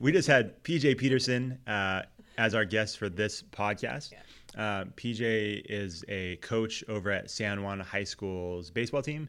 we 0.00 0.12
just 0.12 0.26
had 0.26 0.62
PJ 0.64 0.96
Peterson 0.98 1.58
uh, 1.66 2.02
as 2.38 2.54
our 2.54 2.64
guest 2.64 2.98
for 2.98 3.08
this 3.08 3.42
podcast. 3.42 4.12
Yeah. 4.12 4.18
Uh, 4.56 4.84
PJ 4.96 5.62
is 5.66 6.04
a 6.08 6.36
coach 6.36 6.82
over 6.88 7.10
at 7.10 7.30
San 7.30 7.62
Juan 7.62 7.78
High 7.78 8.04
School's 8.04 8.70
baseball 8.70 9.02
team. 9.02 9.28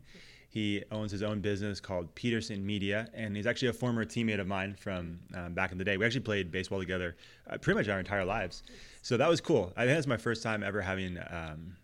He 0.50 0.84
owns 0.92 1.12
his 1.12 1.24
own 1.24 1.40
business 1.40 1.80
called 1.80 2.14
Peterson 2.16 2.66
Media, 2.66 3.08
and 3.14 3.36
he's 3.36 3.48
actually 3.48 3.70
a 3.70 3.74
former 3.74 4.04
teammate 4.04 4.40
of 4.40 4.48
mine 4.48 4.76
from 4.76 5.20
um, 5.36 5.54
back 5.54 5.72
in 5.72 5.78
the 5.78 5.86
day. 5.86 5.96
We 5.98 6.06
actually 6.06 6.22
played 6.22 6.52
baseball 6.52 6.80
together 6.80 7.16
uh, 7.50 7.58
pretty 7.58 7.78
much 7.78 7.88
our 7.88 8.00
entire 8.00 8.26
lives. 8.26 8.64
So 9.02 9.16
that 9.18 9.30
was 9.30 9.40
cool. 9.40 9.72
I 9.78 9.86
think 9.86 9.96
that's 9.96 10.08
my 10.08 10.18
first 10.18 10.44
time 10.44 10.64
ever 10.64 10.82
having 10.82 11.18
um, 11.30 11.76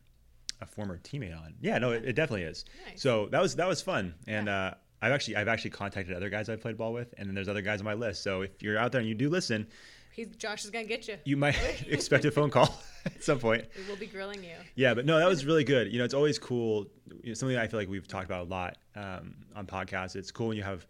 a 0.60 0.66
former 0.66 0.98
teammate 0.98 1.38
on. 1.38 1.54
Yeah, 1.62 1.78
no, 1.78 1.92
it, 1.92 2.04
it 2.06 2.14
definitely 2.14 2.44
is. 2.44 2.66
Nice. 2.90 3.02
So 3.02 3.28
that 3.28 3.42
was 3.42 3.56
that 3.56 3.68
was 3.68 3.82
fun, 3.82 4.16
and 4.28 4.50
uh, 4.50 4.74
I've 5.02 5.11
actually 5.11 5.36
I've 5.36 5.48
actually 5.48 5.71
contacted 5.71 6.16
other 6.16 6.29
guys 6.29 6.50
I've 6.50 6.61
played 6.61 6.77
ball 6.77 6.93
with, 6.93 7.14
and 7.18 7.27
then 7.27 7.36
there's 7.36 7.50
other 7.50 7.61
guys 7.61 7.79
on 7.82 7.86
my 7.86 7.93
list. 7.93 8.23
So 8.23 8.41
if 8.41 8.61
you're 8.64 8.77
out 8.77 8.91
there 8.91 9.00
and 9.00 9.07
you 9.09 9.16
do 9.16 9.29
listen, 9.29 9.68
He's 10.11 10.27
Josh 10.38 10.65
is 10.65 10.71
gonna 10.71 10.86
get 10.86 11.07
you. 11.07 11.18
you 11.25 11.38
might 11.38 11.55
expect 11.88 12.25
a 12.25 12.32
phone 12.32 12.50
call 12.50 12.82
at 13.05 13.24
some 13.24 13.39
point. 13.39 13.65
We 13.78 13.88
will 13.89 14.00
be 14.00 14.07
grilling 14.07 14.43
you. 14.43 14.55
Yeah, 14.75 14.93
but 14.96 15.05
no, 15.05 15.19
that 15.19 15.28
was 15.28 15.46
really 15.46 15.64
good. 15.64 15.91
You 15.91 16.00
know, 16.00 16.05
it's 16.05 16.14
always 16.15 16.39
cool. 16.39 16.88
You 17.24 17.29
know, 17.29 17.33
something 17.36 17.57
I 17.57 17.68
feel 17.68 17.79
like 17.79 17.89
we've 17.89 18.07
talked 18.07 18.25
about 18.25 18.47
a 18.47 18.50
lot 18.50 18.78
um, 18.96 19.36
on 19.55 19.68
podcasts. 19.68 20.15
It's 20.15 20.32
cool 20.32 20.47
when 20.47 20.57
you 20.57 20.64
have 20.64 20.88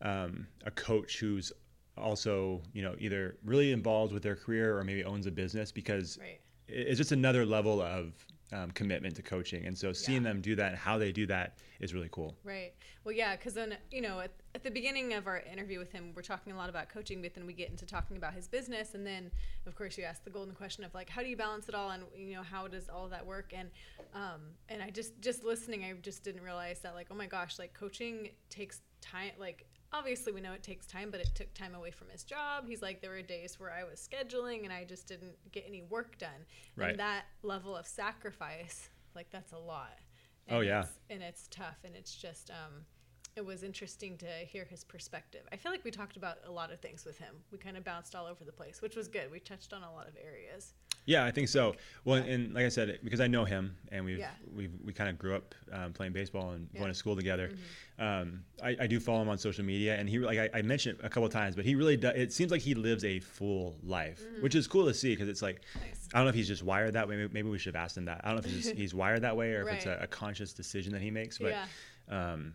um, 0.00 0.46
a 0.64 0.70
coach 0.70 1.18
who's 1.20 1.52
also, 1.98 2.62
you 2.72 2.82
know, 2.82 2.94
either 2.98 3.36
really 3.44 3.70
involved 3.72 4.14
with 4.14 4.22
their 4.22 4.34
career 4.36 4.78
or 4.78 4.82
maybe 4.84 5.04
owns 5.04 5.26
a 5.26 5.30
business 5.30 5.70
because 5.70 6.18
Right. 6.18 6.40
it's 6.66 6.96
just 6.96 7.12
another 7.12 7.44
level 7.44 7.82
of 7.82 8.14
um, 8.52 8.70
commitment 8.72 9.16
to 9.16 9.22
coaching. 9.22 9.66
And 9.66 9.76
so 9.76 9.92
seeing 9.92 10.22
Yeah. 10.22 10.28
them 10.30 10.40
do 10.40 10.54
that 10.56 10.68
and 10.68 10.78
how 10.78 10.98
they 10.98 11.12
do 11.12 11.26
that 11.26 11.58
is 11.80 11.94
really 11.94 12.08
cool. 12.12 12.36
Right. 12.44 12.72
Well, 13.04 13.14
yeah, 13.14 13.34
because 13.36 13.54
then, 13.54 13.76
you 13.90 14.00
know, 14.00 14.20
at, 14.20 14.30
at 14.54 14.62
the 14.62 14.70
beginning 14.70 15.14
of 15.14 15.26
our 15.26 15.40
interview 15.40 15.78
with 15.78 15.90
him, 15.90 16.12
we're 16.14 16.22
talking 16.22 16.52
a 16.52 16.56
lot 16.56 16.68
about 16.68 16.88
coaching, 16.88 17.22
but 17.22 17.34
then 17.34 17.46
we 17.46 17.52
get 17.52 17.70
into 17.70 17.86
talking 17.86 18.16
about 18.16 18.34
his 18.34 18.46
business. 18.46 18.94
And 18.94 19.06
then, 19.06 19.30
of 19.66 19.74
course, 19.74 19.98
you 19.98 20.04
ask 20.04 20.22
the 20.22 20.30
golden 20.30 20.54
question 20.54 20.84
of 20.84 20.94
like, 20.94 21.08
how 21.08 21.22
do 21.22 21.28
you 21.28 21.36
balance 21.36 21.68
it 21.68 21.74
all? 21.74 21.90
And, 21.90 22.04
you 22.16 22.34
know, 22.34 22.42
how 22.42 22.68
does 22.68 22.88
all 22.88 23.08
that 23.08 23.26
work? 23.26 23.52
And, 23.56 23.70
um, 24.14 24.40
and 24.68 24.82
I 24.82 24.90
just, 24.90 25.20
just 25.20 25.44
listening, 25.44 25.84
I 25.84 25.92
just 25.94 26.22
didn't 26.22 26.42
realize 26.42 26.80
that, 26.80 26.94
like, 26.94 27.08
oh 27.10 27.14
my 27.14 27.26
gosh, 27.26 27.58
like 27.58 27.74
coaching 27.74 28.30
takes 28.50 28.80
time. 29.00 29.32
Like, 29.38 29.66
obviously 29.92 30.32
we 30.32 30.40
know 30.40 30.52
it 30.52 30.62
takes 30.62 30.86
time, 30.86 31.10
but 31.10 31.20
it 31.20 31.30
took 31.34 31.52
time 31.54 31.74
away 31.74 31.90
from 31.90 32.08
his 32.08 32.24
job. 32.24 32.66
He's 32.66 32.82
like, 32.82 33.00
there 33.00 33.10
were 33.10 33.22
days 33.22 33.58
where 33.60 33.70
I 33.72 33.84
was 33.84 34.00
scheduling 34.10 34.64
and 34.64 34.72
I 34.72 34.84
just 34.84 35.06
didn't 35.06 35.34
get 35.52 35.64
any 35.66 35.82
work 35.82 36.18
done. 36.18 36.46
Right. 36.76 36.90
And 36.90 36.98
that 37.00 37.24
level 37.42 37.76
of 37.76 37.86
sacrifice, 37.86 38.88
like, 39.14 39.30
that's 39.30 39.52
a 39.52 39.58
lot. 39.58 39.98
Oh, 40.50 40.58
And 40.58 40.66
yeah. 40.66 40.78
it's- 40.80 40.98
and 41.10 41.22
it's 41.22 41.46
tough 41.48 41.76
and 41.84 41.94
it's 41.94 42.14
just 42.16 42.50
um 42.50 42.84
it 43.36 43.44
was 43.46 43.62
interesting 43.62 44.18
to 44.18 44.26
hear 44.26 44.64
his 44.66 44.84
perspective 44.84 45.40
i 45.52 45.56
feel 45.56 45.72
like 45.72 45.84
we 45.84 45.90
talked 45.90 46.16
about 46.18 46.36
a 46.46 46.50
lot 46.50 46.70
of 46.70 46.80
things 46.80 47.06
with 47.06 47.16
him 47.16 47.34
we 47.50 47.56
kind 47.56 47.76
of 47.78 47.84
bounced 47.84 48.14
all 48.14 48.26
over 48.26 48.44
the 48.44 48.52
place 48.52 48.82
which 48.82 48.94
was 48.96 49.08
good 49.08 49.30
we 49.30 49.38
touched 49.40 49.72
on 49.72 49.82
a 49.82 49.90
lot 49.94 50.06
of 50.06 50.14
areas 50.22 50.74
Yeah, 51.04 51.24
I 51.24 51.32
think 51.32 51.48
so. 51.48 51.74
Well, 52.04 52.22
and 52.22 52.54
like 52.54 52.64
I 52.64 52.68
said, 52.68 53.00
because 53.02 53.20
I 53.20 53.26
know 53.26 53.44
him, 53.44 53.76
and 53.90 54.04
we've 54.04 54.18
Yeah. 54.18 54.30
we've 54.54 54.70
we 54.84 54.92
kind 54.92 55.10
of 55.10 55.18
grew 55.18 55.34
up 55.34 55.54
um, 55.72 55.92
playing 55.92 56.12
baseball 56.12 56.52
and 56.52 56.60
Yeah. 56.60 56.66
Mm-hmm. 56.68 56.78
going 56.78 56.92
to 56.92 56.94
school 56.98 57.16
together. 57.16 57.50
Um, 57.98 58.44
I, 58.62 58.76
I 58.80 58.86
do 58.86 59.00
follow 59.00 59.20
him 59.22 59.28
on 59.28 59.36
social 59.38 59.64
media, 59.64 59.96
and 59.96 60.08
he 60.08 60.18
like 60.20 60.38
I, 60.38 60.58
I 60.58 60.62
mentioned 60.62 60.98
it 61.00 61.04
a 61.04 61.08
couple 61.08 61.26
of 61.26 61.32
times, 61.32 61.56
but 61.56 61.64
he 61.64 61.74
really 61.74 61.96
does. 61.96 62.14
It 62.16 62.32
seems 62.32 62.50
like 62.52 62.60
he 62.60 62.74
lives 62.74 63.04
a 63.04 63.18
full 63.20 63.76
life, 63.82 64.22
which 64.40 64.54
is 64.54 64.66
cool 64.68 64.86
to 64.86 64.94
see 64.94 65.10
because 65.14 65.28
it's 65.28 65.42
like 65.42 65.62
Mm-hmm. 65.62 65.80
Nice. 65.88 66.08
I 66.14 66.18
don't 66.18 66.26
know 66.26 66.30
if 66.30 66.34
he's 66.34 66.48
just 66.48 66.62
wired 66.62 66.92
that 66.94 67.08
way. 67.08 67.16
Maybe, 67.16 67.32
maybe 67.32 67.48
we 67.48 67.58
should 67.58 67.74
have 67.74 67.82
asked 67.84 67.96
him 67.96 68.04
that. 68.04 68.20
I 68.22 68.28
don't 68.32 68.36
know 68.44 68.48
if 68.48 68.54
he's, 68.54 68.70
he's 68.82 68.94
wired 68.94 69.22
that 69.22 69.36
way 69.36 69.52
or 69.54 69.66
if 69.68 69.74
it's 69.74 69.86
a, 69.86 69.98
a 70.02 70.06
conscious 70.06 70.52
decision 70.52 70.92
that 70.92 71.00
he 71.02 71.10
makes, 71.10 71.38
but 71.38 71.50
yeah 71.50 71.64
um, 72.10 72.52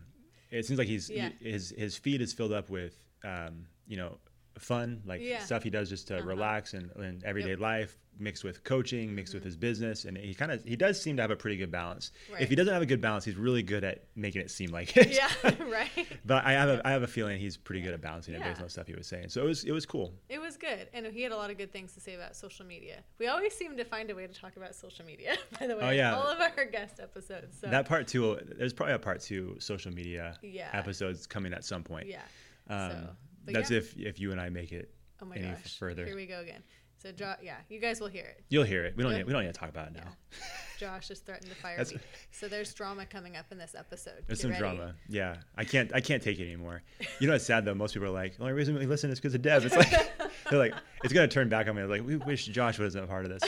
it 0.50 0.64
seems 0.64 0.78
like 0.78 0.88
he's 0.88 1.10
Yeah. 1.10 1.30
his 1.40 1.74
his 1.76 1.96
feed 1.96 2.20
is 2.22 2.32
filled 2.32 2.52
up 2.52 2.70
with 2.70 2.96
um, 3.24 3.66
you 3.86 3.96
know 3.96 4.16
fun 4.58 5.02
like 5.06 5.20
Yeah. 5.22 5.40
stuff 5.40 5.62
he 5.62 5.70
does 5.70 5.88
just 5.88 6.08
to 6.08 6.16
Uh-huh. 6.18 6.26
relax 6.26 6.74
and, 6.74 6.90
and 6.96 7.22
everyday 7.24 7.50
Yep. 7.50 7.60
life 7.60 7.98
mixed 8.20 8.42
with 8.42 8.64
coaching 8.64 9.14
mixed 9.14 9.32
with 9.32 9.44
his 9.44 9.56
business 9.56 10.04
and 10.04 10.16
he 10.18 10.34
kind 10.34 10.50
of 10.50 10.64
he 10.64 10.74
does 10.74 11.00
seem 11.00 11.14
to 11.14 11.22
have 11.22 11.30
a 11.30 11.36
pretty 11.36 11.56
good 11.56 11.70
balance. 11.70 12.10
If 12.40 12.48
he 12.48 12.56
doesn't 12.56 12.72
have 12.72 12.82
a 12.82 12.86
good 12.86 13.00
balance 13.00 13.24
he's 13.24 13.36
really 13.36 13.62
good 13.62 13.84
at 13.84 14.06
making 14.16 14.40
it 14.42 14.50
seem 14.50 14.70
like 14.70 14.96
it. 14.96 15.10
Yeah 15.10 15.28
right. 15.70 15.88
But 16.24 16.44
I 16.44 16.52
have 16.52 16.68
a, 16.68 16.82
I 16.84 16.90
have 16.90 17.04
a 17.04 17.06
feeling 17.06 17.38
he's 17.38 17.56
pretty 17.56 17.80
good 17.80 17.94
at 17.94 18.00
balancing 18.00 18.34
it 18.34 18.42
based 18.42 18.58
on 18.58 18.64
the 18.64 18.70
stuff 18.70 18.88
he 18.88 18.94
was 18.94 19.06
saying. 19.06 19.28
So 19.28 19.42
it 19.42 19.46
was 19.46 19.62
it 19.64 19.70
was 19.70 19.86
cool. 19.86 20.12
It 20.28 20.40
was 20.40 20.56
good 20.56 20.88
and 20.92 21.06
he 21.06 21.22
had 21.22 21.30
a 21.30 21.36
lot 21.36 21.50
of 21.50 21.58
good 21.58 21.72
things 21.72 21.92
to 21.94 22.00
say 22.00 22.14
about 22.16 22.34
social 22.34 22.66
media. 22.66 23.04
We 23.18 23.28
always 23.28 23.54
seem 23.54 23.76
to 23.76 23.84
find 23.84 24.10
a 24.10 24.16
way 24.16 24.26
to 24.26 24.34
talk 24.34 24.56
about 24.56 24.74
social 24.74 25.04
media 25.04 25.36
by 25.60 25.68
the 25.68 25.76
way 25.76 25.82
Oh, 25.84 25.90
yeah. 25.90 26.16
all 26.16 26.26
of 26.26 26.40
our 26.40 26.64
guest 26.64 26.98
episodes 27.00 27.56
so. 27.60 27.68
That 27.68 27.86
part 27.86 28.08
two 28.08 28.36
there's 28.58 28.72
probably 28.72 28.94
a 28.96 28.98
part 28.98 29.20
two 29.20 29.56
social 29.60 29.92
media 29.92 30.36
Yeah. 30.42 30.70
episodes 30.72 31.26
coming 31.28 31.52
at 31.52 31.64
some 31.64 31.84
point. 31.84 32.08
Yeah 32.08 32.22
um, 32.68 32.90
so 32.90 33.08
but 33.52 33.60
that's 33.60 33.70
yeah. 33.70 33.78
if 33.78 33.96
if 33.96 34.20
you 34.20 34.32
and 34.32 34.40
I 34.40 34.48
make 34.48 34.72
it 34.72 34.94
oh 35.22 35.26
my 35.26 35.36
any 35.36 35.48
gosh 35.48 35.78
further. 35.78 36.04
here 36.06 36.16
we 36.16 36.26
go 36.26 36.40
again 36.40 36.62
so 37.02 37.12
jo- 37.12 37.34
yeah 37.42 37.56
you 37.68 37.80
guys 37.80 38.00
will 38.00 38.08
hear 38.08 38.24
it 38.24 38.44
you'll 38.48 38.64
hear 38.64 38.84
it 38.84 38.96
we 38.96 39.02
don't 39.02 39.12
need, 39.12 39.26
we 39.26 39.32
don't 39.32 39.42
need 39.42 39.52
to 39.52 39.58
talk 39.58 39.68
about 39.68 39.88
it 39.88 39.94
now 39.94 40.10
Josh 40.78 41.08
has 41.08 41.18
threatened 41.18 41.50
to 41.50 41.56
fire 41.56 41.76
me. 41.78 41.98
So 42.30 42.46
there's 42.46 42.72
drama 42.72 43.04
coming 43.04 43.36
up 43.36 43.46
in 43.50 43.58
this 43.58 43.74
episode. 43.76 44.22
There's 44.28 44.38
Get 44.38 44.42
some 44.42 44.50
ready. 44.52 44.60
drama. 44.60 44.94
Yeah, 45.08 45.38
I 45.56 45.64
can't. 45.64 45.92
I 45.92 46.00
can't 46.00 46.22
take 46.22 46.38
it 46.38 46.44
anymore. 46.44 46.82
You 47.18 47.26
know 47.26 47.32
what's 47.32 47.44
sad 47.44 47.64
though? 47.64 47.74
Most 47.74 47.94
people 47.94 48.06
are 48.08 48.12
like, 48.12 48.36
the 48.36 48.42
only 48.42 48.54
reason 48.54 48.76
we 48.76 48.86
listen 48.86 49.10
is 49.10 49.18
because 49.18 49.34
of 49.34 49.42
Deb. 49.42 49.64
It's 49.64 49.74
like 49.74 49.90
they're 50.50 50.58
like, 50.58 50.74
it's 51.02 51.12
gonna 51.12 51.26
turn 51.26 51.48
back 51.48 51.66
on 51.66 51.74
me. 51.74 51.82
Like 51.82 52.06
we 52.06 52.14
wish 52.16 52.46
Josh 52.46 52.78
wasn't 52.78 53.04
a 53.04 53.08
part 53.08 53.26
of 53.26 53.32
this. 53.32 53.42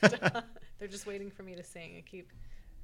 They're 0.78 0.88
just 0.88 1.06
waiting 1.06 1.30
for 1.30 1.42
me 1.42 1.54
to 1.54 1.62
sing. 1.62 1.96
and 1.96 2.06
keep. 2.06 2.30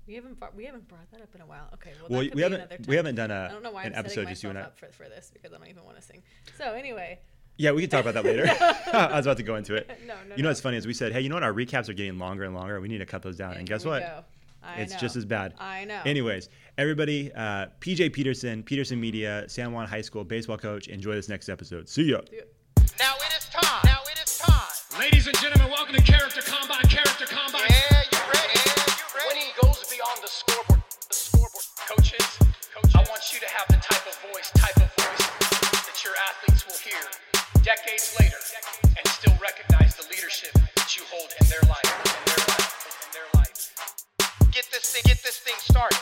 We 0.07 0.15
haven't 0.15 0.39
brought, 0.39 0.55
we 0.55 0.65
haven't 0.65 0.87
brought 0.89 1.11
that 1.11 1.21
up 1.21 1.35
in 1.35 1.41
a 1.41 1.47
while. 1.47 1.69
Okay, 1.75 1.91
well, 2.09 2.09
Well, 2.11 2.21
that 2.21 2.27
could 2.29 2.35
we 2.35 2.37
be 2.37 2.43
haven't 2.43 2.61
another 2.61 2.77
time. 2.77 2.87
we 2.89 2.97
haven't 2.97 3.15
done 3.17 3.31
I 3.33 3.47
a 3.47 3.51
don't 3.51 3.63
know 3.63 3.73
why 3.73 3.85
an 3.85 3.93
I'm 3.93 3.99
episode 3.99 4.29
just 4.29 4.43
you 4.43 4.51
myself 4.51 4.51
and 4.51 4.59
I. 4.59 4.63
up 4.63 4.79
for, 4.79 4.87
for 5.05 5.09
this 5.09 5.31
because 5.33 5.53
I 5.53 5.59
don't 5.59 5.69
even 5.69 5.85
want 5.85 5.97
to 5.97 6.03
sing. 6.03 6.23
So 6.57 6.73
anyway, 6.75 7.19
Yeah, 7.57 7.73
we 7.73 7.81
can 7.81 7.91
talk 7.91 8.05
about 8.07 8.15
that 8.15 8.25
later. 8.25 8.47
I 8.97 9.17
was 9.17 9.27
about 9.27 9.39
to 9.39 9.43
go 9.43 9.57
into 9.57 9.75
it. 9.75 9.89
no, 10.07 10.15
no. 10.15 10.37
You 10.37 10.43
know 10.43 10.49
no. 10.49 10.49
what's 10.51 10.61
funny 10.61 10.77
is 10.77 10.87
we 10.87 10.95
said, 10.95 11.13
hey, 11.13 11.23
you 11.23 11.29
know 11.29 11.35
what? 11.37 11.43
Our 11.43 11.53
recaps 11.53 11.89
are 11.89 11.93
getting 11.93 12.19
longer 12.19 12.45
and 12.45 12.55
longer. 12.55 12.81
We 12.81 12.87
need 12.89 12.99
to 12.99 13.07
cut 13.07 13.23
those 13.23 13.37
down. 13.37 13.51
And, 13.53 13.61
And 13.61 13.69
guess 13.69 13.85
what? 13.85 14.03
go. 14.03 14.25
I 14.63 14.81
It's 14.81 14.93
know. 14.93 14.99
just 14.99 15.17
as 15.17 15.25
bad. 15.25 15.55
I 15.59 15.85
know. 15.85 16.01
Anyways, 16.05 16.49
everybody, 16.79 17.33
uh, 17.33 17.67
PJ 17.81 18.13
Peterson, 18.13 18.63
Peterson 18.63 19.01
Media, 19.01 19.45
San 19.49 19.73
Juan 19.73 19.87
High 19.89 20.01
School 20.03 20.23
baseball 20.25 20.59
coach. 20.59 20.87
Enjoy 20.89 21.15
this 21.17 21.29
next 21.29 21.49
episode. 21.49 21.89
See 21.89 22.05
ya. 22.05 22.21
Now 22.99 23.15
it 23.17 23.37
is 23.37 23.47
time. 23.49 23.81
Now 23.85 24.01
it 24.11 24.19
is 24.25 24.39
time. 24.39 25.01
Ladies 25.01 25.27
and 25.27 25.37
gentlemen, 25.39 25.69
welcome 25.71 25.95
to 25.97 26.03
Character 26.03 26.43
Combine. 26.43 26.83
Character 26.89 27.27
Combine. 27.27 27.63
Yeah, 27.69 28.03
you 28.13 28.19
ready? 28.19 28.61
Yeah, 28.67 28.73
you 28.87 29.29
ready? 29.31 29.47
Winning 29.97 30.05
goes 30.05 30.13
beyond 30.13 30.23
the 30.23 30.29
scoreboard. 30.29 30.83
The 31.09 31.15
scoreboard. 31.15 31.65
Coaches, 31.89 32.39
coaches, 32.75 32.95
I 32.95 33.05
want 33.09 33.33
you 33.33 33.41
to 33.41 33.47
have 33.47 33.67
the 33.69 33.77
type 33.77 34.07
of 34.07 34.17
voice, 34.33 34.51
type 34.57 34.77
of 34.77 34.91
voice 34.97 35.27
that 35.87 36.05
your 36.05 36.13
athletes 36.29 36.67
will 36.67 36.79
hear 36.79 37.01
decades 37.63 38.17
later 38.19 38.37
and 38.97 39.07
still 39.09 39.35
recognize 39.41 39.97
the 39.97 40.07
leadership 40.11 40.53
that 40.75 40.97
you 40.97 41.03
hold 41.11 41.33
in 41.41 41.47
their 41.49 41.63
life, 41.69 41.85
in 41.85 42.25
their 42.27 42.45
life, 42.49 42.73
in 43.05 43.13
their 43.13 43.29
life. 43.35 44.51
Get 44.53 44.67
this 44.73 44.93
thing, 44.93 45.03
get 45.05 45.23
this 45.23 45.39
thing 45.39 45.55
started. 45.59 45.99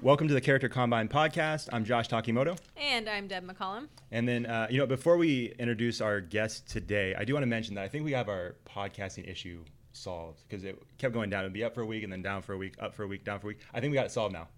Welcome 0.00 0.26
to 0.28 0.34
the 0.34 0.40
Character 0.40 0.68
Combine 0.68 1.08
podcast. 1.08 1.68
I'm 1.72 1.84
Josh 1.84 2.08
Takimoto. 2.08 2.58
And 2.76 3.08
I'm 3.08 3.28
Deb 3.28 3.46
McCollum. 3.46 3.88
And 4.10 4.26
then, 4.26 4.46
uh, 4.46 4.66
you 4.70 4.78
know, 4.78 4.86
before 4.86 5.16
we 5.16 5.54
introduce 5.58 6.00
our 6.00 6.20
guest 6.20 6.68
today, 6.68 7.14
I 7.16 7.24
do 7.24 7.34
want 7.34 7.42
to 7.42 7.48
mention 7.48 7.74
that 7.76 7.84
I 7.84 7.88
think 7.88 8.04
we 8.04 8.12
have 8.12 8.28
our 8.28 8.56
podcasting 8.66 9.30
issue 9.30 9.64
solved 10.06 10.42
because 10.48 10.64
it 10.64 10.80
kept 10.98 11.14
going 11.14 11.30
down. 11.30 11.44
It'd 11.44 11.52
be 11.52 11.64
up 11.64 11.74
for 11.74 11.82
a 11.82 11.86
week 11.86 12.02
and 12.02 12.12
then 12.12 12.22
down 12.22 12.42
for 12.42 12.52
a 12.52 12.58
week, 12.58 12.74
up 12.78 12.94
for 12.94 13.04
a 13.04 13.06
week, 13.06 13.24
down 13.24 13.38
for 13.38 13.46
a 13.46 13.48
week. 13.48 13.60
I 13.72 13.80
think 13.80 13.92
we 13.92 13.94
got 13.94 14.06
it 14.06 14.12
solved 14.12 14.32
now. 14.34 14.48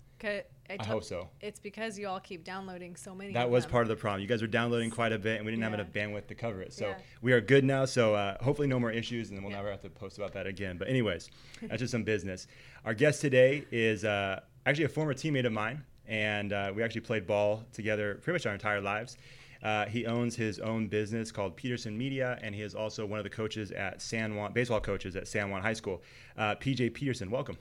I 0.70 0.82
hope 0.84 1.04
so. 1.04 1.28
It's 1.42 1.60
because 1.60 1.98
you 1.98 2.08
all 2.08 2.20
keep 2.20 2.44
downloading 2.44 2.96
so 2.96 3.14
many. 3.14 3.34
That 3.34 3.50
was 3.50 3.64
them. 3.64 3.72
part 3.72 3.82
of 3.82 3.88
the 3.90 3.96
problem. 3.96 4.22
You 4.22 4.26
guys 4.26 4.40
were 4.40 4.48
downloading 4.48 4.90
quite 4.90 5.12
a 5.12 5.18
bit, 5.18 5.36
and 5.36 5.44
we 5.44 5.52
didn't 5.52 5.62
have 5.64 5.74
enough 5.74 5.92
bandwidth 5.92 6.28
to 6.28 6.34
cover 6.34 6.62
it. 6.62 6.72
So 6.72 6.88
Yeah. 6.88 6.98
we 7.20 7.32
are 7.34 7.40
good 7.42 7.62
now. 7.64 7.84
So 7.84 8.14
uh, 8.14 8.42
hopefully, 8.42 8.66
no 8.66 8.80
more 8.80 8.90
issues, 8.90 9.28
and 9.28 9.36
then 9.36 9.44
we'll 9.44 9.52
Yeah. 9.52 9.58
never 9.58 9.70
have 9.70 9.82
to 9.82 9.90
post 9.90 10.16
about 10.16 10.32
that 10.32 10.46
again. 10.46 10.78
But 10.78 10.88
anyways, 10.88 11.30
that's 11.62 11.80
just 11.80 11.90
some 11.92 12.04
business. 12.04 12.46
Our 12.86 12.94
guest 12.94 13.20
today 13.20 13.66
is 13.70 14.04
uh, 14.04 14.40
actually 14.64 14.84
a 14.84 14.88
former 14.88 15.12
teammate 15.12 15.44
of 15.44 15.52
mine, 15.52 15.84
and 16.06 16.54
uh, 16.54 16.72
we 16.74 16.82
actually 16.82 17.02
played 17.02 17.26
ball 17.26 17.64
together 17.72 18.14
pretty 18.22 18.36
much 18.36 18.46
our 18.46 18.54
entire 18.54 18.80
lives. 18.80 19.18
Uh, 19.64 19.86
he 19.86 20.06
owns 20.06 20.36
his 20.36 20.58
own 20.60 20.86
business 20.86 21.32
called 21.32 21.56
Peterson 21.56 21.96
Media, 21.96 22.38
and 22.42 22.54
he 22.54 22.60
is 22.62 22.74
also 22.74 23.06
one 23.06 23.18
of 23.18 23.24
the 23.24 23.30
coaches 23.30 23.72
at 23.72 24.00
San 24.02 24.36
Juan, 24.36 24.52
baseball 24.52 24.80
coaches 24.80 25.16
at 25.16 25.26
San 25.26 25.50
Juan 25.50 25.62
High 25.62 25.72
School. 25.72 26.02
Uh, 26.36 26.54
PJ 26.54 26.92
Peterson, 26.92 27.30
welcome. 27.30 27.56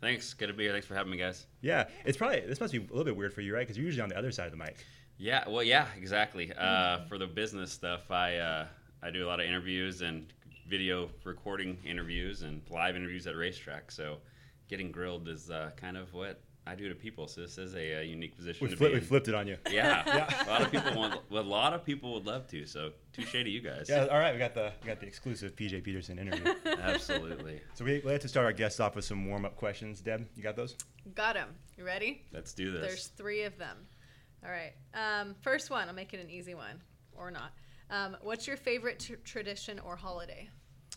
Thanks. 0.00 0.34
Good 0.34 0.48
to 0.48 0.52
be 0.52 0.64
here. 0.64 0.72
Thanks 0.72 0.86
for 0.86 0.94
having 0.94 1.10
me, 1.10 1.16
guys. 1.16 1.46
Yeah, 1.62 1.88
it's 2.04 2.18
probably 2.18 2.40
this 2.40 2.60
must 2.60 2.72
be 2.72 2.78
a 2.78 2.82
little 2.82 3.04
bit 3.04 3.16
weird 3.16 3.32
for 3.32 3.40
you, 3.40 3.54
right? 3.54 3.60
Because 3.60 3.78
you're 3.78 3.86
usually 3.86 4.02
on 4.02 4.10
the 4.10 4.18
other 4.18 4.30
side 4.30 4.46
of 4.46 4.52
the 4.52 4.58
mic. 4.58 4.84
Yeah. 5.18 5.48
Well, 5.48 5.62
yeah, 5.62 5.86
exactly. 5.96 6.52
Uh, 6.52 7.04
for 7.08 7.16
the 7.16 7.26
business 7.26 7.72
stuff, 7.72 8.10
I 8.10 8.36
uh, 8.36 8.66
I 9.02 9.10
do 9.10 9.24
a 9.24 9.28
lot 9.28 9.40
of 9.40 9.46
interviews 9.46 10.02
and 10.02 10.32
video 10.68 11.08
recording 11.24 11.78
interviews 11.86 12.42
and 12.42 12.60
live 12.70 12.96
interviews 12.96 13.26
at 13.26 13.36
racetrack. 13.36 13.90
So 13.90 14.18
getting 14.68 14.90
grilled 14.90 15.28
is 15.28 15.50
uh, 15.50 15.70
kind 15.76 15.96
of 15.96 16.12
what 16.12 16.42
I 16.66 16.74
do 16.74 16.88
to 16.88 16.94
people. 16.94 17.28
So 17.28 17.42
this 17.42 17.58
is 17.58 17.74
a, 17.74 17.98
uh 17.98 18.00
unique 18.00 18.36
position 18.36 18.64
We, 18.64 18.70
to 18.70 18.76
flip, 18.76 18.92
be 18.92 18.98
we 18.98 19.04
flipped 19.04 19.28
it 19.28 19.34
on 19.34 19.46
you. 19.46 19.56
Yeah. 19.70 20.02
yeah. 20.06 20.44
A 20.46 20.50
lot 20.50 20.62
of 20.62 20.70
people 20.70 20.94
want. 20.96 21.20
Well, 21.30 21.42
a 21.42 21.44
lot 21.44 21.72
of 21.72 21.84
people 21.84 22.12
would 22.14 22.26
love 22.26 22.46
to. 22.48 22.66
So 22.66 22.90
touche 23.12 23.32
to 23.32 23.48
you 23.48 23.60
guys. 23.60 23.86
Yeah, 23.88 24.06
all 24.06 24.18
right. 24.18 24.32
We 24.32 24.38
got 24.38 24.54
the 24.54 24.72
we 24.82 24.88
got 24.88 25.00
the 25.00 25.06
exclusive 25.06 25.54
PJ 25.54 25.82
Peterson 25.84 26.18
interview. 26.18 26.54
Absolutely. 26.80 27.60
so 27.74 27.84
we, 27.84 28.02
we 28.04 28.10
have 28.12 28.20
to 28.22 28.28
start 28.28 28.46
our 28.46 28.52
guests 28.52 28.80
off 28.80 28.96
with 28.96 29.04
some 29.04 29.26
warm 29.26 29.44
up 29.44 29.56
questions. 29.56 30.00
Deb, 30.00 30.26
you 30.36 30.42
got 30.42 30.56
those? 30.56 30.76
Got 31.14 31.34
them. 31.34 31.50
You 31.78 31.84
ready? 31.84 32.22
Let's 32.32 32.52
do 32.52 32.72
this. 32.72 32.82
There's 32.82 33.06
three 33.08 33.42
of 33.44 33.56
them. 33.58 33.76
All 34.44 34.50
right. 34.50 34.72
Um, 34.94 35.34
first 35.42 35.70
one. 35.70 35.88
I'll 35.88 35.94
make 35.94 36.14
it 36.14 36.20
an 36.20 36.30
easy 36.30 36.54
one, 36.54 36.80
or 37.12 37.30
not. 37.30 37.52
Um, 37.90 38.16
what's 38.22 38.46
your 38.46 38.56
favorite 38.56 38.98
tr- 38.98 39.14
tradition 39.24 39.78
or 39.78 39.94
holiday? 39.94 40.48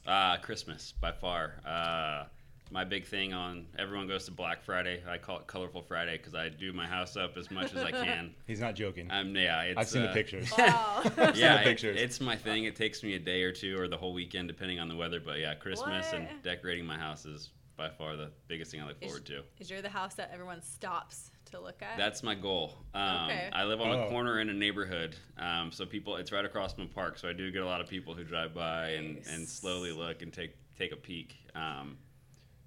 Uh, 0.08 0.38
Christmas 0.38 0.94
by 1.00 1.12
far. 1.12 1.56
Uh, 1.66 2.24
my 2.72 2.84
big 2.84 3.06
thing 3.06 3.34
on 3.34 3.66
everyone 3.78 4.08
goes 4.08 4.26
to 4.26 4.32
Black 4.32 4.62
Friday. 4.64 5.02
I 5.10 5.18
call 5.18 5.40
it 5.40 5.48
Colorful 5.48 5.82
Friday 5.82 6.18
because 6.18 6.36
I 6.36 6.50
do 6.50 6.72
my 6.74 6.86
house 6.86 7.18
up 7.18 7.36
as 7.38 7.50
much 7.50 7.74
as 7.74 7.84
I 7.84 7.92
can. 7.92 8.34
He's 8.48 8.60
not 8.60 8.76
joking. 8.76 9.10
I'm 9.12 9.36
yeah. 9.36 9.62
It's, 9.64 9.78
I've 9.78 9.88
seen 9.90 10.04
the 10.04 10.10
uh, 10.10 10.14
pictures. 10.14 10.52
Wow. 10.58 11.02
yeah, 11.36 11.56
the 11.56 11.62
it- 11.62 11.64
pictures. 11.64 11.98
it's 12.00 12.22
my 12.22 12.36
thing. 12.36 12.66
It 12.66 12.76
takes 12.76 13.02
me 13.04 13.16
a 13.16 13.20
day 13.20 13.44
or 13.44 13.52
two 13.52 13.80
or 13.80 13.88
the 13.88 13.98
whole 13.98 14.14
weekend 14.14 14.48
depending 14.48 14.80
on 14.80 14.88
the 14.88 14.96
weather. 14.96 15.20
But 15.20 15.40
yeah, 15.40 15.54
Christmas 15.56 16.12
and 16.14 16.28
decorating 16.44 16.86
my 16.86 16.98
house 16.98 17.26
is 17.26 17.50
by 17.76 17.90
far 17.90 18.16
the 18.18 18.30
biggest 18.48 18.72
thing 18.72 18.82
I 18.82 18.88
look 18.88 19.02
forward 19.02 19.26
to. 19.28 19.42
Is 19.60 19.70
you're 19.72 19.82
the 19.82 19.90
house 19.90 20.14
that 20.16 20.30
everyone 20.34 20.62
stops 20.62 21.32
to 21.46 21.60
look 21.62 21.82
at? 21.82 21.98
That's 21.98 22.22
my 22.24 22.36
goal. 22.36 22.74
Um, 22.94 23.26
Okay. 23.30 23.50
I 23.54 23.64
live 23.64 23.80
on 23.82 23.90
Oh. 23.90 24.04
a 24.04 24.10
corner 24.10 24.42
in 24.42 24.50
a 24.50 24.54
neighborhood, 24.54 25.16
um, 25.38 25.72
so 25.72 25.86
people. 25.86 26.18
It's 26.18 26.32
right 26.32 26.44
across 26.46 26.74
from 26.74 26.84
a 26.84 26.88
park, 26.88 27.18
so 27.18 27.28
I 27.30 27.34
do 27.34 27.50
get 27.52 27.62
a 27.62 27.66
lot 27.66 27.80
of 27.82 27.88
people 27.88 28.14
who 28.14 28.24
drive 28.26 28.54
by 28.54 28.90
and, 28.90 29.18
and 29.32 29.48
slowly 29.48 29.92
look 29.92 30.22
and 30.22 30.32
take 30.32 30.52
take 30.78 30.92
a 30.92 30.96
peek. 30.98 31.36
Um, 31.56 31.98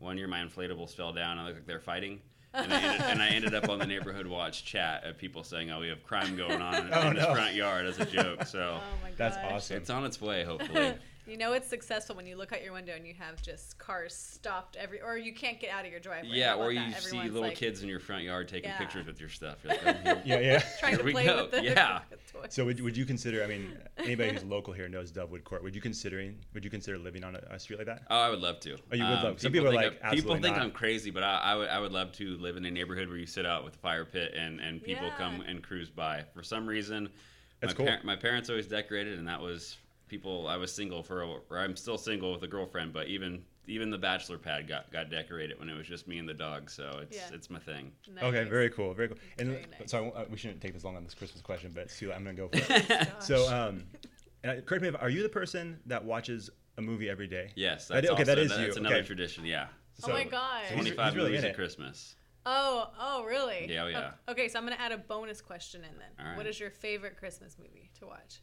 one 0.03 0.19
year, 0.19 0.27
my 0.29 0.41
inflatables 0.41 0.95
fell 0.95 1.13
down. 1.13 1.39
I 1.39 1.45
looked 1.45 1.57
like 1.59 1.67
they're 1.67 1.81
fighting, 1.81 2.21
and 2.53 2.73
I, 2.73 2.81
ended, 2.83 3.01
and 3.03 3.23
I 3.23 3.29
ended 3.29 3.55
up 3.55 3.69
on 3.69 3.79
the 3.79 3.87
neighborhood 3.87 4.27
watch 4.27 4.65
chat 4.65 5.05
of 5.05 5.17
people 5.17 5.43
saying, 5.45 5.71
"Oh, 5.71 5.81
we 5.81 5.89
have 5.89 6.03
crime 6.03 6.37
going 6.37 6.61
on 6.61 6.75
in, 6.87 6.91
Oh, 6.93 7.09
in 7.09 7.15
this 7.15 7.25
no. 7.25 7.35
front 7.35 7.55
yard" 7.55 7.87
as 7.87 7.99
a 7.99 8.05
joke. 8.05 8.45
So 8.45 8.79
oh 8.81 9.03
my 9.03 9.11
That's 9.17 9.37
awesome. 9.51 9.77
it's 9.79 9.91
on 9.91 10.05
its 10.05 10.21
way, 10.21 10.45
hopefully. 10.45 10.95
You 11.33 11.39
know 11.39 11.55
it's 11.55 11.67
successful 11.67 12.15
when 12.15 12.27
you 12.27 12.37
look 12.37 12.53
out 12.53 12.63
your 12.63 12.75
window 12.75 12.93
and 12.95 13.07
you 13.07 13.15
have 13.19 13.41
just 13.41 13.79
cars 13.79 14.15
stopped 14.15 14.77
every, 14.77 15.01
or 15.01 15.17
you 15.17 15.33
can't 15.33 15.59
get 15.59 15.71
out 15.71 15.87
of 15.87 15.91
your 15.91 15.99
driveway. 15.99 16.29
yeah, 16.37 16.53
or 16.57 16.71
you 16.71 16.79
that? 16.79 17.01
see 17.01 17.07
Everyone's 17.07 17.33
little 17.33 17.49
like 17.49 17.57
kids 17.57 17.83
in 17.83 17.89
your 17.89 18.01
front 18.01 18.25
yard 18.25 18.49
taking 18.49 18.69
Yeah. 18.69 18.77
pictures 18.77 19.07
with 19.07 19.19
your 19.19 19.31
stuff. 19.31 19.57
You're 19.65 19.73
like, 19.73 19.83
"Oh, 19.87 19.93
here- 20.03 20.23
Yeah, 20.27 20.41
yeah. 20.41 20.59
trying 20.79 20.91
Here 20.91 20.99
to 20.99 21.05
we 21.07 21.13
play 21.13 21.25
go. 21.25 21.41
with 21.45 21.53
the 21.53 21.63
Yeah. 21.65 22.01
toys. 22.31 22.49
So 22.51 22.67
would, 22.67 22.81
would 22.81 22.95
you 22.99 23.07
consider? 23.07 23.43
I 23.43 23.47
mean, 23.47 23.79
anybody 23.97 24.33
who's 24.33 24.45
local 24.45 24.75
here 24.75 24.91
knows 24.91 25.11
Dovewood 25.11 25.43
Court. 25.45 25.63
Would 25.63 25.75
you 25.75 25.81
considering? 25.81 26.37
Would 26.53 26.67
you 26.67 26.71
consider 26.71 26.99
living 26.99 27.25
on 27.25 27.35
a, 27.35 27.41
a 27.55 27.59
street 27.59 27.79
like 27.79 27.87
that? 27.87 28.03
Oh, 28.11 28.21
I 28.21 28.29
would 28.29 28.41
love 28.41 28.61
to. 28.61 28.75
Oh, 28.75 28.95
you 28.95 29.03
would 29.03 29.09
love- 29.11 29.25
um, 29.25 29.39
some 29.39 29.53
people 29.53 29.71
people 29.71 29.79
are 29.79 29.83
think 29.91 30.03
like, 30.03 30.11
I'm, 30.11 30.15
people 30.15 30.33
think 30.35 30.57
not. 30.57 30.65
I'm 30.67 30.71
crazy, 30.71 31.11
but 31.11 31.23
I, 31.23 31.39
I 31.39 31.55
would 31.55 31.69
I 31.71 31.79
would 31.79 31.93
love 31.93 32.13
to 32.13 32.37
live 32.37 32.59
in 32.59 32.67
a 32.67 32.71
neighborhood 32.71 33.09
where 33.09 33.17
you 33.17 33.25
sit 33.25 33.47
out 33.47 33.65
with 33.65 33.77
a 33.77 33.79
fire 33.79 34.05
pit 34.05 34.35
and, 34.37 34.61
and 34.61 34.83
people 34.83 35.07
Yeah. 35.07 35.17
come 35.17 35.41
and 35.49 35.63
cruise 35.63 35.89
by. 35.89 36.25
For 36.35 36.43
some 36.43 36.67
reason, 36.67 37.09
That's 37.61 37.73
my, 37.73 37.77
cool. 37.79 37.87
par- 37.87 38.01
my 38.05 38.17
parents 38.17 38.51
always 38.51 38.67
decorated, 38.67 39.19
and 39.19 39.27
that 39.29 39.41
was 39.41 39.79
people. 40.13 40.47
I 40.47 40.57
was 40.57 40.73
single 40.73 41.03
for, 41.03 41.23
a, 41.23 41.27
or 41.51 41.59
I'm 41.59 41.75
still 41.75 41.97
single 41.99 42.33
with 42.33 42.43
a 42.43 42.47
girlfriend, 42.47 42.93
but 42.93 43.09
even 43.09 43.43
even 43.69 43.91
the 43.91 43.99
bachelor 43.99 44.39
pad 44.39 44.67
got, 44.69 44.91
got 44.93 45.09
decorated 45.09 45.57
when 45.61 45.69
it 45.69 45.75
was 45.77 45.87
just 45.87 46.09
me 46.09 46.19
and 46.19 46.29
the 46.29 46.35
dog. 46.35 46.69
So 46.69 46.99
it's 47.03 47.17
Yeah. 47.17 47.31
it's 47.33 47.49
my 47.49 47.59
thing. 47.61 47.93
Okay, 48.21 48.45
very 48.45 48.69
cool, 48.71 48.93
very 48.93 49.09
cool. 49.09 49.19
And 49.39 49.51
Very 49.51 49.67
nice. 49.79 49.91
so 49.91 49.99
I 49.99 50.01
won't- 50.03 50.17
uh, 50.17 50.25
we 50.29 50.37
shouldn't 50.37 50.61
take 50.61 50.75
this 50.75 50.85
long 50.85 50.97
on 50.97 51.05
this 51.05 51.15
Christmas 51.15 51.41
question, 51.43 51.71
but 51.75 51.91
Sue, 51.91 52.13
I'm 52.13 52.25
gonna 52.25 52.37
go 52.37 52.49
for 52.49 52.59
it. 52.59 53.09
So, 53.21 53.37
um, 53.55 53.85
and 54.43 54.53
I- 54.53 54.61
correct 54.61 54.83
me 54.83 54.89
if 54.89 54.97
are 55.01 55.09
you 55.09 55.23
the 55.23 55.29
person 55.29 55.79
that 55.87 56.05
watches 56.05 56.51
a 56.77 56.83
movie 56.83 57.09
every 57.09 57.29
day? 57.29 57.53
Yes, 57.55 57.87
That 57.89 57.95
that's 57.95 58.07
is- 58.07 58.11
okay, 58.13 58.25
that 58.25 58.39
also- 58.39 58.43
is 58.43 58.59
That's 58.59 58.77
you. 58.77 58.81
another 58.81 58.97
Okay. 58.97 59.07
tradition. 59.07 59.45
Yeah, 59.47 59.69
So, 59.95 60.11
Oh 60.11 60.15
my 60.15 60.25
god. 60.25 60.63
so 60.69 60.75
he's- 60.75 60.85
25 60.87 61.07
he's 61.07 61.17
really 61.17 61.31
movies 61.31 61.45
at. 61.45 61.55
Christmas. 61.55 62.17
Oh, 62.45 62.91
oh, 62.99 63.25
really? 63.25 63.69
Yeah, 63.71 63.85
oh, 63.85 63.87
yeah. 63.87 64.13
Okay, 64.29 64.49
so 64.49 64.59
I'm 64.59 64.65
gonna 64.65 64.75
add 64.81 64.91
a 64.91 64.99
bonus 64.99 65.41
question 65.41 65.85
in 65.85 65.97
then. 65.99 66.09
All 66.19 66.27
right. 66.27 66.37
What 66.37 66.47
is 66.49 66.59
your 66.59 66.71
favorite 66.71 67.17
Christmas 67.17 67.57
movie 67.57 67.91
to 68.01 68.07
watch? 68.07 68.41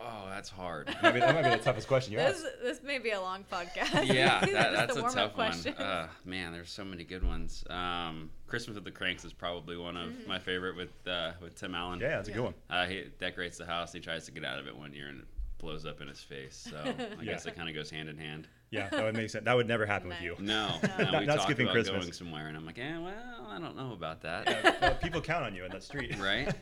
Oh, 0.00 0.26
that's 0.28 0.48
hard. 0.48 0.88
That 1.00 1.02
might 1.02 1.12
be, 1.14 1.20
that 1.20 1.34
might 1.34 1.42
be 1.44 1.50
the 1.50 1.56
toughest 1.62 1.86
question 1.86 2.12
you 2.12 2.18
This 2.18 2.38
asked. 2.44 2.62
this 2.62 2.82
may 2.82 2.98
be 2.98 3.10
a 3.10 3.20
long 3.20 3.44
podcast. 3.50 4.06
yeah, 4.12 4.40
that, 4.40 4.52
that's 4.72 4.96
a 4.96 5.00
warm-up 5.00 5.36
tough 5.36 5.66
one. 5.66 5.74
Uh, 5.74 6.08
man, 6.24 6.52
there's 6.52 6.70
so 6.70 6.84
many 6.84 7.04
good 7.04 7.22
ones. 7.24 7.62
Um, 7.70 8.30
Christmas 8.48 8.74
with 8.74 8.84
the 8.84 8.90
Cranks 8.90 9.24
is 9.24 9.32
probably 9.32 9.76
one 9.76 9.96
of 9.96 10.10
Mm-hmm. 10.10 10.28
my 10.28 10.38
favorite 10.38 10.76
with 10.76 10.90
uh, 11.06 11.32
with 11.40 11.54
Tim 11.54 11.74
Allen. 11.74 12.00
Yeah, 12.00 12.16
that's 12.16 12.28
a 12.28 12.32
good 12.32 12.42
one. 12.44 12.54
Uh, 12.68 12.86
he 12.86 13.04
decorates 13.20 13.58
the 13.58 13.66
house. 13.66 13.92
He 13.92 14.00
tries 14.00 14.24
to 14.26 14.32
get 14.32 14.44
out 14.44 14.58
of 14.58 14.66
it 14.66 14.76
one 14.76 14.92
year 14.92 15.06
and 15.08 15.20
it 15.20 15.26
blows 15.58 15.86
up 15.86 16.00
in 16.00 16.08
his 16.08 16.20
face. 16.20 16.66
So 16.68 16.76
I 17.20 17.24
guess 17.24 17.46
it 17.46 17.54
kind 17.54 17.68
of 17.68 17.74
goes 17.74 17.88
hand 17.90 18.08
in 18.08 18.18
hand. 18.18 18.48
Yeah, 18.70 18.88
that 18.88 19.04
would 19.04 19.14
make 19.14 19.30
sense. 19.30 19.44
That 19.44 19.54
would 19.54 19.68
never 19.68 19.86
happen 19.86 20.08
with 20.08 20.20
you. 20.20 20.34
No, 20.40 20.74
No. 20.82 21.04
no, 21.04 21.10
Not- 21.12 21.20
we 21.20 21.26
not 21.26 21.42
skipping 21.42 21.66
about 21.66 21.74
Christmas. 21.74 22.00
going 22.04 22.12
somewhere, 22.12 22.48
and 22.48 22.56
I'm 22.56 22.64
like, 22.66 22.78
eh, 22.78 22.98
well, 22.98 23.46
I 23.48 23.58
don't 23.60 23.76
know 23.76 23.92
about 23.92 24.22
that. 24.22 24.80
Well, 24.80 24.94
people 24.96 25.20
count 25.20 25.44
on 25.44 25.54
you 25.54 25.64
in 25.64 25.70
that 25.72 25.82
street. 25.84 26.18
right? 26.18 26.46
Right. 26.46 26.52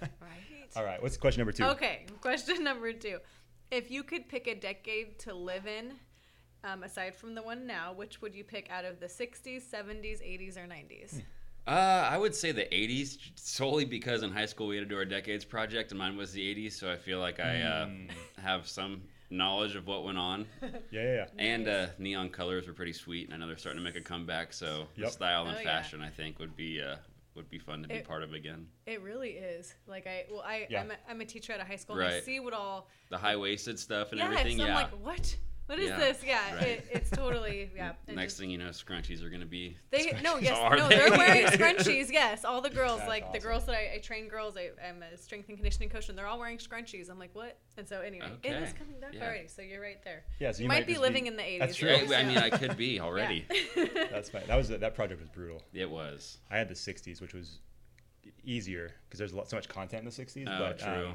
All 0.77 0.85
right. 0.85 1.03
What's 1.03 1.17
question 1.17 1.41
number 1.41 1.53
two? 1.53 1.65
Okay, 1.65 2.07
question 2.21 2.63
number 2.65 2.93
two. 2.93 3.19
If 3.71 3.91
you 3.91 4.03
could 4.03 4.29
pick 4.29 4.47
a 4.47 4.55
decade 4.55 5.19
to 5.21 5.35
live 5.35 5.67
in, 5.67 5.93
um, 6.65 6.83
aside 6.83 7.15
from 7.15 7.35
the 7.35 7.43
one 7.43 7.67
now, 7.67 7.93
which 7.93 8.21
would 8.21 8.35
you 8.35 8.45
pick 8.45 8.71
out 8.71 8.85
of 8.85 9.01
the 9.01 9.07
60s, 9.07 9.63
70s, 9.73 10.21
80s, 10.23 10.57
or 10.57 10.67
90s? 10.67 11.23
Uh, 11.67 12.09
I 12.11 12.19
would 12.19 12.35
say 12.35 12.53
the 12.53 12.63
80s 12.75 13.19
solely 13.37 13.85
because 13.85 14.23
in 14.23 14.33
high 14.33 14.47
school 14.47 14.67
we 14.69 14.77
had 14.77 14.83
to 14.83 14.89
do 14.89 14.97
our 14.97 15.05
decades 15.05 15.45
project 15.45 15.93
and 15.93 15.99
mine 15.99 16.17
was 16.17 16.33
the 16.33 16.41
80s, 16.55 16.73
so 16.73 16.91
I 16.91 16.97
feel 16.97 17.21
like 17.21 17.39
I 17.39 17.63
uh, 17.63 17.87
Hmm. 17.87 18.07
have 18.43 18.67
some 18.69 19.03
knowledge 19.31 19.77
of 19.77 19.87
what 19.87 20.05
went 20.05 20.19
on. 20.19 20.47
Yeah, 20.91 21.03
yeah, 21.05 21.15
yeah. 21.15 21.25
And 21.39 21.69
uh, 21.69 21.87
neon 21.99 22.31
colors 22.31 22.67
were 22.67 22.73
pretty 22.73 22.93
sweet, 22.93 23.27
and 23.27 23.35
I 23.35 23.37
know 23.37 23.47
they're 23.47 23.57
starting 23.57 23.81
to 23.81 23.85
make 23.85 23.95
a 23.95 24.01
comeback. 24.01 24.53
So 24.53 24.89
the 24.97 25.03
Yep. 25.03 25.11
style 25.13 25.47
and 25.47 25.57
Oh, 25.57 25.61
yeah. 25.61 25.65
fashion, 25.65 26.01
I 26.03 26.09
think, 26.09 26.41
would 26.41 26.57
be 26.57 26.81
uh, 26.81 26.97
would 27.35 27.49
be 27.49 27.59
fun 27.59 27.83
to 27.83 27.89
be 27.89 27.97
It- 27.97 28.05
part 28.09 28.23
of 28.23 28.33
again. 28.35 28.67
It 28.87 29.01
really 29.03 29.31
is. 29.31 29.75
Like 29.87 30.07
I, 30.07 30.27
well, 30.31 30.41
I, 30.43 30.67
Yeah. 30.69 30.81
I'm, 30.81 30.91
a, 30.91 30.95
I'm 31.09 31.21
a 31.21 31.25
teacher 31.25 31.53
at 31.53 31.61
a 31.61 31.65
high 31.65 31.77
school, 31.77 31.97
and 31.99 32.05
I 32.09 32.21
see 32.21 32.41
what 32.41 32.53
all. 32.53 32.89
The 33.11 33.19
high 33.19 33.37
waisted 33.37 33.79
stuff 33.79 34.11
and 34.13 34.19
yes, 34.19 34.27
everything. 34.31 34.61
I'm 34.61 34.69
Yeah. 34.69 34.75
like, 34.75 34.91
what? 35.05 35.37
What 35.71 35.79
is 35.79 35.91
Yeah, 35.91 35.99
this? 36.01 36.25
Yeah, 36.27 36.55
right. 36.57 36.67
it, 36.67 36.89
it's 36.91 37.11
totally 37.11 37.71
yeah. 37.77 37.93
Next 38.09 38.33
just- 38.33 38.41
thing 38.41 38.51
you 38.51 38.59
know, 38.59 38.71
scrunchies 38.71 39.23
are 39.23 39.31
gonna 39.31 39.47
be. 39.47 39.77
They 39.93 40.19
no 40.25 40.37
yes 40.39 40.59
Are 40.59 40.77
no 40.77 40.89
they? 40.89 40.97
they? 40.97 41.03
are 41.07 41.17
wearing 41.17 41.47
scrunchies 41.47 42.11
yes 42.11 42.45
all 42.45 42.61
the 42.61 42.71
girls 42.71 42.99
That's 42.99 43.09
like 43.09 43.33
the 43.33 43.39
girls 43.39 43.67
that 43.67 43.77
I, 43.77 43.93
I 43.95 43.99
train 43.99 44.27
girls 44.27 44.57
I, 44.57 44.71
I'm 44.85 45.01
a 45.05 45.17
strength 45.17 45.49
and 45.49 45.57
conditioning 45.57 45.89
coach 45.89 46.09
and 46.09 46.19
they're 46.19 46.27
all 46.27 46.41
wearing 46.41 46.59
scrunchies 46.59 47.09
I'm 47.09 47.21
like 47.21 47.31
what 47.37 47.57
and 47.77 47.87
so 47.89 48.01
anyway 48.01 48.33
it 48.43 48.51
is 48.51 48.73
coming 48.73 48.99
back 49.01 49.15
Yeah. 49.15 49.25
already 49.25 49.47
so 49.47 49.63
you're 49.63 49.81
right 49.81 50.03
there 50.03 50.25
Yeah, 50.41 50.51
so 50.51 50.59
you, 50.59 50.63
you 50.65 50.69
might, 50.69 50.79
might 50.79 50.87
be 50.89 50.99
living 50.99 51.23
be- 51.23 51.29
in 51.29 51.37
the 51.37 51.43
80s 51.45 51.59
That's 51.61 51.77
true. 51.77 51.89
yes, 51.91 52.11
I, 52.11 52.17
I 52.17 52.25
mean, 52.25 52.39
I 52.39 52.51
could 52.51 52.77
be 52.77 52.99
already. 52.99 53.47
Yeah. 53.77 53.85
That's 54.11 54.29
fine. 54.29 54.43
That 54.49 54.57
was 54.57 54.71
that 54.71 54.95
project 54.97 55.21
was 55.21 55.29
brutal. 55.29 55.63
It 55.73 55.89
was. 55.89 56.39
I 56.51 56.59
had 56.59 56.69
the 56.69 56.75
'60s, 56.75 57.21
which 57.23 57.33
was 57.33 57.61
easier 58.45 58.93
because 59.05 59.19
there's 59.19 59.33
a 59.33 59.37
lot, 59.37 59.49
so 59.49 59.57
much 59.57 59.69
content 59.69 60.01
in 60.01 60.05
the 60.07 60.11
'60s. 60.11 60.49
Oh, 60.49 60.59
but, 60.59 60.79
true. 60.81 61.07
um, 61.11 61.15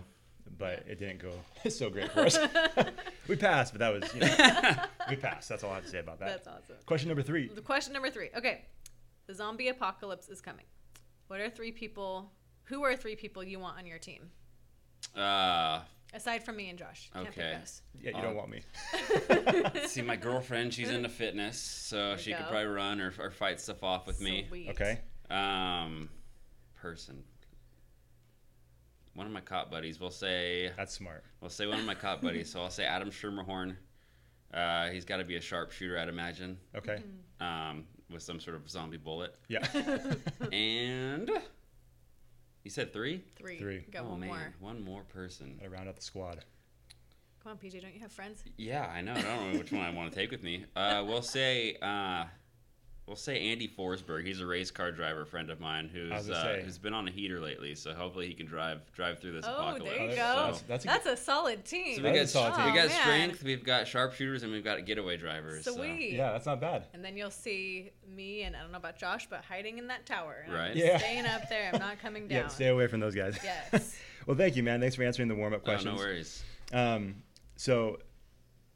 but 0.58 0.84
it 0.88 1.00
didn't 1.00 1.20
go 1.20 1.32
so 1.70 1.90
great 1.90 2.12
for 2.12 2.22
us. 2.22 2.38
we 3.28 3.36
passed, 3.36 3.74
but 3.74 3.80
that 3.80 3.94
was 3.94 4.14
you 4.14 4.22
know, 4.22 4.76
we 5.10 5.16
passed. 5.16 5.50
That's 5.50 5.64
all 5.64 5.72
I 5.72 5.76
have 5.76 5.84
to 5.86 5.90
say 5.90 6.00
about 6.00 6.20
that. 6.20 6.44
that's 6.44 6.48
awesome 6.48 6.76
Question 6.86 7.10
number 7.10 7.24
three. 7.24 7.48
the 7.50 7.62
question 7.62 7.94
number 7.94 8.10
three 8.10 8.30
okay 8.38 8.66
the 9.28 9.34
zombie 9.34 9.70
apocalypse 9.70 10.30
is 10.30 10.40
coming 10.42 10.66
what 11.28 11.40
are 11.40 11.50
three 11.50 11.72
people 11.72 12.32
who 12.66 12.84
are 12.84 12.96
three 12.96 13.16
people 13.16 13.44
you 13.44 13.60
want 13.60 13.78
on 13.78 13.86
your 13.88 13.98
team 14.00 14.30
Uh, 15.16 15.82
aside 16.14 16.44
from 16.44 16.56
me 16.58 16.70
and 16.70 16.78
Josh 16.80 17.10
Can't 17.14 17.26
pick 17.28 17.38
Okay. 17.40 17.58
Yeah, 18.02 18.12
you 18.12 18.18
Uh, 18.18 18.22
don't 18.22 18.36
want 18.36 18.50
me. 18.50 18.62
see, 19.88 20.02
my 20.02 20.16
girlfriend, 20.16 20.74
she's 20.74 20.90
into 20.90 21.10
fitness, 21.10 21.60
so 21.60 22.10
There 22.10 22.18
she 22.20 22.30
you 22.32 22.36
could 22.38 22.48
probably 22.48 22.66
run 22.68 23.02
or, 23.02 23.14
or 23.20 23.32
fight 23.32 23.60
stuff 23.60 23.84
off 23.84 24.06
with 24.08 24.22
me. 24.22 24.48
Okay. 24.70 25.00
Um, 25.30 26.10
person. 26.76 27.24
One 29.16 29.26
of 29.26 29.34
my 29.34 29.42
cop 29.42 29.72
buddies. 29.72 30.00
We'll 30.00 30.12
say 30.12 30.72
That's 30.78 30.94
smart. 30.94 31.24
we'll 31.42 31.50
say 31.50 31.66
one 31.68 31.80
of 31.80 31.86
my 31.86 31.96
cop 31.96 32.22
buddies. 32.22 32.52
So 32.52 32.62
I'll 32.62 32.70
say 32.70 32.84
Adam 32.86 33.10
Schermerhorn. 33.10 33.76
Uh, 34.54 34.90
he's 34.90 35.04
got 35.06 35.18
to 35.18 35.24
be 35.26 35.36
a 35.38 35.42
sharpshooter, 35.42 35.98
I'd 35.98 36.08
imagine, 36.10 36.58
Okay. 36.76 37.02
Mm-hmm. 37.42 37.44
um, 37.72 37.84
with 38.12 38.22
some 38.24 38.40
sort 38.40 38.56
of 38.56 38.70
zombie 38.70 38.98
bullet. 38.98 39.36
Yeah. 39.48 39.66
And 40.52 41.30
you 42.64 42.72
said 42.72 42.94
three. 42.94 43.24
three 43.38 43.58
Three. 43.58 43.86
got 43.92 44.04
oh 44.06 44.10
one 44.12 44.20
man, 44.22 44.30
more 44.30 44.54
one 44.60 44.84
more 44.84 45.04
person. 45.04 45.56
Gotta 45.60 45.70
round 45.72 45.88
out 45.90 45.96
the 45.96 46.02
squad. 46.02 46.44
come 47.44 47.54
on 47.54 47.58
PJ 47.58 47.82
don't 47.82 47.94
you 47.94 48.00
have 48.00 48.12
friends 48.12 48.44
Yeah, 48.58 48.86
I 48.86 49.02
know. 49.02 49.14
I 49.14 49.22
don't 49.22 49.52
know 49.54 49.58
which 49.60 49.72
one 49.72 49.82
I 49.82 49.90
want 49.92 50.12
to 50.12 50.16
take 50.18 50.32
with 50.32 50.44
me. 50.44 50.66
Uh, 50.76 51.04
we'll 51.06 51.22
say 51.22 51.76
uh, 51.82 52.26
we'll 53.08 53.16
say 53.16 53.40
Andy 53.52 53.68
Forsberg. 53.68 54.26
He's 54.26 54.42
a 54.42 54.46
race 54.46 54.72
car 54.72 54.92
driver 54.92 55.26
friend 55.26 55.50
of 55.50 55.60
mine 55.60 55.90
who's 55.94 56.30
uh, 56.30 56.60
who's 56.64 56.78
been 56.78 56.94
on 56.94 57.08
a 57.08 57.12
heater 57.12 57.40
lately. 57.40 57.76
So 57.76 57.94
hopefully 57.94 58.28
he 58.28 58.34
can 58.34 58.46
drive 58.46 58.80
drive 58.94 59.20
through 59.20 59.34
this 59.34 59.46
Oh, 59.48 59.54
apocalypse. 59.54 59.96
there 59.96 60.06
you 60.06 60.12
Oh, 60.12 60.16
go. 60.16 60.16
that's- 60.18 60.62
That's, 60.68 60.86
that's 60.86 61.06
a 61.06 61.12
a, 61.12 61.18
solid 61.18 61.66
team. 61.66 61.98
So 61.98 62.04
we 62.04 62.10
is 62.10 62.34
got, 62.34 62.54
solid 62.54 62.56
team. 62.56 62.66
we 62.74 62.80
got 62.80 62.86
Oh, 62.86 62.90
man. 62.90 63.02
strength, 63.02 63.44
we've 63.44 63.64
got 63.64 63.88
sharpshooters, 63.88 64.44
and 64.44 64.52
we've 64.52 64.64
got 64.64 64.84
getaway 64.86 65.18
drivers. 65.18 65.64
so- 65.66 65.76
Sweet. 65.76 66.14
Yeah, 66.14 66.32
that's 66.32 66.46
not 66.46 66.60
bad. 66.60 66.86
And 66.94 67.04
then 67.06 67.16
you'll 67.16 67.32
see 67.32 67.92
me, 68.16 68.44
and 68.44 68.56
I 68.56 68.62
don't 68.62 68.72
know 68.72 68.78
about 68.78 68.98
Josh, 68.98 69.28
but 69.30 69.44
hiding 69.46 69.78
in 69.78 69.88
that 69.88 70.06
tower. 70.06 70.46
Right. 70.50 70.72
I'm 70.72 70.78
Yeah. 70.78 70.98
Staying 70.98 71.26
up 71.26 71.48
there. 71.50 71.70
I'm 71.74 71.80
not 71.80 72.00
coming 72.02 72.28
down. 72.28 72.38
Yeah, 72.44 72.48
stay 72.48 72.68
away 72.68 72.88
from 72.88 73.00
those 73.00 73.16
guys. 73.16 73.38
Yes. 73.44 73.96
well, 74.26 74.36
thank 74.38 74.56
you, 74.56 74.64
man. 74.64 74.80
Thanks 74.80 74.96
for 74.96 75.04
answering 75.04 75.28
the 75.28 75.36
warm-up 75.36 75.62
Oh, 75.62 75.66
questions. 75.66 75.96
no 76.00 76.04
worries. 76.04 76.44
Um, 76.74 77.16
so, 77.56 78.00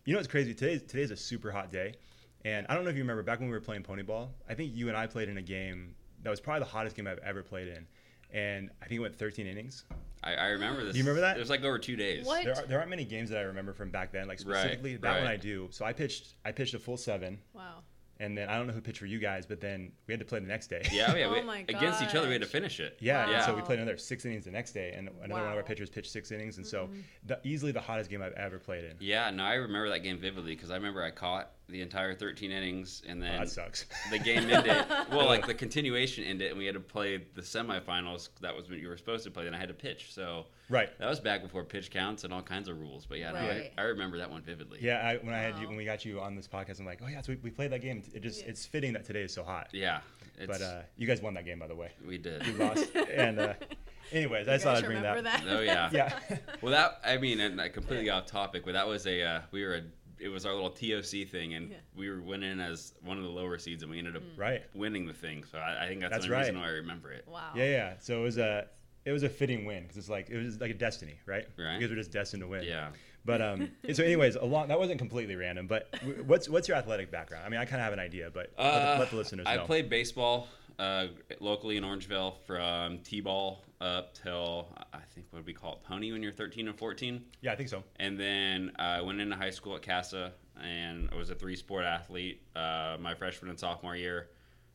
you 0.05 0.13
know 0.13 0.19
what's 0.19 0.27
crazy? 0.29 0.53
Today's 0.53 0.81
today's 0.83 1.12
a 1.12 1.17
super 1.17 1.51
hot 1.51 1.71
day, 1.71 1.93
and 2.46 2.65
I 2.69 2.75
don't 2.75 2.84
know 2.84 2.89
if 2.89 2.96
you 2.96 3.03
remember 3.03 3.24
back 3.24 3.39
when 3.39 3.50
we 3.50 3.53
were 3.55 3.62
playing 3.62 3.84
pony 3.84 4.03
ball. 4.03 4.31
I 4.50 4.53
think 4.53 4.75
you 4.75 4.88
and 4.88 4.98
I 4.98 5.08
played 5.08 5.29
in 5.29 5.38
a 5.38 5.41
game 5.41 5.96
that 6.24 6.29
was 6.29 6.39
probably 6.39 6.60
the 6.62 6.65
hottest 6.72 6.96
game 6.96 7.08
I've 7.08 7.19
ever 7.19 7.43
played 7.43 7.67
in, 7.67 7.86
and 8.31 8.69
I 8.81 8.86
think 8.86 9.00
it 9.00 9.01
went 9.01 9.15
13 9.15 9.48
innings. 9.48 9.86
I, 10.24 10.34
I 10.34 10.46
remember 10.48 10.84
this. 10.84 10.96
you 10.98 11.03
remember 11.03 11.22
that? 11.22 11.38
It 11.38 11.39
was 11.39 11.50
like 11.50 11.63
over 11.63 11.79
two 11.79 11.96
days. 11.96 12.25
What? 12.25 12.43
There, 12.43 12.53
are, 12.58 12.65
there 12.67 12.77
aren't 12.79 12.89
many 12.89 13.05
games 13.05 13.29
that 13.29 13.39
I 13.39 13.43
remember 13.43 13.72
from 13.74 13.89
back 13.89 14.12
then, 14.12 14.27
like 14.27 14.39
Right, 14.46 14.58
specifically 14.58 14.98
that 14.98 15.19
one. 15.19 15.27
I 15.27 15.38
do. 15.38 15.67
So 15.72 15.86
I 15.86 15.93
pitched 15.93 16.34
I 16.43 16.51
pitched 16.51 16.74
a 16.74 16.79
full 16.79 16.98
seven, 16.98 17.39
Wow. 17.53 17.84
and 18.19 18.38
then 18.38 18.50
I 18.50 18.58
don't 18.58 18.67
know 18.67 18.74
who 18.74 18.81
pitched 18.81 19.00
for 19.00 19.05
you 19.05 19.17
guys, 19.17 19.46
but 19.46 19.62
then 19.62 19.93
we 20.08 20.12
had 20.12 20.19
to 20.19 20.25
play 20.25 20.39
the 20.39 20.46
next 20.48 20.67
day. 20.67 20.81
Yeah, 20.91 21.05
oh, 21.13 21.15
yeah. 21.15 21.27
Oh 21.27 21.31
we, 21.36 21.41
my 21.41 21.60
against 21.69 22.01
each 22.03 22.15
other, 22.15 22.27
we 22.27 22.34
had 22.34 22.41
to 22.41 22.50
finish 22.50 22.81
it. 22.81 22.98
Yeah, 23.00 23.29
and 23.29 23.46
so 23.46 23.55
we 23.55 23.62
played 23.62 23.79
another 23.79 23.98
six 23.98 24.25
innings 24.25 24.43
the 24.43 24.51
next 24.51 24.74
day, 24.74 24.91
and 24.93 25.08
another 25.24 25.34
one 25.36 25.41
of 25.43 25.48
our 25.48 25.55
Mm-hmm. 25.60 25.67
pitchers 25.67 25.89
pitched 25.89 26.12
six 26.12 26.31
innings, 26.34 26.58
and 26.58 26.67
so 26.67 26.89
the, 27.25 27.39
easily 27.46 27.72
the 27.72 27.79
hottest 27.79 28.10
game 28.10 28.22
I've 28.22 28.34
ever 28.34 28.60
played 28.60 28.84
in. 28.84 28.98
Yeah, 29.00 29.29
no, 29.29 29.43
I 29.46 29.53
remember 29.53 29.88
that 29.89 30.00
game 30.03 30.17
vividly 30.19 30.53
because 30.53 30.69
I 30.69 30.75
remember 30.75 31.01
I 31.01 31.12
caught 31.12 31.51
the 31.69 31.81
entire 31.81 32.13
13 32.15 32.51
innings, 32.51 33.01
and 33.07 33.21
Oh, 33.21 33.25
then 33.27 33.39
that 33.39 33.49
sucks. 33.49 33.85
the 34.11 34.19
game 34.19 34.49
ended. 34.49 34.85
well, 35.11 35.25
like 35.27 35.45
the 35.47 35.53
continuation 35.53 36.23
ended, 36.23 36.49
and 36.49 36.57
we 36.57 36.65
had 36.65 36.73
to 36.75 36.79
play 36.79 37.17
the 37.35 37.41
semifinals. 37.41 38.29
That 38.41 38.55
was 38.55 38.69
when 38.69 38.79
you 38.79 38.88
were 38.88 38.97
supposed 38.97 39.23
to 39.25 39.31
play, 39.31 39.45
and 39.47 39.55
I 39.55 39.59
had 39.59 39.67
to 39.69 39.73
pitch. 39.73 40.13
So 40.13 40.45
right. 40.69 40.89
that 40.99 41.07
was 41.09 41.19
back 41.19 41.41
before 41.41 41.63
pitch 41.63 41.91
counts 41.91 42.23
and 42.23 42.33
all 42.33 42.41
kinds 42.41 42.67
of 42.69 42.79
rules. 42.79 43.05
But 43.05 43.19
yeah, 43.19 43.31
no, 43.31 43.39
Right. 43.39 43.71
I, 43.77 43.81
I 43.81 43.85
remember 43.85 44.17
that 44.17 44.29
one 44.31 44.41
vividly. 44.41 44.79
Yeah, 44.81 44.97
I, 45.07 45.17
when 45.25 45.33
I 45.33 45.39
had 45.39 45.57
you, 45.59 45.67
when 45.67 45.77
we 45.77 45.85
got 45.85 46.05
you 46.05 46.19
on 46.21 46.35
this 46.35 46.47
podcast, 46.47 46.79
I'm 46.79 46.85
like, 46.85 47.01
oh 47.03 47.07
yeah, 47.07 47.21
so 47.21 47.33
we, 47.33 47.39
we 47.43 47.49
played 47.51 47.71
that 47.71 47.81
game. 47.81 48.01
It 48.13 48.21
just 48.23 48.41
Yeah. 48.43 48.49
it's 48.49 48.65
fitting 48.65 48.93
that 48.93 49.05
today 49.05 49.21
is 49.21 49.33
so 49.33 49.43
hot. 49.43 49.69
yeah. 49.73 49.99
It's, 50.41 50.47
But 50.47 50.61
uh, 50.61 50.81
you 50.95 51.05
guys 51.05 51.21
won 51.21 51.33
that 51.33 51.43
game, 51.43 51.59
by 51.59 51.67
the 51.67 51.75
way. 51.75 51.91
we 52.07 52.17
did. 52.17 52.45
You 52.47 52.53
lost, 52.53 52.95
and 53.13 53.38
uh, 53.41 53.53
anyways, 54.13 54.47
I 54.47 54.51
You 54.53 54.55
just 54.55 54.63
thought 54.63 54.77
I'd 54.77 54.85
bring 54.85 55.01
that. 55.01 55.21
that? 55.25 55.43
Oh 55.49 55.59
yeah. 55.59 55.89
Yeah. 55.93 56.17
Well, 56.61 56.71
that 56.71 57.01
I 57.05 57.17
mean, 57.17 57.41
and 57.41 57.59
uh, 57.59 57.67
completely 57.67 58.09
off 58.09 58.25
topic, 58.25 58.63
but 58.63 58.71
that 58.73 58.88
was 58.88 59.05
a 59.05 59.21
uh, 59.21 59.41
we 59.51 59.65
were 59.65 59.75
a 59.75 59.81
it 60.19 60.29
was 60.29 60.45
our 60.45 60.53
little 60.53 60.69
TOC 60.69 61.27
thing, 61.29 61.53
and 61.53 61.71
Yeah. 61.71 61.77
we 61.95 62.09
were 62.09 62.19
in 62.35 62.59
as 62.59 62.93
one 63.03 63.17
of 63.17 63.23
the 63.23 63.29
lower 63.29 63.57
seeds, 63.57 63.83
and 63.83 63.91
we 63.91 63.97
ended 63.97 64.15
up 64.15 64.23
right. 64.38 64.63
winning 64.73 65.05
the 65.05 65.13
thing. 65.13 65.43
So 65.43 65.57
I, 65.57 65.85
I 65.85 65.88
think 65.88 66.01
that's, 66.01 66.11
That's 66.11 66.25
the 66.25 66.33
only 66.33 66.47
reason 66.47 66.59
why 66.59 66.67
I 66.67 66.71
remember 66.71 67.11
it. 67.11 67.25
wow. 67.27 67.51
Yeah, 67.55 67.65
yeah. 67.65 67.93
So 67.99 68.19
it 68.19 68.23
was 68.23 68.38
a 68.38 68.67
it 69.05 69.11
was 69.11 69.23
a 69.23 69.29
fitting 69.29 69.65
win 69.65 69.83
because 69.83 69.97
it's 69.97 70.09
like 70.09 70.29
it 70.29 70.38
was 70.38 70.59
like 70.59 70.71
a 70.71 70.75
destiny, 70.75 71.19
right? 71.25 71.47
Right. 71.57 71.75
You 71.75 71.79
guys 71.79 71.89
were 71.89 71.95
just 71.95 72.11
destined 72.11 72.41
to 72.43 72.47
win. 72.47 72.63
Yeah. 72.63 72.89
But 73.25 73.41
um, 73.41 73.69
so 73.93 74.03
anyways, 74.03 74.35
a 74.35 74.45
long 74.45 74.67
that 74.67 74.77
wasn't 74.79 74.99
completely 74.99 75.35
random. 75.35 75.67
But 75.67 75.89
what's 76.25 76.49
what's 76.49 76.67
your 76.67 76.77
athletic 76.77 77.09
background? 77.11 77.45
I 77.45 77.49
mean, 77.49 77.59
I 77.59 77.65
kind 77.65 77.75
of 77.81 77.85
have 77.85 77.93
an 77.93 77.99
idea, 77.99 78.29
but 78.33 78.51
let, 78.57 78.65
Uh, 78.65 78.93
the, 78.95 78.99
let 78.99 79.09
the 79.11 79.15
listeners 79.17 79.45
I 79.47 79.55
know. 79.57 79.65
played 79.65 79.89
baseball 79.89 80.47
uh, 80.77 81.07
locally 81.39 81.77
in 81.77 81.83
Orangevale 81.83 82.35
from 82.45 82.99
t-ball 82.99 83.63
up 83.81 84.13
till 84.13 84.67
I 84.93 85.00
think 85.13 85.27
what 85.31 85.39
do 85.39 85.45
we 85.45 85.53
call 85.53 85.74
it, 85.74 85.83
pony 85.83 86.12
when 86.12 86.21
you're 86.21 86.31
13 86.31 86.67
and 86.67 86.77
14, 86.77 87.24
yeah, 87.41 87.53
I 87.53 87.55
think 87.55 87.69
so. 87.69 87.83
and 87.98 88.19
then 88.19 88.71
I 88.77 89.01
went 89.01 89.21
into 89.21 89.36
high 89.36 89.50
school 89.50 89.75
at 89.75 89.81
CASA, 89.81 90.33
and 90.62 91.09
I 91.12 91.15
was 91.15 91.29
a 91.29 91.36
three-sport 91.36 91.86
athlete. 91.86 92.41
Uh, 92.55 92.98
my 93.00 93.15
freshman 93.15 93.50
and 93.50 93.59
sophomore 93.59 93.95
year, 93.95 94.29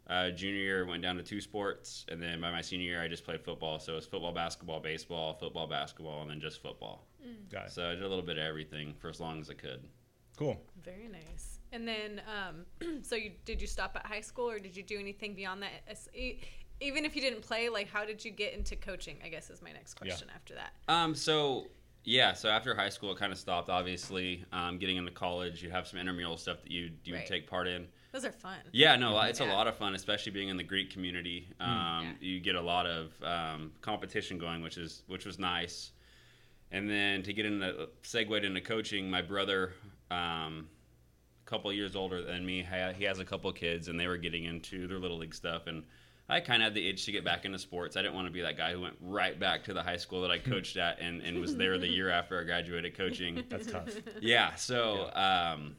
uh, 0.09 0.31
junior 0.31 0.61
year 0.61 0.87
went 0.87 1.03
down 1.03 1.17
to 1.17 1.23
two 1.23 1.41
sports, 1.41 2.07
and 2.09 2.21
then 2.23 2.41
by 2.41 2.51
my 2.51 2.61
senior 2.63 2.87
year 2.87 3.03
I 3.03 3.09
just 3.09 3.25
played 3.25 3.43
football. 3.43 3.79
So 3.79 3.93
it 3.93 3.97
was 3.97 4.07
football, 4.07 4.33
basketball, 4.33 4.81
baseball, 4.81 5.35
football, 5.35 5.67
basketball, 5.67 6.23
and 6.23 6.31
then 6.31 6.41
just 6.41 6.63
football. 6.63 7.07
Got 7.51 7.67
it. 7.67 7.73
So 7.73 7.87
I 7.87 7.95
did 7.95 8.03
a 8.03 8.09
little 8.09 8.25
bit 8.25 8.37
of 8.39 8.45
everything 8.45 8.95
for 8.99 9.09
as 9.09 9.19
long 9.21 9.41
as 9.41 9.49
I 9.49 9.55
could. 9.55 9.83
Cool. 10.37 10.61
Very 10.83 11.09
nice. 11.09 11.59
And 11.73 11.89
then, 11.89 12.21
um, 12.29 13.01
so 13.03 13.17
you 13.17 13.33
did 13.45 13.61
you 13.61 13.67
stop 13.67 13.97
at 13.97 14.07
high 14.07 14.21
school, 14.21 14.49
or 14.49 14.59
did 14.59 14.77
you 14.77 14.83
do 14.83 14.99
anything 14.99 15.35
beyond 15.35 15.63
that? 15.63 15.71
Even 16.85 17.05
if 17.07 17.17
you 17.17 17.23
didn't 17.23 17.41
play, 17.41 17.69
like 17.71 17.89
how 17.89 18.05
did 18.05 18.25
you 18.25 18.31
get 18.31 18.53
into 18.53 18.77
coaching? 18.77 19.17
I 19.25 19.29
guess 19.29 19.49
is 19.51 19.63
my 19.63 19.73
next 19.73 19.97
Yeah. 20.03 20.11
question 20.11 20.29
after 20.35 20.55
that. 20.55 20.75
Um, 20.87 21.15
so 21.15 21.69
yeah, 22.05 22.35
so 22.35 22.51
after 22.51 22.75
high 22.75 22.91
school, 22.91 23.13
it 23.13 23.19
kind 23.19 23.33
of 23.33 23.39
stopped. 23.39 23.71
Obviously, 23.71 24.45
um, 24.53 24.79
getting 24.79 24.99
into 24.99 25.11
college, 25.11 25.63
you 25.63 25.71
have 25.71 25.89
some 25.89 25.99
intramural 25.99 26.37
stuff 26.37 26.63
that 26.63 26.71
you 26.71 26.91
you 27.05 27.15
Right. 27.15 27.27
take 27.27 27.47
part 27.49 27.67
in. 27.67 27.89
Those 28.13 28.27
are 28.27 28.33
fun. 28.33 28.59
Yeah, 28.73 28.95
no, 28.97 29.19
it's 29.23 29.41
a 29.41 29.45
lot 29.47 29.67
of 29.67 29.77
fun, 29.77 29.95
especially 29.95 30.31
being 30.33 30.49
in 30.49 30.57
the 30.57 30.63
Greek 30.63 30.91
community. 30.91 31.49
Um, 31.59 31.69
Yeah. 31.71 32.13
You 32.21 32.41
get 32.41 32.55
a 32.55 32.61
lot 32.61 32.87
of 32.87 33.21
um, 33.25 33.73
competition 33.81 34.39
going, 34.39 34.63
which 34.63 34.77
is 34.77 35.03
which 35.07 35.25
was 35.25 35.39
nice. 35.39 35.93
And 36.71 36.91
then 36.91 37.23
to 37.23 37.33
get 37.33 37.47
into 37.47 37.89
segued 38.03 38.45
into 38.45 38.61
coaching, 38.61 39.11
my 39.11 39.23
brother, 39.23 39.73
um, 40.11 40.69
a 41.47 41.49
couple 41.49 41.73
years 41.73 41.95
older 41.97 42.21
than 42.23 42.45
me, 42.45 42.63
he 42.97 43.05
has 43.05 43.19
a 43.21 43.25
couple 43.25 43.51
kids, 43.53 43.89
and 43.89 43.99
they 43.99 44.07
were 44.07 44.17
getting 44.19 44.45
into 44.45 44.87
their 44.87 44.99
little 44.99 45.19
league 45.19 45.35
stuff, 45.35 45.67
and 45.67 45.85
I 46.29 46.41
kind 46.41 46.63
of 46.63 46.67
had 46.69 46.75
the 46.75 46.89
itch 46.89 47.05
to 47.05 47.13
get 47.13 47.23
back 47.25 47.45
into 47.45 47.59
sports. 47.59 47.97
I 47.97 48.03
didn't 48.03 48.15
want 48.15 48.27
to 48.29 48.33
be 48.33 48.41
that 48.41 48.57
guy 48.57 48.73
who 48.73 48.81
went 48.81 48.95
right 49.01 49.39
back 49.39 49.63
to 49.65 49.75
the 49.75 49.83
high 49.83 49.99
school 49.99 50.23
that 50.23 50.31
I 50.31 50.39
coached 50.51 50.77
at 50.79 50.99
and, 51.01 51.21
and 51.23 51.39
was 51.41 51.57
there 51.57 51.77
the 51.79 51.89
year 51.89 52.09
after 52.11 52.41
I 52.41 52.45
graduated 52.45 52.97
coaching. 52.97 53.45
That's 53.51 53.71
tough. 53.71 53.91
Yeah, 54.23 54.55
so 54.55 55.11
um, 55.15 55.77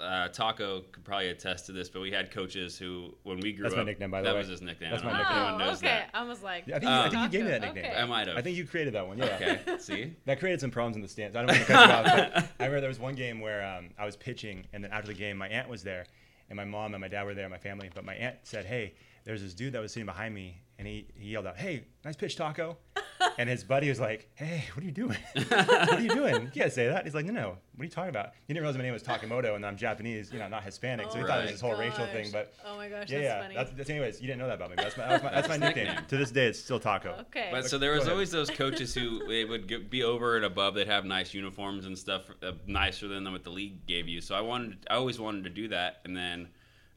uh, 0.00 0.28
Taco 0.28 0.80
could 0.92 1.04
probably 1.04 1.28
attest 1.28 1.66
to 1.66 1.72
this, 1.72 1.88
but 1.88 2.00
we 2.00 2.10
had 2.10 2.30
coaches 2.30 2.76
who, 2.76 3.14
when 3.22 3.38
we 3.40 3.52
grew 3.52 3.62
That's 3.62 3.74
up, 3.74 3.78
my 3.78 3.84
nickname, 3.84 4.10
by 4.10 4.20
the 4.20 4.24
that 4.28 4.32
way. 4.34 4.38
was 4.40 4.48
his 4.48 4.60
nickname. 4.60 4.90
That's 4.90 5.02
I 5.02 5.06
my 5.06 5.12
know 5.12 5.18
if 5.20 5.24
nickname. 5.28 5.42
anyone 5.46 5.62
Oh, 5.62 5.64
knows 5.66 5.78
okay. 5.78 5.86
that. 5.86 6.10
I 6.12 6.24
was 6.24 6.42
like, 6.42 6.64
Yeah, 6.66 6.76
I 6.76 6.78
think, 6.80 6.90
you, 6.90 6.96
I 6.96 7.08
think 7.08 7.22
you 7.22 7.28
gave 7.30 7.44
me 7.44 7.50
that 7.52 7.60
nickname. 7.62 7.84
okay. 7.86 7.96
I 7.96 8.04
might 8.04 8.26
have. 8.28 8.36
I 8.36 8.42
think 8.42 8.56
you 8.58 8.66
created 8.66 8.92
that 8.94 9.06
one. 9.06 9.16
Yeah. 9.18 9.24
Okay, 9.36 9.60
see? 9.78 10.12
That 10.26 10.38
created 10.40 10.60
some 10.60 10.70
problems 10.70 10.96
in 10.96 11.02
the 11.02 11.08
stands. 11.08 11.34
I 11.36 11.40
don't 11.40 11.48
want 11.48 11.60
to 11.60 11.66
cut 11.66 11.88
you 11.88 11.94
off, 11.94 12.04
but 12.04 12.36
I 12.60 12.64
remember 12.66 12.80
there 12.80 12.88
was 12.88 12.98
one 13.00 13.14
game 13.14 13.40
where 13.40 13.64
um, 13.64 13.90
I 13.98 14.04
was 14.04 14.16
pitching, 14.16 14.66
and 14.74 14.84
then 14.84 14.90
after 14.90 15.06
the 15.08 15.14
game, 15.14 15.38
my 15.38 15.48
aunt 15.48 15.68
was 15.68 15.82
there, 15.82 16.04
and 16.50 16.56
my 16.56 16.64
mom 16.64 16.92
and 16.92 17.00
my 17.00 17.08
dad 17.08 17.24
were 17.24 17.32
there, 17.34 17.48
my 17.48 17.56
family. 17.58 17.88
But 17.94 18.04
my 18.04 18.14
aunt 18.14 18.36
said, 18.42 18.64
"Hey, 18.66 18.92
there's 19.24 19.42
this 19.42 19.54
dude 19.54 19.72
that 19.72 19.80
was 19.80 19.92
sitting 19.92 20.06
behind 20.06 20.34
me, 20.34 20.62
and 20.78 20.86
he, 20.86 21.08
he 21.16 21.30
yelled 21.30 21.46
out, 21.46 21.56
"Hey, 21.56 21.84
nice 22.04 22.16
pitch, 22.16 22.36
Taco!" 22.36 22.76
and 23.38 23.48
his 23.48 23.64
buddy 23.64 23.88
was 23.88 23.98
like, 23.98 24.28
"Hey, 24.34 24.64
what 24.74 24.82
are 24.82 24.86
you 24.86 24.92
doing? 24.92 25.16
what 25.48 25.92
are 25.92 26.00
you 26.00 26.10
doing? 26.10 26.42
You 26.42 26.48
can't 26.48 26.72
say 26.72 26.88
that." 26.88 27.04
He's 27.04 27.14
like, 27.14 27.24
"No, 27.24 27.32
no, 27.32 27.48
what 27.48 27.80
are 27.80 27.84
you 27.84 27.90
talking 27.90 28.10
about?" 28.10 28.32
He 28.46 28.52
didn't 28.52 28.62
realize 28.62 28.76
my 28.76 28.84
name 28.84 28.92
was 28.92 29.02
Takemoto, 29.02 29.56
and 29.56 29.64
I'm 29.64 29.76
Japanese, 29.76 30.32
you 30.32 30.38
know, 30.38 30.48
not 30.48 30.62
Hispanic, 30.62 31.10
so 31.10 31.18
he 31.18 31.24
Oh 31.24 31.26
thought 31.26 31.38
it 31.38 31.42
was 31.42 31.52
this 31.52 31.60
whole 31.60 31.76
racial 31.76 32.06
thing. 32.06 32.28
But 32.32 32.52
oh 32.66 32.76
my 32.76 32.88
gosh, 32.88 33.08
yeah, 33.08 33.18
that's 33.18 33.24
yeah. 33.24 33.42
funny. 33.42 33.54
That's, 33.54 33.70
that's 33.72 33.90
anyways. 33.90 34.20
You 34.20 34.26
didn't 34.26 34.40
know 34.40 34.46
that 34.48 34.54
about 34.54 34.70
me. 34.70 34.76
But 34.76 34.82
that's 34.96 34.96
my 34.98 35.08
that's 35.08 35.24
my, 35.24 35.30
that's 35.30 35.48
my 35.48 35.56
nickname. 35.56 35.86
nickname. 35.86 36.04
To 36.06 36.16
this 36.16 36.30
day, 36.30 36.46
it's 36.46 36.58
still 36.58 36.80
Taco. 36.80 37.16
okay. 37.28 37.48
But 37.50 37.66
so 37.66 37.78
there 37.78 37.92
was 37.92 38.08
always 38.08 38.30
those 38.30 38.50
coaches 38.50 38.94
who 38.94 39.26
they 39.26 39.44
would 39.44 39.66
get, 39.66 39.90
be 39.90 40.02
over 40.02 40.36
and 40.36 40.44
above. 40.44 40.74
They'd 40.74 40.86
have 40.86 41.04
nice 41.04 41.32
uniforms 41.32 41.86
and 41.86 41.96
stuff, 41.96 42.30
uh, 42.42 42.52
nicer 42.66 43.08
than 43.08 43.30
what 43.32 43.44
the 43.44 43.50
league 43.50 43.86
gave 43.86 44.06
you. 44.06 44.20
So 44.20 44.34
I 44.34 44.42
wanted, 44.42 44.84
I 44.90 44.96
always 44.96 45.18
wanted 45.18 45.44
to 45.44 45.50
do 45.50 45.68
that. 45.68 46.00
And 46.04 46.16
then 46.16 46.48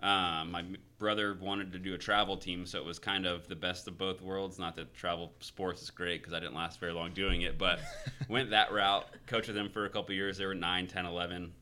um, 0.02 0.52
my 0.52 0.60
m- 0.60 0.78
brother 0.98 1.38
wanted 1.40 1.72
to 1.74 1.80
do 1.80 1.94
a 1.94 1.98
travel 1.98 2.38
team, 2.38 2.66
so 2.66 2.78
it 2.78 2.86
was 2.86 3.00
kind 3.00 3.26
of 3.26 3.48
the 3.48 3.56
best 3.56 3.88
of 3.88 3.98
both 3.98 4.22
worlds. 4.22 4.58
Not 4.58 4.76
that 4.76 4.94
travel 4.94 5.34
sports 5.40 5.82
is 5.82 5.90
great 5.90 6.22
because 6.22 6.34
I 6.34 6.40
didn't 6.40 6.56
last 6.56 6.80
very 6.80 6.94
long 6.94 7.14
doing 7.14 7.42
it, 7.42 7.58
but 7.58 7.80
went 8.30 8.50
that 8.50 8.72
route. 8.72 9.06
Coached 9.28 9.48
with 9.48 9.56
them 9.56 9.70
for 9.70 9.86
a 9.86 9.90
couple 9.90 10.16
years. 10.16 10.38
They 10.38 10.46
were 10.46 10.56
9, 10.56 10.88
10, 10.88 11.06
11. 11.06 11.54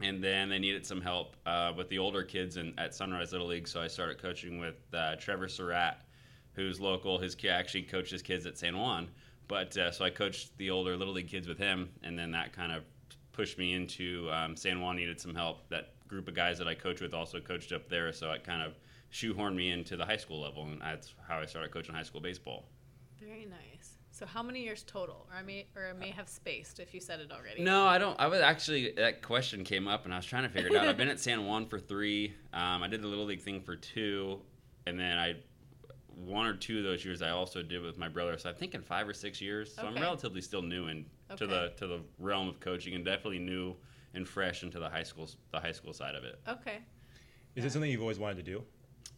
And 0.00 0.22
then 0.22 0.48
they 0.48 0.58
needed 0.58 0.84
some 0.84 1.00
help 1.00 1.36
uh, 1.46 1.72
with 1.76 1.88
the 1.88 1.98
older 1.98 2.24
kids 2.24 2.56
in, 2.56 2.74
at 2.76 2.92
Sunrise 2.94 3.30
Little 3.30 3.46
League, 3.46 3.68
so 3.68 3.80
I 3.80 3.86
started 3.86 4.20
coaching 4.20 4.58
with 4.58 4.74
uh, 4.92 5.14
Trevor 5.16 5.48
Surratt, 5.48 6.00
who's 6.54 6.80
local. 6.80 7.18
His 7.18 7.36
kid 7.36 7.50
actually 7.50 7.82
coaches 7.82 8.20
kids 8.20 8.44
at 8.44 8.58
San 8.58 8.76
Juan, 8.76 9.08
but 9.46 9.76
uh, 9.76 9.92
so 9.92 10.04
I 10.04 10.10
coached 10.10 10.58
the 10.58 10.70
older 10.70 10.96
Little 10.96 11.14
League 11.14 11.28
kids 11.28 11.46
with 11.46 11.58
him, 11.58 11.88
and 12.02 12.18
then 12.18 12.32
that 12.32 12.52
kind 12.52 12.72
of 12.72 12.82
pushed 13.30 13.58
me 13.58 13.74
into 13.74 14.28
um, 14.32 14.56
San 14.56 14.80
Juan 14.80 14.96
needed 14.96 15.20
some 15.20 15.36
help. 15.36 15.68
That 15.68 15.91
group 16.12 16.28
of 16.28 16.34
guys 16.34 16.58
that 16.58 16.68
I 16.68 16.74
coach 16.74 17.00
with 17.00 17.14
also 17.14 17.40
coached 17.40 17.72
up 17.72 17.88
there, 17.88 18.12
so 18.12 18.30
it 18.32 18.44
kind 18.44 18.62
of 18.62 18.74
shoehorned 19.10 19.56
me 19.56 19.70
into 19.70 19.96
the 19.96 20.04
high 20.04 20.18
school 20.18 20.40
level, 20.40 20.64
and 20.64 20.80
that's 20.80 21.14
how 21.26 21.38
I 21.38 21.46
started 21.46 21.72
coaching 21.72 21.94
high 21.94 22.02
school 22.02 22.20
baseball. 22.20 22.68
Very 23.18 23.46
nice. 23.46 23.96
So 24.10 24.26
how 24.26 24.42
many 24.42 24.62
years 24.62 24.82
total? 24.82 25.26
Or 25.30 25.38
I 25.38 25.42
may 25.42 25.66
or 25.74 25.88
I 25.88 25.92
may 25.94 26.10
have 26.10 26.28
spaced 26.28 26.80
if 26.80 26.92
you 26.92 27.00
said 27.00 27.20
it 27.20 27.32
already. 27.32 27.62
No, 27.62 27.86
I 27.86 27.96
don't. 27.96 28.18
I 28.20 28.26
was 28.26 28.40
actually 28.40 28.92
that 28.92 29.22
question 29.22 29.64
came 29.64 29.88
up, 29.88 30.04
and 30.04 30.12
I 30.12 30.18
was 30.18 30.26
trying 30.26 30.42
to 30.42 30.50
figure 30.50 30.68
it 30.68 30.76
out. 30.76 30.86
I've 30.86 30.98
been 30.98 31.08
at 31.08 31.18
San 31.18 31.46
Juan 31.46 31.66
for 31.66 31.78
three. 31.78 32.34
Um, 32.52 32.82
I 32.82 32.88
did 32.88 33.00
the 33.00 33.08
little 33.08 33.24
league 33.24 33.40
thing 33.40 33.62
for 33.62 33.74
two, 33.74 34.40
and 34.86 35.00
then 35.00 35.16
I 35.16 35.36
one 36.14 36.46
or 36.46 36.54
two 36.54 36.78
of 36.78 36.84
those 36.84 37.04
years 37.06 37.22
I 37.22 37.30
also 37.30 37.62
did 37.62 37.80
with 37.80 37.96
my 37.96 38.08
brother. 38.08 38.36
So 38.36 38.50
I 38.50 38.52
think 38.52 38.74
in 38.74 38.82
five 38.82 39.08
or 39.08 39.14
six 39.14 39.40
years. 39.40 39.74
So 39.74 39.86
I'm 39.86 39.94
relatively 39.94 40.42
still 40.42 40.62
new 40.62 40.88
in 40.88 41.06
to 41.36 41.46
the 41.46 41.72
to 41.78 41.86
the 41.86 42.00
realm 42.18 42.48
of 42.48 42.60
coaching, 42.60 42.94
and 42.94 43.02
definitely 43.02 43.38
new 43.38 43.74
and 44.14 44.28
fresh 44.28 44.62
into 44.62 44.78
the 44.78 44.88
high 44.88 45.02
school 45.02 45.28
the 45.52 45.60
high 45.60 45.72
school 45.72 45.92
side 45.92 46.14
of 46.14 46.24
it. 46.24 46.40
Okay. 46.48 46.78
Is 47.54 47.64
it 47.64 47.72
something 47.72 47.90
you've 47.90 48.00
always 48.00 48.18
wanted 48.18 48.36
to 48.38 48.42
do? 48.42 48.62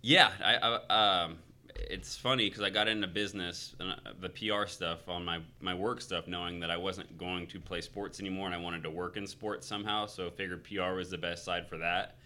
Yeah, 0.02 0.30
I, 0.42 0.56
I 0.88 1.24
um, 1.24 1.38
it's 1.74 2.16
funny 2.16 2.48
because 2.48 2.62
I 2.62 2.70
got 2.70 2.88
into 2.88 3.06
business 3.06 3.74
and 3.80 3.92
uh, 3.92 4.12
the 4.20 4.28
PR 4.28 4.66
stuff 4.66 5.08
on 5.08 5.24
my 5.24 5.40
my 5.60 5.74
work 5.74 6.00
stuff, 6.00 6.26
knowing 6.26 6.60
that 6.60 6.70
I 6.70 6.76
wasn't 6.76 7.16
going 7.18 7.46
to 7.48 7.60
play 7.60 7.80
sports 7.80 8.20
anymore, 8.20 8.46
and 8.46 8.54
I 8.54 8.58
wanted 8.58 8.82
to 8.84 8.90
work 8.90 9.16
in 9.16 9.26
sports 9.26 9.66
somehow. 9.66 10.06
So 10.06 10.26
I 10.26 10.30
figured 10.30 10.64
PR 10.64 10.94
was 10.94 11.10
the 11.10 11.18
best 11.18 11.44
side 11.44 11.68
for 11.68 11.78
that. 11.78 12.16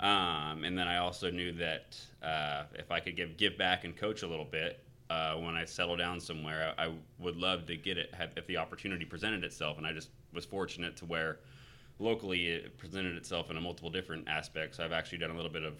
Um, 0.00 0.64
and 0.64 0.78
then 0.78 0.86
I 0.86 0.98
also 0.98 1.30
knew 1.30 1.52
that 1.52 1.96
uh, 2.22 2.64
if 2.74 2.90
I 2.90 3.00
could 3.00 3.16
give 3.16 3.36
give 3.36 3.58
back 3.58 3.84
and 3.84 3.96
coach 3.96 4.22
a 4.22 4.26
little 4.26 4.44
bit. 4.44 4.80
Uh, 5.08 5.36
when 5.36 5.54
I 5.54 5.64
settle 5.64 5.96
down 5.96 6.18
somewhere, 6.18 6.74
I, 6.76 6.86
I 6.86 6.92
would 7.20 7.36
love 7.36 7.64
to 7.66 7.76
get 7.76 7.96
it 7.96 8.12
have, 8.12 8.30
if 8.36 8.44
the 8.48 8.56
opportunity 8.56 9.04
presented 9.04 9.44
itself, 9.44 9.78
and 9.78 9.86
I 9.86 9.92
just 9.92 10.08
was 10.32 10.44
fortunate 10.44 10.96
to 10.96 11.04
where 11.04 11.38
locally 11.98 12.46
it 12.48 12.76
presented 12.76 13.16
itself 13.16 13.50
in 13.50 13.56
a 13.56 13.60
multiple 13.60 13.90
different 13.90 14.28
aspects. 14.28 14.78
I've 14.80 14.92
actually 14.92 15.18
done 15.18 15.30
a 15.30 15.36
little 15.36 15.50
bit 15.50 15.62
of 15.62 15.74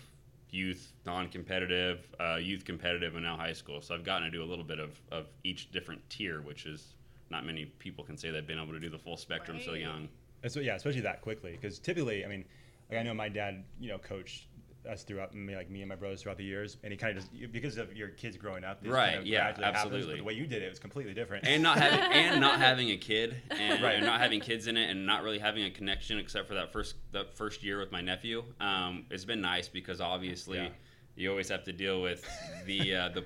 youth 0.51 0.93
non-competitive, 1.05 2.07
uh, 2.21 2.37
youth 2.37 2.65
competitive, 2.65 3.15
and 3.15 3.25
now 3.25 3.37
high 3.37 3.53
school. 3.53 3.81
So 3.81 3.95
I've 3.95 4.05
gotten 4.05 4.25
to 4.25 4.31
do 4.31 4.43
a 4.43 4.49
little 4.49 4.65
bit 4.65 4.79
of, 4.79 5.01
of 5.11 5.27
each 5.45 5.71
different 5.71 6.09
tier, 6.09 6.41
which 6.41 6.67
is 6.67 6.95
not 7.31 7.45
many 7.45 7.67
people 7.79 8.05
can 8.05 8.17
say 8.17 8.31
they've 8.31 8.47
been 8.47 8.59
able 8.59 8.73
to 8.73 8.81
do 8.81 8.89
the 8.89 8.99
full 8.99 9.17
spectrum 9.17 9.59
so 9.65 9.75
young. 9.75 10.09
And 10.43 10.53
so 10.53 10.61
yeah, 10.61 10.77
especially 10.77 11.01
that 11.03 11.23
quickly, 11.23 11.53
because 11.53 11.79
typically, 11.79 12.25
I 12.25 12.29
mean, 12.29 12.45
like 12.91 13.01
I 13.01 13.03
know 13.03 13.15
my 13.15 13.29
dad, 13.29 13.65
you 13.81 13.89
know, 13.89 13.99
coached 13.99 14.47
us 14.87 15.03
throughout, 15.03 15.35
me, 15.35 15.55
like 15.57 15.71
me 15.71 15.83
and 15.83 15.89
my 15.89 15.95
brothers 15.97 16.23
throughout 16.23 16.39
the 16.39 16.45
years, 16.45 16.77
and 16.83 16.93
he 16.93 16.97
kind 16.97 17.17
of 17.17 17.25
just 17.33 17.53
because 17.53 17.77
of 17.79 17.95
your 17.97 18.09
kids 18.09 18.37
growing 18.37 18.65
up, 18.65 18.81
Right, 18.85 19.09
Kind 19.09 19.19
of 19.21 19.27
yeah, 19.27 19.41
gradually 19.53 19.65
happens, 19.65 19.85
absolutely. 19.85 20.13
but 20.15 20.19
the 20.19 20.25
way 20.25 20.33
you 20.35 20.47
did 20.47 20.63
it 20.63 20.69
was 20.71 20.79
completely 20.79 21.15
different. 21.15 21.47
and 21.47 21.63
not 21.63 21.79
having 21.79 22.01
and 22.13 22.41
not 22.41 22.59
having 22.61 22.91
a 22.91 22.97
kid 22.97 23.37
and, 23.51 23.83
Right. 23.83 23.97
and 23.97 24.07
not 24.07 24.21
having 24.21 24.41
kids 24.41 24.67
in 24.67 24.77
it 24.77 24.91
and 24.91 25.05
not 25.07 25.23
really 25.23 25.39
having 25.39 25.65
a 25.65 25.71
connection 25.71 26.19
except 26.19 26.49
for 26.49 26.55
that 26.55 26.73
first 26.73 26.95
that 27.13 27.35
first 27.37 27.63
year 27.63 27.79
with 27.79 27.93
my 27.93 28.01
nephew 28.01 28.45
um, 28.61 29.05
it's 29.11 29.25
been 29.25 29.41
nice 29.41 29.69
because 29.69 30.01
obviously 30.01 30.59
Yeah. 30.59 30.69
you 31.17 31.31
always 31.31 31.49
have 31.49 31.65
to 31.65 31.73
deal 31.73 32.01
with 32.03 32.25
the 32.67 32.95
uh, 32.95 33.09
the 33.15 33.25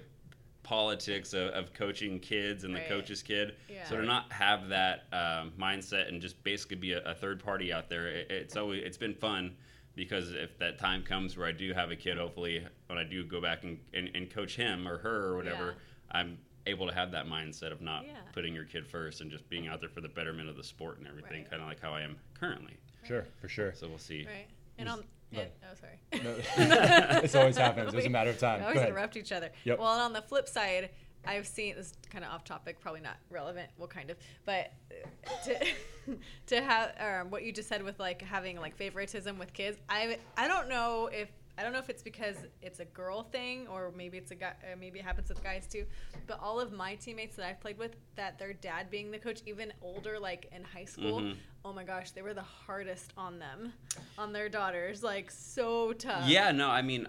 politics 0.63 1.33
of, 1.33 1.49
of 1.51 1.73
coaching 1.73 2.19
kids 2.21 2.65
and 2.65 2.75
the 2.75 2.79
Right. 2.79 2.89
coach's 2.89 3.23
kid 3.23 3.55
Yeah. 3.69 3.85
so 3.89 3.97
to 3.97 4.05
not 4.05 4.31
have 4.33 4.69
that 4.69 5.05
um, 5.13 5.53
mindset 5.59 6.09
and 6.09 6.21
just 6.21 6.43
basically 6.45 6.77
be 6.77 6.93
a, 6.93 7.03
a 7.05 7.15
third 7.15 7.43
party 7.43 7.73
out 7.73 7.89
there 7.89 8.07
it, 8.09 8.31
it's 8.31 8.57
always 8.57 8.83
it's 8.85 8.97
been 8.99 9.15
fun 9.15 9.57
because 9.95 10.33
if 10.33 10.59
that 10.59 10.79
time 10.79 11.03
comes 11.03 11.37
where 11.37 11.47
I 11.47 11.53
do 11.53 11.73
have 11.75 11.91
a 11.91 11.97
kid, 11.97 12.17
hopefully 12.19 12.65
when 12.87 12.99
I 12.99 13.05
do 13.05 13.25
go 13.25 13.41
back 13.41 13.65
and, 13.65 13.79
and, 13.93 14.11
and 14.15 14.31
coach 14.31 14.57
him 14.57 14.87
or 14.89 14.99
her 14.99 15.25
or 15.27 15.37
whatever, 15.37 15.67
Yeah. 15.67 16.19
I'm 16.19 16.39
able 16.67 16.87
to 16.89 16.95
have 16.95 17.13
that 17.13 17.27
mindset 17.27 17.73
of 17.73 17.81
not 17.81 18.05
Yeah. 18.05 18.13
putting 18.33 18.55
your 18.55 18.65
kid 18.65 18.87
first 18.87 19.21
and 19.21 19.31
just 19.31 19.49
being 19.49 19.69
out 19.69 19.81
there 19.81 19.89
for 19.89 20.01
the 20.01 20.09
betterment 20.09 20.49
of 20.49 20.57
the 20.57 20.65
sport 20.65 20.99
and 20.99 21.07
everything, 21.07 21.43
Right. 21.43 21.51
kind 21.51 21.63
of 21.63 21.69
like 21.69 21.81
how 21.81 21.93
I 21.93 22.03
am 22.03 22.17
currently. 22.39 22.77
sure, 23.05 23.27
for 23.41 23.49
sure. 23.49 23.73
So 23.75 23.89
we'll 23.89 23.99
see. 23.99 24.27
Right. 24.27 24.47
And 24.79 24.89
on. 24.89 25.05
no. 25.33 25.41
and- 25.41 25.51
oh, 25.71 25.75
sorry. 25.75 26.23
No, 26.25 27.21
this 27.23 27.35
always 27.35 27.57
happens. 27.57 27.87
It's 27.89 27.95
just 27.97 28.07
a 28.07 28.11
matter 28.11 28.31
of 28.31 28.39
time. 28.39 28.61
We 28.61 28.67
always 28.67 28.81
interrupt 28.83 29.17
each 29.17 29.33
other. 29.33 29.51
Yep. 29.65 29.79
Well, 29.79 29.93
and 29.93 30.03
on 30.03 30.13
the 30.13 30.23
flip 30.23 30.49
side, 30.49 30.91
I've 31.27 31.47
seen 31.47 31.77
this 31.77 31.93
kind 32.11 32.25
of 32.25 32.31
off 32.33 32.45
topic, 32.45 32.81
probably 32.81 33.01
not 33.01 33.17
relevant. 33.31 33.71
Well, 33.79 33.89
kind 33.89 34.11
of, 34.11 34.17
but 34.45 34.73
to 35.45 35.67
to 36.47 36.61
have 36.63 36.93
um, 36.99 37.31
what 37.31 37.43
you 37.45 37.53
just 37.53 37.69
said 37.69 37.83
with 37.83 37.99
like 37.99 38.23
having 38.23 38.59
like 38.59 38.77
favoritism 38.77 39.39
with 39.39 39.53
kids, 39.53 39.79
I 39.89 40.19
I 40.37 40.49
don't 40.49 40.69
know 40.69 41.09
if 41.13 41.29
I 41.59 41.63
don't 41.63 41.73
know 41.75 41.79
if 41.79 41.91
it's 41.91 42.03
because 42.03 42.37
it's 42.63 42.81
a 42.81 42.87
girl 42.87 43.23
thing 43.23 43.67
or 43.69 43.93
maybe 43.95 44.17
it's 44.17 44.31
a 44.31 44.35
guy. 44.35 44.53
Uh, 44.63 44.77
maybe 44.81 44.99
it 44.99 45.05
happens 45.05 45.29
with 45.29 45.43
guys 45.45 45.67
too. 45.67 45.85
But 46.27 46.41
all 46.41 46.59
of 46.59 46.73
my 46.73 46.95
teammates 46.95 47.37
that 47.37 47.45
I've 47.45 47.61
played 47.61 47.77
with, 47.77 47.97
that 48.17 48.39
their 48.39 48.55
dad 48.55 48.91
being 48.91 49.11
the 49.11 49.19
coach, 49.19 49.43
even 49.45 49.73
older, 49.83 50.19
like 50.19 50.49
in 50.55 50.65
high 50.65 50.87
school. 50.87 51.21
Mhm. 51.21 51.37
Oh 51.63 51.75
my 51.75 51.85
gosh, 51.85 52.13
they 52.13 52.23
were 52.23 52.33
the 52.33 52.41
hardest 52.41 53.13
on 53.19 53.39
them, 53.39 53.75
on 54.17 54.33
their 54.33 54.49
daughters, 54.49 55.03
like 55.03 55.31
so 55.31 55.93
tough. 55.93 56.27
Yeah, 56.27 56.51
no, 56.53 56.71
I 56.71 56.81
mean, 56.81 57.07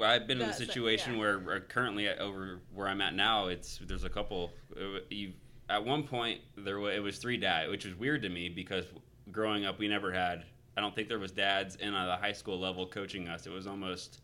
I've 0.00 0.26
been 0.26 0.38
in 0.38 0.44
a 0.44 0.46
That's 0.46 0.60
it, 0.60 0.66
situation 0.66 1.14
yeah. 1.14 1.18
where, 1.20 1.38
where 1.38 1.60
currently 1.60 2.08
over 2.08 2.60
where 2.74 2.88
I'm 2.88 3.00
at 3.00 3.14
now, 3.14 3.48
it's 3.48 3.78
there's 3.86 4.04
a 4.04 4.08
couple. 4.10 4.50
uh, 4.76 5.00
You 5.10 5.32
at 5.68 5.84
one 5.84 6.02
point 6.04 6.40
there 6.56 6.80
wa- 6.80 6.88
it 6.88 7.02
was 7.02 7.18
three 7.18 7.36
dad, 7.36 7.68
which 7.70 7.84
was 7.84 7.94
weird 7.94 8.22
to 8.22 8.28
me 8.28 8.48
because 8.48 8.84
growing 9.30 9.64
up 9.64 9.78
we 9.78 9.88
never 9.88 10.12
had. 10.12 10.44
I 10.76 10.80
don't 10.80 10.94
think 10.94 11.08
there 11.08 11.18
was 11.18 11.32
dads 11.32 11.76
in 11.76 11.94
uh, 11.94 12.06
the 12.06 12.16
high 12.16 12.32
school 12.32 12.58
level 12.58 12.86
coaching 12.86 13.28
us. 13.28 13.46
It 13.46 13.50
was 13.52 13.66
almost 13.66 14.20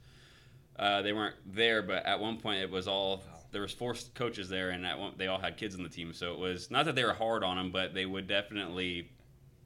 uh, 0.79 1.03
they 1.03 1.13
weren't 1.13 1.37
there, 1.47 1.83
but 1.83 2.05
at 2.07 2.19
one 2.19 2.39
point 2.39 2.61
it 2.63 2.71
was 2.71 2.89
all 2.89 3.23
there 3.51 3.63
was 3.63 3.73
four 3.73 3.95
coaches 4.15 4.49
there, 4.49 4.71
and 4.71 4.85
at 4.87 4.99
one, 4.99 5.15
they 5.17 5.27
all 5.27 5.39
had 5.39 5.57
kids 5.57 5.75
on 5.75 5.83
the 5.83 5.89
team. 5.89 6.13
So 6.13 6.33
it 6.35 6.39
was 6.39 6.71
not 6.71 6.85
that 6.87 6.95
they 6.95 7.05
were 7.05 7.15
hard 7.15 7.43
on 7.45 7.57
them, 7.57 7.71
but 7.71 7.95
they 7.95 8.07
would 8.07 8.27
definitely 8.27 9.11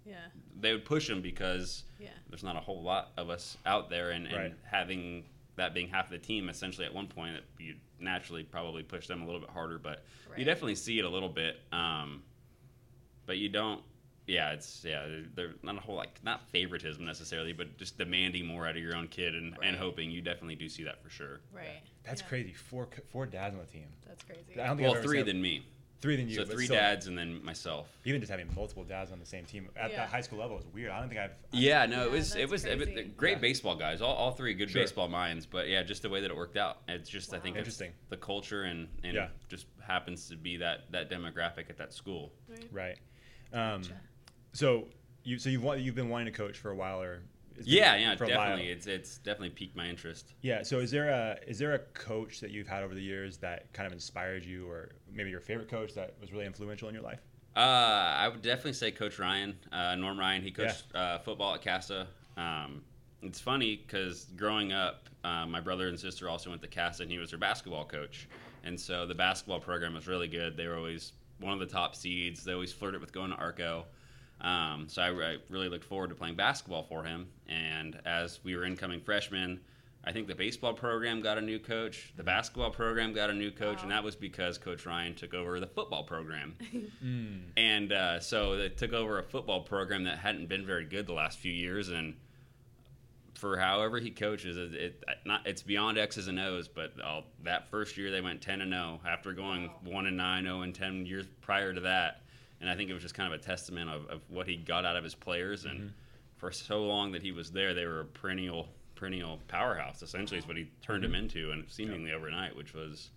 Yeah. 0.07 0.17
they 0.61 0.73
would 0.73 0.85
push 0.85 1.07
them 1.09 1.21
because 1.23 1.85
Yeah. 2.01 2.09
there's 2.29 2.43
not 2.45 2.57
a 2.57 2.61
whole 2.61 2.83
lot 2.83 3.13
of 3.17 3.31
us 3.31 3.57
out 3.67 3.89
there, 3.91 4.11
and, 4.11 4.27
and 4.27 4.37
Right. 4.37 4.55
having 4.65 5.25
that 5.57 5.75
being 5.75 5.89
half 5.89 6.07
of 6.07 6.11
the 6.13 6.19
team, 6.19 6.49
essentially 6.49 6.87
at 6.87 6.95
one 6.95 7.07
point, 7.07 7.37
you 7.59 7.75
naturally 8.01 8.43
probably 8.43 8.83
push 8.83 9.07
them 9.07 9.23
a 9.23 9.27
little 9.27 9.41
bit 9.41 9.51
harder. 9.51 9.79
But 9.79 10.05
you 10.37 10.45
definitely 10.45 10.75
see 10.77 10.99
it 10.99 11.05
a 11.05 11.09
little 11.09 11.29
bit. 11.29 11.57
Um, 11.73 12.23
but 13.27 13.39
you 13.39 13.49
don't. 13.49 13.83
Yeah, 14.27 14.53
it's 14.53 14.85
yeah. 14.85 15.05
They're, 15.07 15.25
they're 15.35 15.55
not 15.63 15.77
a 15.77 15.81
whole 15.81 15.97
like 15.97 16.21
not 16.23 16.49
favoritism 16.51 17.05
necessarily, 17.05 17.53
but 17.53 17.77
just 17.77 17.99
demanding 17.99 18.47
more 18.47 18.67
out 18.67 18.77
of 18.77 18.83
your 18.83 18.97
own 18.97 19.09
kid 19.09 19.35
and, 19.35 19.53
Right. 19.59 19.69
and 19.69 19.77
hoping. 19.77 20.11
You 20.11 20.23
definitely 20.23 20.55
do 20.55 20.69
see 20.69 20.85
that 20.85 21.03
for 21.03 21.11
sure. 21.11 21.41
Right. 21.53 21.83
That's 22.05 22.23
Yeah. 22.23 22.29
crazy. 22.29 22.53
Four 22.53 22.87
co- 22.87 23.03
four 23.11 23.27
dads 23.27 23.55
on 23.55 23.61
the 23.61 23.67
team. 23.67 23.87
That's 24.07 24.23
crazy. 24.23 24.61
I 24.61 24.67
don't 24.69 24.77
think 24.77 24.89
Well, 24.89 24.97
I've 24.99 25.05
three 25.05 25.23
than 25.23 25.43
me. 25.43 25.67
Three 26.03 26.17
than 26.17 26.29
you. 26.29 26.35
so 26.35 26.45
three 26.45 26.65
still, 26.67 26.77
dads 26.77 27.07
and 27.07 27.17
then 27.17 27.43
myself. 27.45 27.89
Even 28.05 28.21
just 28.21 28.31
having 28.31 28.53
multiple 28.55 28.85
dads 28.85 29.11
on 29.13 29.19
the 29.21 29.25
same 29.25 29.45
team 29.47 29.69
at 29.77 29.91
Yeah. 29.91 29.97
that 29.99 30.09
high 30.11 30.21
school 30.21 30.41
level 30.41 30.59
is 30.59 30.67
weird. 30.75 30.91
I 30.91 30.99
don't 31.01 31.09
think 31.09 31.21
I've. 31.21 31.31
Yeah, 31.53 31.87
no, 31.87 32.01
Yeah, 32.01 32.05
it 32.05 32.11
was 32.11 32.37
it 32.37 32.51
was, 32.51 32.65
it 32.67 32.77
was 32.79 32.89
great 33.17 33.33
Yeah. 33.37 33.39
baseball 33.39 33.77
guys. 33.77 34.03
All, 34.03 34.15
all 34.15 34.33
three 34.33 34.53
good 34.53 34.69
Sure. 34.71 34.83
baseball 34.83 35.09
minds, 35.09 35.47
but 35.47 35.69
yeah, 35.69 35.83
just 35.83 36.03
the 36.03 36.11
way 36.11 36.21
that 36.21 36.31
it 36.31 36.37
worked 36.37 36.57
out. 36.59 36.83
It's 36.89 37.09
just 37.09 37.33
I 37.33 37.39
think 37.39 37.55
Wow. 37.55 37.61
it's 37.61 37.69
Interesting. 37.69 37.93
the 38.11 38.17
culture 38.19 38.65
and 38.65 38.89
and 39.05 39.15
Yeah. 39.15 39.29
just 39.49 39.67
happens 39.81 40.29
to 40.29 40.37
be 40.37 40.59
that 40.59 40.91
that 40.93 41.09
demographic 41.09 41.71
at 41.71 41.79
that 41.79 41.93
school. 41.95 42.33
Right. 42.71 42.99
Um, 43.53 43.81
Gotcha. 43.83 44.01
so 44.53 44.89
you 45.25 45.39
so 45.39 45.49
you've 45.51 45.65
you've 45.81 45.95
been 45.95 46.09
wanting 46.09 46.27
to 46.33 46.37
coach 46.37 46.59
for 46.59 46.71
a 46.71 46.77
while, 46.77 47.01
or 47.01 47.15
it's 47.15 47.23
been 47.23 47.32
Yeah, 47.67 47.97
yeah, 47.97 48.17
for 48.17 48.25
a 48.25 48.29
while. 48.29 48.49
definitely. 48.49 48.71
It's 48.73 48.87
it's 48.87 49.19
definitely 49.19 49.51
piqued 49.51 49.77
my 49.77 49.87
interest. 49.89 50.35
Yeah. 50.43 50.63
So 50.63 50.79
is 50.79 50.91
there 50.91 51.09
a 51.09 51.39
is 51.47 51.59
there 51.59 51.75
a 51.75 51.79
coach 51.79 52.41
that 52.41 52.51
you've 52.51 52.69
had 52.69 52.83
over 52.83 52.95
the 52.95 53.03
years 53.03 53.39
that 53.39 53.73
kind 53.73 53.87
of 53.87 53.93
inspired 53.93 54.45
you, 54.45 54.69
or 54.69 54.91
maybe 55.13 55.31
your 55.31 55.41
favorite 55.41 55.69
coach 55.69 55.95
that 55.95 56.15
was 56.21 56.33
really 56.33 56.47
influential 56.47 56.89
in 56.89 56.95
your 56.95 57.05
life? 57.05 57.21
Uh, 57.55 57.61
I 57.61 58.29
would 58.29 58.41
definitely 58.43 58.73
say 58.73 58.91
Coach 58.91 59.19
Ryan, 59.19 59.55
uh, 59.71 59.95
Norm 59.97 60.19
Ryan. 60.19 60.43
He 60.43 60.51
coached 60.51 60.85
uh, 60.95 61.19
football 61.19 61.55
at 61.55 61.63
Casa. 61.63 62.07
Um, 62.37 62.83
it's 63.23 63.41
funny 63.41 63.77
because 63.77 64.25
growing 64.37 64.73
up, 64.73 65.09
uh, 65.23 65.47
my 65.47 65.61
brother 65.61 65.89
and 65.89 66.01
sister 66.01 66.29
also 66.29 66.51
went 66.51 66.63
to 66.63 66.69
Casa, 66.69 67.03
and 67.03 67.13
he 67.13 67.19
was 67.19 67.31
their 67.31 67.39
basketball 67.39 67.85
coach. 67.85 68.27
And 68.65 68.79
so 68.79 69.07
the 69.07 69.15
basketball 69.15 69.61
program 69.61 69.95
was 69.95 70.07
really 70.07 70.29
good. 70.29 70.57
They 70.57 70.67
were 70.67 70.77
always 70.77 71.13
one 71.41 71.53
of 71.53 71.61
the 71.61 71.67
top 71.67 71.95
seeds. 71.95 72.43
They 72.43 72.53
always 72.53 72.73
flirted 72.73 73.01
with 73.01 73.13
going 73.13 73.31
to 73.31 73.37
Arco. 73.37 73.85
Um, 74.43 74.87
so 74.89 75.03
I, 75.03 75.09
I 75.09 75.37
really 75.49 75.69
looked 75.69 75.85
forward 75.85 76.11
to 76.11 76.15
playing 76.17 76.35
basketball 76.35 76.83
for 76.83 77.05
him. 77.05 77.29
And 77.49 78.01
as 78.05 78.41
we 78.43 78.57
were 78.57 78.65
incoming 78.65 79.01
freshmen, 79.01 79.61
I 80.05 80.11
think 80.11 80.27
the 80.27 80.35
baseball 80.35 80.75
program 80.75 81.21
got 81.21 81.39
a 81.39 81.41
new 81.41 81.61
coach. 81.61 82.13
The 82.17 82.25
basketball 82.25 82.71
program 82.71 83.13
got 83.13 83.31
a 83.31 83.33
new 83.33 83.53
coach, 83.53 83.83
and 83.83 83.91
that 83.93 84.03
was 84.03 84.17
because 84.17 84.59
Coach 84.59 84.85
Ryan 84.85 85.15
took 85.15 85.33
over 85.33 85.61
the 85.61 85.67
football 85.69 86.03
program. 86.03 86.57
And 87.57 87.93
uh, 87.93 88.19
so 88.19 88.57
they 88.57 88.69
took 88.69 88.93
over 88.93 89.19
a 89.21 89.23
football 89.23 89.61
program 89.61 90.05
that 90.05 90.19
hadn't 90.19 90.49
been 90.49 90.67
very 90.67 90.85
good 90.85 91.07
the 91.07 91.13
last 91.13 91.39
few 91.39 91.53
years, 91.53 91.91
and 91.91 92.15
for 93.35 93.57
however 93.59 93.99
he 93.99 94.11
coaches, 94.11 94.57
it, 94.57 94.75
it 94.75 95.05
not 95.25 95.47
it's 95.47 95.63
beyond 95.63 95.99
X's 95.99 96.29
and 96.29 96.41
O's. 96.41 96.67
But 96.69 96.95
uh, 97.03 97.23
that 97.45 97.71
first 97.71 97.97
year 97.97 98.11
they 98.11 98.21
went 98.21 98.41
ten 98.41 98.61
and 98.61 98.73
zero 98.73 99.01
after 99.07 99.33
going 99.33 99.71
one 99.85 100.07
and 100.07 100.17
nine, 100.17 100.45
zero 100.45 100.63
and 100.63 100.75
ten 100.75 101.07
years 101.07 101.27
prior 101.41 101.73
to 101.73 101.81
that, 101.81 102.22
and 102.63 102.71
I 102.71 102.77
think 102.77 102.89
it 102.89 102.95
was 102.95 103.03
just 103.03 103.15
kind 103.15 103.33
of 103.33 103.39
a 103.39 103.43
testament 103.43 103.91
of, 103.91 104.07
of 104.09 104.23
what 104.29 104.47
he 104.47 104.57
got 104.57 104.87
out 104.87 104.97
of 104.97 105.05
his 105.05 105.15
players, 105.15 105.67
and 105.67 105.93
for 106.39 106.51
so 106.51 106.85
long 106.85 107.13
that 107.13 107.21
he 107.23 107.33
was 107.33 107.51
there, 107.51 107.75
they 107.75 107.85
were 107.85 108.01
a 108.01 108.05
perennial 108.07 108.69
perennial 108.95 109.41
powerhouse. 109.49 110.01
Essentially, 110.03 110.39
is 110.39 110.47
what 110.47 110.57
he 110.57 110.71
turned 110.81 111.05
him 111.05 111.15
into, 111.15 111.51
and 111.51 111.65
seemingly 111.69 112.13
overnight, 112.13 112.57
which 112.57 112.73
was. 112.73 113.11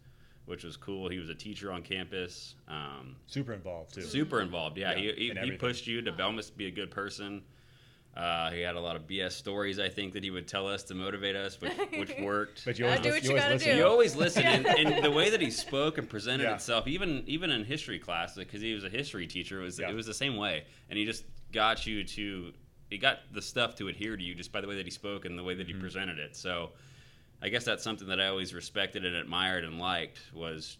Which 0.47 0.63
was 0.63 0.77
cool. 0.77 1.10
He 1.10 1.17
was 1.17 1.31
a 1.31 1.34
teacher 1.34 1.71
on 1.71 1.81
campus. 1.81 2.53
Um, 2.67 3.15
Super 3.25 3.53
involved 3.53 3.95
too. 3.95 4.03
Super 4.03 4.41
involved. 4.41 4.77
Yeah, 4.77 4.91
Yeah, 4.91 5.12
he, 5.15 5.34
he, 5.34 5.39
he 5.39 5.51
pushed 5.53 5.88
you 5.88 6.03
to 6.03 6.12
be 6.55 6.67
a 6.67 6.71
good 6.71 6.91
person. 6.91 7.41
Uh, 8.15 8.49
he 8.51 8.62
had 8.62 8.75
a 8.75 8.80
lot 8.80 8.95
of 8.95 9.06
BS 9.08 9.34
stories, 9.34 9.78
I 9.78 9.89
think, 9.89 10.13
that 10.13 10.23
he 10.23 10.30
would 10.32 10.47
tell 10.47 10.67
us 10.67 10.84
to 10.84 10.95
motivate 10.95 11.36
us, 11.36 11.60
which, 11.60 11.73
which 11.97 12.13
worked. 12.21 12.63
But 12.63 12.80
you 12.80 12.86
always, 12.86 13.01
do 13.01 13.10
lis- 13.10 13.13
what 13.15 13.23
you 13.23 13.30
always 13.32 13.43
gotta 13.43 13.54
listen. 13.56 13.71
do. 13.73 13.78
you 13.78 13.86
always 13.86 14.15
listen, 14.15 14.43
and, 14.43 14.65
and 14.67 15.04
the 15.04 15.12
way 15.12 15.30
that 15.30 15.41
he 15.41 15.51
spoke 15.51 15.97
and 15.97 16.10
presented 16.10 16.43
Yeah. 16.43 16.56
itself, 16.56 16.88
even 16.88 17.23
even 17.28 17.51
in 17.51 17.65
history 17.65 17.99
class, 17.99 18.36
because 18.36 18.62
he 18.62 18.73
was 18.73 18.86
a 18.86 18.89
history 18.89 19.28
teacher, 19.28 19.60
it 19.60 19.65
was 19.65 19.80
Yeah. 19.80 19.89
it 19.89 19.93
was 19.95 20.06
the 20.06 20.13
same 20.13 20.38
way, 20.38 20.63
and 20.89 20.97
he 20.97 21.04
just 21.06 21.25
got 21.51 21.86
you 21.86 22.04
to, 22.06 22.54
he 22.89 22.97
got 22.97 23.19
the 23.34 23.41
stuff 23.41 23.75
to 23.75 23.89
adhere 23.89 24.15
to 24.15 24.23
you 24.23 24.34
just 24.34 24.51
by 24.51 24.62
the 24.62 24.67
way 24.67 24.75
that 24.75 24.86
he 24.86 24.91
spoke 24.91 25.25
and 25.25 25.38
the 25.38 25.43
way 25.43 25.54
that 25.56 25.67
Mm-hmm. 25.67 25.75
he 25.75 25.82
presented 25.82 26.17
it. 26.17 26.38
So, 26.38 26.69
I 27.41 27.49
guess 27.49 27.65
that's 27.65 27.84
something 27.84 28.08
that 28.08 28.21
I 28.21 28.28
always 28.28 28.54
respected 28.54 29.04
and 29.04 29.15
admired 29.17 29.65
and 29.65 29.78
liked 29.78 30.19
was. 30.34 30.78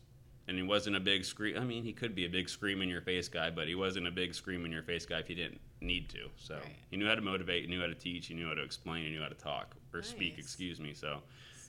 And 0.48 0.56
he 0.58 0.62
wasn't 0.62 0.96
a 0.96 1.00
big 1.00 1.26
scream. 1.26 1.58
I 1.58 1.62
mean, 1.66 1.84
he 1.84 1.92
could 1.92 2.14
be 2.14 2.28
a 2.28 2.30
big 2.30 2.50
scream 2.50 2.84
in 2.84 2.88
your 2.88 3.02
face 3.02 3.28
guy, 3.28 3.50
but 3.50 3.68
he 3.68 3.74
wasn't 3.74 4.06
a 4.08 4.12
big 4.12 4.36
scream 4.36 4.64
in 4.64 4.72
your 4.72 4.84
face 4.84 5.04
guy 5.04 5.18
if 5.18 5.28
he 5.28 5.34
didn't 5.34 5.60
need 5.86 6.10
to. 6.10 6.30
So 6.38 6.56
Right. 6.56 6.76
he 6.90 6.98
knew 6.98 7.08
how 7.08 7.16
to 7.16 7.22
motivate, 7.22 7.64
he 7.64 7.70
knew 7.70 7.82
how 7.82 7.88
to 7.88 7.96
teach, 7.96 8.28
he 8.28 8.34
knew 8.34 8.48
how 8.48 8.54
to 8.54 8.64
explain, 8.64 9.06
he 9.06 9.12
knew 9.12 9.22
how 9.22 9.30
to 9.30 9.36
talk 9.36 9.76
or 9.94 10.02
speak. 10.04 10.38
Excuse 10.38 10.80
me. 10.80 10.94
So 10.94 11.22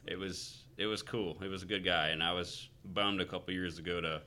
it 0.07 0.19
was 0.19 0.65
it 0.77 0.87
was 0.87 1.03
cool. 1.03 1.39
He 1.41 1.49
was 1.49 1.63
a 1.63 1.67
good 1.67 1.85
guy, 1.85 2.09
and 2.09 2.23
I 2.23 2.33
was 2.33 2.69
bummed 2.85 3.21
a 3.21 3.27
couple 3.27 3.53
years 3.55 3.79
ago 3.79 4.01
to 4.01 4.23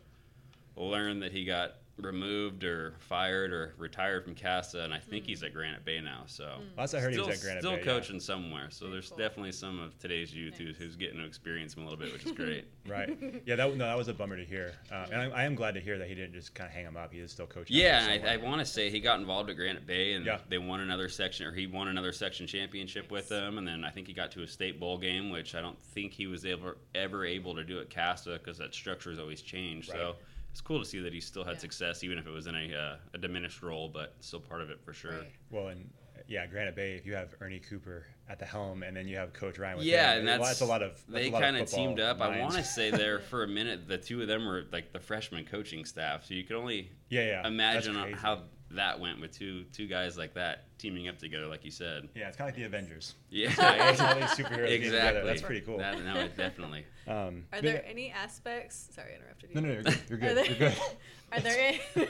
learn 0.76 1.20
that 1.20 1.32
he 1.32 1.46
got 1.46 1.76
removed 2.02 2.64
or 2.64 2.94
fired 3.00 3.52
or 3.52 3.74
retired 3.78 4.24
from 4.24 4.36
Casa, 4.36 4.80
and 4.82 4.94
I 4.94 5.00
think 5.00 5.26
he's 5.26 5.44
at 5.44 5.54
Granite 5.54 5.84
Bay 5.86 6.00
now. 6.02 6.24
So 6.28 6.60
Last 6.78 6.94
I 6.94 7.00
heard, 7.00 7.14
still, 7.14 7.26
he 7.26 7.30
was 7.32 7.40
at 7.40 7.44
Granite 7.44 7.62
still 7.62 7.72
Bay, 7.74 7.80
yeah. 7.80 7.84
coaching 7.86 8.20
somewhere. 8.20 8.68
So 8.70 8.86
Very 8.86 8.94
there's 8.98 9.10
cool. 9.10 9.18
definitely 9.18 9.52
some 9.52 9.80
of 9.80 9.98
today's 10.00 10.34
youth 10.34 10.56
who's, 10.58 10.78
who's 10.78 10.96
getting 10.96 11.20
to 11.20 11.26
experience 11.26 11.76
him 11.76 11.84
a 11.84 11.86
little 11.86 12.00
bit, 12.00 12.12
which 12.14 12.26
is 12.26 12.32
great. 12.32 12.66
Right. 12.90 13.16
Yeah. 13.46 13.56
That 13.56 13.78
no, 13.78 13.86
that 13.86 13.96
was 13.98 14.08
a 14.08 14.14
bummer 14.16 14.36
to 14.36 14.44
hear, 14.44 14.74
uh, 14.92 15.06
and 15.12 15.22
I, 15.22 15.42
I 15.42 15.44
am 15.44 15.54
glad 15.54 15.76
to 15.76 15.80
hear 15.80 16.00
that 16.00 16.08
he 16.08 16.16
didn't 16.16 16.34
just 16.34 16.56
kind 16.56 16.68
of 16.68 16.74
hang 16.74 16.86
him 16.86 16.98
up. 16.98 17.14
He 17.14 17.20
is 17.20 17.32
still 17.32 17.46
coaching. 17.46 17.76
Yeah, 17.78 18.08
I, 18.26 18.34
I 18.34 18.38
want 18.38 18.58
to 18.62 18.66
say 18.66 18.90
he 18.90 19.00
got 19.00 19.20
involved 19.20 19.48
at 19.52 19.58
Granite 19.58 19.86
Bay, 19.86 20.14
and 20.14 20.26
Yeah. 20.26 20.40
they 20.50 20.58
won 20.58 20.80
another 20.80 21.08
section, 21.08 21.46
or 21.46 21.52
he 21.52 21.68
won 21.68 21.88
another 21.88 22.12
section 22.12 22.48
championship 22.48 23.12
with 23.12 23.30
them, 23.30 23.60
and 23.60 23.68
then 23.68 23.86
I 23.86 23.92
think 23.92 24.08
he 24.08 24.14
got 24.14 24.32
to 24.32 24.42
a 24.42 24.48
state 24.48 24.80
bowl 24.80 24.98
game, 24.98 25.30
which 25.30 25.54
I 25.54 25.62
don't 25.62 25.80
think 25.94 26.14
he 26.14 26.26
was 26.26 26.46
ever 26.46 26.78
ever 26.96 27.26
able 27.26 27.54
to 27.56 27.64
do 27.64 27.80
at 27.80 27.94
Casa 27.94 28.40
because 28.44 28.58
that 28.58 28.74
structure 28.74 29.12
has 29.12 29.20
always 29.20 29.44
changed. 29.44 29.90
Right. 29.90 29.98
So 30.00 30.16
it's 30.52 30.62
cool 30.62 30.80
to 30.80 30.86
see 30.86 31.00
that 31.00 31.14
he 31.14 31.22
still 31.22 31.44
had 31.44 31.54
Yeah. 31.56 31.60
success, 31.60 32.04
even 32.04 32.18
if 32.18 32.26
it 32.28 32.32
was 32.32 32.48
in 32.48 32.56
a, 32.56 32.74
uh, 32.76 32.98
a 33.14 33.18
diminished 33.18 33.62
role, 33.62 33.90
but 33.90 34.16
still 34.20 34.40
part 34.40 34.62
of 34.62 34.70
it 34.70 34.82
for 34.84 34.94
sure. 34.94 35.20
Right. 35.20 35.32
Well, 35.50 35.68
and 35.70 35.90
yeah, 36.28 36.46
Granite 36.48 36.76
Bay, 36.76 36.96
if 36.96 37.06
you 37.06 37.16
have 37.16 37.34
Ernie 37.42 37.60
Cooper 37.60 38.06
at 38.28 38.40
the 38.40 38.46
helm 38.46 38.84
and 38.84 38.96
then 38.96 39.08
you 39.08 39.18
have 39.18 39.34
Coach 39.34 39.58
Ryan 39.58 39.78
with 39.78 39.88
Yeah, 39.88 40.12
him, 40.14 40.20
and 40.20 40.40
well, 40.40 40.48
that's, 40.48 40.62
a 40.62 40.66
lot 40.66 40.84
of 40.84 40.92
that's 41.08 41.24
they 41.26 41.32
kind 41.32 41.58
of 41.58 41.70
teamed 41.70 42.00
up. 42.00 42.22
I 42.22 42.40
want 42.42 42.54
to 42.56 42.64
say 42.64 42.92
there 42.92 43.20
for 43.20 43.44
a 43.44 43.48
minute, 43.48 43.88
the 43.88 43.98
two 43.98 44.22
of 44.22 44.28
them 44.28 44.46
were 44.46 44.66
like 44.72 44.92
the 44.92 45.00
freshman 45.00 45.46
coaching 45.46 45.86
staff, 45.86 46.26
so 46.26 46.34
you 46.34 46.44
could 46.44 46.56
only 46.58 46.92
Yeah, 47.10 47.26
yeah. 47.26 47.48
imagine 47.48 47.96
how 48.14 48.44
that 48.72 49.00
went 49.00 49.20
with 49.20 49.32
two 49.32 49.64
two 49.74 49.88
guys 49.88 50.18
like 50.18 50.34
that 50.36 50.66
teaming 50.78 51.08
up 51.08 51.18
together, 51.18 51.48
like 51.48 51.66
you 51.66 51.72
said. 51.72 52.08
Yeah, 52.16 52.28
it's 52.28 52.38
kind 52.38 52.50
of 52.50 52.56
like 52.56 52.62
the 52.62 52.64
Avengers. 52.66 53.16
Yeah, 53.30 53.50
all 53.60 54.16
these 54.20 54.30
superheroes 54.30 54.40
together. 54.48 54.66
exactly. 54.68 55.24
That's 55.26 55.42
pretty 55.42 55.62
cool. 55.62 55.78
That, 55.80 56.04
no, 56.04 56.28
definitely. 56.38 56.86
Um, 57.08 57.46
Are 57.52 57.62
there 57.62 57.82
yeah- 57.84 57.90
any 57.90 58.12
aspects? 58.12 58.90
Sorry, 58.94 59.14
I 59.14 59.16
interrupted 59.18 59.50
you. 59.54 59.62
No, 59.62 59.68
no, 59.68 59.68
no, 59.68 59.74
you're 59.74 59.84
good. 59.84 60.00
You're 60.10 60.18
Are 60.18 60.22
good. 60.22 60.38
there, 60.38 60.46
You're 60.46 60.70
good. 60.70 60.78
are 61.34 61.40
there 61.42 61.58
any, 61.60 62.08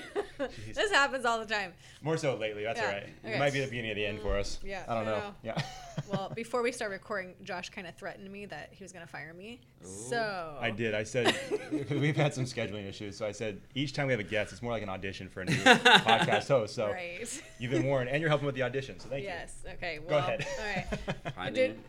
this 0.73 0.91
happens 0.91 1.25
all 1.25 1.39
the 1.39 1.45
time. 1.45 1.73
More 2.01 2.17
so 2.17 2.36
lately. 2.36 2.63
That's 2.63 2.79
Yeah, 2.79 2.86
all 2.86 2.91
right. 2.93 3.10
okay. 3.25 3.36
It 3.36 3.39
might 3.39 3.51
be 3.53 3.60
the 3.60 3.67
beginning 3.67 3.91
of 3.91 3.95
the 3.97 4.05
end 4.05 4.21
for 4.21 4.38
us. 4.38 4.60
Mm, 4.63 4.69
yeah, 4.69 4.84
I 4.88 4.93
don't 4.95 5.08
I 5.08 5.12
know. 5.12 5.17
know. 5.19 5.36
Yeah. 5.43 5.62
Well, 6.10 6.32
before 6.34 6.62
we 6.63 6.71
start 6.71 6.91
recording, 6.91 7.36
Josh 7.43 7.69
kind 7.69 7.86
of 7.86 7.93
threatened 7.93 8.32
me 8.32 8.45
that 8.45 8.69
he 8.71 8.84
was 8.86 8.93
going 8.93 9.05
to 9.05 9.12
fire 9.12 9.34
me. 9.34 9.60
Ooh. 9.84 9.88
So 9.88 10.55
I 10.60 10.71
did. 10.71 10.95
I 10.95 11.03
said 11.03 11.36
we've 11.91 12.15
had 12.15 12.34
some 12.34 12.45
scheduling 12.45 12.88
issues, 12.88 13.17
so 13.17 13.27
I 13.27 13.34
said 13.34 13.60
each 13.75 13.91
time 13.93 14.08
we 14.08 14.13
have 14.13 14.19
a 14.19 14.23
guest, 14.23 14.53
it's 14.53 14.62
more 14.62 14.71
like 14.71 14.82
an 14.82 14.88
audition 14.89 15.27
for 15.27 15.41
a 15.41 15.45
new 15.45 15.58
podcast 15.58 16.47
host. 16.47 16.73
So 16.73 16.88
Right. 16.89 17.27
you've 17.60 17.71
been 17.71 17.84
warned, 17.86 18.10
and 18.10 18.21
you're 18.21 18.29
helping 18.29 18.45
with 18.45 18.55
the 18.55 18.63
audition. 18.63 18.97
So 18.99 19.10
thank 19.10 19.23
you. 19.23 19.27
yes. 19.27 19.53
Okay. 19.73 19.99
Well, 19.99 20.08
Go 20.10 20.17
ahead. 20.19 20.47
All 20.58 20.65
right. 20.65 21.34
Finding, 21.36 21.53
did- 21.73 21.79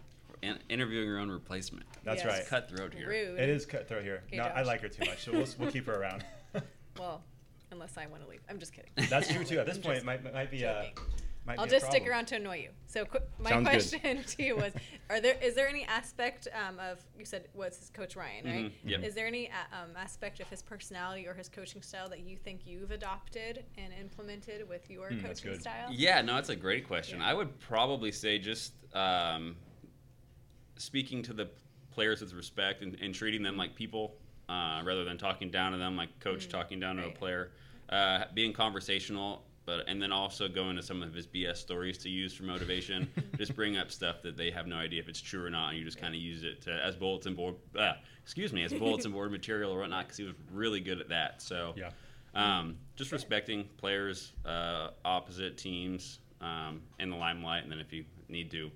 in, 0.43 0.59
interviewing 0.69 1.07
your 1.07 1.19
own 1.21 1.31
replacement. 1.31 1.87
That's 2.03 2.25
Yes. 2.25 2.27
right. 2.27 2.41
It's 2.41 2.49
cutthroat 2.51 2.93
here. 2.93 3.09
Rude. 3.09 3.39
It 3.39 3.49
is 3.49 3.65
cutthroat 3.65 4.03
here. 4.03 4.23
Okay, 4.27 4.39
no, 4.39 4.43
I 4.43 4.63
like 4.63 4.81
her 4.83 4.89
too 4.89 5.05
much, 5.07 5.25
so 5.25 5.33
we'll, 5.33 5.47
we'll 5.59 5.71
keep 5.71 5.87
her 5.87 5.95
around. 5.95 6.25
Well, 7.01 7.23
unless 7.73 7.97
I 7.97 8.07
want 8.09 8.23
to 8.23 8.29
leave. 8.29 8.43
I'm 8.51 8.59
just 8.59 8.75
kidding. 8.75 8.91
That's 9.09 9.33
true 9.33 9.43
too. 9.43 9.59
At 9.59 9.65
this 9.71 9.77
I'm 9.77 9.83
point, 9.83 9.99
it 9.99 10.05
might, 10.05 10.35
might 10.35 10.51
be. 10.51 10.67
Uh, 10.67 10.83
joking. 10.83 10.93
might 11.47 11.59
I'll 11.59 11.65
be 11.65 11.71
a 11.75 11.79
just 11.81 11.87
stick 11.91 12.07
around 12.07 12.27
to 12.27 12.37
annoy 12.37 12.59
you. 12.59 12.69
So, 12.87 13.07
qu- 13.07 13.21
my 13.39 13.51
Sounds 13.51 13.67
question 13.67 14.23
to 14.27 14.43
you 14.43 14.57
was: 14.57 14.75
Are 15.09 15.19
there 15.19 15.37
is 15.43 15.55
there 15.55 15.67
any 15.67 15.85
aspect 15.87 16.47
um, 16.53 16.79
of 16.79 17.03
you 17.19 17.25
said 17.25 17.49
was 17.55 17.79
his 17.79 17.89
coach 17.89 18.17
Ryan, 18.17 18.45
right? 18.45 18.65
Mhm, 18.67 18.73
yep. 18.85 19.03
Is 19.03 19.15
there 19.15 19.27
any 19.27 19.47
a- 19.47 19.77
um, 19.83 19.91
aspect 19.97 20.41
of 20.41 20.49
his 20.49 20.61
personality 20.61 21.27
or 21.27 21.33
his 21.33 21.49
coaching 21.49 21.81
style 21.81 22.11
that 22.11 22.21
you 22.21 22.37
think 22.37 22.67
you've 22.67 22.91
adopted 22.91 23.65
and 23.79 23.95
implemented 23.99 24.69
with 24.69 24.91
your 24.91 25.11
Mm, 25.11 25.25
coaching 25.25 25.59
style? 25.59 25.89
Yeah, 25.91 26.21
no, 26.21 26.35
that's 26.35 26.51
a 26.51 26.57
great 26.57 26.87
question. 26.87 27.21
Yeah. 27.21 27.29
I 27.29 27.33
would 27.35 27.59
probably 27.61 28.13
say 28.13 28.39
just 28.39 28.75
um, 28.95 29.57
speaking 30.77 31.23
to 31.23 31.33
the 31.33 31.49
players 31.93 32.21
with 32.21 32.35
respect 32.35 32.83
and, 32.83 32.95
and 33.01 33.15
treating 33.15 33.43
them 33.43 33.57
like 33.57 33.75
people 33.75 34.17
uh, 34.51 34.83
rather 34.85 35.05
than 35.05 35.17
talking 35.17 35.51
down 35.51 35.73
to 35.73 35.79
them 35.79 35.97
like 35.97 36.19
coach 36.21 36.49
talking 36.49 36.81
down 36.81 36.97
to 36.97 37.05
a 37.07 37.11
Mm, 37.11 37.15
player. 37.15 37.51
Uh, 37.89 38.25
being 38.35 38.53
conversational, 38.53 39.43
but 39.67 39.85
and 39.89 40.01
then 40.03 40.13
also 40.13 40.49
going 40.49 40.77
to 40.77 40.83
some 40.83 41.03
of 41.03 41.13
his 41.15 41.27
BS 41.27 41.57
stories 41.57 41.99
to 41.99 42.09
use 42.09 42.33
for 42.35 42.45
motivation. 42.45 43.09
just 43.39 43.55
bring 43.57 43.77
up 43.77 43.91
stuff 43.91 44.23
that 44.23 44.37
they 44.37 44.51
have 44.51 44.67
no 44.67 44.77
idea 44.77 45.01
if 45.01 45.09
it's 45.09 45.21
true 45.21 45.45
or 45.45 45.51
not, 45.51 45.71
and 45.71 45.79
you 45.79 45.85
just 45.85 45.99
kind 46.01 46.15
of 46.15 46.21
use 46.21 46.43
it 46.45 46.63
to, 46.63 46.73
as 46.73 46.95
bulletin 46.97 47.35
board. 47.35 47.55
Uh, 47.79 47.93
excuse 48.23 48.53
me, 48.53 48.63
as 48.65 48.73
bulletin 48.73 49.13
board 49.13 49.31
material 49.33 49.73
or 49.73 49.81
whatnot, 49.81 50.05
because 50.07 50.17
he 50.19 50.25
was 50.25 50.35
really 50.53 50.81
good 50.81 51.01
at 51.01 51.09
that. 51.09 51.43
So 51.43 51.75
Yeah. 51.77 51.91
um, 52.35 52.77
just 52.97 53.11
respecting 53.13 53.69
players, 53.77 54.33
uh, 54.45 54.91
opposite 55.05 55.57
teams 55.59 56.21
um, 56.41 56.83
in 57.01 57.11
the 57.11 57.17
limelight, 57.17 57.63
and 57.65 57.73
then 57.73 57.81
if 57.81 57.93
you 57.93 58.05
need 58.29 58.51
to, 58.53 58.71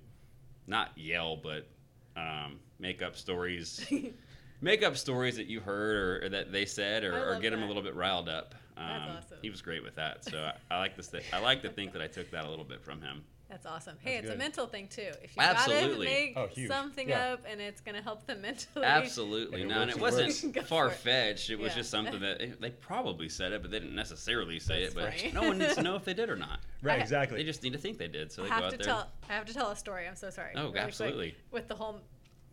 not 0.67 0.91
yell, 0.97 1.37
but 1.37 1.69
um, 2.17 2.59
make 2.81 3.01
up 3.01 3.17
stories, 3.17 3.85
make 4.65 4.83
up 4.83 4.97
stories 4.97 5.37
that 5.37 5.47
you 5.47 5.61
heard 5.61 5.97
or, 5.97 6.27
or 6.27 6.29
that 6.31 6.51
they 6.51 6.65
said, 6.65 7.05
or, 7.05 7.13
or 7.29 7.33
love 7.35 7.43
get 7.43 7.51
them 7.51 7.63
a 7.63 7.67
little 7.67 7.83
bit 7.83 7.95
riled 7.95 8.29
up. 8.29 8.55
Um, 8.77 8.87
That's 8.89 9.27
awesome. 9.27 9.39
He 9.43 9.51
was 9.51 9.63
great 9.63 9.85
with 9.85 9.95
that, 9.97 10.25
so 10.25 10.51
I, 10.71 10.75
I 10.75 10.79
like 10.79 10.97
this. 10.97 11.13
I 11.33 11.39
like 11.39 11.63
to 11.63 11.69
think 11.69 11.93
that 11.93 12.03
I 12.03 12.09
took 12.09 12.31
that 12.33 12.45
a 12.45 12.51
little 12.51 12.65
bit 12.65 12.83
from 12.83 13.01
him. 13.01 13.23
That's 13.49 13.67
awesome. 13.67 13.97
Hey, 14.01 14.15
That's 14.17 14.27
it's 14.27 14.35
a 14.35 14.39
mental 14.39 14.67
thing 14.67 14.89
too. 14.89 15.11
If 15.23 15.37
you 15.37 15.43
Absolutely. 15.43 16.07
gotta 16.07 16.49
make 16.49 16.61
Oh, 16.61 16.67
something 16.67 17.09
Yeah. 17.09 17.35
up 17.35 17.45
and 17.49 17.61
it's 17.61 17.81
gonna 17.81 18.03
help 18.03 18.27
them 18.27 18.41
mentally. 18.43 18.85
Absolutely, 18.85 19.61
If 19.61 19.67
it 19.67 19.69
no, 19.69 19.83
and 19.83 19.91
it 19.91 19.97
it 19.97 20.03
wasn't 20.03 20.53
Go 20.55 20.61
for 20.63 20.65
it. 20.65 20.67
far 20.69 20.91
fetched. 20.91 21.51
It 21.51 21.59
was 21.61 21.69
Yeah. 21.71 21.77
just 21.77 21.91
something 21.91 22.19
that 22.21 22.41
eh, 22.41 22.49
they 22.59 22.71
probably 22.71 23.29
said 23.29 23.53
it, 23.53 23.63
but 23.63 23.71
they 23.71 23.79
didn't 23.79 23.95
necessarily 23.95 24.59
say 24.59 24.89
That's 24.89 25.23
it. 25.23 25.35
But 25.35 25.41
no 25.41 25.47
one 25.47 25.59
needs 25.59 25.75
to 25.77 25.83
know 25.83 25.95
if 26.01 26.05
they 26.05 26.15
did 26.15 26.31
or 26.31 26.37
not. 26.37 26.61
Right. 26.83 26.99
Exactly. 27.01 27.37
They 27.37 27.45
just 27.45 27.63
need 27.63 27.75
to 27.75 27.79
think 27.79 27.99
they 27.99 28.09
did, 28.09 28.33
so 28.33 28.43
I 28.43 28.45
they 28.47 28.49
go 28.49 28.55
have 28.57 28.65
out 28.65 28.71
to 28.73 28.77
there. 28.79 28.87
tell. 28.87 29.09
I 29.29 29.33
have 29.35 29.45
to 29.45 29.55
tell 29.55 29.71
a 29.71 29.77
story. 29.77 30.09
I'm 30.09 30.17
so 30.17 30.31
sorry. 30.31 30.55
Oh, 30.57 30.71
quick, 30.71 30.83
absolutely. 30.83 31.37
with 31.53 31.69
the 31.69 31.77
whole, 31.77 32.01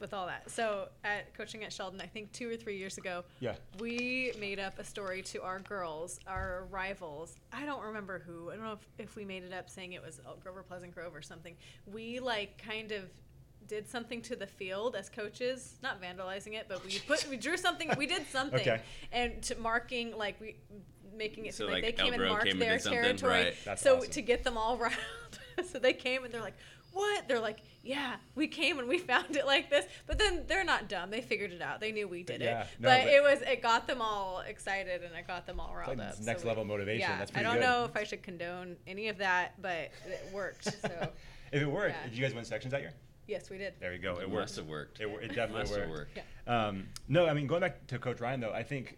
with 0.01 0.13
all 0.13 0.25
that. 0.27 0.49
So 0.49 0.89
at 1.03 1.33
coaching 1.33 1.63
at 1.63 1.71
Sheldon, 1.71 2.01
I 2.01 2.07
think 2.07 2.31
two 2.33 2.49
or 2.49 2.55
three 2.57 2.77
years 2.77 2.97
ago, 2.97 3.23
Yeah. 3.39 3.55
we 3.79 4.33
made 4.39 4.59
up 4.59 4.79
a 4.79 4.83
story 4.83 5.21
to 5.23 5.41
our 5.43 5.59
girls, 5.59 6.19
our 6.27 6.65
rivals. 6.71 7.35
I 7.53 7.65
don't 7.65 7.83
remember 7.83 8.19
who. 8.19 8.49
I 8.51 8.55
don't 8.55 8.65
know 8.65 8.73
if, 8.73 8.87
if 9.09 9.15
we 9.15 9.23
made 9.23 9.43
it 9.43 9.53
up 9.53 9.69
saying 9.69 9.93
it 9.93 10.03
was 10.03 10.19
Elk 10.25 10.43
Grove 10.43 10.57
or 10.57 10.63
Pleasant 10.63 10.93
Grove 10.93 11.15
or 11.15 11.21
something. 11.21 11.55
We 11.85 12.19
like 12.19 12.57
kind 12.57 12.91
of 12.91 13.03
did 13.67 13.87
something 13.87 14.21
to 14.23 14.35
the 14.35 14.47
field 14.47 14.95
as 14.95 15.07
coaches, 15.07 15.75
not 15.83 16.01
vandalizing 16.01 16.53
it, 16.55 16.65
but 16.67 16.83
we 16.83 16.97
oh, 16.97 17.01
put 17.07 17.25
we 17.29 17.37
drew 17.37 17.55
something. 17.55 17.89
We 17.97 18.07
did 18.07 18.25
something, 18.31 18.59
Okay. 18.59 18.81
and 19.13 19.41
to 19.43 19.55
marking 19.59 20.17
like 20.17 20.41
we 20.41 20.55
making 21.15 21.45
it 21.45 21.53
So, 21.53 21.65
so 21.67 21.71
like, 21.71 21.83
like, 21.83 21.97
they 21.97 22.03
came 22.03 22.13
Elk 22.13 22.21
and 22.21 22.29
marked 22.29 22.45
came 22.47 22.59
their 22.59 22.79
territory. 22.79 23.31
right. 23.33 23.53
That's 23.65 23.81
so 23.81 23.97
awesome. 23.97 24.11
to 24.11 24.21
get 24.21 24.43
them 24.43 24.57
all 24.57 24.77
riled, 24.85 24.95
so 25.69 25.77
they 25.77 25.93
came 25.93 26.23
and 26.23 26.33
they're 26.33 26.41
like, 26.41 26.55
"What?" 26.93 27.27
They're 27.27 27.39
like, 27.39 27.59
"Yeah, 27.83 28.15
we 28.35 28.47
came 28.47 28.79
and 28.79 28.87
we 28.87 28.97
found 29.11 29.35
it 29.35 29.45
like 29.45 29.69
this." 29.69 29.85
But 30.07 30.19
then 30.19 30.43
they're 30.47 30.63
not 30.63 30.87
dumb; 30.89 31.09
they 31.11 31.21
figured 31.21 31.51
it 31.51 31.61
out. 31.61 31.79
They 31.79 31.91
knew 31.91 32.07
we 32.07 32.23
did 32.23 32.41
Yeah, 32.41 32.61
it. 32.61 32.67
no, 32.79 32.89
but, 32.89 33.03
but- 33.03 33.13
it 33.13 33.21
was 33.23 33.41
it 33.41 33.61
got 33.61 33.87
them 33.87 34.01
all 34.01 34.39
excited 34.41 35.03
and 35.03 35.15
it 35.15 35.27
got 35.27 35.45
them 35.45 35.59
all 35.59 35.73
riled 35.75 35.97
like 35.97 36.07
up. 36.09 36.19
next 36.21 36.41
so 36.43 36.47
level 36.47 36.65
motivation. 36.65 37.01
Yeah, 37.09 37.17
That's 37.19 37.31
I 37.35 37.41
don't 37.43 37.55
good. 37.55 37.61
know 37.61 37.85
if 37.85 37.95
I 37.95 38.03
should 38.03 38.23
condone 38.23 38.75
any 38.87 39.07
of 39.09 39.17
that, 39.19 39.61
but 39.61 39.91
it 40.07 40.29
worked. 40.33 40.65
So 40.65 40.89
If 41.51 41.61
it 41.61 41.65
worked, 41.69 41.95
Yeah. 42.01 42.09
did 42.09 42.17
you 42.17 42.23
guys 42.23 42.33
win 42.33 42.45
sections 42.45 42.71
that 42.71 42.81
year? 42.81 42.93
yes, 43.27 43.49
we 43.49 43.57
did. 43.57 43.73
There 43.79 43.93
you 43.93 43.99
go. 43.99 44.17
It, 44.17 44.23
It 44.23 44.29
worked. 44.29 44.41
must 44.43 44.55
have 44.57 44.67
worked. 44.67 44.99
It, 44.99 45.09
wor- 45.09 45.21
it 45.21 45.29
definitely 45.29 45.59
must 45.61 45.75
have 45.75 45.89
worked. 45.89 46.15
worked. 46.15 46.27
Yeah. 46.47 46.67
Um, 46.67 46.87
no, 47.07 47.27
I 47.27 47.33
mean 47.33 47.47
going 47.47 47.61
back 47.61 47.87
to 47.87 47.99
Coach 47.99 48.19
Ryan 48.21 48.39
though, 48.41 48.51
I 48.53 48.63
think 48.63 48.97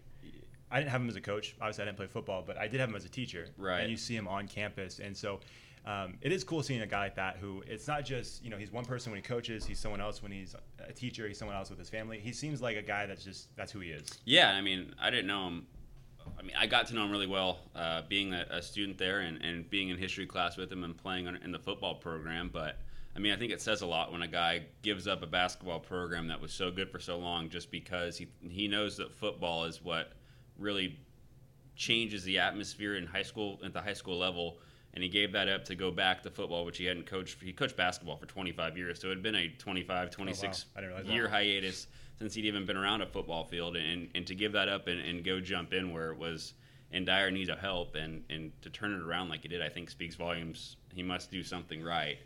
I 0.70 0.78
didn't 0.80 0.90
have 0.90 1.00
him 1.02 1.08
as 1.08 1.14
a 1.16 1.20
coach. 1.20 1.54
Obviously, 1.60 1.82
I 1.82 1.84
didn't 1.86 1.98
play 1.98 2.06
football, 2.08 2.42
but 2.44 2.56
I 2.58 2.66
did 2.66 2.80
have 2.80 2.88
him 2.88 2.96
as 2.96 3.04
a 3.04 3.08
teacher. 3.08 3.46
Right. 3.56 3.80
And 3.82 3.90
you 3.90 3.96
see 3.96 4.16
him 4.16 4.26
on 4.26 4.48
campus, 4.48 4.98
and 4.98 5.16
so 5.16 5.38
um, 5.86 6.14
it 6.22 6.32
is 6.32 6.44
cool 6.44 6.62
seeing 6.62 6.80
a 6.80 6.86
guy 6.86 7.00
like 7.00 7.16
that 7.16 7.36
who 7.36 7.62
it's 7.66 7.86
not 7.86 8.04
just 8.04 8.42
you 8.42 8.50
know 8.50 8.56
he's 8.56 8.72
one 8.72 8.84
person 8.84 9.12
when 9.12 9.18
he 9.18 9.22
coaches, 9.22 9.66
he's 9.66 9.78
someone 9.78 10.00
else 10.00 10.22
when 10.22 10.32
he's 10.32 10.54
a 10.86 10.92
teacher, 10.92 11.28
he's 11.28 11.38
someone 11.38 11.56
else 11.56 11.70
with 11.70 11.78
his 11.78 11.90
family. 11.90 12.18
He 12.18 12.32
seems 12.32 12.62
like 12.62 12.76
a 12.76 12.82
guy 12.82 13.06
that's 13.06 13.24
just 13.24 13.54
that's 13.56 13.70
who 13.70 13.80
he 13.80 13.90
is. 13.90 14.08
Yeah, 14.24 14.50
I 14.50 14.60
mean, 14.60 14.94
I 15.00 15.10
didn't 15.10 15.26
know 15.26 15.46
him. 15.46 15.66
I 16.38 16.42
mean, 16.42 16.56
I 16.58 16.66
got 16.66 16.86
to 16.86 16.94
know 16.94 17.04
him 17.04 17.10
really 17.10 17.26
well, 17.26 17.58
uh, 17.76 18.02
being 18.08 18.32
a, 18.32 18.46
a 18.50 18.62
student 18.62 18.96
there 18.96 19.20
and, 19.20 19.42
and 19.42 19.68
being 19.68 19.90
in 19.90 19.98
history 19.98 20.26
class 20.26 20.56
with 20.56 20.72
him 20.72 20.82
and 20.82 20.96
playing 20.96 21.26
in 21.26 21.52
the 21.52 21.58
football 21.58 21.96
program. 21.96 22.48
But 22.50 22.78
I 23.14 23.18
mean, 23.18 23.32
I 23.32 23.36
think 23.36 23.52
it 23.52 23.60
says 23.60 23.82
a 23.82 23.86
lot 23.86 24.10
when 24.10 24.22
a 24.22 24.28
guy 24.28 24.62
gives 24.82 25.06
up 25.06 25.22
a 25.22 25.26
basketball 25.26 25.80
program 25.80 26.28
that 26.28 26.40
was 26.40 26.52
so 26.52 26.70
good 26.70 26.90
for 26.90 26.98
so 26.98 27.18
long 27.18 27.50
just 27.50 27.70
because 27.70 28.16
he 28.16 28.28
he 28.48 28.68
knows 28.68 28.96
that 28.96 29.12
football 29.12 29.64
is 29.64 29.82
what 29.82 30.12
really 30.58 30.98
changes 31.76 32.24
the 32.24 32.38
atmosphere 32.38 32.96
in 32.96 33.06
high 33.06 33.22
school 33.22 33.60
at 33.64 33.72
the 33.72 33.80
high 33.80 33.92
school 33.92 34.18
level. 34.18 34.58
And 34.94 35.02
he 35.02 35.08
gave 35.08 35.32
that 35.32 35.48
up 35.48 35.64
to 35.66 35.74
go 35.74 35.90
back 35.90 36.22
to 36.22 36.30
football, 36.30 36.64
which 36.64 36.78
he 36.78 36.84
hadn't 36.84 37.06
coached. 37.06 37.42
He 37.42 37.52
coached 37.52 37.76
basketball 37.76 38.16
for 38.16 38.26
25 38.26 38.78
years, 38.78 39.00
so 39.00 39.08
it 39.08 39.10
had 39.10 39.22
been 39.22 39.34
a 39.34 39.48
25, 39.58 40.10
26 40.10 40.66
I 40.76 40.80
didn't 40.80 40.88
realize 40.90 41.06
that. 41.06 41.12
year 41.12 41.28
hiatus 41.28 41.88
since 42.16 42.34
he'd 42.34 42.44
even 42.44 42.64
been 42.64 42.76
around 42.76 43.02
a 43.02 43.06
football 43.06 43.44
field. 43.44 43.76
And, 43.76 44.08
and 44.14 44.24
to 44.28 44.34
give 44.36 44.52
that 44.52 44.68
up 44.68 44.86
and, 44.86 45.00
and 45.00 45.24
go 45.24 45.40
jump 45.40 45.72
in 45.72 45.92
where 45.92 46.12
it 46.12 46.18
was 46.18 46.54
in 46.92 47.04
dire 47.04 47.32
need 47.32 47.50
of 47.50 47.58
help 47.58 47.96
and, 47.96 48.22
and 48.30 48.52
to 48.62 48.70
turn 48.70 48.92
it 48.94 49.02
around 49.02 49.28
like 49.30 49.42
he 49.42 49.48
did, 49.48 49.60
I 49.60 49.68
think 49.68 49.90
speaks 49.90 50.14
volumes. 50.14 50.76
He 50.94 51.02
must 51.02 51.28
do 51.32 51.42
something 51.42 51.82
right. 51.82 52.18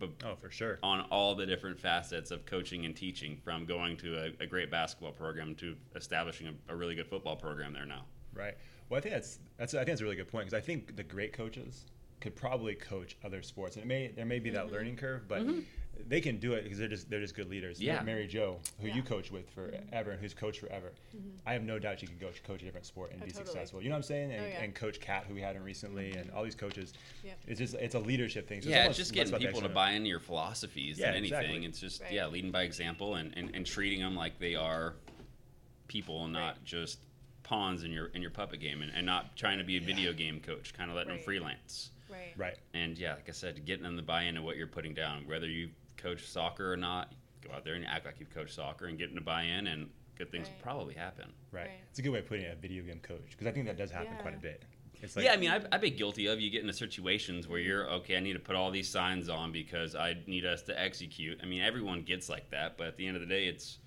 But 0.00 0.10
Oh, 0.24 0.34
for 0.34 0.50
sure. 0.50 0.78
on 0.82 1.02
all 1.12 1.36
the 1.36 1.46
different 1.46 1.78
facets 1.78 2.32
of 2.32 2.44
coaching 2.46 2.84
and 2.84 2.96
teaching, 2.96 3.36
from 3.44 3.64
going 3.64 3.96
to 3.98 4.16
a, 4.16 4.42
a 4.42 4.46
great 4.46 4.70
basketball 4.72 5.12
program 5.12 5.54
to 5.56 5.76
establishing 5.94 6.48
a, 6.48 6.72
a 6.72 6.76
really 6.76 6.96
good 6.96 7.06
football 7.06 7.36
program 7.36 7.72
there 7.72 7.86
now. 7.86 8.04
Right. 8.34 8.56
Well, 8.88 8.98
I 8.98 9.00
think 9.00 9.14
that's 9.14 9.38
that's 9.56 9.74
I 9.74 9.78
think 9.78 9.88
that's 9.88 10.00
a 10.00 10.04
really 10.04 10.16
good 10.16 10.28
point 10.28 10.46
because 10.46 10.56
I 10.56 10.64
think 10.64 10.96
the 10.96 11.02
great 11.02 11.32
coaches 11.32 11.84
could 12.20 12.34
probably 12.34 12.74
coach 12.74 13.16
other 13.24 13.42
sports, 13.42 13.76
and 13.76 13.84
it 13.84 13.88
may 13.88 14.08
there 14.08 14.26
may 14.26 14.38
be 14.38 14.50
that 14.50 14.66
mm-hmm. 14.66 14.74
learning 14.74 14.96
curve, 14.96 15.28
but 15.28 15.42
mm-hmm. 15.42 15.60
they 16.08 16.20
can 16.20 16.38
do 16.38 16.52
it 16.54 16.64
because 16.64 16.78
they're 16.78 16.88
just 16.88 17.08
they're 17.08 17.20
just 17.20 17.34
good 17.34 17.48
leaders. 17.48 17.80
Yeah. 17.80 18.02
Mary 18.02 18.26
Jo, 18.26 18.58
who 18.80 18.88
you 18.88 19.02
coach 19.02 19.30
with 19.30 19.48
forever 19.50 20.10
and 20.10 20.20
who's 20.20 20.34
coached 20.34 20.60
forever, 20.60 20.92
mm-hmm. 21.16 21.28
I 21.46 21.52
have 21.52 21.62
no 21.62 21.78
doubt 21.78 22.00
she 22.00 22.06
can 22.06 22.18
coach 22.18 22.42
coach 22.42 22.62
a 22.62 22.64
different 22.64 22.86
sport 22.86 23.12
and 23.12 23.22
Oh, 23.22 23.26
be 23.26 23.30
totally. 23.30 23.46
successful. 23.46 23.82
You 23.82 23.88
know 23.88 23.94
what 23.94 23.98
I'm 23.98 24.02
saying? 24.04 24.32
And, 24.32 24.44
Oh, 24.44 24.48
yeah. 24.48 24.62
and 24.62 24.74
Coach 24.74 25.00
Kat, 25.00 25.24
who 25.28 25.34
we 25.34 25.40
had 25.40 25.56
in 25.56 25.62
recently, 25.62 26.12
and 26.12 26.30
all 26.32 26.44
these 26.44 26.54
coaches. 26.54 26.92
Yep. 27.24 27.38
It's 27.46 27.58
just 27.58 27.74
it's 27.74 27.94
a 27.94 28.00
leadership 28.00 28.48
thing. 28.48 28.62
So 28.62 28.70
yeah, 28.70 28.82
almost 28.82 28.98
it's 28.98 29.10
just 29.10 29.14
getting 29.14 29.38
people 29.38 29.60
to 29.60 29.68
buy 29.68 29.92
into 29.92 30.08
your 30.08 30.20
philosophies 30.20 30.98
Yeah, 30.98 31.06
than 31.06 31.16
anything. 31.16 31.38
exactly. 31.38 31.66
It's 31.66 31.80
just 31.80 32.02
Right. 32.02 32.12
yeah, 32.12 32.26
leading 32.26 32.50
by 32.50 32.62
example 32.62 33.14
and, 33.16 33.32
and, 33.36 33.54
and 33.54 33.66
treating 33.66 34.00
them 34.00 34.16
like 34.16 34.38
they 34.38 34.54
are 34.54 34.94
people 35.86 36.24
and 36.24 36.32
not 36.32 36.62
just 36.64 36.98
pawns 37.42 37.82
in 37.82 37.90
your 37.90 38.06
in 38.08 38.20
your 38.20 38.30
puppet 38.30 38.60
game 38.60 38.82
and, 38.82 38.92
and 38.94 39.06
not 39.06 39.34
trying 39.36 39.58
to 39.58 39.64
be 39.64 39.78
a 39.78 39.80
video 39.80 40.12
game 40.12 40.40
coach, 40.40 40.74
kind 40.74 40.90
of 40.90 40.96
letting 40.96 41.14
them 41.14 41.22
freelance. 41.22 41.90
Right. 42.08 42.32
Right. 42.36 42.58
And 42.74 42.96
yeah, 42.98 43.14
like 43.14 43.28
I 43.28 43.32
said, 43.32 43.64
getting 43.64 43.82
them 43.84 43.96
to 43.96 44.02
buy-in 44.02 44.28
into 44.28 44.42
what 44.42 44.56
you're 44.56 44.66
putting 44.66 44.94
down, 44.94 45.26
whether 45.26 45.46
you 45.46 45.70
coach 45.96 46.26
soccer 46.26 46.72
or 46.72 46.76
not, 46.76 47.12
go 47.46 47.52
out 47.54 47.64
there 47.64 47.74
and 47.74 47.86
act 47.86 48.06
like 48.06 48.16
you've 48.18 48.30
coached 48.30 48.54
soccer 48.54 48.86
and 48.86 48.98
get 48.98 49.08
them 49.08 49.16
to 49.18 49.24
buy 49.24 49.42
in, 49.42 49.66
and 49.68 49.88
good 50.16 50.30
things 50.30 50.48
Right. 50.48 50.56
will 50.56 50.62
probably 50.62 50.94
happen. 50.94 51.32
Right. 51.52 51.62
Right. 51.62 51.70
It's 51.90 51.98
a 51.98 52.02
good 52.02 52.10
way 52.10 52.18
of 52.20 52.26
putting 52.26 52.44
it, 52.44 52.52
a 52.56 52.60
video 52.60 52.82
game 52.82 53.00
coach, 53.00 53.30
because 53.30 53.46
I 53.46 53.52
think 53.52 53.66
that 53.66 53.76
does 53.76 53.90
happen 53.90 54.16
quite 54.18 54.34
a 54.34 54.38
bit. 54.38 54.62
It's 55.00 55.14
like 55.14 55.24
yeah, 55.24 55.32
I 55.32 55.36
mean, 55.36 55.50
I've, 55.50 55.64
I've 55.70 55.80
been 55.80 55.94
guilty 55.96 56.26
of 56.26 56.40
you 56.40 56.50
get 56.50 56.60
into 56.62 56.72
situations 56.72 57.46
where 57.46 57.60
you're 57.60 57.88
okay. 57.88 58.16
I 58.16 58.20
need 58.20 58.32
to 58.32 58.40
put 58.40 58.56
all 58.56 58.72
these 58.72 58.88
signs 58.88 59.28
on 59.28 59.52
because 59.52 59.94
I 59.94 60.16
need 60.26 60.44
us 60.44 60.62
to 60.62 60.80
execute. 60.80 61.38
I 61.40 61.46
mean, 61.46 61.62
everyone 61.62 62.02
gets 62.02 62.28
like 62.28 62.50
that, 62.50 62.76
but 62.76 62.88
at 62.88 62.96
the 62.96 63.06
end 63.06 63.16
of 63.16 63.20
the 63.20 63.28
day, 63.28 63.46
it's 63.46 63.78